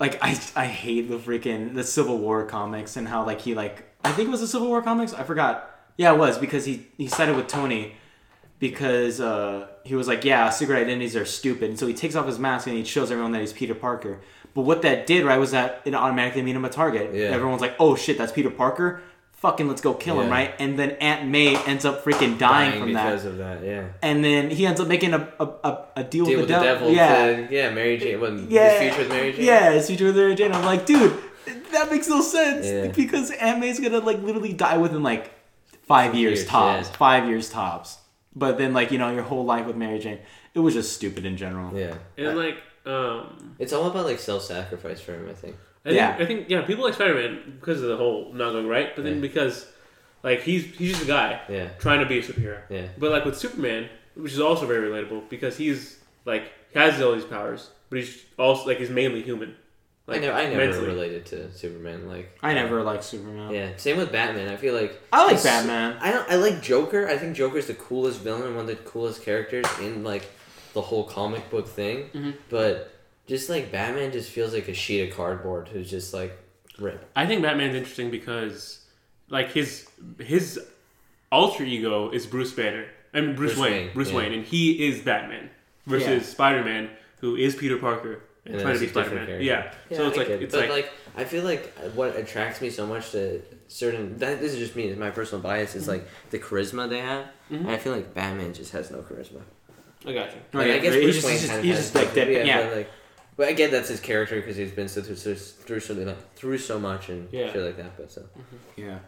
like 0.00 0.18
I 0.22 0.38
I 0.56 0.66
hate 0.66 1.08
the 1.08 1.18
freaking 1.18 1.74
the 1.74 1.84
Civil 1.84 2.18
War 2.18 2.44
comics 2.46 2.96
and 2.96 3.06
how 3.08 3.24
like 3.24 3.40
he 3.42 3.54
like 3.54 3.84
I 4.04 4.12
think 4.12 4.28
it 4.28 4.30
was 4.30 4.40
the 4.40 4.48
Civil 4.48 4.68
War 4.68 4.82
comics. 4.82 5.12
I 5.14 5.22
forgot. 5.22 5.70
Yeah, 5.96 6.12
it 6.12 6.18
was 6.18 6.36
because 6.38 6.64
he 6.64 6.86
he 6.98 7.06
sided 7.06 7.36
with 7.36 7.46
Tony 7.46 7.94
because 8.58 9.20
uh, 9.20 9.68
he 9.84 9.94
was 9.94 10.08
like, 10.08 10.24
yeah, 10.24 10.50
secret 10.50 10.76
identities 10.80 11.14
are 11.14 11.24
stupid, 11.24 11.70
and 11.70 11.78
so 11.78 11.86
he 11.86 11.94
takes 11.94 12.14
off 12.16 12.26
his 12.26 12.38
mask 12.38 12.66
and 12.66 12.76
he 12.76 12.84
shows 12.84 13.10
everyone 13.10 13.32
that 13.32 13.40
he's 13.40 13.52
Peter 13.52 13.74
Parker. 13.74 14.20
But 14.56 14.62
what 14.62 14.82
that 14.82 15.06
did 15.06 15.24
right 15.24 15.38
was 15.38 15.52
that 15.52 15.82
it 15.84 15.94
automatically 15.94 16.42
made 16.42 16.56
him 16.56 16.64
a 16.64 16.68
target. 16.70 17.14
Yeah. 17.14 17.26
Everyone's 17.26 17.60
like, 17.60 17.76
oh 17.78 17.94
shit, 17.94 18.18
that's 18.18 18.32
Peter 18.32 18.50
Parker. 18.50 19.02
Fucking 19.34 19.68
let's 19.68 19.82
go 19.82 19.92
kill 19.92 20.18
him, 20.20 20.30
right? 20.30 20.54
And 20.58 20.78
then 20.78 20.92
Aunt 20.92 21.28
May 21.28 21.56
ends 21.66 21.84
up 21.84 22.02
freaking 22.02 22.38
dying, 22.38 22.80
from 22.80 22.94
that. 22.94 23.04
because 23.04 23.26
of 23.26 23.36
that. 23.36 23.62
Yeah. 23.62 23.88
And 24.02 24.24
then 24.24 24.48
he 24.50 24.66
ends 24.66 24.80
up 24.80 24.88
making 24.88 25.12
a 25.12 25.28
a, 25.38 25.44
a, 25.44 25.84
a 25.96 26.04
deal, 26.04 26.24
Deal 26.24 26.40
with 26.40 26.48
with 26.48 26.48
the, 26.48 26.54
the 26.58 26.64
devil. 26.64 26.88
devil. 26.88 26.94
Yeah. 26.94 27.46
to- 27.46 27.54
yeah. 27.54 27.70
Mary 27.70 27.98
Jane. 27.98 28.18
What, 28.18 28.32
yeah. 28.50 28.70
His 28.70 28.80
future 28.80 28.98
with 29.02 29.08
Mary 29.10 29.32
Jane. 29.34 29.44
Yeah, 29.44 29.72
his 29.72 29.86
future 29.88 30.06
with 30.06 30.16
Mary 30.16 30.34
Jane. 30.34 30.52
I'm 30.52 30.64
like, 30.64 30.86
dude, 30.86 31.14
that 31.72 31.90
makes 31.90 32.08
no 32.08 32.22
sense 32.22 32.66
Yeah. 32.66 32.88
because 32.88 33.30
Aunt 33.32 33.60
May's 33.60 33.78
gonna 33.78 33.98
like 34.00 34.22
literally 34.22 34.54
die 34.54 34.78
within 34.78 35.02
like 35.02 35.30
five 35.82 36.14
years, 36.14 36.38
years, 36.38 36.48
tops. 36.48 36.88
yeah. 36.88 36.96
Five 36.96 37.28
years 37.28 37.50
tops. 37.50 37.98
But 38.34 38.56
then 38.56 38.72
like 38.72 38.90
you 38.90 38.96
know 38.98 39.12
your 39.12 39.22
whole 39.22 39.44
life 39.44 39.66
with 39.66 39.76
Mary 39.76 39.98
Jane, 39.98 40.18
it 40.54 40.60
was 40.60 40.72
just 40.72 40.94
stupid 40.94 41.26
in 41.26 41.36
general. 41.36 41.78
Yeah. 41.78 41.94
And 42.16 42.38
like, 42.38 42.56
um, 42.86 43.54
It's 43.58 43.72
all 43.72 43.86
about 43.86 44.04
like 44.06 44.18
self-sacrifice 44.18 45.00
for 45.00 45.12
him. 45.14 45.28
I 45.28 45.32
think. 45.34 45.56
I 45.84 45.90
Yeah. 45.90 46.16
think, 46.16 46.22
I 46.22 46.26
think 46.26 46.50
yeah, 46.50 46.62
people 46.62 46.84
like 46.84 46.94
Spider 46.94 47.14
Man 47.14 47.58
because 47.60 47.82
of 47.82 47.88
the 47.88 47.96
whole 47.96 48.32
not 48.32 48.52
going 48.52 48.66
right, 48.68 48.94
but 48.94 49.04
then 49.04 49.16
Yeah. 49.16 49.20
because 49.20 49.66
like 50.22 50.42
he's 50.42 50.64
he's 50.76 50.90
just 50.92 51.04
a 51.04 51.06
guy 51.06 51.40
Yeah. 51.48 51.68
trying 51.78 52.00
to 52.00 52.06
be 52.06 52.18
a 52.18 52.22
superhero. 52.22 52.60
Yeah. 52.68 52.86
But 52.98 53.10
like 53.12 53.24
with 53.24 53.36
Superman, 53.38 53.88
which 54.14 54.32
is 54.32 54.40
also 54.40 54.66
very 54.66 54.88
relatable 54.88 55.28
because 55.28 55.56
he's 55.56 55.98
like 56.24 56.44
he 56.72 56.78
has 56.78 57.00
all 57.00 57.12
these 57.14 57.24
powers, 57.24 57.70
but 57.90 57.98
he's 58.00 58.24
also 58.38 58.66
like 58.66 58.78
he's 58.78 58.90
mainly 58.90 59.22
human. 59.22 59.54
Like 60.08 60.18
I 60.18 60.20
never, 60.20 60.38
I 60.38 60.44
never 60.44 60.56
mentally. 60.56 60.86
related 60.86 61.26
to 61.26 61.50
Superman. 61.52 62.08
Like 62.08 62.36
I 62.42 62.54
never 62.54 62.82
liked 62.84 63.02
Superman. 63.02 63.52
Yeah, 63.52 63.70
same 63.76 63.96
with 63.96 64.12
Batman. 64.12 64.48
I 64.48 64.56
feel 64.56 64.72
like 64.74 65.00
I 65.12 65.24
like 65.26 65.42
Batman. 65.42 65.96
I 66.00 66.12
don't. 66.12 66.28
I 66.30 66.36
like 66.36 66.62
Joker. 66.62 67.08
I 67.08 67.16
think 67.18 67.34
Joker's 67.36 67.66
the 67.66 67.74
coolest 67.74 68.20
villain 68.20 68.42
and 68.42 68.54
one 68.56 68.68
of 68.68 68.68
the 68.68 68.76
coolest 68.76 69.22
characters 69.22 69.66
in 69.80 70.04
like 70.04 70.22
the 70.76 70.82
whole 70.82 71.04
comic 71.04 71.50
book 71.50 71.66
thing. 71.66 72.10
Mhm. 72.14 72.34
But 72.50 72.92
just 73.26 73.48
like 73.48 73.72
Batman, 73.72 74.12
just 74.12 74.30
feels 74.30 74.52
like 74.52 74.68
a 74.68 74.74
sheet 74.74 75.08
of 75.08 75.16
cardboard 75.16 75.68
who's 75.68 75.90
just 75.90 76.12
like 76.14 76.32
rip. 76.78 77.00
I 77.16 77.24
think 77.26 77.40
Batman's 77.42 77.74
interesting 77.74 78.10
because 78.10 78.84
like 79.30 79.50
his 79.52 79.88
his 80.20 80.60
alter 81.32 81.64
ego 81.64 82.10
is 82.10 82.26
Bruce 82.26 82.52
Banner. 82.52 82.86
I 83.14 83.22
mean 83.22 83.34
Bruce, 83.34 83.54
Bruce 83.54 83.62
Wayne. 83.62 83.72
Wayne, 83.86 83.90
Bruce 83.94 84.10
yeah. 84.10 84.16
Wayne, 84.18 84.32
and 84.34 84.44
he 84.44 84.86
is 84.86 85.00
Batman 85.00 85.48
versus 85.86 86.08
Yeah. 86.22 86.34
Spider 86.34 86.62
Man, 86.62 86.90
who 87.20 87.36
is 87.36 87.56
Peter 87.56 87.78
Parker 87.78 88.20
and, 88.44 88.54
And 88.54 88.62
trying 88.62 88.74
to 88.74 88.80
be 88.80 88.86
Spider 88.88 89.14
Man. 89.14 89.26
character. 89.26 89.42
Yeah. 89.42 89.72
So 89.96 90.06
it's 90.08 90.16
I 90.18 90.20
like 90.20 90.28
it. 90.28 90.42
it's 90.42 90.54
but 90.54 90.60
like, 90.68 90.70
like, 90.70 90.92
I 91.16 91.24
feel 91.24 91.42
like 91.42 91.72
what 91.94 92.14
attracts 92.16 92.60
me 92.60 92.68
so 92.68 92.86
much 92.86 93.10
to 93.12 93.40
certain 93.68 94.18
that 94.18 94.40
this 94.40 94.52
is 94.52 94.58
just 94.58 94.76
me, 94.76 94.84
it's 94.88 94.98
my 95.00 95.10
personal 95.10 95.42
bias 95.42 95.74
is 95.74 95.88
like 95.88 96.06
the 96.30 96.38
charisma 96.38 96.86
they 96.88 97.00
have. 97.00 97.24
Mhm. 97.50 97.60
And 97.60 97.70
I 97.70 97.78
feel 97.78 97.94
like 97.94 98.12
Batman 98.12 98.52
just 98.52 98.72
has 98.72 98.90
no 98.90 98.98
charisma. 98.98 99.40
I 100.06 100.12
got 100.12 100.30
you. 100.32 100.38
Like, 100.52 100.68
yeah, 100.68 100.74
I 100.74 100.78
guess 100.78 100.94
he's 100.94 101.02
Bruce 101.04 101.14
just- 101.16 101.26
Wayne 101.26 101.32
he's 101.34 101.40
just- 101.42 101.48
kind 101.50 101.58
of 101.58 101.64
he's 101.64 101.74
has 101.76 101.84
just 101.84 101.94
like 101.94 102.04
something, 102.06 102.32
that- 102.34 102.46
yeah. 102.46 102.62
But 102.68 102.76
like, 102.76 102.90
but 103.36 103.48
I 103.48 103.52
get 103.52 103.70
that's 103.70 103.88
his 103.88 104.00
character 104.00 104.36
because 104.36 104.56
he's 104.56 104.70
been 104.72 104.88
so 104.88 105.02
through, 105.02 105.16
through, 105.16 105.34
through 105.34 105.80
so 105.80 105.94
like, 105.94 106.34
through 106.36 106.58
so 106.58 106.78
much 106.78 107.08
and 107.08 107.28
Yeah. 107.32 107.52
shit 107.52 107.62
like 107.62 107.76
that. 107.76 107.96
But 107.96 108.10
so 108.12 108.22
mm-hmm. 108.22 108.56
Yeah. 108.80 108.98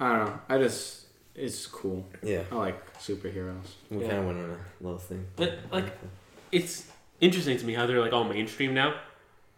I 0.00 0.16
don't 0.16 0.26
know. 0.26 0.40
I 0.48 0.58
just 0.58 1.06
it's 1.34 1.66
cool. 1.66 2.04
yeah, 2.22 2.42
I 2.50 2.54
like 2.56 2.98
superheroes. 2.98 3.68
we 3.90 4.02
Yeah. 4.02 4.08
kind 4.08 4.18
of 4.20 4.26
went 4.26 4.38
on 4.38 4.50
a 4.50 4.82
little 4.84 4.98
thing. 4.98 5.26
But, 5.36 5.58
like, 5.70 5.84
It's 6.50 6.86
interesting 7.20 7.56
to 7.58 7.64
me 7.66 7.74
how 7.74 7.86
they're 7.86 8.00
like 8.00 8.12
all 8.12 8.24
mainstream 8.24 8.74
now, 8.74 8.94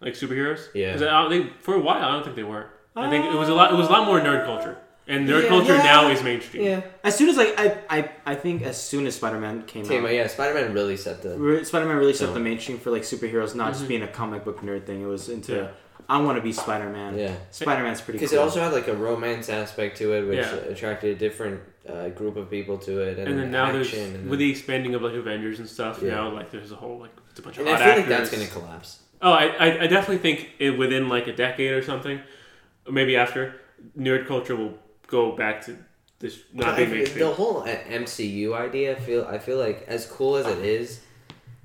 like 0.00 0.14
superheroes. 0.14 0.68
Yeah. 0.74 0.92
'Cause 0.92 1.02
I, 1.02 1.28
they, 1.28 1.46
for 1.60 1.74
a 1.74 1.80
while, 1.80 2.02
I 2.04 2.12
don't 2.12 2.24
think 2.24 2.36
they 2.36 2.42
were. 2.42 2.66
I 2.96 3.08
think 3.08 3.24
it 3.26 3.34
was 3.38 3.48
a 3.48 3.54
lot. 3.54 3.72
It 3.72 3.76
was 3.76 3.86
a 3.88 3.92
lot 3.92 4.04
more 4.06 4.20
nerd 4.20 4.44
culture, 4.44 4.76
and 5.10 5.28
their 5.28 5.42
Yeah. 5.42 5.48
culture 5.54 5.74
Yeah. 5.76 5.82
now 5.92 6.10
is 6.10 6.22
mainstream. 6.22 6.62
yeah, 6.64 6.80
As 7.04 7.14
soon 7.18 7.28
as 7.28 7.36
like 7.36 7.52
I 7.64 7.66
I, 7.96 8.10
I 8.32 8.34
think 8.34 8.62
as 8.62 8.76
soon 8.90 9.06
as 9.08 9.14
Spider 9.16 9.38
Man 9.38 9.62
came 9.72 9.84
Came, 9.84 10.04
out, 10.06 10.14
yeah, 10.14 10.26
Spider 10.28 10.54
Man 10.58 10.72
really 10.72 10.96
set 10.96 11.16
the 11.22 11.32
Re- 11.36 11.64
Spider-Man 11.64 11.96
really 11.96 12.12
set 12.20 12.28
So- 12.28 12.34
the 12.34 12.40
mainstream 12.40 12.78
for 12.78 12.90
like 12.96 13.02
superheroes, 13.02 13.54
not 13.54 13.72
just 13.72 13.84
Mhm. 13.84 13.88
being 13.92 14.02
a 14.02 14.12
comic 14.20 14.44
book 14.46 14.58
nerd 14.62 14.84
thing. 14.86 15.02
It 15.02 15.06
was 15.16 15.28
into 15.28 15.52
Yeah. 15.56 15.68
I 16.08 16.18
want 16.26 16.36
to 16.38 16.42
be 16.42 16.52
Spider-Man. 16.52 17.16
yeah. 17.18 17.34
Spider-Man's 17.50 18.00
pretty 18.00 18.18
cool. 18.18 18.24
Because 18.26 18.30
cool. 18.30 18.40
it 18.40 18.42
also 18.42 18.60
had 18.60 18.72
like 18.72 18.88
a 18.88 18.96
romance 19.08 19.48
aspect 19.48 19.96
to 19.98 20.12
it, 20.16 20.22
which 20.28 20.38
Yeah. 20.38 20.72
attracted 20.72 21.16
a 21.16 21.18
different 21.18 21.60
uh, 21.88 22.08
group 22.10 22.36
of 22.36 22.48
people 22.50 22.76
to 22.78 23.00
it, 23.00 23.18
and, 23.18 23.26
And 23.28 23.38
then 23.40 23.50
now 23.50 23.72
there's 23.72 23.88
action, 23.88 24.14
and 24.14 24.30
with 24.30 24.38
then- 24.38 24.46
the 24.46 24.50
expanding 24.50 24.94
of 24.94 25.02
like 25.02 25.14
Avengers 25.14 25.58
and 25.60 25.68
stuff. 25.68 26.00
Yeah. 26.02 26.10
Now 26.16 26.28
like 26.38 26.50
there's 26.52 26.70
a 26.70 26.76
whole 26.76 26.98
like 27.00 27.10
it's 27.30 27.40
a 27.40 27.42
bunch 27.42 27.56
of 27.58 27.66
and 27.66 27.70
I 27.70 27.72
hot 27.72 27.80
feel 27.80 27.88
actors. 27.90 28.10
like 28.10 28.18
that's 28.18 28.30
gonna 28.30 28.46
collapse. 28.46 28.98
Oh, 29.22 29.32
I, 29.32 29.44
I, 29.58 29.66
I 29.82 29.86
definitely 29.86 30.18
think 30.18 30.50
it, 30.58 30.70
within 30.78 31.08
like 31.08 31.26
a 31.26 31.32
decade 31.32 31.72
or 31.72 31.82
something, 31.82 32.20
or 32.86 32.92
maybe 32.92 33.16
after, 33.16 33.54
nerd 33.98 34.26
culture 34.28 34.54
will 34.56 34.74
go 35.10 35.32
back 35.32 35.64
to 35.66 35.76
this 36.18 36.38
not 36.52 36.76
being 36.76 36.90
mainstream. 36.90 37.24
the 37.26 37.34
whole 37.34 37.62
MCU 37.64 38.54
idea, 38.54 38.96
I 38.96 39.00
feel 39.00 39.26
I 39.28 39.38
feel 39.38 39.58
like 39.58 39.84
as 39.88 40.06
cool 40.06 40.36
as 40.36 40.46
it 40.46 40.58
is, 40.64 41.00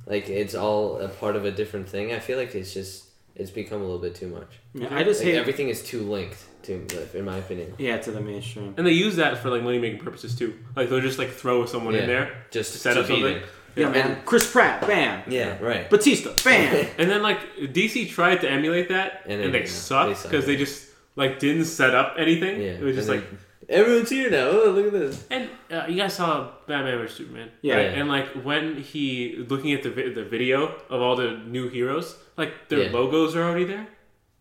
like 0.06 0.30
it's 0.30 0.56
all 0.56 1.00
a 1.00 1.10
part 1.10 1.36
of 1.36 1.46
a 1.46 1.52
different 1.52 1.88
thing. 1.90 2.14
I 2.14 2.20
feel 2.20 2.38
like 2.38 2.56
it's 2.56 2.74
just 2.74 3.06
it's 3.36 3.52
become 3.52 3.82
a 3.82 3.84
little 3.84 4.00
bit 4.00 4.16
too 4.16 4.28
much. 4.30 4.52
Yeah, 4.74 4.88
mhm. 4.88 4.94
I 4.98 5.04
just 5.04 5.20
Like, 5.22 5.34
hate 5.34 5.38
everything 5.40 5.68
is 5.70 5.84
too 5.84 6.02
linked 6.04 6.38
to, 6.64 6.74
in 7.14 7.26
my 7.26 7.38
opinion. 7.38 7.74
yeah 7.78 7.98
to 7.98 8.12
the 8.12 8.22
mainstream. 8.22 8.74
And 8.78 8.88
they 8.88 8.94
use 8.94 9.18
that 9.18 9.38
for 9.40 9.50
like 9.50 9.62
money 9.62 9.78
making 9.78 10.00
purposes 10.00 10.36
too. 10.36 10.54
Like 10.76 10.90
they'll 10.90 11.02
just 11.02 11.20
like 11.20 11.32
throw 11.32 11.66
someone 11.66 11.96
in 11.96 12.08
there 12.08 12.46
Just 12.52 12.72
to 12.74 12.78
set 12.80 12.94
to 12.94 13.02
up 13.02 13.08
something. 13.08 13.24
there. 13.24 13.44
Yeah, 13.76 13.90
man. 13.90 14.22
Chris 14.24 14.50
Pratt, 14.50 14.88
bam. 14.88 15.24
Yeah, 15.28 15.60
right. 15.60 15.90
Batista, 15.90 16.32
bam. 16.46 16.88
And 16.98 17.12
then 17.12 17.22
like 17.22 17.40
DC 17.58 18.10
tried 18.10 18.40
to 18.42 18.50
emulate 18.50 18.88
that, 18.88 19.24
And 19.26 19.34
and, 19.34 19.42
they 19.42 19.46
they, 19.52 19.66
didn't. 19.66 19.70
sucked 19.70 20.10
because 20.12 20.22
sucked. 20.32 20.46
they 20.48 20.56
just 20.56 20.85
like 21.16 21.40
didn't 21.40 21.66
set 21.66 21.94
up 21.96 22.16
anything. 22.18 22.62
Yeah, 22.62 22.72
It 22.80 22.84
was 22.84 22.96
just 22.96 23.10
like, 23.10 23.24
Everyone's 23.68 24.12
here 24.12 24.30
now. 24.30 24.48
Oh, 24.50 24.70
look 24.70 24.86
at 24.88 24.92
this. 24.94 25.26
and 25.32 25.50
uh, 25.72 25.86
you 25.90 25.96
guys 25.96 26.14
saw 26.14 26.52
Batman 26.68 27.00
vs 27.00 27.18
Superman, 27.18 27.50
Yeah. 27.64 27.76
right? 27.76 27.86
Yeah. 27.86 28.00
And 28.00 28.08
like 28.10 28.28
when 28.46 28.78
he 28.78 29.38
looking 29.50 29.74
at 29.74 29.82
the 29.82 29.90
vi- 29.90 30.14
the 30.14 30.24
video 30.24 30.76
of 30.90 31.02
all 31.02 31.16
the 31.16 31.32
new 31.48 31.68
heroes, 31.70 32.16
like 32.38 32.52
their 32.70 32.84
Yeah. 32.84 32.92
logos 32.92 33.36
are 33.36 33.42
already 33.44 33.66
there. 33.66 33.88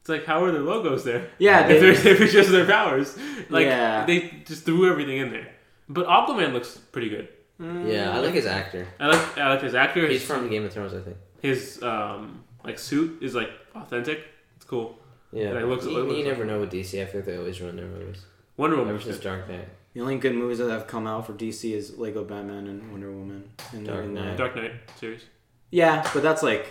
It's 0.00 0.10
like 0.10 0.26
how 0.26 0.44
are 0.44 0.52
their 0.52 0.60
logos 0.60 1.04
there? 1.04 1.30
Yeah, 1.38 1.60
if, 1.66 1.68
they, 1.68 1.78
they're- 1.80 2.12
if 2.14 2.20
it's 2.20 2.32
just 2.34 2.50
their 2.50 2.66
powers, 2.66 3.16
like 3.48 3.64
Yeah. 3.64 4.04
they 4.04 4.42
just 4.44 4.64
threw 4.66 4.90
everything 4.90 5.16
in 5.16 5.30
there. 5.30 5.48
But 5.88 6.06
Aquaman 6.06 6.52
looks 6.52 6.76
pretty 6.92 7.08
good. 7.08 7.28
Yeah, 7.58 8.10
I 8.14 8.18
like 8.18 8.34
his 8.34 8.44
actor. 8.46 8.86
I 9.00 9.06
like 9.06 9.38
I 9.38 9.48
like 9.54 9.62
his 9.62 9.74
actor. 9.74 10.02
He's 10.06 10.20
His, 10.20 10.28
from 10.28 10.50
Game 10.50 10.64
of 10.66 10.72
Thrones, 10.74 10.92
I 10.92 11.00
think. 11.00 11.16
his 11.40 11.82
um 11.82 12.44
like 12.62 12.78
suit 12.78 13.22
is 13.22 13.34
like 13.34 13.50
authentic. 13.74 14.18
It's 14.56 14.66
cool. 14.66 14.98
Yeah, 15.34 15.52
Yeah, 15.52 15.58
it 15.60 15.66
looks- 15.66 15.84
you, 15.84 15.90
it 15.90 15.94
looks 16.02 16.10
you 16.12 16.24
like- 16.24 16.26
never 16.32 16.44
know 16.44 16.60
with 16.60 16.70
DC. 16.70 17.02
I 17.02 17.06
feel 17.06 17.20
like 17.20 17.26
they 17.26 17.36
always 17.36 17.60
run 17.60 17.76
their 17.76 17.86
movies. 17.86 18.24
Wonder 18.56 18.76
Woman. 18.76 18.94
Ever 18.94 19.02
since. 19.02 19.18
Dark 19.18 19.48
Knight. 19.48 19.68
the 19.94 20.00
only 20.00 20.16
good 20.18 20.34
movies 20.34 20.58
that 20.58 20.70
have 20.70 20.86
come 20.86 21.06
out 21.06 21.26
for 21.26 21.32
DC 21.32 21.72
is 21.74 21.98
Lego 21.98 22.24
Batman 22.24 22.66
and 22.68 22.90
Wonder 22.90 23.10
Woman. 23.10 23.50
And, 23.72 23.84
Dark 23.86 24.06
Knight. 24.06 24.36
Dark 24.36 24.54
Knight 24.56 24.72
series 24.98 25.22
Yeah, 25.70 26.08
but 26.14 26.22
that's 26.22 26.42
like 26.42 26.66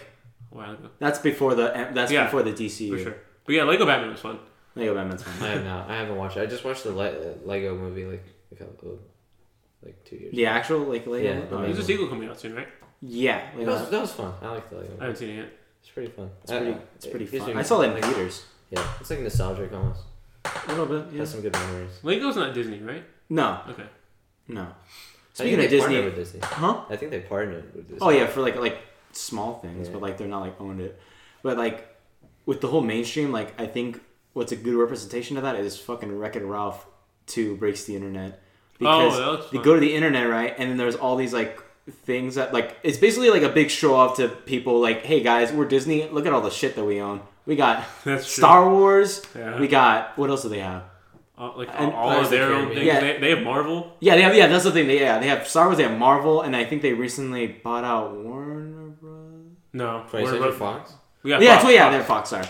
a 0.52 0.56
while 0.56 0.72
ago 0.74 0.90
that's 1.00 1.20
before 1.20 1.56
the 1.56 1.90
that's 1.94 2.12
Yeah, 2.12 2.24
before 2.26 2.44
the 2.44 2.54
DCU. 2.54 2.92
for 2.92 2.98
sure. 3.04 3.16
But 3.46 3.56
yeah, 3.56 3.64
Lego 3.64 3.86
Batman 3.86 4.12
was 4.12 4.22
fun. 4.22 4.40
Lego 4.76 4.96
Batman's 4.96 5.24
fun. 5.24 5.34
I 5.46 5.52
have 5.52 5.66
not. 5.66 5.90
I 5.90 5.96
haven't 5.98 6.16
watched 6.16 6.38
it. 6.38 6.42
I 6.42 6.46
just 6.46 6.64
watched 6.64 6.84
the 6.86 6.92
Le- 6.94 7.36
Lego 7.46 7.76
movie 7.76 8.06
like 8.06 8.24
a 8.52 8.56
couple, 8.56 8.98
like 9.84 10.04
two 10.06 10.16
years. 10.16 10.34
the 10.34 10.46
actual 10.46 10.80
like 10.80 11.06
Lego. 11.06 11.24
Yeah, 11.28 11.42
oh, 11.52 11.58
the 11.58 11.64
There's 11.68 11.80
a 11.80 11.84
sequel 11.84 12.08
coming 12.08 12.30
out 12.30 12.40
soon, 12.40 12.56
right? 12.56 12.68
yeah, 13.02 13.42
That 13.58 13.66
was, 13.68 13.90
that 13.90 14.02
was 14.02 14.12
fun. 14.14 14.34
I 14.42 14.48
like 14.54 14.70
the 14.70 14.78
Lego. 14.78 14.94
I 15.00 15.04
haven't 15.04 15.18
seen 15.18 15.30
it 15.32 15.36
yet. 15.36 15.50
It's 15.82 15.90
pretty 15.92 16.12
fun. 16.12 16.30
It's 16.44 16.52
pretty. 16.52 16.72
Uh, 16.72 16.78
It's 16.96 17.06
pretty 17.08 17.26
it 17.26 17.40
fun. 17.40 17.48
me- 17.54 17.60
I 17.60 17.62
saw 17.64 17.80
that 17.80 17.88
in 17.90 17.94
like- 17.96 18.06
theaters. 18.06 18.46
Yeah, 18.74 18.88
it's 19.00 19.10
like 19.10 19.20
nostalgic 19.20 19.72
almost. 19.74 20.02
A 20.46 20.68
little 20.70 20.86
bit. 20.86 21.06
Yeah. 21.14 21.20
Has 21.20 21.32
some 21.32 21.42
good 21.42 21.54
memories. 21.54 21.92
Lego's 22.04 22.36
not 22.36 22.54
Disney, 22.54 22.80
right? 22.80 23.04
No, 23.30 23.60
Okay. 23.70 23.86
no. 24.48 24.68
Speaking 25.34 25.56
of 25.64 25.70
Disney, 25.70 25.80
partnered 25.80 26.06
with 26.06 26.16
Disney. 26.16 26.40
huh? 26.44 26.82
I 26.90 26.96
think 26.96 27.12
they 27.12 27.20
partnered 27.22 27.74
with 27.76 27.88
Disney. 27.88 28.00
Oh 28.02 28.10
yeah, 28.10 28.28
for 28.28 28.42
like 28.42 28.56
like 28.58 28.80
small 29.12 29.60
things, 29.60 29.88
Yeah. 29.88 29.94
but 29.94 30.02
like 30.02 30.18
they're 30.18 30.28
not 30.28 30.42
like 30.42 30.60
owned 30.60 30.82
it. 30.82 31.00
But 31.42 31.58
like 31.58 31.96
with 32.46 32.62
the 32.62 32.68
whole 32.68 32.82
mainstream, 32.82 33.32
like 33.32 33.60
I 33.60 33.66
think 33.66 34.02
what's 34.34 34.52
a 34.52 34.56
good 34.56 34.76
representation 34.76 35.38
of 35.38 35.44
that 35.44 35.56
is 35.56 35.78
fucking 35.78 36.18
Wreck 36.18 36.36
It 36.36 36.44
Ralph 36.44 36.86
two 37.26 37.56
breaks 37.58 37.86
the 37.86 37.96
internet 37.96 38.34
oh, 38.34 38.78
because 38.80 39.14
oh, 39.16 39.20
that 39.20 39.32
looks 39.32 39.54
you 39.54 39.60
fun. 39.60 39.66
go 39.66 39.74
to 39.76 39.80
the 39.80 39.96
internet 39.96 40.30
right, 40.30 40.54
and 40.58 40.70
then 40.70 40.78
there's 40.78 40.96
all 40.96 41.16
these 41.16 41.34
like 41.34 41.60
things 42.06 42.36
that 42.36 42.54
like 42.54 42.78
it's 42.84 42.98
basically 42.98 43.30
like 43.30 43.44
a 43.44 43.50
big 43.50 43.70
show 43.70 43.96
off 43.96 44.18
to 44.18 44.28
people 44.28 44.80
like, 44.80 45.04
hey 45.04 45.22
guys, 45.22 45.52
we're 45.52 45.66
Disney. 45.66 46.08
Look 46.10 46.26
at 46.26 46.34
all 46.34 46.42
the 46.42 46.52
shit 46.52 46.76
that 46.76 46.84
we 46.86 47.00
own. 47.02 47.22
We 47.46 47.56
got 47.56 47.86
That's 48.04 48.26
true. 48.26 48.42
Star 48.42 48.70
Wars. 48.70 49.22
Yeah. 49.36 49.60
We 49.60 49.68
got 49.68 50.18
what 50.18 50.30
else 50.30 50.44
do 50.44 50.50
they 50.50 50.60
have? 50.60 50.84
Uh, 51.38 51.52
like 51.58 51.70
and 51.74 51.92
all, 51.92 52.10
all 52.10 52.18
of 52.18 52.26
of 52.26 52.30
their 52.30 52.54
own 52.54 52.70
things. 52.70 52.86
Yeah. 52.86 53.00
They, 53.00 53.20
they 53.20 53.30
have 53.32 53.42
Marvel. 53.42 53.96
Yeah, 54.00 54.16
they 54.16 54.22
have. 54.22 54.36
Yeah, 54.36 54.48
that's 54.48 54.64
the 54.64 54.72
thing. 54.72 54.88
They, 54.88 55.00
yeah, 55.00 55.20
they 55.20 55.28
have 55.28 55.48
Star 55.48 55.66
Wars. 55.66 55.78
They 55.78 55.84
have 55.84 55.98
Marvel, 55.98 56.42
and 56.42 56.56
I 56.56 56.64
think 56.64 56.82
they 56.82 56.94
recently 56.94 57.48
bought 57.48 57.84
out 57.84 58.16
Warner 58.16 58.90
Bros. 58.90 59.52
No. 59.74 60.06
20th 60.12 60.22
Warner 60.22 60.38
Bros- 60.38 60.56
Fox. 60.58 60.94
We 61.24 61.32
got 61.32 61.42
yeah, 61.42 61.56
Fox, 61.58 61.66
tw- 61.66 61.74
yeah, 61.74 61.84
Fox. 61.84 61.92
they're 61.96 62.04
Fox. 62.04 62.30
Sorry. 62.30 62.48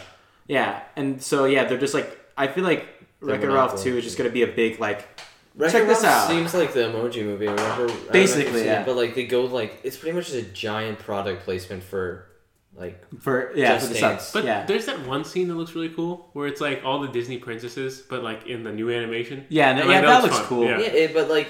Yeah, 0.48 0.82
and 0.96 1.22
so 1.22 1.46
yeah, 1.46 1.64
they're 1.64 1.78
just 1.78 1.94
like 1.94 2.20
I 2.38 2.48
feel 2.48 2.64
like 2.66 2.88
Wreck 3.22 3.42
It 3.42 3.48
Ralph 3.48 3.82
two 3.82 3.98
is 3.98 4.04
just 4.04 4.18
gonna 4.18 4.30
be 4.30 4.42
a 4.44 4.48
big 4.48 4.80
like 4.80 5.08
Wreck-It 5.56 5.78
Check 5.78 5.88
this 5.88 6.04
out. 6.04 6.28
Seems 6.28 6.54
like 6.54 6.74
the 6.74 6.80
Emoji 6.82 7.24
Movie. 7.24 7.46
Remember? 7.46 7.62
I 7.62 7.78
don't 7.78 7.88
know 7.88 7.94
if 7.94 8.04
you've 8.04 8.12
Basically, 8.12 8.62
it, 8.62 8.86
but 8.86 8.96
like 8.96 9.14
they 9.16 9.26
go 9.26 9.46
like 9.46 9.80
it's 9.84 9.96
pretty 9.96 10.16
much 10.16 10.26
just 10.32 10.38
a 10.38 10.42
giant 10.52 11.00
product 11.00 11.44
placement 11.44 11.84
for 11.84 12.28
Like 12.76 13.04
For 13.22 13.52
yeah, 13.56 13.76
Just 13.76 13.88
for 13.88 13.94
the 13.94 14.00
Dance. 14.00 14.22
subs. 14.24 14.34
But 14.34 14.46
yeah. 14.46 14.66
there's 14.66 14.86
that 14.88 15.06
one 15.06 15.24
scene 15.26 15.48
that 15.50 15.56
looks 15.56 15.76
really 15.76 15.90
cool 15.90 16.30
where 16.34 16.48
it's 16.48 16.60
like 16.60 16.82
all 16.84 17.00
the 17.02 17.08
Disney 17.08 17.38
princesses, 17.38 18.02
but 18.02 18.24
like 18.24 18.48
in 18.48 18.64
the 18.64 18.72
new 18.72 18.90
animation. 18.90 19.46
Yeah, 19.50 19.70
and 19.70 19.80
And, 19.82 19.90
yeah, 19.90 19.96
like, 19.98 20.06
that 20.08 20.16
was 20.16 20.24
looks 20.26 20.38
fun. 20.40 20.48
cool. 20.48 20.64
Yeah. 20.66 20.80
yeah, 20.80 20.88
it, 20.88 21.14
but 21.14 21.30
like 21.30 21.50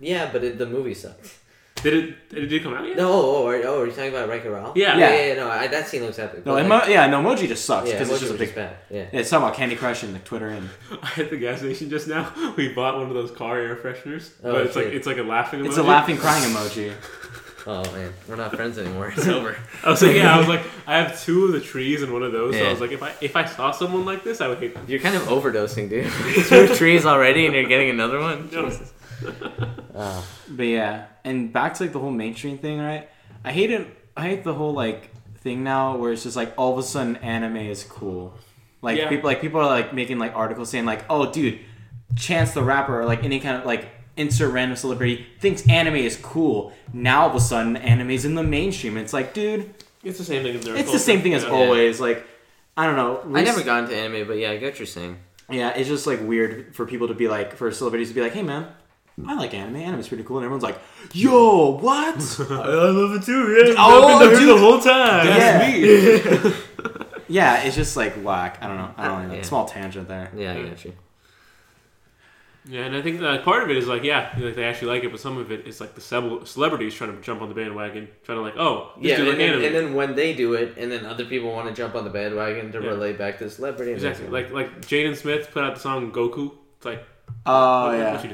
yeah, 0.00 0.30
but 0.32 0.44
it, 0.44 0.58
the 0.58 0.66
movie 0.66 0.94
sucks. 0.94 1.38
Did 1.82 1.94
it? 1.94 2.28
Did 2.30 2.52
it 2.52 2.62
come 2.64 2.74
out 2.74 2.84
yet? 2.88 2.96
No, 2.96 3.08
oh, 3.12 3.36
oh, 3.36 3.46
are, 3.48 3.54
oh, 3.64 3.82
are 3.82 3.86
you 3.86 3.92
talking 3.92 4.08
about 4.10 4.28
Wreck-It 4.28 4.48
Ralph? 4.50 4.76
Yeah. 4.76 4.96
yeah, 4.96 4.98
Yeah. 4.98 5.14
yeah. 5.16 5.26
yeah, 5.26 5.34
no, 5.34 5.48
I, 5.48 5.66
that 5.68 5.86
scene 5.86 6.02
looks 6.02 6.18
epic. 6.18 6.44
No, 6.44 6.54
but, 6.54 6.64
emo- 6.64 6.74
like, 6.76 6.88
yeah, 6.88 7.06
no, 7.06 7.22
emoji 7.22 7.46
just 7.46 7.64
sucks 7.64 7.86
yeah, 7.88 7.92
because 7.94 8.10
it's 8.10 8.18
emoji 8.18 8.26
just 8.26 8.34
a 8.34 8.38
big. 8.38 8.54
bad. 8.54 8.76
Yeah. 8.90 9.06
Yeah, 9.12 9.20
it's 9.20 9.30
talking 9.30 9.44
about 9.46 9.56
Candy 9.56 9.76
Crush 9.76 10.02
and 10.02 10.12
like 10.12 10.24
Twitter 10.24 10.48
and 10.48 10.68
I 11.02 11.20
at 11.20 11.30
the 11.30 11.36
gas 11.36 11.60
station 11.60 11.88
just 11.88 12.08
now. 12.08 12.32
We 12.56 12.72
bought 12.74 12.96
one 12.96 13.06
of 13.06 13.14
those 13.14 13.30
car 13.30 13.60
air 13.60 13.76
fresheners, 13.76 14.30
Oh, 14.42 14.52
but 14.52 14.66
it's 14.66 14.74
like 14.74 14.86
it's 14.86 15.06
like 15.06 15.18
a 15.18 15.22
laughing. 15.22 15.60
Emoji. 15.60 15.66
It's 15.68 15.76
a 15.76 15.82
laughing 15.84 16.16
crying 16.16 16.42
emoji. 16.52 16.92
Oh 17.70 17.82
man, 17.92 18.14
we're 18.26 18.36
not 18.36 18.54
friends 18.56 18.78
anymore. 18.78 19.12
It's 19.14 19.28
over. 19.38 19.54
I 19.84 19.90
was 19.90 20.00
like, 20.02 20.16
yeah, 20.16 20.34
I 20.34 20.38
was 20.38 20.48
like, 20.48 20.62
I 20.86 20.96
have 20.96 21.20
two 21.22 21.44
of 21.44 21.52
the 21.52 21.60
trees 21.60 22.00
and 22.02 22.10
one 22.14 22.22
of 22.22 22.32
those. 22.32 22.54
So 22.54 22.60
I 22.60 22.64
Yeah. 22.64 22.70
was 22.70 22.80
like, 22.80 22.92
if 22.92 23.02
I 23.02 23.12
if 23.20 23.36
I 23.36 23.44
saw 23.44 23.70
someone 23.72 24.06
like 24.06 24.24
this, 24.24 24.40
I 24.40 24.48
would 24.48 24.58
hate 24.58 24.72
them. 24.74 24.86
You're 24.88 25.00
kind 25.00 25.14
of 25.14 25.22
overdosing, 25.24 25.90
dude. 25.90 26.10
Two 26.48 26.74
trees 26.74 27.04
already, 27.04 27.44
and 27.44 27.54
you're 27.54 27.64
getting 27.64 27.90
another 27.90 28.20
one. 28.20 28.48
No. 28.50 28.70
Jesus. 28.70 28.92
Oh. 29.94 30.26
But 30.48 30.62
yeah, 30.66 31.06
and 31.24 31.52
back 31.52 31.74
to 31.74 31.82
like 31.82 31.92
the 31.92 31.98
whole 31.98 32.10
mainstream 32.10 32.56
thing, 32.58 32.78
right? 32.80 33.08
I 33.44 33.52
hate 33.52 33.70
it. 33.70 33.86
I 34.16 34.22
hate 34.28 34.44
the 34.44 34.54
whole 34.54 34.72
like 34.72 35.10
thing 35.40 35.62
now 35.62 35.96
where 35.96 36.12
it's 36.12 36.22
just 36.22 36.36
like 36.36 36.54
all 36.56 36.72
of 36.72 36.78
a 36.78 36.82
sudden 36.82 37.16
anime 37.16 37.56
is 37.58 37.84
cool. 37.84 38.34
Like 38.80 38.96
Yeah. 38.96 39.08
people, 39.10 39.28
like 39.28 39.40
people 39.42 39.60
are 39.60 39.66
like 39.66 39.92
making 39.92 40.18
like 40.18 40.34
articles 40.34 40.70
saying 40.70 40.86
like, 40.86 41.04
oh, 41.10 41.30
dude, 41.30 41.58
Chance 42.16 42.52
the 42.52 42.62
rapper 42.62 42.98
or 43.00 43.04
like 43.04 43.22
any 43.24 43.38
kind 43.40 43.58
of 43.58 43.66
like 43.66 43.86
insert 44.18 44.52
random 44.52 44.76
celebrity 44.76 45.26
thinks 45.40 45.66
anime 45.68 45.96
is 45.96 46.16
cool. 46.16 46.72
Now 46.92 47.22
all 47.22 47.30
of 47.30 47.34
a 47.34 47.40
sudden 47.40 47.76
anime's 47.76 48.24
in 48.24 48.34
the 48.34 48.42
mainstream. 48.42 48.96
It's 48.98 49.12
like, 49.12 49.32
dude, 49.34 49.72
It's 50.04 50.18
the 50.18 50.24
same 50.24 50.42
thing 50.42 50.56
as 50.56 50.64
their 50.64 50.74
it's 50.74 50.84
the 50.84 50.90
culture. 50.92 50.98
same 50.98 51.22
thing 51.22 51.34
as 51.34 51.44
Yeah. 51.44 51.50
always. 51.50 52.00
Like, 52.00 52.26
I 52.76 52.86
don't 52.86 52.96
know. 52.96 53.20
I 53.38 53.42
never 53.42 53.62
got 53.62 53.84
into 53.84 53.96
anime, 53.96 54.26
but 54.28 54.34
yeah, 54.38 54.50
I 54.50 54.56
get 54.58 54.72
what 54.72 54.78
you're 54.78 54.86
saying. 54.86 55.18
Yeah, 55.50 55.70
it's 55.70 55.88
just 55.88 56.06
like 56.06 56.20
weird 56.22 56.74
for 56.76 56.84
people 56.86 57.08
to 57.08 57.14
be 57.14 57.26
like, 57.28 57.54
for 57.56 57.70
celebrities 57.72 58.08
to 58.08 58.14
be 58.14 58.20
like, 58.20 58.32
hey 58.34 58.42
man, 58.42 58.66
I 59.26 59.34
like 59.34 59.52
anime. 59.54 59.76
Anime's 59.76 60.06
pretty 60.08 60.22
cool. 60.24 60.36
And 60.38 60.44
everyone's 60.44 60.62
like, 60.62 60.78
yo, 61.12 61.78
what? 61.78 62.14
I 62.50 62.54
love 62.54 63.14
it 63.16 63.22
too. 63.24 63.48
Yeah, 63.66 63.74
Oh, 63.78 64.18
I've 64.18 64.30
been 64.30 64.38
dude. 64.40 64.48
the 64.48 64.58
whole 64.58 64.78
time. 64.80 65.26
That's 65.26 66.44
me. 66.44 66.52
yeah, 67.28 67.62
it's 67.62 67.74
just 67.76 67.96
like 67.96 68.14
whack. 68.22 68.58
I 68.60 68.68
don't 68.68 68.76
know. 68.76 68.90
I 68.96 69.08
don't 69.08 69.28
know. 69.28 69.34
Yeah. 69.34 69.42
Small 69.42 69.66
tangent 69.66 70.06
there. 70.08 70.30
Yeah, 70.36 70.52
I 70.54 70.62
get 70.62 70.84
you. 70.84 70.92
Yeah, 72.68 72.82
and 72.82 72.94
I 72.94 73.00
think 73.00 73.22
uh, 73.22 73.38
part 73.42 73.62
of 73.62 73.70
it 73.70 73.78
is 73.78 73.86
like, 73.88 74.02
yeah, 74.04 74.34
like 74.38 74.54
they 74.54 74.64
actually 74.64 74.88
like 74.92 75.02
it, 75.04 75.10
but 75.10 75.20
some 75.20 75.38
of 75.38 75.50
it 75.50 75.66
is 75.66 75.80
like 75.80 75.94
the 75.94 76.02
cele- 76.02 76.44
celebrities 76.44 76.92
trying 76.94 77.16
to 77.16 77.22
jump 77.22 77.40
on 77.40 77.48
the 77.48 77.54
bandwagon, 77.54 78.08
trying 78.24 78.36
to 78.38 78.42
like, 78.42 78.56
oh, 78.58 78.92
this 79.00 79.10
Yeah, 79.10 79.16
dude 79.16 79.28
and 79.28 79.28
like 79.28 79.38
then, 79.38 79.48
anime. 79.54 79.64
and 79.64 79.74
then 79.74 79.94
when 79.94 80.14
they 80.14 80.34
do 80.34 80.52
it, 80.54 80.76
and 80.76 80.92
then 80.92 81.06
other 81.06 81.24
people 81.24 81.50
want 81.50 81.68
to 81.68 81.74
jump 81.74 81.94
on 81.94 82.04
the 82.04 82.10
bandwagon 82.10 82.70
to 82.72 82.80
Yeah. 82.82 82.88
relate 82.90 83.16
back 83.16 83.38
to 83.38 83.44
the 83.44 83.50
celebrity. 83.50 83.92
exactly. 83.92 84.26
that's- 84.26 84.52
Like 84.52 84.70
like 84.72 84.82
Jaden 84.82 85.16
Smith 85.16 85.50
put 85.50 85.64
out 85.64 85.74
the 85.76 85.80
song 85.80 86.12
Goku. 86.12 86.52
It's 86.76 86.84
like, 86.84 87.02
Oh 87.46 87.86
what, 87.88 87.98
yeah. 87.98 88.12
what 88.14 88.24
you 88.24 88.30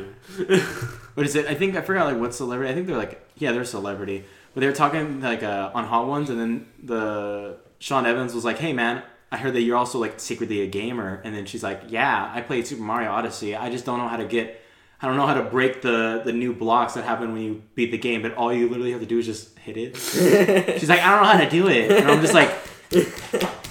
doing? 0.49 0.61
What 1.15 1.27
is 1.27 1.37
it? 1.37 1.47
I 1.47 1.55
think 1.55 1.77
I 1.77 1.81
forgot 1.81 2.07
like 2.07 2.19
what 2.19 2.35
celebrity. 2.35 2.73
I 2.73 2.75
think 2.75 2.89
they're 2.89 2.97
like 2.97 3.25
yeah, 3.37 3.53
they're 3.53 3.61
a 3.63 3.67
celebrity. 3.67 4.25
But 4.53 4.61
they 4.63 4.67
were 4.67 4.73
talking 4.73 5.21
like 5.21 5.45
uh, 5.45 5.71
on 5.73 5.85
Hot 5.85 6.09
Ones, 6.09 6.29
and 6.29 6.41
then 6.41 6.67
the 6.83 7.57
Sean 7.79 8.05
Evans 8.05 8.35
was 8.35 8.45
like, 8.45 8.59
"Hey 8.59 8.73
man, 8.73 9.03
I 9.35 9.37
heard 9.37 9.55
that 9.55 9.63
you're 9.63 9.77
also 9.77 9.99
like 9.99 10.21
secretly 10.21 10.61
a 10.63 10.67
gamer." 10.67 11.21
And 11.25 11.35
then 11.35 11.45
she's 11.47 11.63
like, 11.63 11.81
"Yeah, 11.89 12.31
I 12.35 12.41
played 12.41 12.67
Super 12.67 12.83
Mario 12.83 13.11
Odyssey. 13.11 13.55
I 13.57 13.69
just 13.71 13.85
don't 13.85 13.99
know 13.99 14.09
how 14.09 14.17
to 14.19 14.25
get." 14.37 14.61
I 15.03 15.07
don't 15.09 15.17
know 15.19 15.27
how 15.27 15.35
to 15.35 15.43
break 15.43 15.83
the, 15.83 16.23
the 16.25 16.33
new 16.33 16.55
blocks 16.55 16.95
that 16.95 17.05
happen 17.05 17.33
when 17.35 17.43
you 17.43 17.63
beat 17.75 17.91
the 17.91 17.99
game, 17.99 18.23
but 18.23 18.33
all 18.37 18.51
you 18.55 18.69
literally 18.71 18.93
have 18.93 19.01
to 19.01 19.07
do 19.07 19.19
is 19.19 19.27
just 19.27 19.59
hit 19.59 19.77
it. 19.77 19.97
She's 20.81 20.89
like, 20.89 21.01
I 21.01 21.11
don't 21.11 21.23
know 21.23 21.29
how 21.29 21.41
to 21.45 21.51
do 21.51 21.69
it. 21.69 21.91
And 21.91 22.11
I'm 22.11 22.23
just 22.23 22.33
like, 22.33 22.51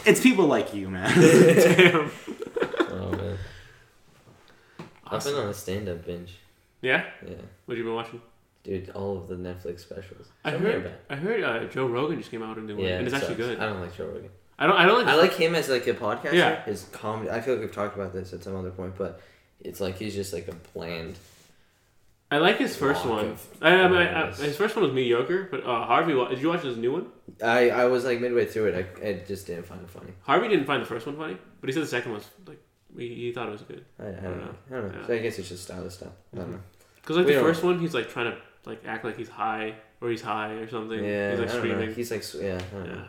it's 0.05 0.21
people 0.21 0.45
like 0.45 0.75
you, 0.75 0.89
man. 0.91 1.09
Damn. 1.19 2.11
oh 2.91 3.11
man, 3.17 3.37
I've 5.07 5.23
been 5.23 5.35
on 5.35 5.47
a 5.49 5.53
stand-up 5.53 6.05
binge. 6.05 6.37
Yeah. 6.81 7.05
Yeah, 7.25 7.35
What 7.65 7.75
have 7.75 7.77
you 7.77 7.83
been 7.85 7.95
watching? 7.95 8.21
dude, 8.63 8.89
all 8.91 9.17
of 9.17 9.27
the 9.27 9.35
Netflix 9.35 9.79
specials. 9.79 10.27
I 10.45 10.51
Some 10.51 10.61
heard. 10.61 10.83
bad. 10.83 10.93
I 11.09 11.15
heard 11.15 11.43
uh, 11.43 11.63
Joe 11.65 11.87
Rogan 11.87 12.17
just 12.19 12.29
came 12.31 12.43
out 12.43 12.57
and 12.57 12.67
doing 12.67 12.79
one, 12.79 12.87
Yeah, 12.87 12.97
and 12.99 13.07
it's 13.07 13.13
it 13.13 13.17
actually 13.17 13.35
sucks. 13.37 13.47
good. 13.47 13.59
I 13.59 13.65
don't 13.65 13.81
like 13.81 13.95
Joe 13.97 14.05
Rogan. 14.07 14.29
I 14.57 14.67
don't. 14.67 14.75
I 14.75 14.85
don't 14.85 14.99
like. 14.99 15.07
I 15.07 15.15
like 15.15 15.33
him 15.33 15.55
as 15.55 15.69
like 15.69 15.87
a 15.87 15.93
podcaster. 15.93 16.33
Yeah. 16.33 16.63
His 16.63 16.83
comedy. 16.91 17.29
I 17.29 17.41
feel 17.41 17.55
like 17.55 17.61
we've 17.63 17.73
talked 17.73 17.95
about 17.95 18.13
this 18.13 18.33
at 18.33 18.43
some 18.43 18.55
other 18.55 18.71
point, 18.71 18.95
but 18.97 19.21
it's 19.59 19.81
like 19.81 19.97
he's 19.97 20.13
just 20.13 20.33
like 20.33 20.47
a 20.47 20.55
bland. 20.73 21.15
I 22.31 22.37
like 22.37 22.57
his 22.57 22.75
first 22.75 23.05
one. 23.05 23.37
I, 23.61 23.69
I, 23.69 23.87
mean, 23.87 23.97
I, 23.97 24.03
awareness. 24.05 24.39
his 24.39 24.57
first 24.57 24.75
one 24.75 24.85
was 24.85 24.93
mediocre, 24.93 25.47
but 25.51 25.63
uh, 25.63 25.85
Harvey. 25.85 26.13
Did 26.13 26.41
you 26.41 26.49
watch 26.49 26.63
his 26.63 26.77
new 26.77 26.91
one? 26.91 27.07
I 27.43 27.69
I 27.69 27.85
was 27.85 28.05
like 28.05 28.21
midway 28.21 28.45
through 28.45 28.67
it. 28.67 28.87
I, 29.03 29.07
I 29.07 29.13
just 29.27 29.45
didn't 29.47 29.65
find 29.65 29.81
it 29.81 29.89
funny. 29.89 30.13
Harvey 30.21 30.47
didn't 30.47 30.65
find 30.65 30.81
the 30.81 30.87
first 30.87 31.05
one 31.05 31.15
funny, 31.15 31.37
but 31.61 31.69
he 31.69 31.73
said 31.73 31.83
the 31.83 31.87
second 31.87 32.13
was 32.13 32.25
like 32.47 32.59
he, 32.97 33.07
he 33.13 33.31
thought 33.31 33.49
it 33.49 33.51
was 33.51 33.61
good. 33.61 33.85
I, 33.99 34.07
I 34.07 34.11
don't 34.11 34.37
know. 34.37 34.55
I 34.69 34.73
don't 34.73 34.91
know. 34.91 34.99
Yeah. 34.99 35.07
So 35.07 35.13
I 35.13 35.17
guess 35.19 35.39
it's 35.39 35.49
just 35.49 35.63
style 35.63 35.85
of 35.85 35.93
stuff. 35.93 36.13
I 36.33 36.37
don't 36.37 36.51
know. 36.51 36.59
Because 36.95 37.17
like 37.17 37.27
We 37.27 37.33
the 37.33 37.41
first 37.41 37.63
one, 37.63 37.79
he's 37.79 37.93
like 37.93 38.09
trying 38.09 38.31
to 38.31 38.37
like 38.65 38.83
act 38.85 39.05
like 39.05 39.17
he's 39.17 39.29
high 39.29 39.75
or 40.01 40.09
he's 40.09 40.21
high 40.21 40.53
or 40.53 40.69
something. 40.69 41.03
Yeah, 41.03 41.31
he's 41.31 41.39
like 41.39 41.49
I 41.49 41.53
don't 41.53 41.63
know. 41.63 41.71
screaming. 41.73 41.95
He's 41.95 42.11
like 42.11 42.23
yeah. 42.41 42.61
I 42.73 42.87
know. 42.87 42.93
Yeah. 42.95 43.07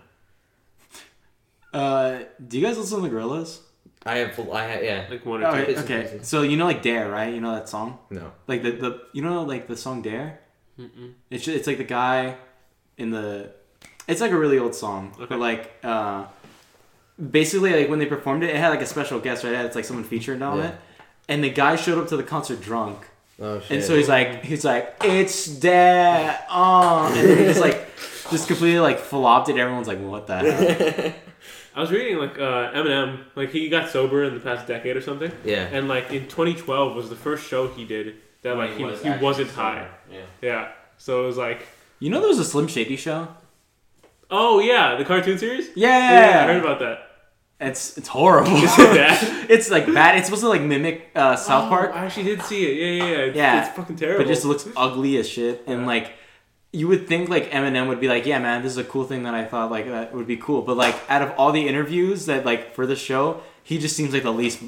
Uh, 1.74 2.20
do 2.46 2.58
you 2.58 2.64
guys 2.66 2.78
listen 2.78 3.02
to 3.02 3.08
the 3.08 3.14
Gorillaz? 3.14 3.58
I 4.06 4.18
have 4.18 4.38
I 4.50 4.62
have 4.64 4.84
yeah. 4.84 5.06
Like 5.10 5.24
one 5.26 5.42
or 5.42 5.46
Okay, 5.48 5.60
two. 5.66 5.66
Bits 5.74 5.82
okay. 5.84 6.18
So 6.22 6.42
you 6.42 6.56
know 6.56 6.66
like 6.66 6.82
Dare, 6.82 7.10
right? 7.10 7.32
You 7.34 7.40
know 7.40 7.54
that 7.54 7.68
song? 7.68 7.98
No. 8.10 8.32
Like 8.46 8.62
the, 8.62 8.70
the 8.72 9.02
you 9.12 9.22
know 9.22 9.42
like 9.42 9.66
the 9.66 9.76
song 9.76 10.02
Dare? 10.02 10.38
Mm-mm. 10.78 11.14
It's 11.30 11.44
just, 11.44 11.56
it's 11.56 11.66
like 11.66 11.78
the 11.78 11.84
guy 11.84 12.36
in 12.98 13.10
the 13.10 13.50
it's 14.06 14.20
like 14.20 14.30
a 14.30 14.36
really 14.38 14.58
old 14.58 14.74
song. 14.74 15.12
Okay. 15.16 15.26
But 15.28 15.38
like 15.38 15.72
uh 15.82 16.26
basically 17.30 17.72
like 17.74 17.88
when 17.88 17.98
they 17.98 18.06
performed 18.06 18.42
it, 18.44 18.50
it 18.50 18.56
had 18.56 18.68
like 18.68 18.82
a 18.82 18.86
special 18.86 19.18
guest, 19.20 19.42
right? 19.44 19.54
It 19.54 19.64
It's 19.66 19.76
like 19.76 19.84
someone 19.86 20.04
featured 20.04 20.42
on 20.42 20.58
Yeah. 20.58 20.68
it. 20.68 20.74
And 21.28 21.42
the 21.42 21.50
guy 21.50 21.76
showed 21.76 21.98
up 21.98 22.08
to 22.08 22.16
the 22.18 22.22
concert 22.22 22.60
drunk. 22.60 22.98
Oh 23.40 23.58
shit. 23.60 23.70
And 23.70 23.82
so 23.84 23.96
he's 23.96 24.08
like 24.08 24.44
he's 24.44 24.64
like, 24.64 24.96
It's 25.02 25.46
Dare 25.46 26.38
oh 26.50 27.06
and 27.06 27.16
then 27.16 27.38
he 27.38 27.44
just 27.44 27.60
like 27.60 27.88
just 28.30 28.46
completely 28.48 28.80
like 28.80 28.98
flopped 28.98 29.48
it. 29.48 29.56
Everyone's 29.56 29.88
like, 29.88 29.98
What 30.00 30.26
the 30.26 30.36
hell? 30.38 31.12
I 31.74 31.80
was 31.80 31.90
reading 31.90 32.18
like 32.18 32.38
uh, 32.38 32.72
Eminem, 32.72 33.24
like 33.34 33.50
he 33.50 33.68
got 33.68 33.90
sober 33.90 34.22
in 34.24 34.34
the 34.34 34.40
past 34.40 34.66
decade 34.66 34.96
or 34.96 35.00
something, 35.00 35.32
yeah. 35.44 35.68
and 35.72 35.88
like 35.88 36.10
in 36.12 36.22
2012 36.28 36.94
was 36.94 37.10
the 37.10 37.16
first 37.16 37.46
show 37.48 37.66
he 37.68 37.84
did 37.84 38.16
that 38.42 38.56
like 38.56 38.76
he, 38.76 38.84
he, 38.96 39.10
wasn't 39.20 39.50
high. 39.50 39.88
Yeah. 40.10 40.20
Yeah. 40.40 40.68
So 40.98 41.24
it 41.24 41.26
was 41.26 41.36
like, 41.36 41.66
You 41.98 42.10
know 42.10 42.20
there 42.20 42.28
was 42.28 42.38
a 42.38 42.44
Slim 42.44 42.68
Shady 42.68 42.96
show? 42.96 43.28
oh 44.30 44.60
yeah, 44.60 44.96
the 44.96 45.04
cartoon 45.04 45.38
series. 45.38 45.68
Yeah, 45.74 46.44
I 46.44 46.52
heard 46.52 46.62
about 46.62 46.78
that. 46.80 47.10
It's 47.60 47.96
it's 47.96 48.08
horrible. 48.08 48.52
Is 48.56 48.78
it 48.78 48.94
bad? 48.94 49.46
it's 49.50 49.70
like 49.70 49.86
bad. 49.86 50.16
It's 50.18 50.26
supposed 50.26 50.42
to 50.42 50.48
like 50.48 50.60
mimic 50.62 51.10
uh, 51.14 51.36
South 51.36 51.66
Oh, 51.66 51.68
Park, 51.68 51.92
I 51.94 52.04
actually 52.06 52.24
did 52.24 52.42
see 52.42 52.66
it. 52.66 52.74
Yeah, 52.76 53.04
yeah, 53.04 53.12
yeah. 53.12 53.18
It's, 53.26 53.36
Yeah. 53.36 53.66
it's 53.66 53.76
fucking 53.76 53.96
terrible. 53.96 54.24
but 54.24 54.30
it 54.30 54.34
just 54.34 54.44
looks 54.44 54.68
ugly 54.76 55.16
as 55.18 55.28
shit. 55.28 55.62
And 55.66 55.80
Yeah. 55.82 55.86
like, 55.86 56.12
you 56.74 56.88
would 56.88 57.06
think 57.06 57.28
like 57.28 57.50
Eminem 57.52 57.86
would 57.88 58.00
be 58.00 58.08
like, 58.08 58.26
"Yeah, 58.26 58.40
man, 58.40 58.62
this 58.62 58.72
is 58.72 58.78
a 58.78 58.84
cool 58.84 59.04
thing 59.04 59.22
that 59.22 59.34
I 59.34 59.44
thought 59.44 59.70
like 59.70 59.86
that 59.86 60.12
would 60.12 60.26
be 60.26 60.36
cool." 60.36 60.62
But 60.62 60.76
like, 60.76 60.96
out 61.08 61.22
of 61.22 61.32
all 61.38 61.52
the 61.52 61.68
interviews 61.68 62.26
that 62.26 62.44
like 62.44 62.74
for 62.74 62.84
the 62.84 62.96
show, 62.96 63.42
he 63.62 63.78
just 63.78 63.96
seems 63.96 64.12
like 64.12 64.24
the 64.24 64.32
least 64.32 64.60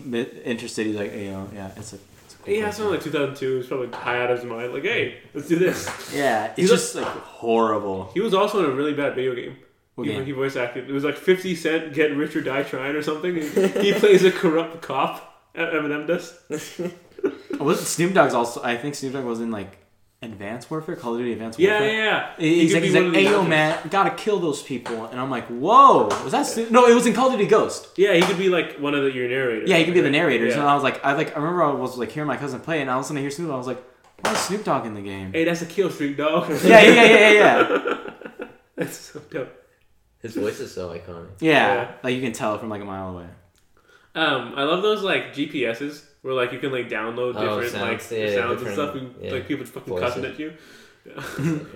interested. 0.44 0.86
He's 0.86 0.96
like, 0.96 1.12
hey, 1.12 1.26
you 1.26 1.32
know, 1.32 1.48
yeah, 1.52 1.70
it's 1.76 1.92
a, 1.92 1.98
it's 2.24 2.34
a 2.34 2.38
cool 2.38 2.54
yeah, 2.54 2.68
it's 2.68 2.76
something 2.76 2.94
like 2.94 3.02
2002. 3.02 3.58
It's 3.58 3.68
probably 3.68 3.88
high 3.88 4.22
out 4.22 4.30
of 4.30 4.38
his 4.38 4.48
mind. 4.48 4.72
Like, 4.72 4.84
hey, 4.84 5.18
let's 5.34 5.48
do 5.48 5.58
this. 5.58 6.12
yeah, 6.14 6.44
it's 6.56 6.56
He's 6.56 6.70
just 6.70 6.94
like 6.94 7.06
horrible. 7.06 8.10
He 8.14 8.20
was 8.20 8.34
also 8.34 8.64
in 8.64 8.70
a 8.70 8.74
really 8.74 8.94
bad 8.94 9.16
video 9.16 9.34
game. 9.34 9.56
What 9.96 10.06
he, 10.06 10.12
game? 10.12 10.24
he 10.24 10.32
voice 10.32 10.56
acted. 10.56 10.88
It 10.88 10.92
was 10.92 11.04
like 11.04 11.16
50 11.16 11.56
Cent 11.56 11.92
Get 11.92 12.14
Rich 12.16 12.36
or 12.36 12.42
Die 12.42 12.62
Trying 12.62 12.94
or 12.94 13.02
something. 13.02 13.34
He 13.34 13.92
plays 13.94 14.24
a 14.24 14.30
corrupt 14.30 14.82
cop. 14.82 15.32
At 15.54 15.72
Eminem 15.72 16.06
does. 16.06 16.38
Was 17.58 17.88
Snoop 17.88 18.12
Dogg's 18.12 18.34
also? 18.34 18.62
I 18.62 18.76
think 18.76 18.94
Snoop 18.94 19.14
Dogg 19.14 19.24
was 19.24 19.40
in 19.40 19.50
like 19.50 19.78
Advanced 20.26 20.70
Warfare, 20.70 20.96
Call 20.96 21.14
of 21.14 21.18
Duty 21.18 21.32
Advanced 21.32 21.58
Yeah, 21.58 21.70
Warfare. 21.80 21.92
yeah, 21.92 22.34
yeah. 22.38 22.46
He's 22.50 22.74
like, 22.74 22.82
he's 22.82 22.94
like, 22.94 23.12
hey 23.14 23.24
yo 23.24 23.42
man, 23.44 23.78
gotta 23.90 24.10
kill 24.10 24.38
those 24.38 24.62
people, 24.62 25.06
and 25.06 25.18
I'm 25.20 25.30
like, 25.30 25.46
whoa, 25.48 26.06
was 26.22 26.32
that? 26.32 26.46
Snoop? 26.46 26.70
No, 26.70 26.86
it 26.86 26.94
was 26.94 27.06
in 27.06 27.12
Call 27.14 27.26
of 27.28 27.32
Duty 27.32 27.46
Ghost. 27.48 27.88
Yeah, 27.96 28.12
he 28.14 28.22
could 28.22 28.38
be 28.38 28.48
like 28.48 28.76
one 28.78 28.94
of 28.94 29.02
the, 29.04 29.12
your 29.12 29.28
narrators. 29.28 29.68
Yeah, 29.70 29.76
he 29.78 29.84
could 29.84 29.94
be 29.94 30.00
the 30.00 30.06
right? 30.06 30.12
narrator. 30.12 30.50
So 30.50 30.58
Yeah. 30.58 30.66
I 30.66 30.74
was 30.74 30.82
like, 30.82 31.04
I 31.04 31.12
like, 31.14 31.36
I 31.36 31.40
remember 31.40 31.62
I 31.62 31.72
was 31.72 31.96
like 31.96 32.10
hearing 32.12 32.26
my 32.28 32.36
cousin 32.36 32.60
play, 32.60 32.78
it, 32.78 32.82
and 32.82 32.90
I 32.90 32.96
was 32.96 33.08
gonna 33.08 33.20
hear 33.20 33.30
Snoop. 33.30 33.46
and 33.48 33.54
I 33.54 33.58
was 33.58 33.66
like, 33.66 33.82
why 34.20 34.32
is 34.32 34.38
Snoop 34.38 34.64
Dogg 34.64 34.86
in 34.86 34.94
the 34.94 35.02
game? 35.02 35.32
Hey, 35.32 35.44
that's 35.44 35.62
a 35.62 35.66
kill 35.66 35.90
streak, 35.90 36.16
dog. 36.16 36.48
Yeah, 36.64 36.80
yeah, 36.82 36.90
yeah, 36.92 37.04
yeah, 37.04 37.30
yeah. 37.32 37.94
that's 38.76 38.96
so 38.96 39.20
dope. 39.30 39.52
His 40.22 40.34
voice 40.34 40.58
is 40.60 40.74
so 40.74 40.88
iconic. 40.90 41.28
Yeah, 41.40 41.52
Yeah. 41.74 41.90
like 42.02 42.14
you 42.14 42.20
can 42.22 42.32
tell 42.32 42.58
from 42.58 42.68
like 42.70 42.82
a 42.82 42.84
mile 42.84 43.10
away. 43.14 43.26
Um, 44.14 44.54
I 44.56 44.62
love 44.64 44.82
those 44.82 45.02
like 45.02 45.34
GPSs 45.34 46.02
where 46.26 46.34
like 46.34 46.52
you 46.52 46.58
can 46.58 46.72
like 46.72 46.88
download 46.90 47.34
Oh, 47.36 47.60
different 47.60 47.84
like 47.88 48.00
sounds, 48.00 48.12
yeah, 48.12 48.34
sounds 48.34 48.62
and 48.62 48.72
stuff, 48.72 48.94
and 48.96 49.14
yeah, 49.22 49.30
like 49.32 49.46
people 49.46 49.64
fucking 49.64 49.88
voices. 49.94 50.08
cussing 50.14 50.24
at 50.24 50.38
you. 50.40 50.52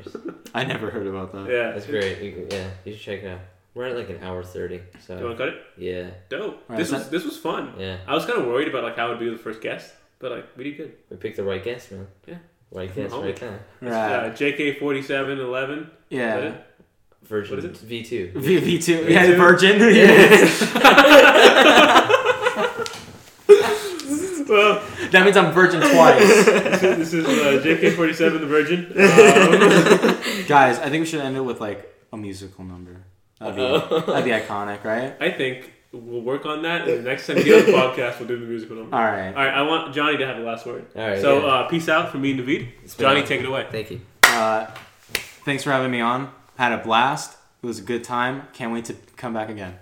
I 0.54 0.64
never 0.64 0.90
heard 0.90 1.06
about 1.06 1.30
that. 1.32 1.48
Yeah, 1.48 1.70
That's 1.70 1.86
great. 1.86 2.20
You, 2.20 2.48
yeah, 2.50 2.68
you 2.84 2.92
should 2.94 3.00
check 3.02 3.22
it 3.22 3.28
out. 3.28 3.40
We're 3.74 3.86
at 3.86 3.96
like 3.96 4.10
an 4.10 4.18
hour 4.24 4.42
thirty. 4.42 4.80
So 5.06 5.16
You 5.16 5.24
want 5.26 5.38
to 5.38 5.44
cut 5.44 5.54
it? 5.54 5.62
yeah, 5.78 6.10
Dope. 6.28 6.64
Right, 6.68 6.76
this 6.78 6.90
so- 6.90 6.96
was 6.98 7.08
this 7.10 7.24
was 7.24 7.36
fun. 7.38 7.74
yeah. 7.78 7.98
I 8.08 8.14
was 8.14 8.24
kind 8.26 8.40
of 8.40 8.46
worried 8.46 8.66
about 8.66 8.82
like 8.82 8.96
how 8.96 9.06
it 9.06 9.10
would 9.10 9.20
be 9.20 9.30
the 9.30 9.38
first 9.38 9.60
guest, 9.60 9.92
but 10.18 10.32
like 10.32 10.46
we 10.56 10.64
did 10.64 10.76
good. 10.78 10.92
We 11.10 11.16
picked 11.16 11.36
the 11.36 11.44
right 11.44 11.62
guest, 11.62 11.92
man. 11.92 12.08
Yeah. 12.26 12.38
Right 12.72 12.88
guest, 12.88 12.96
guess, 12.98 13.12
home. 13.12 13.24
right 13.24 13.36
time. 13.36 13.60
Right. 13.80 13.92
Uh, 13.92 14.30
JK 14.30 14.80
forty 14.80 15.02
seven 15.02 15.38
eleven. 15.38 15.90
yeah. 16.08 16.56
Virgin. 17.22 17.54
What 17.54 17.64
is 17.64 17.70
it? 17.70 17.76
V 17.86 18.02
two. 18.02 18.32
V 18.34 18.56
V 18.58 18.78
two. 18.80 19.06
Yeah, 19.08 19.26
V2? 19.26 19.36
Virgin. 19.36 19.78
Well, 24.50 24.82
that 25.10 25.24
means 25.24 25.36
I'm 25.36 25.52
virgin 25.52 25.80
twice. 25.80 26.18
this 26.44 27.14
is 27.14 27.24
uh, 27.24 27.62
JK47, 27.64 28.40
the 28.40 28.46
Virgin. 28.46 28.86
Um, 29.20 30.46
Guys, 30.46 30.78
I 30.78 30.90
think 30.90 31.02
we 31.02 31.06
should 31.06 31.20
end 31.20 31.36
it 31.36 31.40
with 31.40 31.60
like 31.60 31.88
a 32.12 32.16
musical 32.16 32.64
number. 32.64 33.04
That'd 33.38 33.56
be, 33.56 34.06
that'd 34.06 34.24
be 34.24 34.30
iconic, 34.30 34.82
right? 34.84 35.14
I 35.20 35.30
think 35.30 35.72
we'll 35.92 36.20
work 36.22 36.44
on 36.44 36.62
that, 36.62 36.88
and 36.88 36.98
the 36.98 37.08
next 37.08 37.26
time 37.26 37.36
we 37.36 37.44
get 37.44 37.64
on 37.64 37.70
the 37.70 37.78
podcast, 37.78 38.18
we'll 38.18 38.28
do 38.28 38.38
the 38.38 38.46
musical 38.46 38.76
number. 38.76 38.94
All 38.94 39.02
right. 39.02 39.28
All 39.28 39.34
right, 39.34 39.54
I 39.54 39.62
want 39.62 39.94
Johnny 39.94 40.18
to 40.18 40.26
have 40.26 40.36
the 40.36 40.42
last 40.42 40.66
word. 40.66 40.86
All 40.96 41.08
right. 41.08 41.20
so, 41.20 41.40
yeah. 41.40 41.46
uh, 41.46 41.68
peace 41.68 41.88
out 41.88 42.10
from 42.10 42.22
me 42.22 42.32
and 42.32 42.40
David. 42.44 42.68
Johnny, 42.98 43.22
take 43.22 43.40
it 43.40 43.46
away. 43.46 43.66
Thank 43.70 43.92
you. 43.92 44.00
Uh, 44.24 44.66
thanks 45.44 45.62
for 45.62 45.70
having 45.70 45.90
me 45.90 46.00
on. 46.00 46.30
Had 46.56 46.72
a 46.72 46.78
blast. 46.78 47.38
It 47.62 47.66
was 47.66 47.78
a 47.78 47.82
good 47.82 48.02
time. 48.04 48.48
Can't 48.52 48.72
wait 48.72 48.86
to 48.86 48.94
come 49.16 49.32
back 49.32 49.48
again. 49.48 49.78